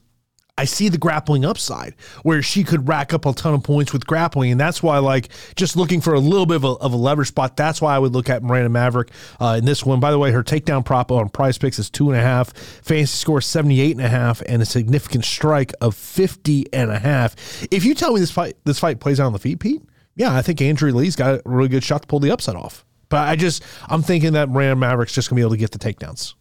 I 0.59 0.65
see 0.65 0.89
the 0.89 0.99
grappling 0.99 1.45
upside 1.45 1.95
where 2.25 2.43
she 2.43 2.65
could 2.65 2.89
rack 2.89 3.15
up 3.15 3.25
a 3.25 3.33
ton 3.33 3.55
of 3.55 3.63
points 3.63 3.93
with 3.93 4.05
grappling. 4.07 4.51
And 4.51 4.61
that's 4.61 4.83
why, 4.83 4.99
like, 4.99 5.29
just 5.55 5.77
looking 5.77 6.01
for 6.01 6.15
a 6.15 6.19
little 6.19 6.47
bit 6.47 6.57
of 6.57 6.65
a, 6.65 6.69
of 6.69 6.93
a 6.93 6.97
leverage 6.97 7.29
spot, 7.29 7.57
that's 7.57 7.81
why 7.81 7.95
I 7.95 7.99
would 8.01 8.13
look 8.13 8.29
at 8.29 8.43
Miranda 8.43 8.69
Maverick 8.69 9.11
uh, 9.39 9.55
in 9.59 9.65
this 9.65 9.87
one. 9.87 10.01
By 10.01 10.11
the 10.11 10.19
way, 10.19 10.33
her 10.33 10.43
takedown 10.43 10.85
prop 10.85 11.13
on 11.13 11.29
PrizePicks 11.29 11.79
is 11.79 11.89
two 11.89 12.11
and 12.11 12.19
a 12.19 12.23
half, 12.23 12.53
fantasy 12.53 13.17
score 13.17 13.41
78 13.41 13.93
and 13.93 14.05
a 14.05 14.09
half, 14.09 14.43
and 14.43 14.61
a 14.61 14.67
significant 14.67 15.25
strike 15.25 15.73
of 15.81 15.95
50 15.95 16.67
and 16.73 16.91
a 16.91 16.99
half. 16.99 17.37
If 17.71 17.85
you 17.85 17.95
tell 17.95 18.13
me 18.13 18.19
this 18.19 18.33
fight, 18.33 18.57
this 18.65 18.81
fight 18.81 18.99
plays 18.99 19.21
out 19.21 19.27
on 19.27 19.33
the 19.33 19.39
feet, 19.39 19.61
Pete, 19.61 19.83
yeah, 20.17 20.35
I 20.35 20.43
think 20.43 20.61
Andrew 20.61 20.91
Lee's 20.91 21.15
got 21.15 21.35
a 21.35 21.43
really 21.45 21.69
good 21.69 21.85
shot 21.85 22.03
to 22.03 22.09
pull 22.09 22.19
the 22.19 22.33
upset 22.33 22.57
off. 22.57 22.85
But 23.11 23.29
I 23.29 23.37
just, 23.37 23.63
I'm 23.87 24.03
thinking 24.03 24.33
that 24.33 24.49
Miranda 24.49 24.75
Maverick's 24.75 25.15
just 25.15 25.31
going 25.31 25.37
to 25.37 25.41
be 25.41 25.43
able 25.43 25.53
to 25.53 25.57
get 25.57 25.71
the 25.71 25.79
takedowns. 25.79 26.35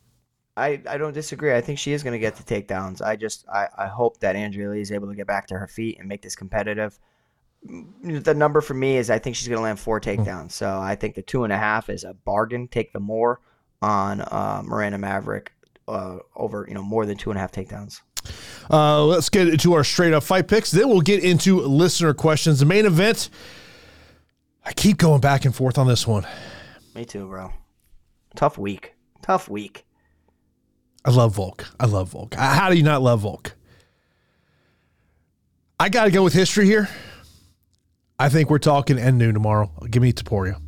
I, 0.58 0.82
I 0.90 0.98
don't 0.98 1.14
disagree. 1.14 1.54
I 1.54 1.62
think 1.62 1.78
she 1.78 1.94
is 1.94 2.02
going 2.02 2.14
to 2.14 2.20
get 2.20 2.36
the 2.36 2.44
takedowns. 2.44 3.02
I 3.02 3.16
just 3.16 3.48
I, 3.48 3.68
I 3.78 3.86
hope 3.86 4.20
that 4.22 4.36
Andrea 4.36 4.72
Lee 4.72 4.82
is 4.82 4.92
able 4.92 5.08
to 5.08 5.16
get 5.16 5.28
back 5.28 5.46
to 5.48 5.56
her 5.56 5.68
feet 5.68 6.00
and 6.00 6.10
make 6.10 6.24
this 6.24 6.36
competitive. 6.36 6.98
The 8.04 8.34
number 8.34 8.62
for 8.62 8.74
me 8.74 8.98
is 8.98 9.10
I 9.10 9.20
think 9.20 9.36
she's 9.36 9.48
going 9.48 9.58
to 9.58 9.64
land 9.64 9.80
four 9.80 10.00
hmm. 10.00 10.10
takedowns. 10.10 10.54
So 10.54 10.80
I 10.80 10.96
think 10.96 11.14
the 11.14 11.22
two 11.22 11.44
and 11.44 11.54
a 11.54 11.58
half 11.58 11.90
is 11.90 12.04
a 12.04 12.14
bargain. 12.14 12.68
Take 12.68 12.92
the 12.92 13.00
more 13.00 13.40
on 13.84 14.22
uh, 14.22 14.64
Miranda 14.66 14.98
Maverick 14.98 15.54
uh, 15.88 16.18
over 16.36 16.66
you 16.68 16.74
know 16.74 16.84
more 16.84 17.06
than 17.06 17.18
two 17.18 17.30
and 17.30 17.38
a 17.38 17.40
half 17.40 17.52
takedowns. 17.52 18.02
Uh, 18.70 19.06
let's 19.06 19.30
get 19.30 19.48
into 19.48 19.74
our 19.74 19.84
straight 19.84 20.12
up 20.12 20.24
fight 20.24 20.48
picks. 20.48 20.72
Then 20.72 20.90
we'll 20.90 21.02
get 21.02 21.24
into 21.24 21.62
listener 21.62 22.16
questions. 22.16 22.60
The 22.60 22.66
main 22.66 22.86
event. 22.86 23.30
I 24.66 24.74
keep 24.74 24.98
going 24.98 25.22
back 25.22 25.46
and 25.46 25.56
forth 25.56 25.78
on 25.78 25.88
this 25.88 26.06
one. 26.06 26.28
Me 26.94 27.06
too, 27.06 27.26
bro. 27.28 27.54
Tough 28.36 28.58
week. 28.58 28.96
Tough 29.22 29.48
week. 29.48 29.87
I 31.08 31.12
love 31.12 31.34
Volk. 31.34 31.66
I 31.80 31.86
love 31.86 32.10
Volk. 32.10 32.36
How 32.36 32.70
do 32.70 32.76
you 32.76 32.84
not 32.84 33.02
love 33.02 33.22
Volk? 33.22 33.56
I 35.80 35.88
got 35.88 36.04
to 36.04 36.12
go 36.12 36.22
with 36.22 36.34
history 36.34 36.66
here. 36.66 36.90
I 38.20 38.28
think 38.28 38.50
we're 38.50 38.60
talking 38.60 38.98
Ngannou 38.98 39.32
tomorrow. 39.32 39.72
Give 39.90 40.04
me 40.04 40.12
Topuria. 40.12 40.60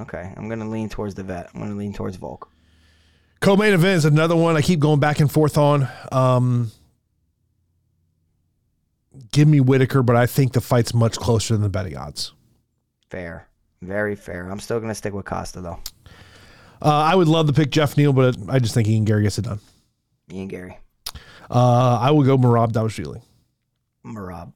Okay, 0.00 0.32
I'm 0.34 0.48
going 0.48 0.60
to 0.60 0.64
lean 0.64 0.88
towards 0.88 1.16
the 1.16 1.22
vet. 1.22 1.50
I'm 1.52 1.60
going 1.60 1.72
to 1.72 1.76
lean 1.76 1.92
towards 1.92 2.16
Volk. 2.16 2.48
Co-main 3.40 3.74
event 3.74 3.98
is 3.98 4.04
another 4.06 4.34
one 4.34 4.56
I 4.56 4.62
keep 4.62 4.80
going 4.80 5.00
back 5.00 5.20
and 5.20 5.30
forth 5.30 5.58
on. 5.58 5.86
Um, 6.12 6.70
give 9.32 9.48
me 9.48 9.60
Whittaker, 9.60 10.02
but 10.02 10.16
I 10.16 10.24
think 10.24 10.54
the 10.54 10.62
fight's 10.62 10.94
much 10.94 11.18
closer 11.18 11.52
than 11.52 11.62
the 11.62 11.68
betting 11.68 11.96
odds. 11.96 12.32
Fair, 13.10 13.48
very 13.82 14.16
fair. 14.16 14.48
I'm 14.48 14.60
still 14.60 14.78
going 14.78 14.88
to 14.88 14.94
stick 14.94 15.12
with 15.12 15.26
Costa 15.26 15.60
though. 15.60 15.80
Uh, 16.80 16.88
I 16.90 17.14
would 17.14 17.28
love 17.28 17.46
to 17.48 17.52
pick 17.52 17.70
Geoff 17.70 17.96
Neal, 17.96 18.12
but 18.12 18.36
I 18.48 18.58
just 18.58 18.74
think 18.74 18.88
Ian 18.88 19.04
Garry 19.04 19.22
gets 19.22 19.38
it 19.38 19.42
done. 19.42 19.60
Ian 20.32 20.48
Garry. 20.48 20.78
Uh, 21.50 21.98
I 22.00 22.10
will 22.10 22.24
go 22.24 22.36
Merab 22.36 22.72
Dvalishvili. 22.72 23.22
Merab. 24.04 24.52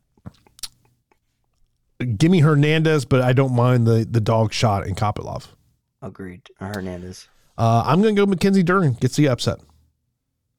Give 2.16 2.30
me 2.30 2.40
Hernandez, 2.40 3.04
but 3.04 3.20
I 3.20 3.32
don't 3.32 3.54
mind 3.54 3.86
the 3.86 4.06
the 4.08 4.20
dog 4.20 4.52
shot 4.52 4.86
in 4.86 4.94
Kopylov. 4.94 5.46
Agreed. 6.00 6.42
Hernandez. 6.58 7.28
Uh, 7.56 7.82
I'm 7.86 8.02
going 8.02 8.16
to 8.16 8.20
go 8.20 8.26
Mackenzie 8.26 8.62
Dern. 8.64 8.94
Gets 8.94 9.16
the 9.16 9.28
upset. 9.28 9.60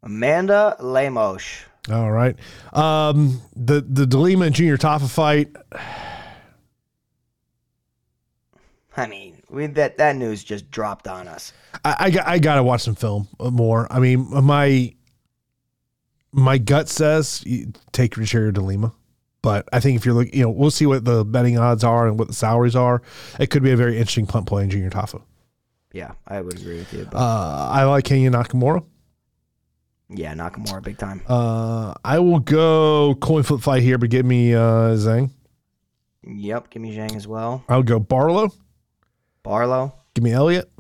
Amanda 0.04 0.76
Lemos. 0.80 1.44
All 1.92 2.12
right. 2.12 2.38
Um, 2.72 3.42
the 3.56 3.82
the 3.82 4.06
de 4.06 4.18
Lima 4.18 4.46
and 4.46 4.56
Junior 4.56 4.78
Tafa 4.78 5.10
fight. 5.10 5.54
I 8.96 9.08
mean, 9.08 9.33
we, 9.54 9.68
that 9.68 9.98
that 9.98 10.16
news 10.16 10.44
just 10.44 10.70
dropped 10.72 11.08
on 11.08 11.28
us. 11.28 11.54
I, 11.86 12.20
I, 12.26 12.34
I 12.34 12.40
got 12.40 12.56
to 12.56 12.64
watch 12.64 12.82
some 12.82 12.96
film 12.96 13.28
more. 13.40 13.88
I 13.92 14.00
mean, 14.00 14.28
my 14.44 14.94
my 16.32 16.58
gut 16.58 16.90
says 16.90 17.44
take 17.92 18.16
Rogerio 18.16 18.52
de 18.52 18.62
Lima, 18.62 18.94
but 19.42 19.70
I 19.72 19.80
think 19.80 19.96
if 19.96 20.06
you're 20.06 20.16
looking, 20.16 20.34
you 20.34 20.44
know, 20.44 20.50
we'll 20.50 20.72
see 20.72 20.86
what 20.86 21.06
the 21.06 21.24
betting 21.24 21.58
odds 21.58 21.84
are 21.84 22.08
and 22.08 22.18
what 22.18 22.28
the 22.28 22.34
salaries 22.34 22.76
are. 22.76 23.02
It 23.40 23.52
could 23.52 23.64
be 23.64 23.72
a 23.72 23.78
very 23.78 23.98
interesting 23.98 24.26
punt 24.26 24.48
play 24.48 24.64
in 24.64 24.70
Junior 24.70 24.90
Tafa. 24.90 25.22
Yeah, 25.92 26.14
I 26.28 26.42
would 26.42 26.60
agree 26.60 26.80
with 26.80 26.92
you. 26.92 27.08
Uh, 27.14 27.70
I 27.72 27.84
like 27.84 28.06
Rinya 28.06 28.32
Nakamura. 28.32 28.84
Yeah, 30.10 30.34
Nakamura, 30.34 30.82
big 30.84 30.98
time. 30.98 31.22
Uh, 31.28 31.94
I 32.04 32.18
will 32.20 32.40
go 32.40 33.16
coin 33.22 33.44
flip 33.44 33.62
fight 33.62 33.84
here, 33.84 34.00
but 34.00 34.10
give 34.10 34.26
me 34.26 34.56
uh, 34.56 34.96
Zhang. 34.96 35.30
Yep, 36.24 36.72
give 36.72 36.82
me 36.82 36.96
Zhang 36.96 37.16
as 37.16 37.28
well. 37.28 37.64
I'll 37.70 37.84
go 37.84 38.00
Barlow. 38.00 38.52
Barlow. 39.44 39.94
Give 40.16 40.24
me 40.24 40.32
Elliott. 40.32 40.72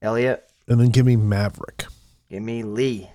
Elliott. 0.00 0.48
And 0.68 0.80
then 0.80 0.88
give 0.90 1.04
me 1.06 1.16
Maverick. 1.16 1.86
Give 2.30 2.42
me 2.42 2.62
Lee. 2.62 3.10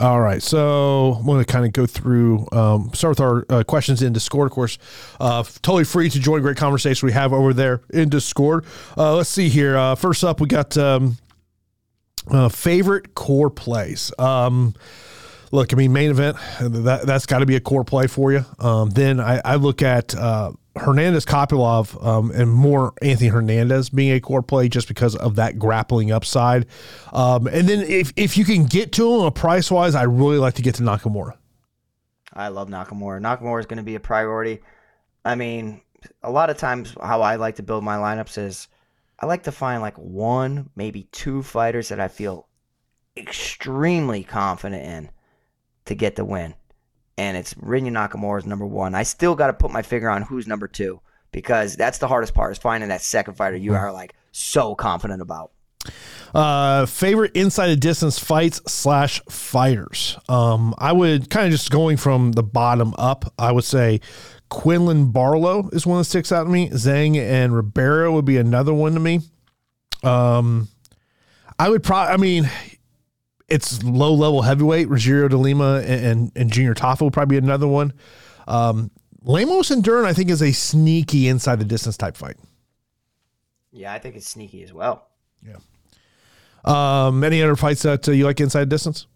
All 0.00 0.20
right, 0.20 0.40
so 0.40 1.14
I'm 1.14 1.26
going 1.26 1.44
to 1.44 1.52
kind 1.52 1.66
of 1.66 1.72
go 1.72 1.84
through, 1.84 2.46
um, 2.52 2.90
start 2.94 3.18
with 3.18 3.20
our 3.20 3.44
uh, 3.48 3.64
questions 3.64 4.00
in 4.00 4.12
Discord. 4.12 4.46
Of 4.46 4.52
course, 4.52 4.78
uh, 5.18 5.42
totally 5.42 5.82
free 5.82 6.08
to 6.08 6.20
join. 6.20 6.40
Great 6.40 6.56
conversation 6.56 7.06
we 7.06 7.12
have 7.14 7.32
over 7.32 7.52
there 7.52 7.80
in 7.90 8.08
Discord. 8.08 8.64
Uh, 8.96 9.16
let's 9.16 9.28
see 9.28 9.48
here. 9.48 9.76
Uh, 9.76 9.96
first 9.96 10.22
up, 10.22 10.40
we 10.40 10.46
got 10.46 10.76
um, 10.76 11.16
uh, 12.28 12.48
favorite 12.48 13.16
core 13.16 13.50
plays. 13.50 14.12
Um, 14.20 14.74
look, 15.50 15.72
I 15.72 15.76
mean, 15.76 15.92
main 15.92 16.10
event 16.10 16.36
that 16.60 17.02
that's 17.04 17.26
got 17.26 17.40
to 17.40 17.46
be 17.46 17.56
a 17.56 17.60
core 17.60 17.84
play 17.84 18.06
for 18.06 18.30
you. 18.30 18.44
Um, 18.60 18.90
then 18.90 19.18
I, 19.18 19.40
I 19.44 19.56
look 19.56 19.82
at 19.82 20.14
uh, 20.14 20.52
Hernandez 20.78 21.24
Kopylov 21.24 22.04
um, 22.04 22.30
and 22.30 22.50
more 22.50 22.94
Anthony 23.02 23.28
Hernandez 23.28 23.90
being 23.90 24.12
a 24.12 24.20
core 24.20 24.42
play 24.42 24.68
just 24.68 24.88
because 24.88 25.16
of 25.16 25.36
that 25.36 25.58
grappling 25.58 26.12
upside. 26.12 26.66
Um, 27.12 27.46
and 27.46 27.68
then 27.68 27.80
if, 27.82 28.12
if 28.16 28.36
you 28.36 28.44
can 28.44 28.64
get 28.64 28.92
to 28.92 29.14
him 29.14 29.20
a 29.22 29.30
price 29.30 29.70
wise, 29.70 29.94
I 29.94 30.04
really 30.04 30.38
like 30.38 30.54
to 30.54 30.62
get 30.62 30.76
to 30.76 30.82
Nakamura. 30.82 31.36
I 32.32 32.48
love 32.48 32.68
Nakamura. 32.68 33.20
Nakamura 33.20 33.60
is 33.60 33.66
going 33.66 33.78
to 33.78 33.82
be 33.82 33.94
a 33.94 34.00
priority. 34.00 34.60
I 35.24 35.34
mean, 35.34 35.80
a 36.22 36.30
lot 36.30 36.50
of 36.50 36.56
times 36.56 36.94
how 37.02 37.22
I 37.22 37.36
like 37.36 37.56
to 37.56 37.62
build 37.62 37.84
my 37.84 37.96
lineups 37.96 38.38
is 38.38 38.68
I 39.18 39.26
like 39.26 39.44
to 39.44 39.52
find 39.52 39.82
like 39.82 39.96
one, 39.96 40.70
maybe 40.76 41.08
two 41.10 41.42
fighters 41.42 41.88
that 41.88 42.00
I 42.00 42.08
feel 42.08 42.46
extremely 43.16 44.22
confident 44.22 44.84
in 44.84 45.10
to 45.86 45.94
get 45.94 46.16
the 46.16 46.24
win 46.24 46.54
and 47.18 47.36
it's 47.36 47.52
Rinya 47.54 47.90
Nakamura 47.90 48.38
is 48.38 48.46
number 48.46 48.64
one. 48.64 48.94
I 48.94 49.02
still 49.02 49.34
got 49.34 49.48
to 49.48 49.52
put 49.52 49.70
my 49.70 49.82
finger 49.82 50.08
on 50.08 50.22
who's 50.22 50.46
number 50.46 50.68
two 50.68 51.00
because 51.32 51.76
that's 51.76 51.98
the 51.98 52.08
hardest 52.08 52.32
part 52.32 52.52
is 52.52 52.58
finding 52.58 52.88
that 52.88 53.02
second 53.02 53.34
fighter 53.34 53.56
you 53.56 53.74
are 53.74 53.92
like 53.92 54.14
so 54.32 54.74
confident 54.74 55.20
about. 55.20 55.50
Uh, 56.34 56.86
favorite 56.86 57.34
inside 57.34 57.68
the 57.68 57.76
distance 57.76 58.18
fights 58.18 58.60
slash 58.66 59.20
fighters. 59.28 60.18
Um, 60.28 60.74
I 60.78 60.92
would 60.92 61.30
kind 61.30 61.46
of 61.46 61.52
just 61.52 61.70
going 61.70 61.96
from 61.96 62.32
the 62.32 62.42
bottom 62.42 62.94
up. 62.98 63.32
I 63.38 63.52
would 63.52 63.64
say 63.64 64.00
Quinlan 64.48 65.10
Barlow 65.10 65.68
is 65.72 65.86
one 65.86 65.98
that 65.98 66.04
sticks 66.04 66.30
out 66.30 66.44
to 66.44 66.50
me. 66.50 66.68
Zhang 66.70 67.16
and 67.16 67.54
Ribeiro 67.54 68.12
would 68.12 68.24
be 68.24 68.36
another 68.36 68.72
one 68.72 68.94
to 68.94 69.00
me. 69.00 69.20
Um, 70.02 70.68
I 71.58 71.68
would 71.68 71.82
probably. 71.82 72.14
I 72.14 72.16
mean, 72.18 72.50
it's 73.48 73.82
low 73.82 74.12
level 74.12 74.42
heavyweight. 74.42 74.88
Rogerio 74.88 75.28
de 75.28 75.36
Lima 75.36 75.80
and, 75.80 76.04
and, 76.04 76.32
and 76.36 76.52
Junior 76.52 76.74
Tafa 76.74 77.02
will 77.02 77.10
probably 77.10 77.40
be 77.40 77.44
another 77.44 77.66
one. 77.66 77.92
Um, 78.46 78.90
Lemos 79.22 79.70
and 79.70 79.82
Dern, 79.82 80.04
I 80.04 80.12
think, 80.12 80.30
is 80.30 80.42
a 80.42 80.52
sneaky 80.52 81.28
inside 81.28 81.58
the 81.58 81.64
distance 81.64 81.96
type 81.96 82.16
fight. 82.16 82.36
Yeah, 83.72 83.92
I 83.92 83.98
think 83.98 84.16
it's 84.16 84.28
sneaky 84.28 84.62
as 84.62 84.72
well. 84.72 85.08
Yeah. 85.42 85.56
Um, 86.64 87.22
any 87.24 87.42
other 87.42 87.56
fights 87.56 87.82
that 87.82 88.08
uh, 88.08 88.12
you 88.12 88.24
like 88.24 88.40
inside 88.40 88.68
distance? 88.68 89.06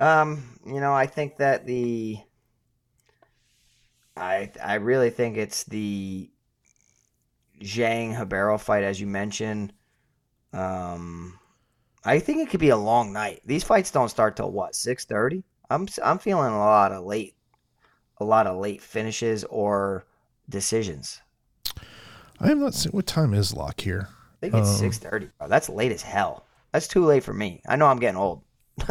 Um, 0.00 0.58
you 0.66 0.80
know, 0.80 0.92
I 0.92 1.06
think 1.06 1.36
that 1.38 1.66
the 1.66 2.18
I 4.16 4.50
I 4.62 4.74
really 4.74 5.10
think 5.10 5.36
it's 5.36 5.64
the 5.64 6.30
Zhang 7.62 8.18
Ribeiro 8.18 8.58
fight, 8.58 8.84
as 8.84 9.00
you 9.00 9.06
mentioned. 9.06 9.72
Um, 10.52 11.38
I 12.06 12.20
think 12.20 12.40
it 12.40 12.50
could 12.50 12.60
be 12.60 12.68
a 12.68 12.76
long 12.76 13.12
night. 13.12 13.42
These 13.44 13.64
fights 13.64 13.90
don't 13.90 14.08
start 14.08 14.36
till 14.36 14.50
what 14.50 14.74
six 14.74 15.04
thirty. 15.04 15.42
I'm 15.68 15.88
I'm 16.02 16.18
feeling 16.18 16.52
a 16.52 16.58
lot 16.58 16.92
of 16.92 17.04
late, 17.04 17.34
a 18.18 18.24
lot 18.24 18.46
of 18.46 18.58
late 18.58 18.80
finishes 18.80 19.44
or 19.44 20.06
decisions. 20.48 21.20
I 22.38 22.50
am 22.52 22.60
not 22.60 22.74
seeing 22.74 22.92
what 22.92 23.06
time 23.06 23.34
is 23.34 23.52
lock 23.54 23.80
here. 23.80 24.08
I 24.10 24.36
think 24.40 24.54
it's 24.54 24.68
um, 24.68 24.76
six 24.76 24.98
thirty. 24.98 25.30
That's 25.48 25.68
late 25.68 25.92
as 25.92 26.02
hell. 26.02 26.46
That's 26.72 26.88
too 26.88 27.04
late 27.04 27.24
for 27.24 27.34
me. 27.34 27.60
I 27.66 27.76
know 27.76 27.86
I'm 27.86 27.98
getting 27.98 28.18
old. 28.18 28.42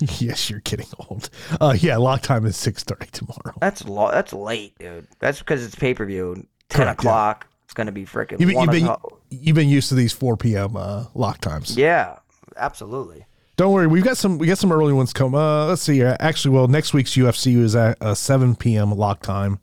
yes, 0.00 0.50
you're 0.50 0.60
getting 0.60 0.86
old. 1.08 1.30
Uh, 1.60 1.76
yeah, 1.78 1.96
lock 1.98 2.22
time 2.22 2.46
is 2.46 2.56
six 2.56 2.82
thirty 2.82 3.06
tomorrow. 3.12 3.54
That's 3.60 3.84
lo- 3.84 4.10
That's 4.10 4.32
late, 4.32 4.76
dude. 4.78 5.06
That's 5.20 5.38
because 5.38 5.64
it's 5.64 5.74
pay 5.74 5.94
per 5.94 6.06
view. 6.06 6.46
Ten 6.68 6.82
Correct, 6.86 7.00
o'clock. 7.00 7.46
Yeah. 7.48 7.55
It's 7.66 7.74
gonna 7.74 7.92
be 7.92 8.04
freaking. 8.06 8.38
You've, 8.38 8.52
you've 8.52 8.70
been 8.70 8.88
you've 9.28 9.56
been 9.56 9.68
used 9.68 9.88
to 9.88 9.96
these 9.96 10.12
4 10.12 10.36
p.m. 10.36 10.76
Uh, 10.76 11.06
lock 11.14 11.40
times. 11.40 11.76
Yeah, 11.76 12.16
absolutely. 12.56 13.26
Don't 13.56 13.72
worry, 13.72 13.88
we've 13.88 14.04
got 14.04 14.16
some 14.16 14.38
we 14.38 14.46
got 14.46 14.58
some 14.58 14.70
early 14.70 14.92
ones 14.92 15.12
come. 15.12 15.34
Uh, 15.34 15.66
let's 15.66 15.82
see. 15.82 16.04
Uh, 16.04 16.16
actually, 16.20 16.54
well, 16.54 16.68
next 16.68 16.94
week's 16.94 17.16
UFC 17.16 17.56
is 17.56 17.74
at 17.74 18.00
uh, 18.00 18.14
7 18.14 18.54
p.m. 18.54 18.92
lock 18.92 19.20
time, 19.20 19.58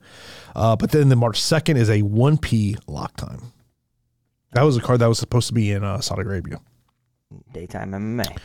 uh, 0.54 0.76
but 0.76 0.92
then 0.92 1.08
the 1.08 1.16
March 1.16 1.40
2nd 1.40 1.78
is 1.78 1.90
a 1.90 2.02
1 2.02 2.38
p 2.40 2.76
lock 2.88 3.16
time. 3.16 3.54
That 4.52 4.64
was 4.64 4.76
a 4.78 4.82
card 4.82 5.00
that 5.00 5.08
was 5.08 5.18
supposed 5.18 5.48
to 5.48 5.54
be 5.54 5.72
in 5.72 5.84
uh, 5.84 6.02
Saudi 6.02 6.24
Arabia. 6.24 6.60
Daytime 7.54 7.92
MMA. 7.92 8.38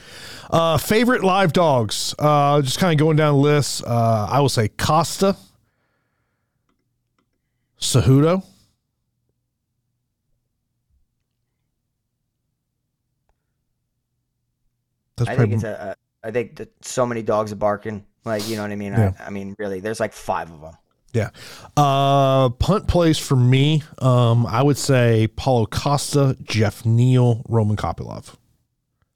Uh, 0.51 0.79
favorite 0.79 1.25
live 1.25 1.53
dogs. 1.53 2.15
Uh, 2.19 2.63
just 2.63 2.79
kind 2.79 2.93
of 2.93 2.99
going 2.99 3.17
down 3.17 3.35
the 3.35 3.41
list. 3.41 3.85
Uh, 3.85 4.29
I 4.31 4.41
will 4.41 4.49
say 4.49 4.69
Costa, 4.69 5.37
Cejudo. 7.81 8.45
That's 15.19 15.31
I 15.31 15.37
think 15.37 15.53
it's 15.53 15.65
a, 15.65 15.97
a. 16.23 16.27
I 16.27 16.31
think 16.31 16.57
that 16.57 16.73
so 16.85 17.07
many 17.07 17.23
dogs 17.23 17.53
are 17.53 17.57
barking. 17.57 18.05
Like 18.25 18.49
you 18.49 18.57
know 18.57 18.63
what 18.63 18.73
I 18.73 18.77
mean. 18.77 18.93
Yeah. 18.93 19.13
I, 19.19 19.25
I 19.27 19.31
mean, 19.31 19.55
really, 19.59 19.81
there's 19.81 20.01
like 20.01 20.13
five 20.13 20.51
of 20.51 20.61
them. 20.61 20.77
Yeah. 21.13 21.31
Uh, 21.77 22.51
punt 22.51 22.87
plays 22.87 23.19
for 23.19 23.37
me. 23.37 23.83
Um, 23.99 24.47
I 24.47 24.63
would 24.63 24.77
say 24.77 25.29
Paulo 25.29 25.67
Costa, 25.67 26.37
Geoff 26.43 26.85
Neal, 26.85 27.43
Roman 27.49 27.77
Kopylov. 27.77 28.35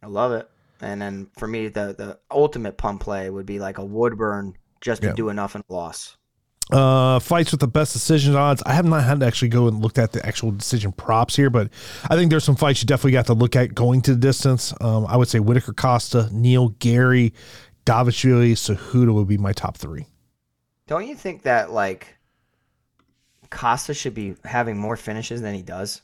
I 0.03 0.07
love 0.07 0.33
it. 0.33 0.49
And 0.81 1.01
then 1.01 1.29
for 1.37 1.47
me, 1.47 1.69
the 1.69 1.95
the 1.97 2.19
ultimate 2.31 2.77
punt 2.77 3.01
play 3.01 3.31
would 3.31 3.47
be 3.47 3.59
like 3.59 3.79
a 3.79 3.85
Woodburn 3.85 4.57
just 4.81 5.03
to 5.03 5.09
yeah. 5.09 5.15
do 5.15 5.29
enough 5.29 5.55
and 5.55 5.65
loss. 5.69 6.17
Uh, 6.71 7.19
fights 7.19 7.51
with 7.51 7.61
the 7.61 7.69
best 7.69 7.93
decision 7.93 8.35
odds. 8.35 8.63
I 8.65 8.73
have 8.73 8.87
not 8.87 9.05
had 9.05 9.21
to 9.21 9.27
actually 9.27 9.49
go 9.49 9.69
and 9.69 9.83
look 9.83 9.99
at 9.99 10.13
the 10.13 10.25
actual 10.25 10.53
decision 10.53 10.93
props 10.93 11.37
here, 11.37 11.51
but 11.51 11.71
I 12.09 12.17
think 12.17 12.31
there's 12.31 12.45
some 12.45 12.57
fights 12.57 12.83
you 12.83 12.87
definitely 12.87 13.13
got 13.13 13.27
to 13.27 13.35
look 13.35 13.57
at 13.57 13.75
going 13.75 14.01
to 14.03 14.13
the 14.13 14.21
distance. 14.21 14.73
Um, 14.81 15.07
I 15.07 15.17
would 15.17 15.29
say 15.29 15.39
Whittaker 15.39 15.75
Costa, 15.75 16.29
Neal 16.33 16.71
Garry, 16.79 17.35
Dvalishvili, 17.85 18.53
Cejudo 18.53 19.13
would 19.15 19.29
be 19.29 19.39
my 19.39 19.53
top 19.53 19.77
three. 19.77 20.07
Don't 20.87 21.07
you 21.07 21.15
think 21.15 21.43
that 21.43 21.73
like 21.73 22.17
Costa 23.51 23.95
should 23.95 24.15
be 24.15 24.37
having 24.45 24.77
more 24.77 24.97
finishes 24.97 25.43
than 25.43 25.55
he 25.55 25.63
does? 25.63 26.03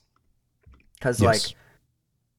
Because 0.94 1.20
yes. 1.20 1.46
like 1.46 1.56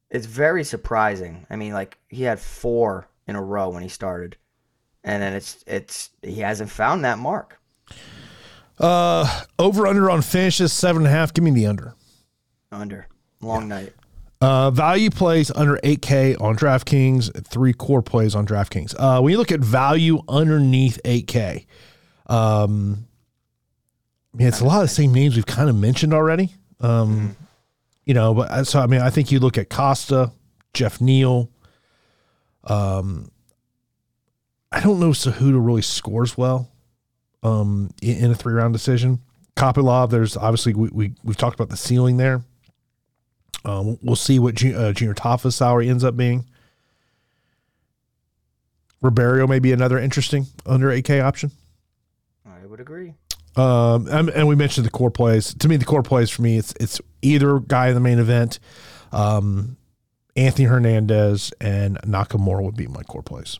it's 0.09 0.25
very 0.25 0.63
surprising. 0.63 1.45
I 1.49 1.55
mean, 1.55 1.73
like 1.73 1.97
he 2.09 2.23
had 2.23 2.39
four 2.39 3.07
in 3.27 3.35
a 3.35 3.41
row 3.41 3.69
when 3.69 3.83
he 3.83 3.89
started, 3.89 4.37
and 5.03 5.21
then 5.21 5.33
it's 5.33 5.63
it's 5.67 6.09
he 6.21 6.41
hasn't 6.41 6.69
found 6.69 7.05
that 7.05 7.19
mark. 7.19 7.58
Uh, 8.79 9.41
over 9.57 9.87
under 9.87 10.09
on 10.09 10.21
finishes 10.21 10.71
seven 10.71 11.01
and 11.01 11.07
a 11.07 11.11
half. 11.11 11.33
Give 11.33 11.43
me 11.43 11.51
the 11.51 11.65
under. 11.65 11.95
Under 12.71 13.07
long 13.41 13.63
yeah. 13.63 13.67
night. 13.67 13.93
Uh, 14.41 14.71
value 14.71 15.09
plays 15.09 15.51
under 15.51 15.77
8K 15.83 16.39
on 16.41 16.55
DraftKings, 16.55 17.45
three 17.45 17.73
core 17.73 18.01
plays 18.01 18.35
on 18.35 18.47
DraftKings. 18.47 18.95
Uh, 18.97 19.21
when 19.21 19.31
you 19.31 19.37
look 19.37 19.51
at 19.51 19.59
value 19.59 20.21
underneath 20.29 20.97
8K, 21.03 21.65
um, 22.27 23.05
I 24.33 24.37
mean, 24.37 24.47
it's 24.47 24.61
a 24.61 24.65
lot 24.65 24.77
of 24.77 24.83
the 24.83 24.87
same 24.93 25.13
names 25.13 25.35
we've 25.35 25.45
kind 25.45 25.69
of 25.69 25.75
mentioned 25.75 26.13
already. 26.13 26.53
Um, 26.79 26.89
mm-hmm. 26.89 27.43
You 28.05 28.13
know, 28.13 28.33
but 28.33 28.49
uh, 28.49 28.63
so 28.63 28.79
I 28.79 28.87
mean, 28.87 29.01
I 29.01 29.09
think 29.09 29.31
you 29.31 29.39
look 29.39 29.57
at 29.57 29.69
Costa, 29.69 30.31
Geoff 30.73 31.01
Neal. 31.01 31.51
Um, 32.63 33.29
I 34.71 34.79
don't 34.79 34.99
know 34.99 35.09
if 35.09 35.17
Cejudo 35.17 35.63
really 35.63 35.81
scores 35.81 36.37
well 36.37 36.71
um, 37.43 37.89
in 38.01 38.31
a 38.31 38.35
three 38.35 38.53
round 38.53 38.73
decision. 38.73 39.19
Kopylov, 39.55 40.09
there's 40.09 40.37
obviously 40.37 40.73
we, 40.73 40.89
we 40.89 41.13
we've 41.23 41.37
talked 41.37 41.55
about 41.55 41.69
the 41.69 41.77
ceiling 41.77 42.17
there. 42.17 42.41
Um, 43.65 43.97
we'll 44.01 44.15
see 44.15 44.39
what 44.39 44.53
uh, 44.63 44.93
Junior 44.93 45.13
Tafa's 45.13 45.55
salary 45.55 45.89
ends 45.89 46.03
up 46.03 46.15
being. 46.15 46.45
Ribeiro 49.01 49.47
may 49.47 49.59
be 49.59 49.71
another 49.71 49.97
interesting 49.97 50.47
under 50.65 50.87
8K 50.87 51.21
option. 51.23 51.51
I 52.45 52.65
would 52.65 52.79
agree. 52.79 53.13
Um, 53.55 54.07
and, 54.07 54.29
and, 54.29 54.47
we 54.47 54.55
mentioned 54.55 54.85
the 54.85 54.91
core 54.91 55.11
plays. 55.11 55.53
To 55.55 55.67
me, 55.67 55.77
the 55.77 55.85
core 55.85 56.03
plays 56.03 56.29
for 56.29 56.41
me, 56.41 56.57
it's 56.57 56.73
it's 56.79 57.01
either 57.21 57.59
guy 57.59 57.89
in 57.89 57.95
the 57.95 57.99
main 57.99 58.19
event, 58.19 58.59
um, 59.11 59.75
Anthony 60.35 60.65
Hernandez 60.65 61.51
and 61.59 61.97
Nakamura 62.01 62.63
would 62.63 62.77
be 62.77 62.87
my 62.87 63.03
core 63.03 63.23
plays. 63.23 63.59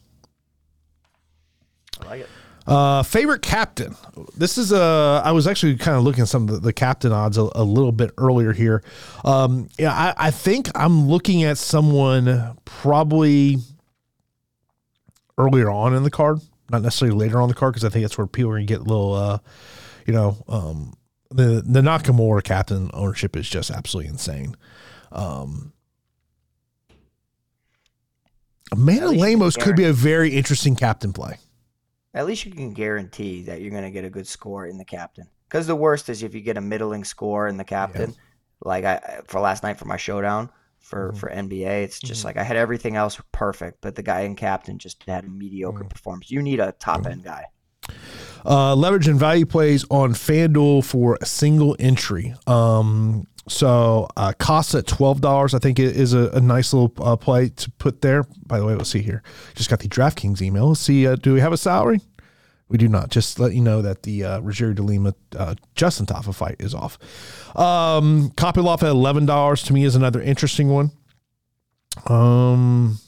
I 2.02 2.06
like 2.06 2.22
it. 2.22 2.30
Uh, 2.70 3.02
favorite 3.02 3.42
captain. 3.42 3.96
This 4.38 4.60
is 4.60 4.72
a. 4.72 4.80
Uh, 4.80 5.22
I 5.26 5.32
was 5.32 5.48
actually 5.48 5.76
kind 5.78 5.98
of 5.98 6.04
looking 6.04 6.22
at 6.22 6.28
some 6.28 6.44
of 6.44 6.50
the, 6.50 6.60
the 6.60 6.74
captain 6.74 7.12
odds 7.12 7.36
a, 7.36 7.50
a, 7.56 7.64
little 7.64 7.92
bit 7.92 8.12
earlier 8.20 8.54
here. 8.54 8.84
Um, 9.26 9.70
yeah, 9.80 9.92
I, 9.92 10.28
I 10.28 10.32
think 10.32 10.70
I'm 10.76 11.08
looking 11.08 11.44
at 11.44 11.58
someone 11.58 12.56
probably 12.66 13.58
earlier 15.40 15.68
on 15.68 15.96
in 15.96 16.04
the 16.04 16.12
card, 16.12 16.42
not 16.70 16.84
necessarily 16.84 17.18
later 17.18 17.42
on 17.42 17.50
the 17.50 17.56
card, 17.56 17.74
because 17.74 17.86
I 17.86 17.90
think 17.90 18.04
that's 18.04 18.20
where 18.20 18.28
people 18.28 18.52
are 18.52 18.56
gonna 18.56 18.66
get 18.66 18.82
a 18.82 18.84
little, 18.84 19.16
uh, 19.16 19.40
you 20.06 20.14
know, 20.14 20.38
um, 20.48 20.94
the 21.32 21.64
the 21.66 21.82
Nakamura 21.82 22.44
captain 22.44 22.92
ownership 22.94 23.36
is 23.36 23.50
just 23.50 23.72
absolutely 23.72 24.12
insane. 24.12 24.56
Um, 25.12 25.74
Amanda 28.72 29.10
Lemos 29.10 29.58
could 29.58 29.76
be 29.76 29.86
a 29.86 29.94
very 29.94 30.36
interesting 30.36 30.76
captain 30.76 31.14
play 31.14 31.40
at 32.14 32.26
least 32.26 32.46
you 32.46 32.52
can 32.52 32.74
guarantee 32.74 33.44
that 33.44 33.62
you're 33.62 33.72
going 33.72 33.84
to 33.84 33.92
get 33.92 34.06
a 34.06 34.10
good 34.10 34.28
score 34.28 34.66
in 34.66 34.78
the 34.78 34.86
captain. 34.86 35.28
Because 35.48 35.68
the 35.68 35.76
worst 35.76 36.10
is 36.10 36.24
if 36.24 36.34
you 36.34 36.42
get 36.42 36.58
a 36.58 36.62
middling 36.62 37.04
score 37.04 37.48
in 37.48 37.58
the 37.58 37.64
captain, 37.64 38.12
yeah. 38.12 38.16
like 38.62 38.86
I 38.86 39.22
for 39.28 39.40
last 39.40 39.64
night 39.64 39.80
for 39.80 39.86
my 39.86 39.98
showdown 39.98 40.50
for 40.80 41.10
mm-hmm. 41.10 41.18
for 41.18 41.30
NBA, 41.30 41.84
it's 41.84 42.00
just 42.00 42.20
mm-hmm. 42.20 42.28
like 42.28 42.38
I 42.38 42.44
had 42.44 42.56
everything 42.56 42.96
else 42.96 43.20
perfect, 43.32 43.80
but 43.82 43.96
the 43.96 44.04
guy 44.04 44.22
in 44.22 44.36
captain 44.36 44.78
just 44.78 45.04
had 45.04 45.24
a 45.24 45.28
mediocre 45.28 45.80
mm-hmm. 45.80 45.88
performance. 45.88 46.30
You 46.30 46.42
need 46.42 46.60
a 46.60 46.72
top 46.74 47.08
end 47.08 47.24
guy. 47.24 47.46
Uh, 48.46 48.76
leverage 48.76 49.08
and 49.08 49.20
value 49.20 49.46
plays 49.46 49.86
on 49.90 50.14
FanDuel 50.14 50.84
for 50.86 51.18
a 51.20 51.26
single 51.26 51.76
entry. 51.80 52.34
Um, 52.48 53.28
so 53.50 54.08
uh, 54.16 54.32
costs 54.40 54.74
at 54.76 54.88
twelve 54.88 55.20
dollars. 55.20 55.54
I 55.54 55.60
think 55.60 55.80
it 55.80 55.96
is 55.96 56.14
a, 56.14 56.30
a 56.30 56.40
nice 56.40 56.72
little 56.72 56.94
uh, 57.04 57.16
play 57.18 57.50
to 57.50 57.72
put 57.72 58.02
there. 58.02 58.26
By 58.46 58.60
the 58.60 58.66
way, 58.66 58.76
let's 58.76 58.90
see 58.90 59.02
here. 59.02 59.24
Just 59.56 59.70
got 59.70 59.80
the 59.80 59.90
DraftKings 59.90 60.42
email. 60.42 60.70
Let's 60.70 60.80
see. 60.80 61.06
Uh, 61.06 61.16
do 61.16 61.34
we 61.34 61.42
have 61.42 61.52
a 61.52 61.58
salary? 61.58 62.00
We 62.70 62.78
do 62.78 62.88
not. 62.88 63.10
Just 63.10 63.40
let 63.40 63.54
you 63.54 63.62
know 63.62 63.82
that 63.82 64.04
the 64.04 64.24
uh, 64.24 64.42
Rogerio 64.42 64.76
de 64.76 64.84
Lima 64.84 65.16
uh, 65.36 65.56
Justin 65.74 66.06
Tafa 66.06 66.34
fight 66.34 66.58
is 66.60 66.76
off. 66.76 67.00
Um, 67.56 68.30
Kopylov 68.38 68.84
at 68.84 68.90
eleven 68.90 69.26
dollars 69.26 69.64
to 69.64 69.74
me 69.74 69.84
is 69.84 69.96
another 69.96 70.22
interesting 70.22 70.70
one. 70.70 70.92
Um, 72.06 73.00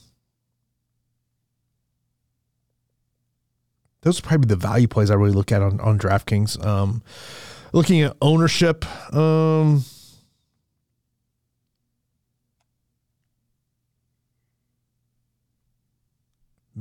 those 4.02 4.18
are 4.20 4.24
probably 4.24 4.48
the 4.48 4.56
value 4.56 4.88
plays 4.88 5.12
I 5.12 5.14
really 5.14 5.32
look 5.32 5.52
at 5.52 5.62
on 5.62 5.80
on 5.80 6.00
DraftKings. 6.00 6.66
Um, 6.66 7.04
looking 7.72 8.02
at 8.02 8.18
ownership. 8.20 8.84
Um, 9.14 9.86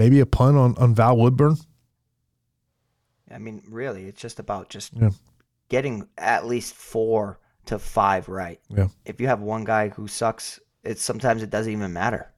maybe 0.01 0.19
a 0.21 0.25
pun 0.25 0.57
on, 0.57 0.75
on 0.79 0.95
Val 0.95 1.15
Woodburn. 1.15 1.59
I 3.31 3.37
mean, 3.37 3.63
really, 3.69 4.07
it's 4.07 4.21
just 4.21 4.41
about 4.41 4.71
just 4.71 4.95
yeah. 4.95 5.11
getting 5.69 6.09
at 6.17 6.47
least 6.47 6.75
four 6.75 7.39
to 7.67 7.79
five 7.79 8.27
right. 8.31 8.59
Yeah. 8.71 8.89
If 9.05 9.21
you 9.21 9.27
have 9.27 9.41
one 9.41 9.65
guy 9.65 9.91
who 9.91 10.09
sucks, 10.09 10.59
it's 10.83 11.03
sometimes 11.03 11.43
it 11.43 11.51
doesn't 11.51 11.71
even 11.71 11.93
matter. 11.93 12.33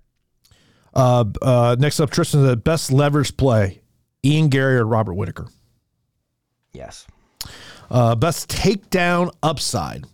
Uh, 0.93 1.25
uh, 1.41 1.77
next 1.79 2.01
up, 2.01 2.11
Tristan, 2.11 2.45
the 2.45 2.57
best 2.57 2.91
leverage 2.91 3.37
play: 3.37 3.81
Ian 4.25 4.49
Garry 4.49 4.77
or 4.77 4.85
Robert 4.85 5.15
Whittaker. 5.15 5.47
Yes. 6.73 7.07
Uh, 7.89 8.17
best 8.17 8.51
takedown 8.51 9.33
upside: 9.41 10.05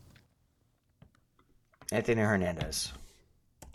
Anthony 1.90 2.20
Hernandez. 2.20 2.92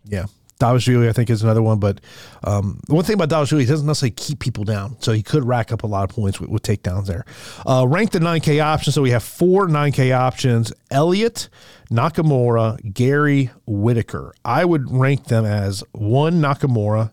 Yeah, 0.05 0.27
Dvalishvili, 0.59 1.09
I 1.09 1.13
think, 1.13 1.29
is 1.29 1.43
another 1.43 1.61
one. 1.61 1.79
But 1.79 2.01
um, 2.43 2.79
the 2.87 2.95
one 2.95 3.03
thing 3.03 3.15
about 3.19 3.29
Dvalishvili, 3.29 3.61
he 3.61 3.65
doesn't 3.65 3.87
necessarily 3.87 4.11
keep 4.11 4.39
people 4.39 4.63
down. 4.63 4.97
So 5.01 5.11
he 5.11 5.23
could 5.23 5.43
rack 5.43 5.71
up 5.71 5.83
a 5.83 5.87
lot 5.87 6.09
of 6.09 6.15
points 6.15 6.39
with, 6.39 6.49
with 6.49 6.63
takedowns 6.63 7.07
there. 7.07 7.25
Uh, 7.65 7.85
rank 7.87 8.11
the 8.11 8.19
9K 8.19 8.63
options. 8.63 8.95
So 8.95 9.01
we 9.01 9.11
have 9.11 9.23
four 9.23 9.67
9K 9.67 10.15
options 10.15 10.71
Elliott, 10.91 11.49
Nakamura, 11.91 12.93
Garry, 12.93 13.51
Whittaker. 13.65 14.33
I 14.45 14.65
would 14.65 14.91
rank 14.91 15.25
them 15.25 15.45
as 15.45 15.83
one 15.91 16.35
Nakamura, 16.35 17.11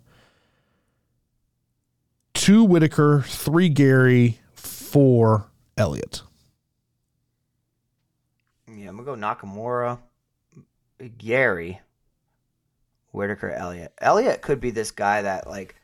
two 2.34 2.64
Whittaker, 2.64 3.22
three 3.26 3.68
Garry, 3.68 4.40
four 4.54 5.46
Elliott. 5.76 6.22
Yeah, 8.68 8.88
I'm 8.88 8.96
going 8.96 8.98
to 8.98 9.04
go 9.04 9.16
Nakamura, 9.16 9.98
Garry. 11.18 11.80
Whittaker 13.12 13.50
Elliott. 13.50 13.92
Elliott 14.00 14.42
could 14.42 14.60
be 14.60 14.70
this 14.70 14.90
guy 14.90 15.22
that 15.22 15.46
like 15.46 15.74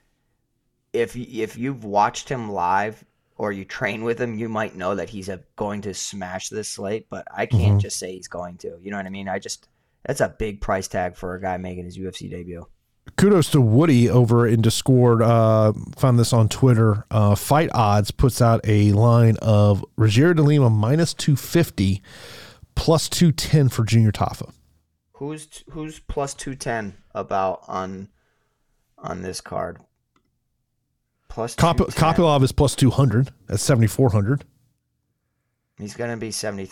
if 0.93 1.17
if 1.17 1.57
you've 1.57 1.85
watched 1.85 2.29
him 2.29 2.51
live 2.51 3.05
or 3.37 3.53
you 3.53 3.65
train 3.65 4.03
with 4.03 4.21
him, 4.21 4.39
you 4.39 4.49
might 4.49 4.77
know 4.77 4.95
that 4.95 5.11
he's 5.11 5.29
a, 5.29 5.41
going 5.57 5.83
to 5.83 5.93
smash 5.93 6.49
this 6.49 6.69
slate. 6.69 7.07
But 7.11 7.27
I 7.35 7.47
can't 7.47 7.63
mm-hmm. 7.63 7.79
just 7.79 7.99
say 7.99 8.13
he's 8.13 8.29
going 8.29 8.57
to. 8.59 8.79
You 8.81 8.91
know 8.91 8.97
what 8.97 9.07
I 9.07 9.11
mean? 9.11 9.29
I 9.29 9.39
just 9.39 9.69
that's 10.05 10.21
a 10.21 10.29
big 10.29 10.61
price 10.61 10.89
tag 10.89 11.17
for 11.17 11.35
a 11.35 11.41
guy 11.41 11.57
making 11.57 11.85
his 11.85 11.99
UFC 11.99 12.31
debut. 12.31 12.67
kudos 13.17 13.51
to 13.51 13.61
Woody 13.61 14.09
over 14.09 14.47
in 14.47 14.63
Discord. 14.63 15.21
Uh, 15.21 15.73
found 15.97 16.19
this 16.19 16.33
on 16.33 16.49
Twitter. 16.49 17.05
Uh, 17.11 17.35
Fight 17.35 17.71
Odds 17.75 18.11
puts 18.11 18.41
out 18.41 18.61
a 18.65 18.93
line 18.93 19.37
of 19.43 19.85
Rogerio 19.99 20.37
de 20.37 20.43
Lima 20.43 20.71
minus 20.71 21.13
250, 21.13 22.03
plus 22.77 23.09
210 23.09 23.69
for 23.69 23.85
Junior 23.85 24.13
Tafa. 24.13 24.53
Who's 25.17 25.65
who's 25.71 25.99
plus 25.99 26.35
two 26.35 26.55
ten 26.55 26.97
about 27.15 27.63
on 27.69 28.09
on 28.99 29.23
this 29.23 29.41
card? 29.41 29.79
Plus 31.29 31.55
Kop- 31.55 31.77
210. 31.79 32.03
Kopylov 32.15 32.43
is 32.43 32.53
plus 32.53 32.75
200 32.75 33.31
at 33.51 33.61
7,400. 33.61 34.45
He's 35.79 35.95
gonna 35.95 36.17
be 36.17 36.31
seventy. 36.31 36.71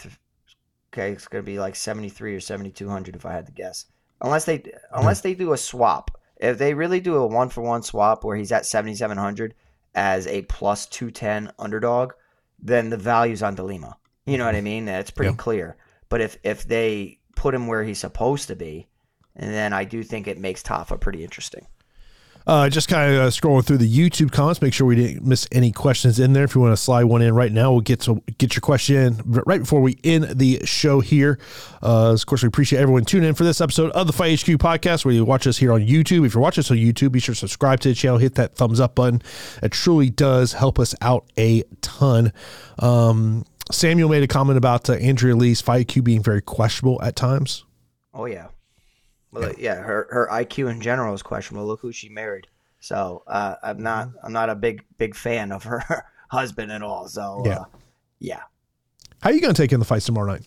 Okay, 0.92 1.12
it's 1.12 1.26
gonna 1.28 1.42
be 1.42 1.58
like 1.58 1.76
seventy 1.76 2.08
three 2.08 2.34
or 2.34 2.40
seventy 2.40 2.70
two 2.70 2.88
hundred 2.88 3.16
if 3.16 3.26
I 3.26 3.32
had 3.32 3.46
to 3.46 3.52
guess. 3.52 3.86
Unless 4.22 4.46
they 4.46 4.62
unless 4.92 5.20
they 5.20 5.34
do 5.34 5.52
a 5.52 5.58
swap. 5.58 6.10
If 6.38 6.56
they 6.58 6.72
really 6.74 7.00
do 7.00 7.16
a 7.16 7.26
one 7.26 7.48
for 7.50 7.60
one 7.62 7.82
swap 7.82 8.24
where 8.24 8.36
he's 8.36 8.52
at 8.52 8.64
seventy 8.66 8.94
seven 8.94 9.18
hundred 9.18 9.54
as 9.94 10.26
a 10.26 10.42
plus 10.42 10.86
two 10.86 11.10
ten 11.10 11.50
underdog, 11.58 12.12
then 12.58 12.88
the 12.90 12.96
value's 12.96 13.42
on 13.42 13.54
de 13.54 13.62
Lima. 13.62 13.96
You 14.24 14.38
know 14.38 14.46
what 14.46 14.54
I 14.54 14.60
mean? 14.62 14.88
It's 14.88 15.10
pretty 15.10 15.32
Yeah. 15.32 15.36
clear. 15.36 15.76
But 16.08 16.20
if 16.22 16.38
if 16.42 16.66
they 16.66 17.18
put 17.34 17.54
him 17.54 17.66
where 17.66 17.84
he's 17.84 17.98
supposed 17.98 18.48
to 18.48 18.56
be, 18.56 18.86
and 19.36 19.52
then 19.52 19.72
I 19.72 19.84
do 19.84 20.02
think 20.02 20.26
it 20.26 20.38
makes 20.38 20.62
Tafa 20.62 21.00
pretty 21.00 21.24
interesting. 21.24 21.66
Uh, 22.46 22.68
just 22.68 22.88
kind 22.88 23.14
of 23.14 23.20
uh, 23.22 23.28
scrolling 23.28 23.64
through 23.64 23.78
the 23.78 23.90
YouTube 23.90 24.30
comments, 24.30 24.60
make 24.60 24.74
sure 24.74 24.86
we 24.86 24.96
didn't 24.96 25.24
miss 25.24 25.48
any 25.50 25.72
questions 25.72 26.20
in 26.20 26.34
there. 26.34 26.44
If 26.44 26.54
you 26.54 26.60
want 26.60 26.72
to 26.72 26.82
slide 26.82 27.04
one 27.04 27.22
in 27.22 27.34
right 27.34 27.50
now, 27.50 27.72
we'll 27.72 27.80
get 27.80 28.00
to 28.00 28.22
get 28.36 28.54
your 28.54 28.60
question 28.60 28.96
in 28.96 29.42
right 29.46 29.60
before 29.60 29.80
we 29.80 29.98
end 30.04 30.24
the 30.24 30.60
show 30.66 31.00
here. 31.00 31.38
Uh, 31.82 32.12
of 32.12 32.26
course, 32.26 32.42
we 32.42 32.48
appreciate 32.48 32.80
everyone 32.80 33.06
tuning 33.06 33.30
in 33.30 33.34
for 33.34 33.44
this 33.44 33.62
episode 33.62 33.90
of 33.92 34.06
the 34.06 34.12
Fight 34.12 34.38
HQ 34.38 34.46
podcast. 34.58 35.06
Where 35.06 35.14
you 35.14 35.24
watch 35.24 35.46
us 35.46 35.56
here 35.56 35.72
on 35.72 35.86
YouTube. 35.86 36.26
If 36.26 36.34
you're 36.34 36.42
watching 36.42 36.60
us 36.60 36.70
on 36.70 36.76
YouTube, 36.76 37.12
be 37.12 37.20
sure 37.20 37.34
to 37.34 37.38
subscribe 37.38 37.80
to 37.80 37.88
the 37.88 37.94
channel, 37.94 38.18
hit 38.18 38.34
that 38.34 38.56
thumbs 38.56 38.78
up 38.78 38.94
button. 38.94 39.22
It 39.62 39.72
truly 39.72 40.10
does 40.10 40.52
help 40.52 40.78
us 40.78 40.94
out 41.00 41.24
a 41.38 41.62
ton. 41.80 42.30
Um, 42.78 43.46
Samuel 43.70 44.08
made 44.08 44.22
a 44.22 44.26
comment 44.28 44.58
about 44.58 44.88
uh, 44.90 44.94
Andrea 44.94 45.34
Lee's 45.34 45.60
Fight 45.60 45.86
IQ 45.88 46.04
being 46.04 46.22
very 46.22 46.42
questionable 46.42 47.00
at 47.02 47.16
times. 47.16 47.64
Oh 48.12 48.26
yeah. 48.26 48.48
Well, 49.32 49.52
yeah. 49.58 49.76
her 49.76 50.06
her 50.10 50.28
IQ 50.30 50.70
in 50.70 50.80
general 50.80 51.14
is 51.14 51.22
questionable. 51.22 51.66
Look 51.66 51.80
who 51.80 51.90
she 51.92 52.08
married. 52.08 52.46
So 52.80 53.22
uh, 53.26 53.56
I'm 53.62 53.82
not 53.82 54.08
Mm-hmm. 54.08 54.26
I'm 54.26 54.32
not 54.32 54.50
a 54.50 54.54
big 54.54 54.84
big 54.98 55.14
fan 55.14 55.50
of 55.52 55.64
her 55.64 55.82
husband 56.30 56.70
at 56.70 56.82
all. 56.82 57.08
So 57.08 57.42
Yeah. 57.44 57.58
uh, 57.60 57.64
yeah. 58.20 58.42
How 59.22 59.30
are 59.30 59.32
you 59.32 59.40
going 59.40 59.54
to 59.54 59.60
take 59.62 59.72
in 59.72 59.80
the 59.80 59.86
fights 59.86 60.04
tomorrow 60.06 60.30
night? 60.30 60.46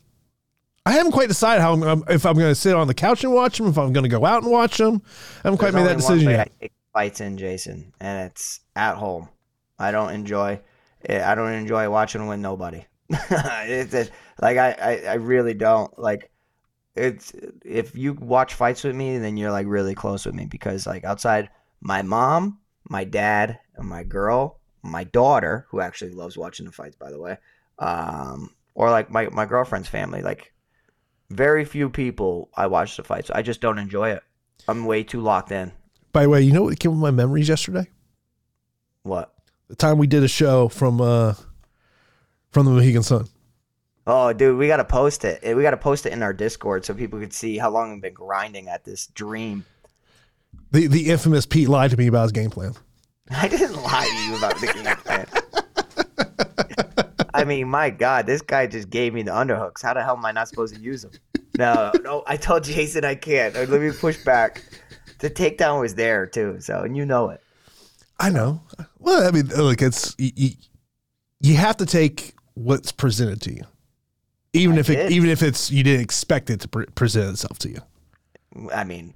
I 0.86 0.92
haven't 0.92 1.12
quite 1.12 1.28
decided 1.28 1.62
how 1.62 1.74
I'm, 1.74 1.84
um, 1.84 2.04
if 2.08 2.26
I'm 2.26 2.36
going 2.36 2.52
to 2.52 2.56
sit 2.56 2.76
on 2.76 2.88
the 2.88 2.94
couch 2.94 3.24
and 3.24 3.34
watch 3.34 3.58
them, 3.58 3.68
if 3.68 3.78
I'm 3.78 3.92
going 3.92 4.04
to 4.04 4.10
go 4.10 4.24
out 4.24 4.44
and 4.44 4.52
watch 4.52 4.78
them. 4.78 5.02
I 5.44 5.48
haven't 5.48 5.58
quite 5.58 5.74
made 5.74 5.86
that 5.86 5.98
decision 5.98 6.30
yet. 6.30 6.52
I 6.62 6.62
take 6.62 6.72
fights 6.94 7.20
in 7.20 7.38
Jason, 7.38 7.92
and 8.00 8.30
it's 8.30 8.62
at 8.76 8.96
home. 8.96 9.28
I 9.78 9.92
don't 9.92 10.14
enjoy. 10.14 10.62
eh, 11.10 11.22
I 11.30 11.36
don't 11.36 11.52
enjoy 11.52 11.90
watching 11.90 12.26
with 12.28 12.40
nobody. 12.40 12.86
it's 13.10 13.94
it, 13.94 14.12
like 14.42 14.58
I, 14.58 14.72
I 14.72 15.12
I 15.12 15.14
really 15.16 15.54
don't 15.54 15.98
like. 15.98 16.30
It's 16.96 17.32
if 17.64 17.96
you 17.96 18.14
watch 18.14 18.56
fights 18.56 18.84
with 18.84 18.96
me, 18.96 19.18
then 19.20 19.38
you're 19.38 19.52
like 19.52 19.68
really 19.68 19.96
close 19.96 20.26
with 20.26 20.36
me 20.36 20.46
because 20.46 20.88
like 20.88 21.04
outside 21.06 21.50
my 21.80 22.02
mom, 22.02 22.60
my 22.90 23.04
dad, 23.04 23.60
and 23.76 23.88
my 23.88 24.04
girl, 24.04 24.60
my 24.82 25.04
daughter, 25.04 25.68
who 25.70 25.80
actually 25.80 26.12
loves 26.12 26.38
watching 26.38 26.66
the 26.66 26.72
fights, 26.72 26.96
by 26.96 27.12
the 27.12 27.20
way, 27.20 27.38
um, 27.80 28.50
or 28.76 28.90
like 28.90 29.10
my 29.10 29.30
my 29.30 29.46
girlfriend's 29.46 29.88
family, 29.88 30.22
like 30.22 30.54
very 31.30 31.66
few 31.66 31.90
people 31.90 32.50
I 32.56 32.68
watch 32.68 32.98
the 32.98 33.04
fights. 33.04 33.30
I 33.30 33.42
just 33.42 33.62
don't 33.62 33.78
enjoy 33.78 34.12
it. 34.12 34.24
I'm 34.68 34.86
way 34.86 35.04
too 35.04 35.22
locked 35.22 35.52
in. 35.52 35.72
By 36.12 36.24
the 36.24 36.30
way, 36.30 36.42
you 36.42 36.52
know 36.52 36.64
what 36.64 36.80
came 36.80 36.92
with 36.92 37.02
my 37.02 37.12
memories 37.12 37.48
yesterday? 37.48 37.90
What? 39.04 39.34
The 39.70 39.76
time 39.76 39.98
we 39.98 40.08
did 40.08 40.24
a 40.24 40.28
show 40.28 40.68
from 40.68 41.00
uh 41.00 41.36
from 42.52 42.66
the 42.66 42.72
Mohegan 42.72 43.04
Sun. 43.04 43.28
Oh, 44.06 44.32
dude, 44.32 44.58
we 44.58 44.68
gotta 44.68 44.86
post 44.86 45.26
it. 45.26 45.56
We 45.56 45.64
gotta 45.64 45.78
post 45.78 46.06
it 46.06 46.14
in 46.14 46.24
our 46.24 46.34
Discord 46.34 46.86
so 46.86 46.94
people 46.94 47.20
could 47.20 47.34
see 47.34 47.58
how 47.58 47.70
long 47.70 47.92
we've 47.92 48.02
been 48.02 48.14
grinding 48.14 48.70
at 48.70 48.86
this 48.86 49.08
dream. 49.08 49.66
The 50.72 50.88
the 50.88 51.10
infamous 51.10 51.46
Pete 51.46 51.68
lied 51.68 51.92
to 51.92 51.98
me 51.98 52.08
about 52.08 52.24
his 52.24 52.32
game 52.32 52.50
plan. 52.50 52.74
I 53.32 53.50
didn't 53.50 53.76
lie 53.84 54.08
to 54.08 54.30
you 54.30 54.38
about 54.38 54.56
the 54.62 54.68
game 54.68 54.96
plan. 54.98 55.28
I 57.34 57.44
mean, 57.44 57.68
my 57.68 57.90
God, 57.90 58.26
this 58.26 58.42
guy 58.42 58.66
just 58.66 58.90
gave 58.90 59.14
me 59.14 59.22
the 59.22 59.32
underhooks. 59.32 59.84
How 59.84 59.94
the 59.94 60.04
hell 60.04 60.18
am 60.18 60.26
I 60.26 60.32
not 60.32 60.48
supposed 60.48 60.74
to 60.74 60.82
use 60.82 61.04
them? 61.04 61.12
No, 61.58 61.92
no, 62.04 62.24
I 62.26 62.38
told 62.38 62.64
Jason 62.64 63.04
I 63.04 63.16
can't. 63.16 63.54
Let 63.54 63.70
me 63.70 63.92
push 63.92 64.24
back. 64.24 64.64
The 65.20 65.30
takedown 65.30 65.82
was 65.82 65.96
there 65.96 66.26
too, 66.26 66.62
so 66.62 66.82
and 66.82 66.96
you 66.96 67.06
know 67.06 67.30
it. 67.30 67.42
I 68.20 68.30
know. 68.30 68.62
Well, 69.00 69.28
I 69.28 69.32
mean, 69.32 69.48
look, 69.48 69.82
it's 69.82 70.16
you, 70.18 70.52
you 71.42 71.56
have 71.56 71.78
to 71.78 71.86
take 71.86 72.34
what's 72.58 72.92
presented 72.92 73.42
to 73.42 73.54
you, 73.54 73.64
even 74.54 74.78
I 74.78 74.80
if 74.80 74.90
it 74.90 74.96
did. 74.96 75.12
even 75.12 75.30
if 75.30 75.44
it's 75.44 75.72
you 75.72 75.84
didn't 75.84 76.02
expect 76.02 76.50
it 76.50 76.62
to 76.62 76.68
pre- 76.68 76.86
present 76.88 77.32
itself 77.32 77.60
to 77.60 77.70
you. 77.70 77.80
I 78.74 78.84
mean, 78.84 79.16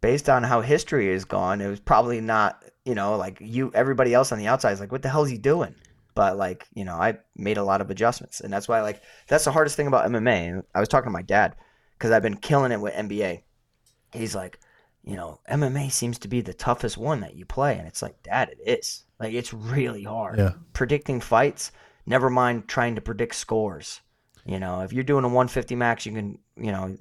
based 0.00 0.28
on 0.28 0.42
how 0.42 0.60
history 0.60 1.08
is 1.08 1.24
gone, 1.24 1.60
it 1.60 1.68
was 1.68 1.80
probably 1.80 2.20
not, 2.20 2.64
you 2.84 2.94
know, 2.94 3.16
like 3.16 3.38
you, 3.40 3.70
everybody 3.74 4.14
else 4.14 4.32
on 4.32 4.38
the 4.38 4.46
outside 4.46 4.72
is 4.72 4.80
like, 4.80 4.92
what 4.92 5.02
the 5.02 5.08
hell 5.08 5.24
is 5.24 5.30
he 5.30 5.38
doing? 5.38 5.74
But 6.14 6.36
like, 6.36 6.66
you 6.74 6.84
know, 6.84 6.94
I 6.94 7.18
made 7.36 7.58
a 7.58 7.64
lot 7.64 7.80
of 7.80 7.90
adjustments, 7.90 8.40
and 8.40 8.52
that's 8.52 8.68
why, 8.68 8.80
like, 8.82 9.02
that's 9.28 9.44
the 9.44 9.52
hardest 9.52 9.76
thing 9.76 9.86
about 9.86 10.08
MMA. 10.10 10.48
And 10.48 10.62
I 10.74 10.80
was 10.80 10.88
talking 10.88 11.08
to 11.08 11.12
my 11.12 11.22
dad 11.22 11.54
because 11.96 12.10
I've 12.10 12.22
been 12.22 12.36
killing 12.36 12.72
it 12.72 12.80
with 12.80 12.94
NBA. 12.94 13.42
He's 14.12 14.34
like, 14.34 14.58
you 15.04 15.16
know, 15.16 15.40
MMA 15.50 15.92
seems 15.92 16.18
to 16.20 16.28
be 16.28 16.40
the 16.40 16.54
toughest 16.54 16.98
one 16.98 17.20
that 17.20 17.34
you 17.34 17.44
play, 17.44 17.78
and 17.78 17.86
it's 17.86 18.02
like, 18.02 18.22
Dad, 18.22 18.50
it 18.50 18.80
is. 18.80 19.04
Like, 19.20 19.32
it's 19.32 19.52
really 19.52 20.04
hard. 20.04 20.38
Yeah. 20.38 20.52
Predicting 20.72 21.20
fights, 21.20 21.72
never 22.08 22.30
mind 22.30 22.66
trying 22.66 22.94
to 22.96 23.00
predict 23.00 23.34
scores. 23.34 24.00
You 24.44 24.58
know, 24.58 24.80
if 24.80 24.92
you're 24.92 25.04
doing 25.04 25.24
a 25.24 25.28
150 25.28 25.76
max, 25.76 26.06
you 26.06 26.12
can, 26.12 26.38
you 26.56 26.72
know, 26.72 26.96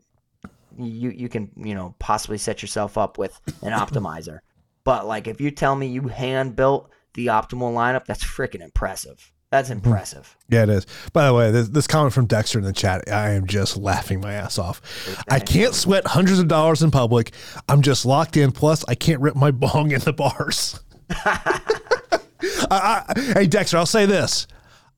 you 0.77 1.09
you 1.09 1.27
can 1.27 1.49
you 1.55 1.73
know 1.73 1.95
possibly 1.97 2.37
set 2.37 2.61
yourself 2.61 2.97
up 2.97 3.17
with 3.17 3.39
an 3.61 3.71
optimizer. 3.79 4.39
But 4.83 5.07
like 5.07 5.27
if 5.27 5.41
you 5.41 5.49
tell 5.51 5.75
me 5.75 5.87
you 5.87 6.07
hand 6.07 6.55
built 6.55 6.91
the 7.13 7.27
optimal 7.27 7.73
lineup, 7.73 8.05
that's 8.05 8.23
freaking 8.23 8.61
impressive. 8.61 9.31
That's 9.49 9.69
hmm. 9.69 9.75
impressive. 9.75 10.35
Yeah, 10.49 10.63
it 10.63 10.69
is. 10.69 10.85
By 11.13 11.25
the 11.25 11.33
way, 11.33 11.51
this, 11.51 11.69
this 11.69 11.87
comment 11.87 12.13
from 12.13 12.25
Dexter 12.25 12.59
in 12.59 12.65
the 12.65 12.73
chat, 12.73 13.09
I 13.09 13.31
am 13.31 13.47
just 13.47 13.77
laughing 13.77 14.19
my 14.19 14.33
ass 14.33 14.59
off. 14.59 14.81
I 15.29 15.39
can't 15.39 15.73
sweat 15.73 16.05
hundreds 16.05 16.39
of 16.39 16.49
dollars 16.49 16.83
in 16.83 16.91
public. 16.91 17.31
I'm 17.69 17.81
just 17.81 18.05
locked 18.05 18.35
in. 18.35 18.51
Plus, 18.51 18.83
I 18.89 18.95
can't 18.95 19.21
rip 19.21 19.37
my 19.37 19.51
bong 19.51 19.91
in 19.91 20.01
the 20.01 20.11
bars. 20.11 20.81
I, 21.09 22.19
I, 22.69 23.19
hey, 23.33 23.47
Dexter, 23.47 23.77
I'll 23.77 23.85
say 23.85 24.05
this. 24.05 24.47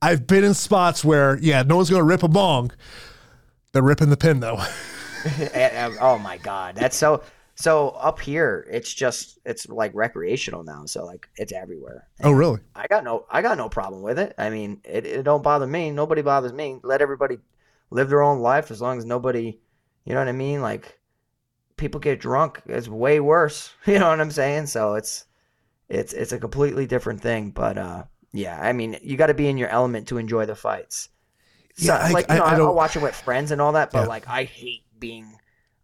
I've 0.02 0.26
been 0.26 0.44
in 0.44 0.54
spots 0.54 1.04
where, 1.04 1.38
yeah, 1.40 1.62
no 1.62 1.76
one's 1.76 1.90
going 1.90 2.00
to 2.00 2.04
rip 2.06 2.22
a 2.22 2.28
bong. 2.28 2.70
They're 3.72 3.82
ripping 3.82 4.10
the 4.10 4.16
pin, 4.16 4.40
though. 4.40 4.58
And- 5.38 5.52
and- 5.52 5.98
oh 6.00 6.18
my 6.18 6.38
god, 6.38 6.76
that's 6.76 6.96
so. 6.96 7.22
So 7.56 7.90
up 7.90 8.20
here, 8.20 8.66
it's 8.70 8.94
just 8.94 9.38
it's 9.44 9.68
like 9.68 9.94
recreational 9.94 10.64
now. 10.64 10.86
So 10.86 11.04
like 11.04 11.28
it's 11.36 11.52
everywhere. 11.52 12.08
oh, 12.24 12.30
really? 12.32 12.60
I 12.74 12.86
got 12.86 13.04
no 13.04 13.26
I 13.30 13.42
got 13.42 13.58
no 13.58 13.68
problem 13.68 14.00
with 14.00 14.18
it. 14.18 14.34
I 14.38 14.48
mean, 14.48 14.80
it, 14.82 15.04
it 15.04 15.22
don't 15.24 15.42
bother 15.42 15.66
me. 15.66 15.90
Nobody 15.90 16.22
bothers 16.22 16.54
me. 16.54 16.80
Let 16.82 17.02
everybody 17.02 17.36
live 17.90 18.08
their 18.08 18.22
own 18.22 18.38
life 18.38 18.70
as 18.70 18.80
long 18.80 18.96
as 18.96 19.04
nobody, 19.04 19.58
you 20.06 20.14
know 20.14 20.20
what 20.20 20.28
I 20.28 20.32
mean? 20.32 20.62
Like 20.62 20.98
people 21.76 22.00
get 22.00 22.18
drunk, 22.18 22.62
it's 22.64 22.88
way 22.88 23.20
worse. 23.20 23.74
You 23.86 23.98
know 23.98 24.08
what 24.08 24.22
I'm 24.22 24.30
saying? 24.30 24.68
So 24.68 24.94
it's 24.94 25.26
it's 25.90 26.14
it's 26.14 26.32
a 26.32 26.38
completely 26.38 26.86
different 26.86 27.20
thing, 27.20 27.50
but 27.50 27.76
uh 27.76 28.04
yeah, 28.32 28.58
I 28.60 28.72
mean, 28.72 28.96
you 29.02 29.16
got 29.16 29.26
to 29.26 29.34
be 29.34 29.48
in 29.48 29.56
your 29.58 29.68
element 29.68 30.08
to 30.08 30.18
enjoy 30.18 30.46
the 30.46 30.54
fights. 30.56 31.08
So, 31.76 31.86
Yeah, 31.86 31.98
I- 31.98 32.10
like 32.10 32.28
you 32.28 32.34
I- 32.34 32.38
know, 32.38 32.44
I 32.44 32.58
will 32.68 32.74
watch 32.74 32.96
it 32.96 33.02
with 33.02 33.14
friends 33.14 33.50
and 33.50 33.60
all 33.60 33.72
that, 33.72 33.90
but 33.90 34.02
Yeah. 34.02 34.06
like 34.06 34.28
I 34.28 34.44
hate 34.44 34.82
being 34.98 35.26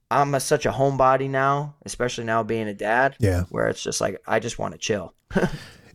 I'm 0.08 0.34
a, 0.36 0.40
such 0.40 0.66
a 0.66 0.70
homebody 0.70 1.28
now, 1.28 1.74
especially 1.84 2.22
now 2.24 2.44
being 2.44 2.68
a 2.68 2.74
dad, 2.74 3.16
Yeah. 3.18 3.42
where 3.50 3.66
it's 3.66 3.82
just 3.82 4.00
like 4.00 4.20
I 4.26 4.38
just 4.38 4.58
want 4.58 4.72
to 4.74 4.78
chill. 4.78 5.14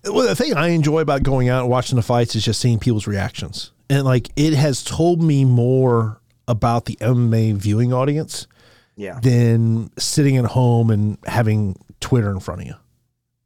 Well, 0.04 0.28
the 0.28 0.36
thing 0.36 0.56
I 0.56 0.70
enjoy 0.70 1.02
about 1.02 1.22
going 1.22 1.48
out 1.48 1.62
and 1.62 1.70
watching 1.70 1.96
the 1.96 2.02
fights 2.02 2.36
is 2.36 2.44
just 2.44 2.60
seeing 2.60 2.80
people's 2.80 3.06
reactions. 3.06 3.72
And 3.88 4.04
like 4.04 4.30
it 4.36 4.54
has 4.54 4.84
told 4.84 5.22
me 5.22 5.46
more 5.46 6.20
about 6.48 6.86
the 6.86 6.96
MMA 7.00 7.54
viewing 7.54 7.94
audience 7.94 8.48
Yeah. 8.96 9.20
than 9.22 9.92
sitting 10.00 10.38
at 10.38 10.46
home 10.46 10.90
and 10.90 11.20
having 11.28 11.76
Twitter 12.00 12.32
in 12.32 12.40
front 12.40 12.62
of 12.62 12.68
you. 12.68 12.74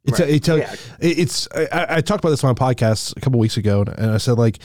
It's 0.06 0.20
Right. 0.20 0.30
it 0.30 0.44
tell, 0.44 0.58
Yeah. 0.60 0.76
it's 1.00 1.48
I, 1.56 1.98
I 1.98 2.02
talked 2.02 2.24
about 2.24 2.30
this 2.32 2.44
on 2.44 2.50
my 2.50 2.74
podcast 2.74 3.16
a 3.18 3.20
couple 3.22 3.40
weeks 3.40 3.58
ago, 3.58 3.84
and 3.98 4.12
I 4.12 4.18
said 4.18 4.38
like 4.38 4.60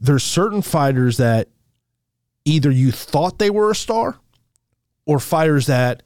there's 0.00 0.22
certain 0.24 0.62
fighters 0.62 1.16
that 1.18 1.48
either 2.44 2.70
you 2.70 2.90
thought 2.90 3.38
they 3.38 3.50
were 3.50 3.70
a 3.70 3.74
star, 3.74 4.18
or 5.06 5.18
fighters 5.20 5.66
that 5.66 6.02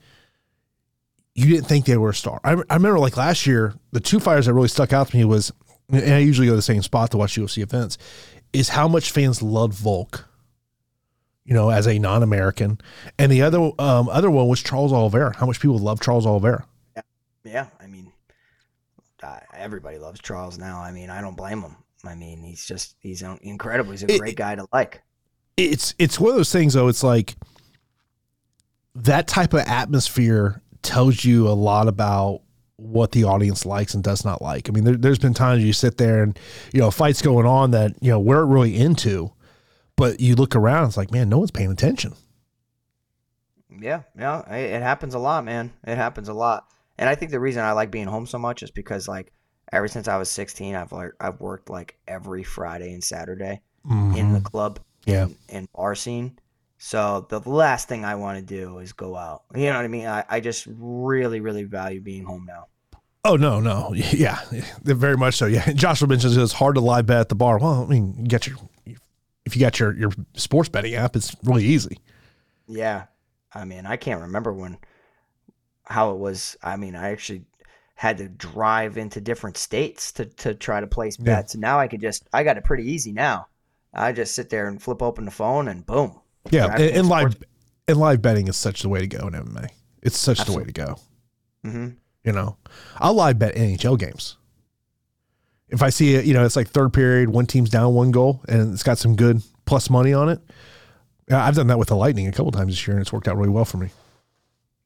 you 1.35 1.47
didn't 1.49 1.67
think 1.67 1.85
they 1.87 1.97
were 1.97 2.11
a 2.11 2.15
star. 2.15 2.41
I, 2.45 2.53
I 2.71 2.75
remember 2.75 2.99
like 2.99 3.17
last 3.17 3.47
year, 3.47 3.75
the 3.93 4.01
two 4.01 4.21
fighters 4.21 4.47
that 4.47 4.55
really 4.55 4.69
stuck 4.69 4.93
out 4.93 5.09
to 5.09 5.17
me 5.17 5.25
was, 5.25 5.53
and 5.91 6.15
I 6.15 6.19
usually 6.19 6.47
go 6.47 6.53
to 6.53 6.57
the 6.57 6.63
same 6.63 6.83
spot 6.83 7.11
to 7.13 7.17
watch 7.17 7.37
UFC 7.37 7.63
events, 7.63 7.99
is 8.53 8.69
how 8.71 8.87
much 8.89 9.11
fans 9.11 9.43
love 9.43 9.73
Volk. 9.73 10.27
You 11.47 11.53
know, 11.53 11.69
as 11.69 11.87
a 11.87 11.99
non-American, 11.99 12.81
and 13.19 13.31
the 13.31 13.43
other 13.43 13.59
um, 13.79 14.09
other 14.09 14.31
one 14.31 14.49
was 14.49 14.63
Charles 14.63 14.95
Oliveira. 14.95 15.37
How 15.37 15.45
much 15.45 15.61
people 15.61 15.79
love 15.79 16.01
Charles 16.01 16.25
Oliveira. 16.25 16.65
Yeah, 16.97 17.03
yeah. 17.45 17.67
I 17.79 17.87
mean, 17.87 18.11
everybody 19.57 19.99
loves 19.99 20.21
Charles 20.21 20.59
now. 20.59 20.81
I 20.81 20.91
mean, 20.93 21.11
I 21.11 21.21
don't 21.21 21.37
blame 21.37 21.61
him. 21.63 21.77
I 22.05 22.15
mean, 22.15 22.43
he's 22.43 22.65
just 22.67 22.97
he's 23.01 23.23
incredible. 23.23 23.93
He's 23.93 24.03
a 24.03 24.13
It- 24.13 24.19
great 24.21 24.37
guy 24.37 24.55
to 24.55 24.67
like. 24.73 25.03
it's 25.57 25.95
it's 25.99 26.19
one 26.21 26.31
of 26.31 26.37
those 26.37 26.53
things 26.53 26.75
though. 26.75 26.89
It's 26.89 27.03
like 27.03 27.37
that 28.95 29.27
type 29.27 29.53
of 29.55 29.61
atmosphere 29.61 30.63
tells 30.83 31.25
you 31.25 31.49
a 31.49 31.51
lot 31.55 31.89
about 31.89 32.43
what 32.77 33.13
the 33.13 33.25
audience 33.25 33.65
likes 33.65 33.95
and 33.95 34.03
does 34.05 34.25
not 34.25 34.43
like. 34.43 34.69
I 34.69 34.73
mean, 34.73 34.85
there, 34.85 34.97
there's 34.97 35.19
been 35.19 35.33
times 35.35 35.65
you 35.65 35.73
sit 35.73 35.97
there 35.97 36.23
and 36.23 36.39
you 36.73 36.81
know 36.81 36.91
fights 36.91 37.23
going 37.23 37.47
on 37.47 37.71
that 37.73 37.93
you 38.01 38.11
know 38.11 38.21
we're 38.21 38.45
really 38.45 38.77
into, 38.77 39.33
but 39.97 40.21
you 40.21 40.35
look 40.35 40.55
around, 40.55 40.89
it's 40.89 40.97
like 40.97 41.11
man, 41.11 41.29
no 41.29 41.39
one's 41.39 41.51
paying 41.51 41.71
attention. 41.73 42.15
Yeah, 43.81 44.03
yeah, 44.19 44.41
it 44.55 44.75
it 44.75 44.83
happens 44.83 45.15
a 45.15 45.19
lot, 45.19 45.45
man. 45.45 45.73
It 45.87 45.97
happens 45.97 46.29
a 46.29 46.35
lot, 46.35 46.67
and 46.99 47.09
I 47.09 47.15
think 47.15 47.31
the 47.31 47.41
reason 47.41 47.63
I 47.65 47.73
like 47.73 47.91
being 47.91 48.07
home 48.07 48.27
so 48.27 48.39
much 48.39 48.63
is 48.63 48.71
because 48.71 49.09
like 49.09 49.33
ever 49.73 49.89
since 49.89 50.09
I 50.09 50.17
was 50.17 50.31
16, 50.31 50.75
I've 50.75 50.93
like 50.93 51.13
I've 51.21 51.41
worked 51.41 51.71
like 51.71 51.97
every 52.09 52.43
Friday 52.43 52.93
and 52.93 53.03
Saturday 53.03 53.61
in 53.89 54.33
the 54.33 54.41
club, 54.41 54.79
Mm-hmm. 55.07 55.11
Yeah. 55.11 55.23
and, 55.25 55.37
and 55.51 55.73
bar 55.73 55.95
scene. 55.95 56.39
So 56.79 57.27
the 57.29 57.41
last 57.41 57.89
thing 57.89 58.05
I 58.05 58.15
want 58.15 58.39
to 58.39 58.45
do 58.45 58.79
is 58.79 58.93
go 58.93 59.17
out. 59.17 59.43
You 59.55 59.67
know 59.67 59.77
what 59.77 59.85
I 59.85 59.89
mean? 59.89 60.07
I, 60.07 60.25
I 60.29 60.41
just 60.41 60.67
really, 60.69 61.41
really 61.41 61.65
value 61.65 62.01
being 62.01 62.25
home 62.25 62.45
now. 62.47 62.67
Oh 63.27 63.37
no, 63.37 63.61
no, 63.61 63.93
yeah, 63.95 64.41
very 64.83 65.17
much 65.17 65.37
so. 65.37 65.47
Yeah, 65.47 65.73
Joshua 65.73 66.09
mentions 66.09 66.37
it's 66.37 66.53
hard 66.53 66.75
to 66.75 66.81
live 66.83 67.07
bet 67.07 67.21
at 67.21 67.29
the 67.31 67.35
bar. 67.35 67.59
Well, 67.59 67.83
I 67.85 67.87
mean, 67.87 68.15
you 68.19 68.25
get 68.27 68.47
your 68.47 68.57
if 69.47 69.55
you 69.57 69.61
got 69.61 69.79
your 69.79 69.95
your 69.97 70.11
sports 70.35 70.69
betting 70.69 70.95
app, 70.95 71.17
it's 71.17 71.35
really 71.43 71.65
easy. 71.65 71.99
Yeah. 72.67 73.05
I 73.53 73.65
mean, 73.65 73.87
I 73.87 73.97
can't 73.97 74.21
remember 74.23 74.53
when 74.53 74.79
how 75.85 76.11
it 76.13 76.19
was. 76.19 76.57
I 76.63 76.77
mean, 76.77 76.97
I 76.97 77.11
actually 77.11 77.45
had 77.95 78.19
to 78.19 78.29
drive 78.29 78.99
into 78.99 79.21
different 79.21 79.57
states 79.57 80.11
to, 80.13 80.25
to 80.27 80.55
try 80.55 80.81
to 80.81 80.87
place 80.87 81.17
Yeah. 81.19 81.37
bets. 81.37 81.55
Now 81.57 81.79
I 81.79 81.89
could 81.89 82.01
just 82.01 82.27
I 82.33 82.43
got 82.45 82.57
it 82.57 82.65
pretty 82.65 82.91
easy 82.91 83.13
now. 83.13 83.47
I 83.93 84.13
just 84.13 84.35
sit 84.35 84.51
there 84.51 84.67
and 84.67 84.83
flip 84.83 85.01
open 85.03 85.25
the 85.25 85.31
phone 85.31 85.69
and 85.69 85.87
boom. 85.87 86.19
Yeah, 86.51 86.67
and, 86.75 86.83
and 86.83 87.09
live 87.09 87.37
and 87.89 87.97
live 87.97 88.21
betting 88.21 88.49
is 88.49 88.57
such 88.57 88.83
the 88.83 88.89
way 88.89 89.01
to 89.01 89.07
go 89.07 89.27
in 89.29 89.35
MMA. 89.35 89.69
It's 90.03 90.19
such 90.19 90.45
the 90.45 90.53
way 90.53 90.65
to 90.65 90.73
go. 90.73 90.99
hmm 91.65 91.91
You 92.25 92.33
know, 92.33 92.57
I'll 92.99 93.15
live 93.15 93.39
bet 93.39 93.55
NHL 93.55 93.99
games. 93.99 94.37
If 95.69 95.83
I 95.83 95.91
see 95.91 96.15
it, 96.15 96.25
you 96.27 96.35
know, 96.35 96.45
it's 96.45 96.57
like 96.57 96.69
third 96.69 96.93
period, 96.93 97.31
one 97.31 97.47
team's 97.47 97.71
down 97.71 97.95
one 97.95 98.11
goal, 98.11 98.43
and 98.49 98.73
it's 98.75 98.83
got 98.83 98.99
some 98.99 99.17
good 99.17 99.43
plus 99.65 99.89
money 99.89 100.13
on 100.13 100.29
it. 100.29 100.41
I've 101.31 101.55
done 101.55 101.69
that 101.69 101.79
with 101.79 101.89
the 101.89 101.97
Lightning 101.97 102.29
a 102.29 102.33
couple 102.33 102.53
times 102.53 102.73
this 102.75 102.87
year, 102.87 102.97
and 102.97 103.01
it's 103.03 103.13
worked 103.13 103.29
out 103.29 103.37
really 103.39 103.49
well 103.49 103.65
for 103.65 103.79
me. 103.79 103.89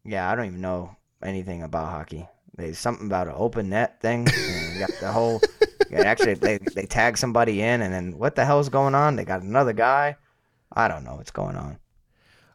Yeah, 0.04 0.30
I 0.30 0.34
don't 0.36 0.46
even 0.46 0.60
know 0.60 0.96
anything 1.22 1.62
about 1.62 1.88
hockey. 1.88 2.28
There's 2.58 2.78
something 2.78 3.06
about 3.06 3.28
an 3.28 3.34
open 3.36 3.70
net 3.70 4.00
thing. 4.00 4.26
you 4.26 4.80
got 4.80 4.90
the 5.00 5.10
whole. 5.12 5.40
Actually, 5.94 6.34
they 6.34 6.58
they 6.58 6.84
tag 6.84 7.16
somebody 7.16 7.62
in, 7.62 7.80
and 7.82 7.94
then 7.94 8.18
what 8.18 8.34
the 8.34 8.44
hell's 8.44 8.68
going 8.68 8.94
on? 8.94 9.16
They 9.16 9.24
got 9.24 9.42
another 9.42 9.72
guy. 9.72 10.16
I 10.72 10.88
don't 10.88 11.04
know 11.04 11.14
what's 11.14 11.30
going 11.30 11.56
on. 11.56 11.78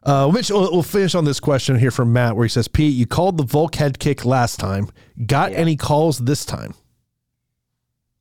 Uh, 0.04 0.28
Mitch, 0.32 0.50
we'll, 0.50 0.70
we'll 0.70 0.82
finish 0.82 1.14
on 1.14 1.24
this 1.24 1.40
question 1.40 1.78
here 1.78 1.90
from 1.90 2.12
Matt, 2.12 2.36
where 2.36 2.44
he 2.44 2.48
says, 2.50 2.68
"Pete, 2.68 2.94
you 2.94 3.06
called 3.06 3.38
the 3.38 3.42
Volk 3.44 3.74
head 3.76 3.98
kick 3.98 4.24
last 4.24 4.60
time. 4.60 4.88
Got 5.26 5.52
Yeah. 5.52 5.58
any 5.58 5.76
calls 5.76 6.18
this 6.18 6.44
time?" 6.44 6.74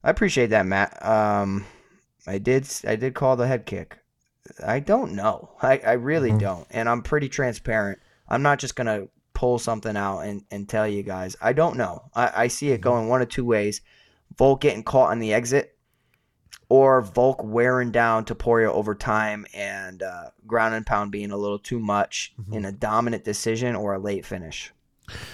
I 0.03 0.09
appreciate 0.09 0.47
that, 0.47 0.65
Matt. 0.65 1.05
Um, 1.05 1.65
I 2.25 2.37
did. 2.37 2.67
I 2.87 2.95
did 2.95 3.13
call 3.13 3.35
the 3.35 3.47
head 3.47 3.65
kick. 3.65 3.99
I 4.65 4.79
don't 4.79 5.13
know. 5.13 5.51
I, 5.61 5.77
I 5.85 5.91
really 5.93 6.31
Mhm. 6.31 6.39
don't, 6.39 6.67
and 6.71 6.89
I'm 6.89 7.01
pretty 7.01 7.29
transparent. 7.29 7.99
I'm 8.27 8.41
not 8.41 8.59
just 8.59 8.75
gonna 8.75 9.07
pull 9.43 9.59
something 9.59 9.97
out 9.97 10.19
and, 10.21 10.45
and 10.51 10.69
tell 10.69 10.87
you 10.87 11.03
guys. 11.03 11.35
I 11.41 11.51
don't 11.51 11.75
know. 11.75 12.09
I, 12.13 12.43
I 12.43 12.47
see 12.47 12.69
it 12.71 12.79
going 12.79 13.09
one 13.09 13.21
of 13.21 13.27
two 13.27 13.43
ways: 13.43 13.81
Volk 14.37 14.61
getting 14.61 14.83
caught 14.83 15.11
on 15.11 15.19
the 15.19 15.33
exit, 15.33 15.75
or 16.69 17.01
Volk 17.01 17.41
wearing 17.43 17.91
down 17.91 18.23
Topuria 18.23 18.69
over 18.69 18.95
time 18.95 19.45
and 19.53 20.01
uh, 20.01 20.29
ground 20.47 20.75
and 20.75 20.85
pound 20.85 21.11
being 21.11 21.31
a 21.31 21.35
little 21.37 21.59
too 21.59 21.79
much 21.79 22.33
Mhm. 22.39 22.55
in 22.55 22.63
a 22.65 22.71
dominant 22.71 23.25
decision 23.25 23.75
or 23.75 23.93
a 23.93 23.99
late 23.99 24.25
finish. 24.25 24.71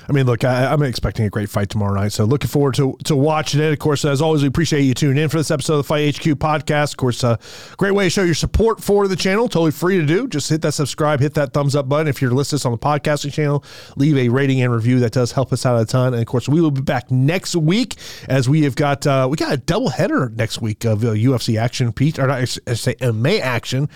I 0.08 0.12
mean, 0.12 0.26
look, 0.26 0.44
I, 0.44 0.66
I'm 0.66 0.82
expecting 0.82 1.26
a 1.26 1.30
great 1.30 1.50
fight 1.50 1.70
tomorrow 1.70 1.94
night, 1.94 2.12
so 2.12 2.26
looking 2.26 2.50
forward 2.50 2.74
to 2.76 2.98
to 3.06 3.16
watching 3.16 3.62
it. 3.62 3.72
Of 3.72 3.80
course, 3.80 4.04
as 4.04 4.22
always, 4.22 4.42
we 4.42 4.48
appreciate 4.48 4.82
you 4.82 4.94
tuning 4.94 5.24
in 5.24 5.30
for 5.30 5.38
this 5.38 5.52
episode 5.52 5.74
of 5.74 5.78
the 5.80 5.84
Fight 5.84 6.16
HQ 6.16 6.24
podcast. 6.40 6.92
Of 6.92 6.98
course, 6.98 7.24
a 7.24 7.38
great 7.78 7.92
way 7.92 8.06
to 8.06 8.10
show 8.10 8.24
your 8.24 8.34
support 8.34 8.82
for 8.82 9.08
the 9.08 9.16
channel. 9.16 9.48
Totally 9.48 9.72
free 9.72 9.98
to 10.00 10.06
do. 10.06 10.28
Just 10.28 10.50
hit 10.50 10.64
that 10.64 10.74
subscribe, 10.74 11.20
hit 11.20 11.36
that 11.36 11.54
thumbs 11.54 11.76
up 11.76 11.88
button. 11.88 12.08
If 12.08 12.22
you're 12.22 12.32
listening 12.32 12.62
on 12.66 12.72
the 12.72 12.78
podcasting 12.78 13.32
channel, 13.32 13.64
leave 13.96 14.18
a 14.18 14.30
rating 14.30 14.62
and 14.62 14.74
review. 14.74 15.00
That 15.00 15.12
does 15.12 15.32
help 15.32 15.54
us 15.54 15.66
out 15.66 15.80
a 15.80 15.86
ton. 15.86 16.14
And 16.14 16.22
of 16.22 16.28
course, 16.28 16.50
we 16.50 16.62
will 16.62 16.72
be 16.72 16.82
back 16.82 17.12
next 17.12 17.56
week 17.56 17.96
as 18.28 18.50
we 18.50 18.64
have 18.64 18.76
got 18.76 19.06
uh, 19.06 19.28
we 19.30 19.38
got 19.38 19.54
a 19.54 19.58
double 19.58 19.90
header 19.90 20.30
next 20.30 20.62
week 20.62 20.84
of 20.84 21.04
uh, 21.04 21.10
UFC 21.10 21.60
action, 21.60 21.94
Pete, 21.94 22.18
or 22.18 22.28
not, 22.28 22.40
I 22.40 22.46
say 22.46 22.96
MMA 22.96 23.40
action. 23.40 23.90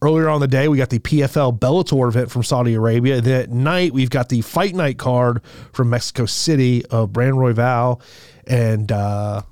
Earlier 0.00 0.28
on 0.28 0.40
the 0.40 0.46
day, 0.46 0.68
we 0.68 0.76
got 0.76 0.90
the 0.90 1.00
PFL 1.00 1.58
Bellator 1.58 2.06
event 2.08 2.30
from 2.30 2.44
Saudi 2.44 2.74
Arabia. 2.74 3.20
Then 3.20 3.40
at 3.42 3.50
night, 3.50 3.92
we've 3.92 4.10
got 4.10 4.28
the 4.28 4.42
Fight 4.42 4.74
Night 4.74 4.96
card 4.96 5.42
from 5.72 5.90
Mexico 5.90 6.24
City 6.26 6.84
of 6.86 7.12
Brand 7.12 7.34
Royval 7.34 8.00
and 8.46 8.90
uh, 8.92 9.42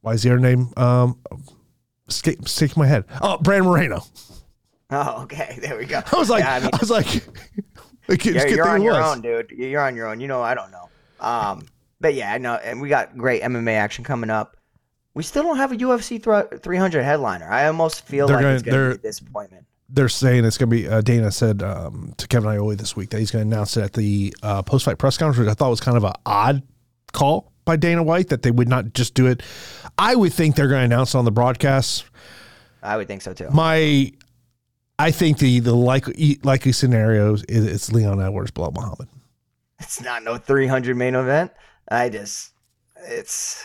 why 0.00 0.12
is 0.12 0.22
the 0.22 0.30
other 0.30 0.38
name 0.40 0.68
um, 0.76 1.18
stick, 2.08 2.46
stick 2.46 2.76
my 2.76 2.86
head? 2.86 3.04
Oh, 3.20 3.36
Brand 3.38 3.64
Moreno. 3.64 4.04
Oh, 4.90 5.22
okay. 5.22 5.58
There 5.60 5.76
we 5.76 5.86
go. 5.86 6.00
I 6.12 6.16
was 6.16 6.30
like, 6.30 6.44
Yeah, 6.44 6.54
I 6.54 6.60
mean- 6.60 6.70
I 6.72 6.76
was 6.78 6.90
like, 6.90 7.06
can't- 8.08 8.24
Yeah, 8.26 8.46
you're 8.46 8.68
on 8.68 8.80
your 8.82 8.92
was. 8.94 9.16
own, 9.16 9.22
dude. 9.22 9.50
You're 9.50 9.80
on 9.80 9.96
your 9.96 10.06
own. 10.08 10.20
You 10.20 10.28
know, 10.28 10.40
I 10.42 10.54
don't 10.54 10.70
know. 10.70 10.88
Um, 11.20 11.66
but 12.00 12.14
yeah, 12.14 12.32
I 12.32 12.38
know, 12.38 12.54
and 12.54 12.80
we 12.80 12.88
got 12.90 13.16
great 13.16 13.42
MMA 13.42 13.72
action 13.72 14.04
coming 14.04 14.30
up. 14.30 14.56
We 15.14 15.22
still 15.22 15.44
don't 15.44 15.56
have 15.58 15.70
a 15.72 15.76
UFC 15.76 16.20
300 16.60 17.02
headliner. 17.02 17.48
I 17.48 17.66
almost 17.66 18.04
feel 18.06 18.26
They're 18.26 18.36
like 18.36 18.42
gonna- 18.42 18.54
it's 18.54 18.62
going 18.64 18.74
to 18.74 18.78
they're- 18.80 18.90
be 18.90 18.94
a 18.94 19.10
disappointment. 19.10 19.66
They're 19.90 20.08
saying 20.08 20.44
it's 20.44 20.56
going 20.58 20.70
to 20.70 20.76
be. 20.76 20.88
Uh, 20.88 21.02
Dana 21.02 21.30
said 21.30 21.62
um, 21.62 22.14
to 22.16 22.26
Kevin 22.26 22.48
Iole 22.50 22.74
this 22.76 22.96
week 22.96 23.10
that 23.10 23.18
he's 23.20 23.30
going 23.30 23.48
to 23.48 23.54
announce 23.54 23.76
it 23.76 23.82
at 23.82 23.92
the 23.92 24.34
uh, 24.42 24.62
post 24.62 24.86
fight 24.86 24.98
press 24.98 25.16
conference, 25.18 25.38
which 25.38 25.48
I 25.48 25.54
thought 25.54 25.68
was 25.70 25.80
kind 25.80 25.96
of 25.96 26.04
an 26.04 26.14
odd 26.26 26.62
call 27.12 27.52
by 27.66 27.76
Dana 27.76 28.02
White 28.02 28.30
that 28.30 28.42
they 28.42 28.50
would 28.50 28.66
not 28.66 28.94
just 28.94 29.14
do 29.14 29.26
it. 29.26 29.42
I 29.98 30.16
would 30.16 30.32
think 30.32 30.56
they're 30.56 30.68
going 30.68 30.80
to 30.80 30.84
announce 30.86 31.14
it 31.14 31.18
on 31.18 31.26
the 31.26 31.30
broadcast. 31.30 32.06
I 32.82 32.96
would 32.96 33.06
think 33.06 33.22
so 33.22 33.34
too. 33.34 33.48
My, 33.52 34.10
I 34.98 35.10
think 35.10 35.38
the 35.38 35.60
the 35.60 35.74
likely 35.76 36.40
likely 36.42 36.72
scenarios 36.72 37.44
is 37.44 37.64
it's 37.66 37.92
Leon 37.92 38.20
Edwards 38.22 38.50
Belal 38.50 38.74
Muhammad. 38.74 39.08
It's 39.80 40.00
not 40.02 40.24
no 40.24 40.38
300 40.38 40.96
main 40.96 41.14
event. 41.14 41.52
I 41.88 42.08
just, 42.08 42.52
it's 43.06 43.62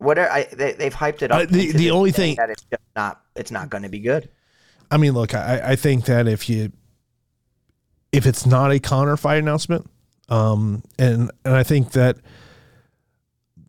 whatever. 0.00 0.30
I 0.30 0.44
they, 0.52 0.72
they've 0.72 0.94
hyped 0.94 1.22
it 1.22 1.30
up. 1.30 1.42
Uh, 1.42 1.46
the- 1.46 1.72
the 1.72 1.90
only 1.90 2.10
thing- 2.10 2.36
that 2.36 2.50
it's 2.50 2.64
not, 2.96 3.20
it's 3.36 3.50
not 3.50 3.70
going 3.70 3.82
to 3.84 3.88
be 3.88 4.00
good. 4.00 4.28
I 4.90 4.96
mean, 4.96 5.12
look, 5.12 5.34
I, 5.34 5.60
I 5.64 5.76
think 5.76 6.06
that 6.06 6.26
if 6.26 6.48
you 6.48 6.72
if 8.12 8.26
it's 8.26 8.44
not 8.44 8.72
a 8.72 8.80
Conor 8.80 9.16
fight 9.16 9.36
announcement, 9.38 9.88
um, 10.28 10.82
and 10.98 11.30
and 11.44 11.54
I 11.54 11.62
think 11.62 11.92
that 11.92 12.16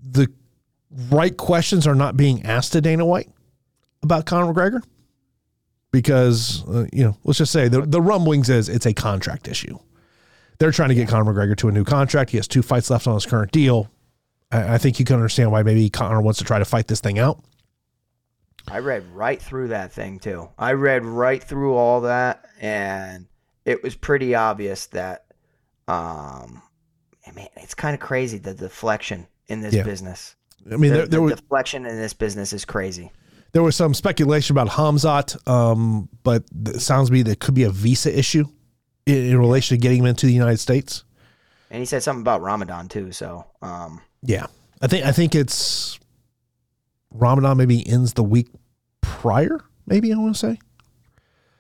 the 0.03 0.27
right 1.11 1.35
questions 1.37 1.85
are 1.85 1.93
not 1.95 2.17
being 2.17 2.43
asked 2.43 2.73
to 2.73 2.81
Dana 2.81 3.05
White 3.05 3.29
about 4.01 4.25
Conor 4.25 4.51
McGregor 4.51 4.81
because 5.91 6.67
uh, 6.67 6.85
you 6.91 7.03
know, 7.03 7.15
let's 7.23 7.37
just 7.37 7.51
say 7.51 7.67
the 7.67 7.81
the 7.81 8.01
rumblings 8.01 8.49
is 8.49 8.67
it's 8.67 8.85
a 8.87 8.93
contract 8.93 9.47
issue. 9.47 9.77
They're 10.57 10.71
trying 10.71 10.89
to 10.89 10.95
get 10.95 11.07
Conor 11.07 11.31
McGregor 11.33 11.55
to 11.57 11.69
a 11.69 11.71
new 11.71 11.83
contract. 11.83 12.31
He 12.31 12.37
has 12.37 12.47
two 12.47 12.61
fights 12.63 12.89
left 12.89 13.07
on 13.07 13.13
his 13.15 13.25
current 13.25 13.51
deal. 13.51 13.89
I, 14.51 14.75
I 14.75 14.77
think 14.77 14.99
you 14.99 15.05
can 15.05 15.15
understand 15.15 15.51
why 15.51 15.63
maybe 15.63 15.89
Conor 15.89 16.21
wants 16.21 16.39
to 16.39 16.45
try 16.45 16.59
to 16.59 16.65
fight 16.65 16.87
this 16.87 16.99
thing 17.01 17.19
out. 17.19 17.43
I 18.67 18.79
read 18.79 19.03
right 19.13 19.41
through 19.41 19.69
that 19.69 19.91
thing 19.91 20.19
too. 20.19 20.49
I 20.57 20.73
read 20.73 21.03
right 21.05 21.43
through 21.43 21.73
all 21.75 22.01
that, 22.01 22.45
and 22.59 23.25
it 23.65 23.81
was 23.83 23.95
pretty 23.95 24.35
obvious 24.35 24.85
that, 24.87 25.25
um, 25.87 26.61
I 27.25 27.31
mean, 27.35 27.47
it's 27.57 27.73
kind 27.73 27.93
of 27.93 27.99
crazy 27.99 28.37
the 28.37 28.53
deflection 28.53 29.27
in 29.47 29.61
this 29.61 29.73
Yeah. 29.73 29.83
business. 29.83 30.35
I 30.71 30.75
mean, 30.77 30.91
the, 30.91 30.97
there, 30.99 31.07
there 31.07 31.19
the 31.19 31.21
was 31.23 31.35
deflection 31.35 31.85
in 31.85 31.97
this 31.97 32.13
business 32.13 32.53
is 32.53 32.65
crazy. 32.65 33.11
There 33.53 33.63
was 33.63 33.75
some 33.75 33.93
speculation 33.93 34.53
about 34.53 34.69
Hamzat, 34.69 35.45
um, 35.47 36.07
but 36.23 36.43
it 36.67 36.79
sounds 36.81 37.09
to 37.09 37.13
me 37.13 37.23
that 37.23 37.39
could 37.39 37.55
be 37.55 37.63
a 37.63 37.69
visa 37.71 38.17
issue 38.17 38.45
in, 39.05 39.15
in 39.25 39.39
relation 39.39 39.75
to 39.75 39.81
getting 39.81 39.99
him 39.99 40.05
into 40.05 40.25
the 40.27 40.33
United 40.33 40.59
States. 40.59 41.03
And 41.69 41.79
he 41.79 41.85
said 41.85 42.03
something 42.03 42.21
about 42.21 42.41
Ramadan 42.41 42.87
too. 42.87 43.11
So, 43.11 43.45
um, 43.61 44.01
Yeah, 44.23 44.45
I 44.81 44.87
think 44.87 45.05
I 45.05 45.11
think 45.11 45.35
it's 45.35 45.99
Ramadan 47.11 47.57
maybe 47.57 47.87
ends 47.87 48.13
the 48.13 48.23
week 48.23 48.47
prior. 49.01 49.59
Maybe 49.87 50.13
I 50.13 50.17
want 50.17 50.35
to 50.35 50.39
say. 50.39 50.59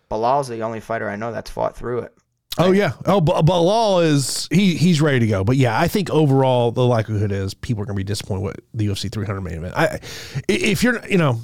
Belal's 0.09 0.47
the 0.47 0.61
only 0.61 0.79
fighter 0.79 1.09
I 1.09 1.15
know 1.15 1.31
that's 1.31 1.49
fought 1.49 1.75
through 1.75 1.99
it. 1.99 2.13
Oh 2.57 2.71
yeah. 2.71 2.91
Oh, 3.05 3.21
but 3.21 3.43
Bilal 3.43 4.01
is 4.01 4.47
he 4.51 4.75
he's 4.75 4.99
ready 5.01 5.19
to 5.19 5.27
go. 5.27 5.43
But 5.43 5.55
yeah, 5.57 5.79
I 5.79 5.87
think 5.87 6.09
overall 6.09 6.71
the 6.71 6.85
likelihood 6.85 7.31
is 7.31 7.53
people 7.53 7.81
are 7.81 7.85
going 7.85 7.95
to 7.95 7.99
be 7.99 8.03
disappointed 8.03 8.41
with 8.43 8.57
the 8.73 8.87
UFC 8.87 9.11
300 9.11 9.41
main 9.41 9.55
event. 9.55 9.73
I, 9.75 9.85
i- 9.95 9.99
if 10.47 10.83
you're 10.83 11.05
you 11.07 11.17
know, 11.17 11.39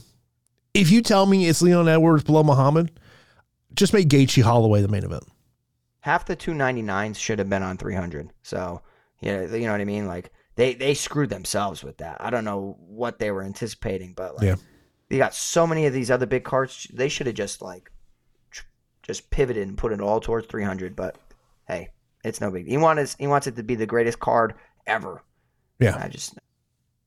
if 0.73 0.91
you 0.91 1.01
tell 1.01 1.25
me 1.25 1.47
it's 1.47 1.61
Leon 1.61 1.87
Edwards 1.87 2.25
Belal 2.25 2.45
Muhammad, 2.45 2.91
just 3.73 3.93
make 3.93 4.09
Gaethje 4.09 4.43
Holloway 4.43 4.81
the 4.81 4.89
main 4.89 5.03
event. 5.05 5.23
Half 6.01 6.25
the 6.25 6.35
299s 6.35 7.15
should 7.15 7.39
have 7.39 7.49
been 7.49 7.63
on 7.63 7.77
300. 7.77 8.29
So 8.43 8.81
yeah, 9.21 9.41
you 9.45 9.65
know 9.65 9.71
what 9.71 9.81
I 9.81 9.85
mean? 9.85 10.07
Like 10.07 10.31
they 10.57 10.73
they 10.73 10.93
screwed 10.93 11.29
themselves 11.29 11.83
with 11.83 11.97
that. 11.97 12.17
I 12.19 12.29
don't 12.29 12.43
know 12.45 12.77
what 12.87 13.17
they 13.19 13.31
were 13.31 13.43
anticipating, 13.43 14.13
but 14.13 14.35
like 14.37 14.45
Yeah. 14.45 14.55
they 15.09 15.17
got 15.17 15.33
so 15.33 15.65
many 15.65 15.85
of 15.85 15.93
these 15.93 16.11
other 16.11 16.25
big 16.25 16.43
cards. 16.43 16.85
They 16.93 17.07
should 17.09 17.27
have 17.27 17.35
just 17.35 17.61
like 17.61 17.89
tr- 18.51 18.65
just 19.03 19.29
pivoted 19.29 19.65
and 19.67 19.77
put 19.77 19.93
it 19.93 20.01
all 20.01 20.19
towards 20.19 20.47
300. 20.47 20.95
But 20.95 21.17
hey, 21.67 21.89
it's 22.25 22.41
no 22.41 22.51
big. 22.51 22.67
He 22.67 22.75
wants 22.77 23.15
he 23.17 23.27
wants 23.27 23.47
it 23.47 23.55
to 23.55 23.63
be 23.63 23.75
the 23.75 23.85
greatest 23.85 24.19
card 24.19 24.55
ever. 24.85 25.23
Yeah. 25.79 25.95
I 25.97 26.07
just 26.09 26.37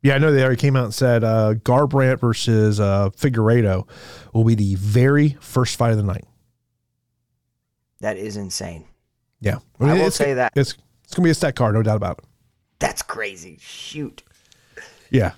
Yeah, 0.02 0.14
I 0.14 0.18
know 0.18 0.32
they 0.32 0.42
already 0.42 0.56
came 0.60 0.76
out 0.76 0.84
and 0.84 0.94
said 0.94 1.24
uh, 1.24 1.54
Garbrandt 1.54 2.20
versus 2.20 2.80
uh, 2.80 3.10
Figueiredo 3.10 3.86
will 4.32 4.44
be 4.44 4.54
the 4.54 4.76
very 4.76 5.36
first 5.40 5.76
fight 5.76 5.90
of 5.90 5.96
the 5.98 6.02
night. 6.04 6.24
that 8.00 8.16
is 8.16 8.36
insane. 8.36 8.86
Yeah, 9.40 9.58
I 9.80 9.84
will 9.84 9.92
it's- 9.96 10.14
say 10.14 10.34
that. 10.34 10.52
it's 10.54 10.74
it's 11.04 11.14
gonna 11.14 11.24
be 11.24 11.30
a 11.30 11.34
stat 11.34 11.56
card, 11.56 11.74
no 11.74 11.82
doubt 11.82 11.96
about 11.96 12.18
it. 12.18 12.24
That's 12.80 13.02
crazy. 13.02 13.58
Shoot. 13.60 14.22
Yeah. 15.10 15.32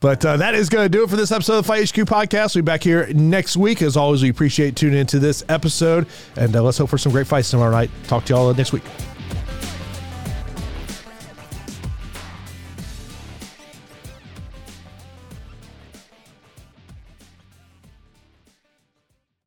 But 0.00 0.24
uh, 0.24 0.36
that 0.38 0.54
is 0.54 0.68
going 0.68 0.84
to 0.84 0.88
do 0.88 1.04
it 1.04 1.10
for 1.10 1.16
this 1.16 1.32
episode 1.32 1.58
of 1.58 1.64
the 1.64 1.68
Fight 1.68 1.88
HQ 1.90 1.96
podcast. 2.06 2.54
We'll 2.54 2.62
be 2.62 2.66
back 2.66 2.82
here 2.82 3.06
next 3.12 3.56
week. 3.56 3.82
As 3.82 3.96
always, 3.96 4.22
we 4.22 4.30
appreciate 4.30 4.76
tuning 4.76 4.98
into 4.98 5.18
this 5.18 5.44
episode. 5.48 6.06
And 6.36 6.54
uh, 6.54 6.62
let's 6.62 6.78
hope 6.78 6.90
for 6.90 6.98
some 6.98 7.12
great 7.12 7.26
fights 7.26 7.50
tomorrow 7.50 7.70
night. 7.70 7.90
Talk 8.08 8.24
to 8.26 8.34
y'all 8.34 8.52
next 8.54 8.72
week. 8.72 8.84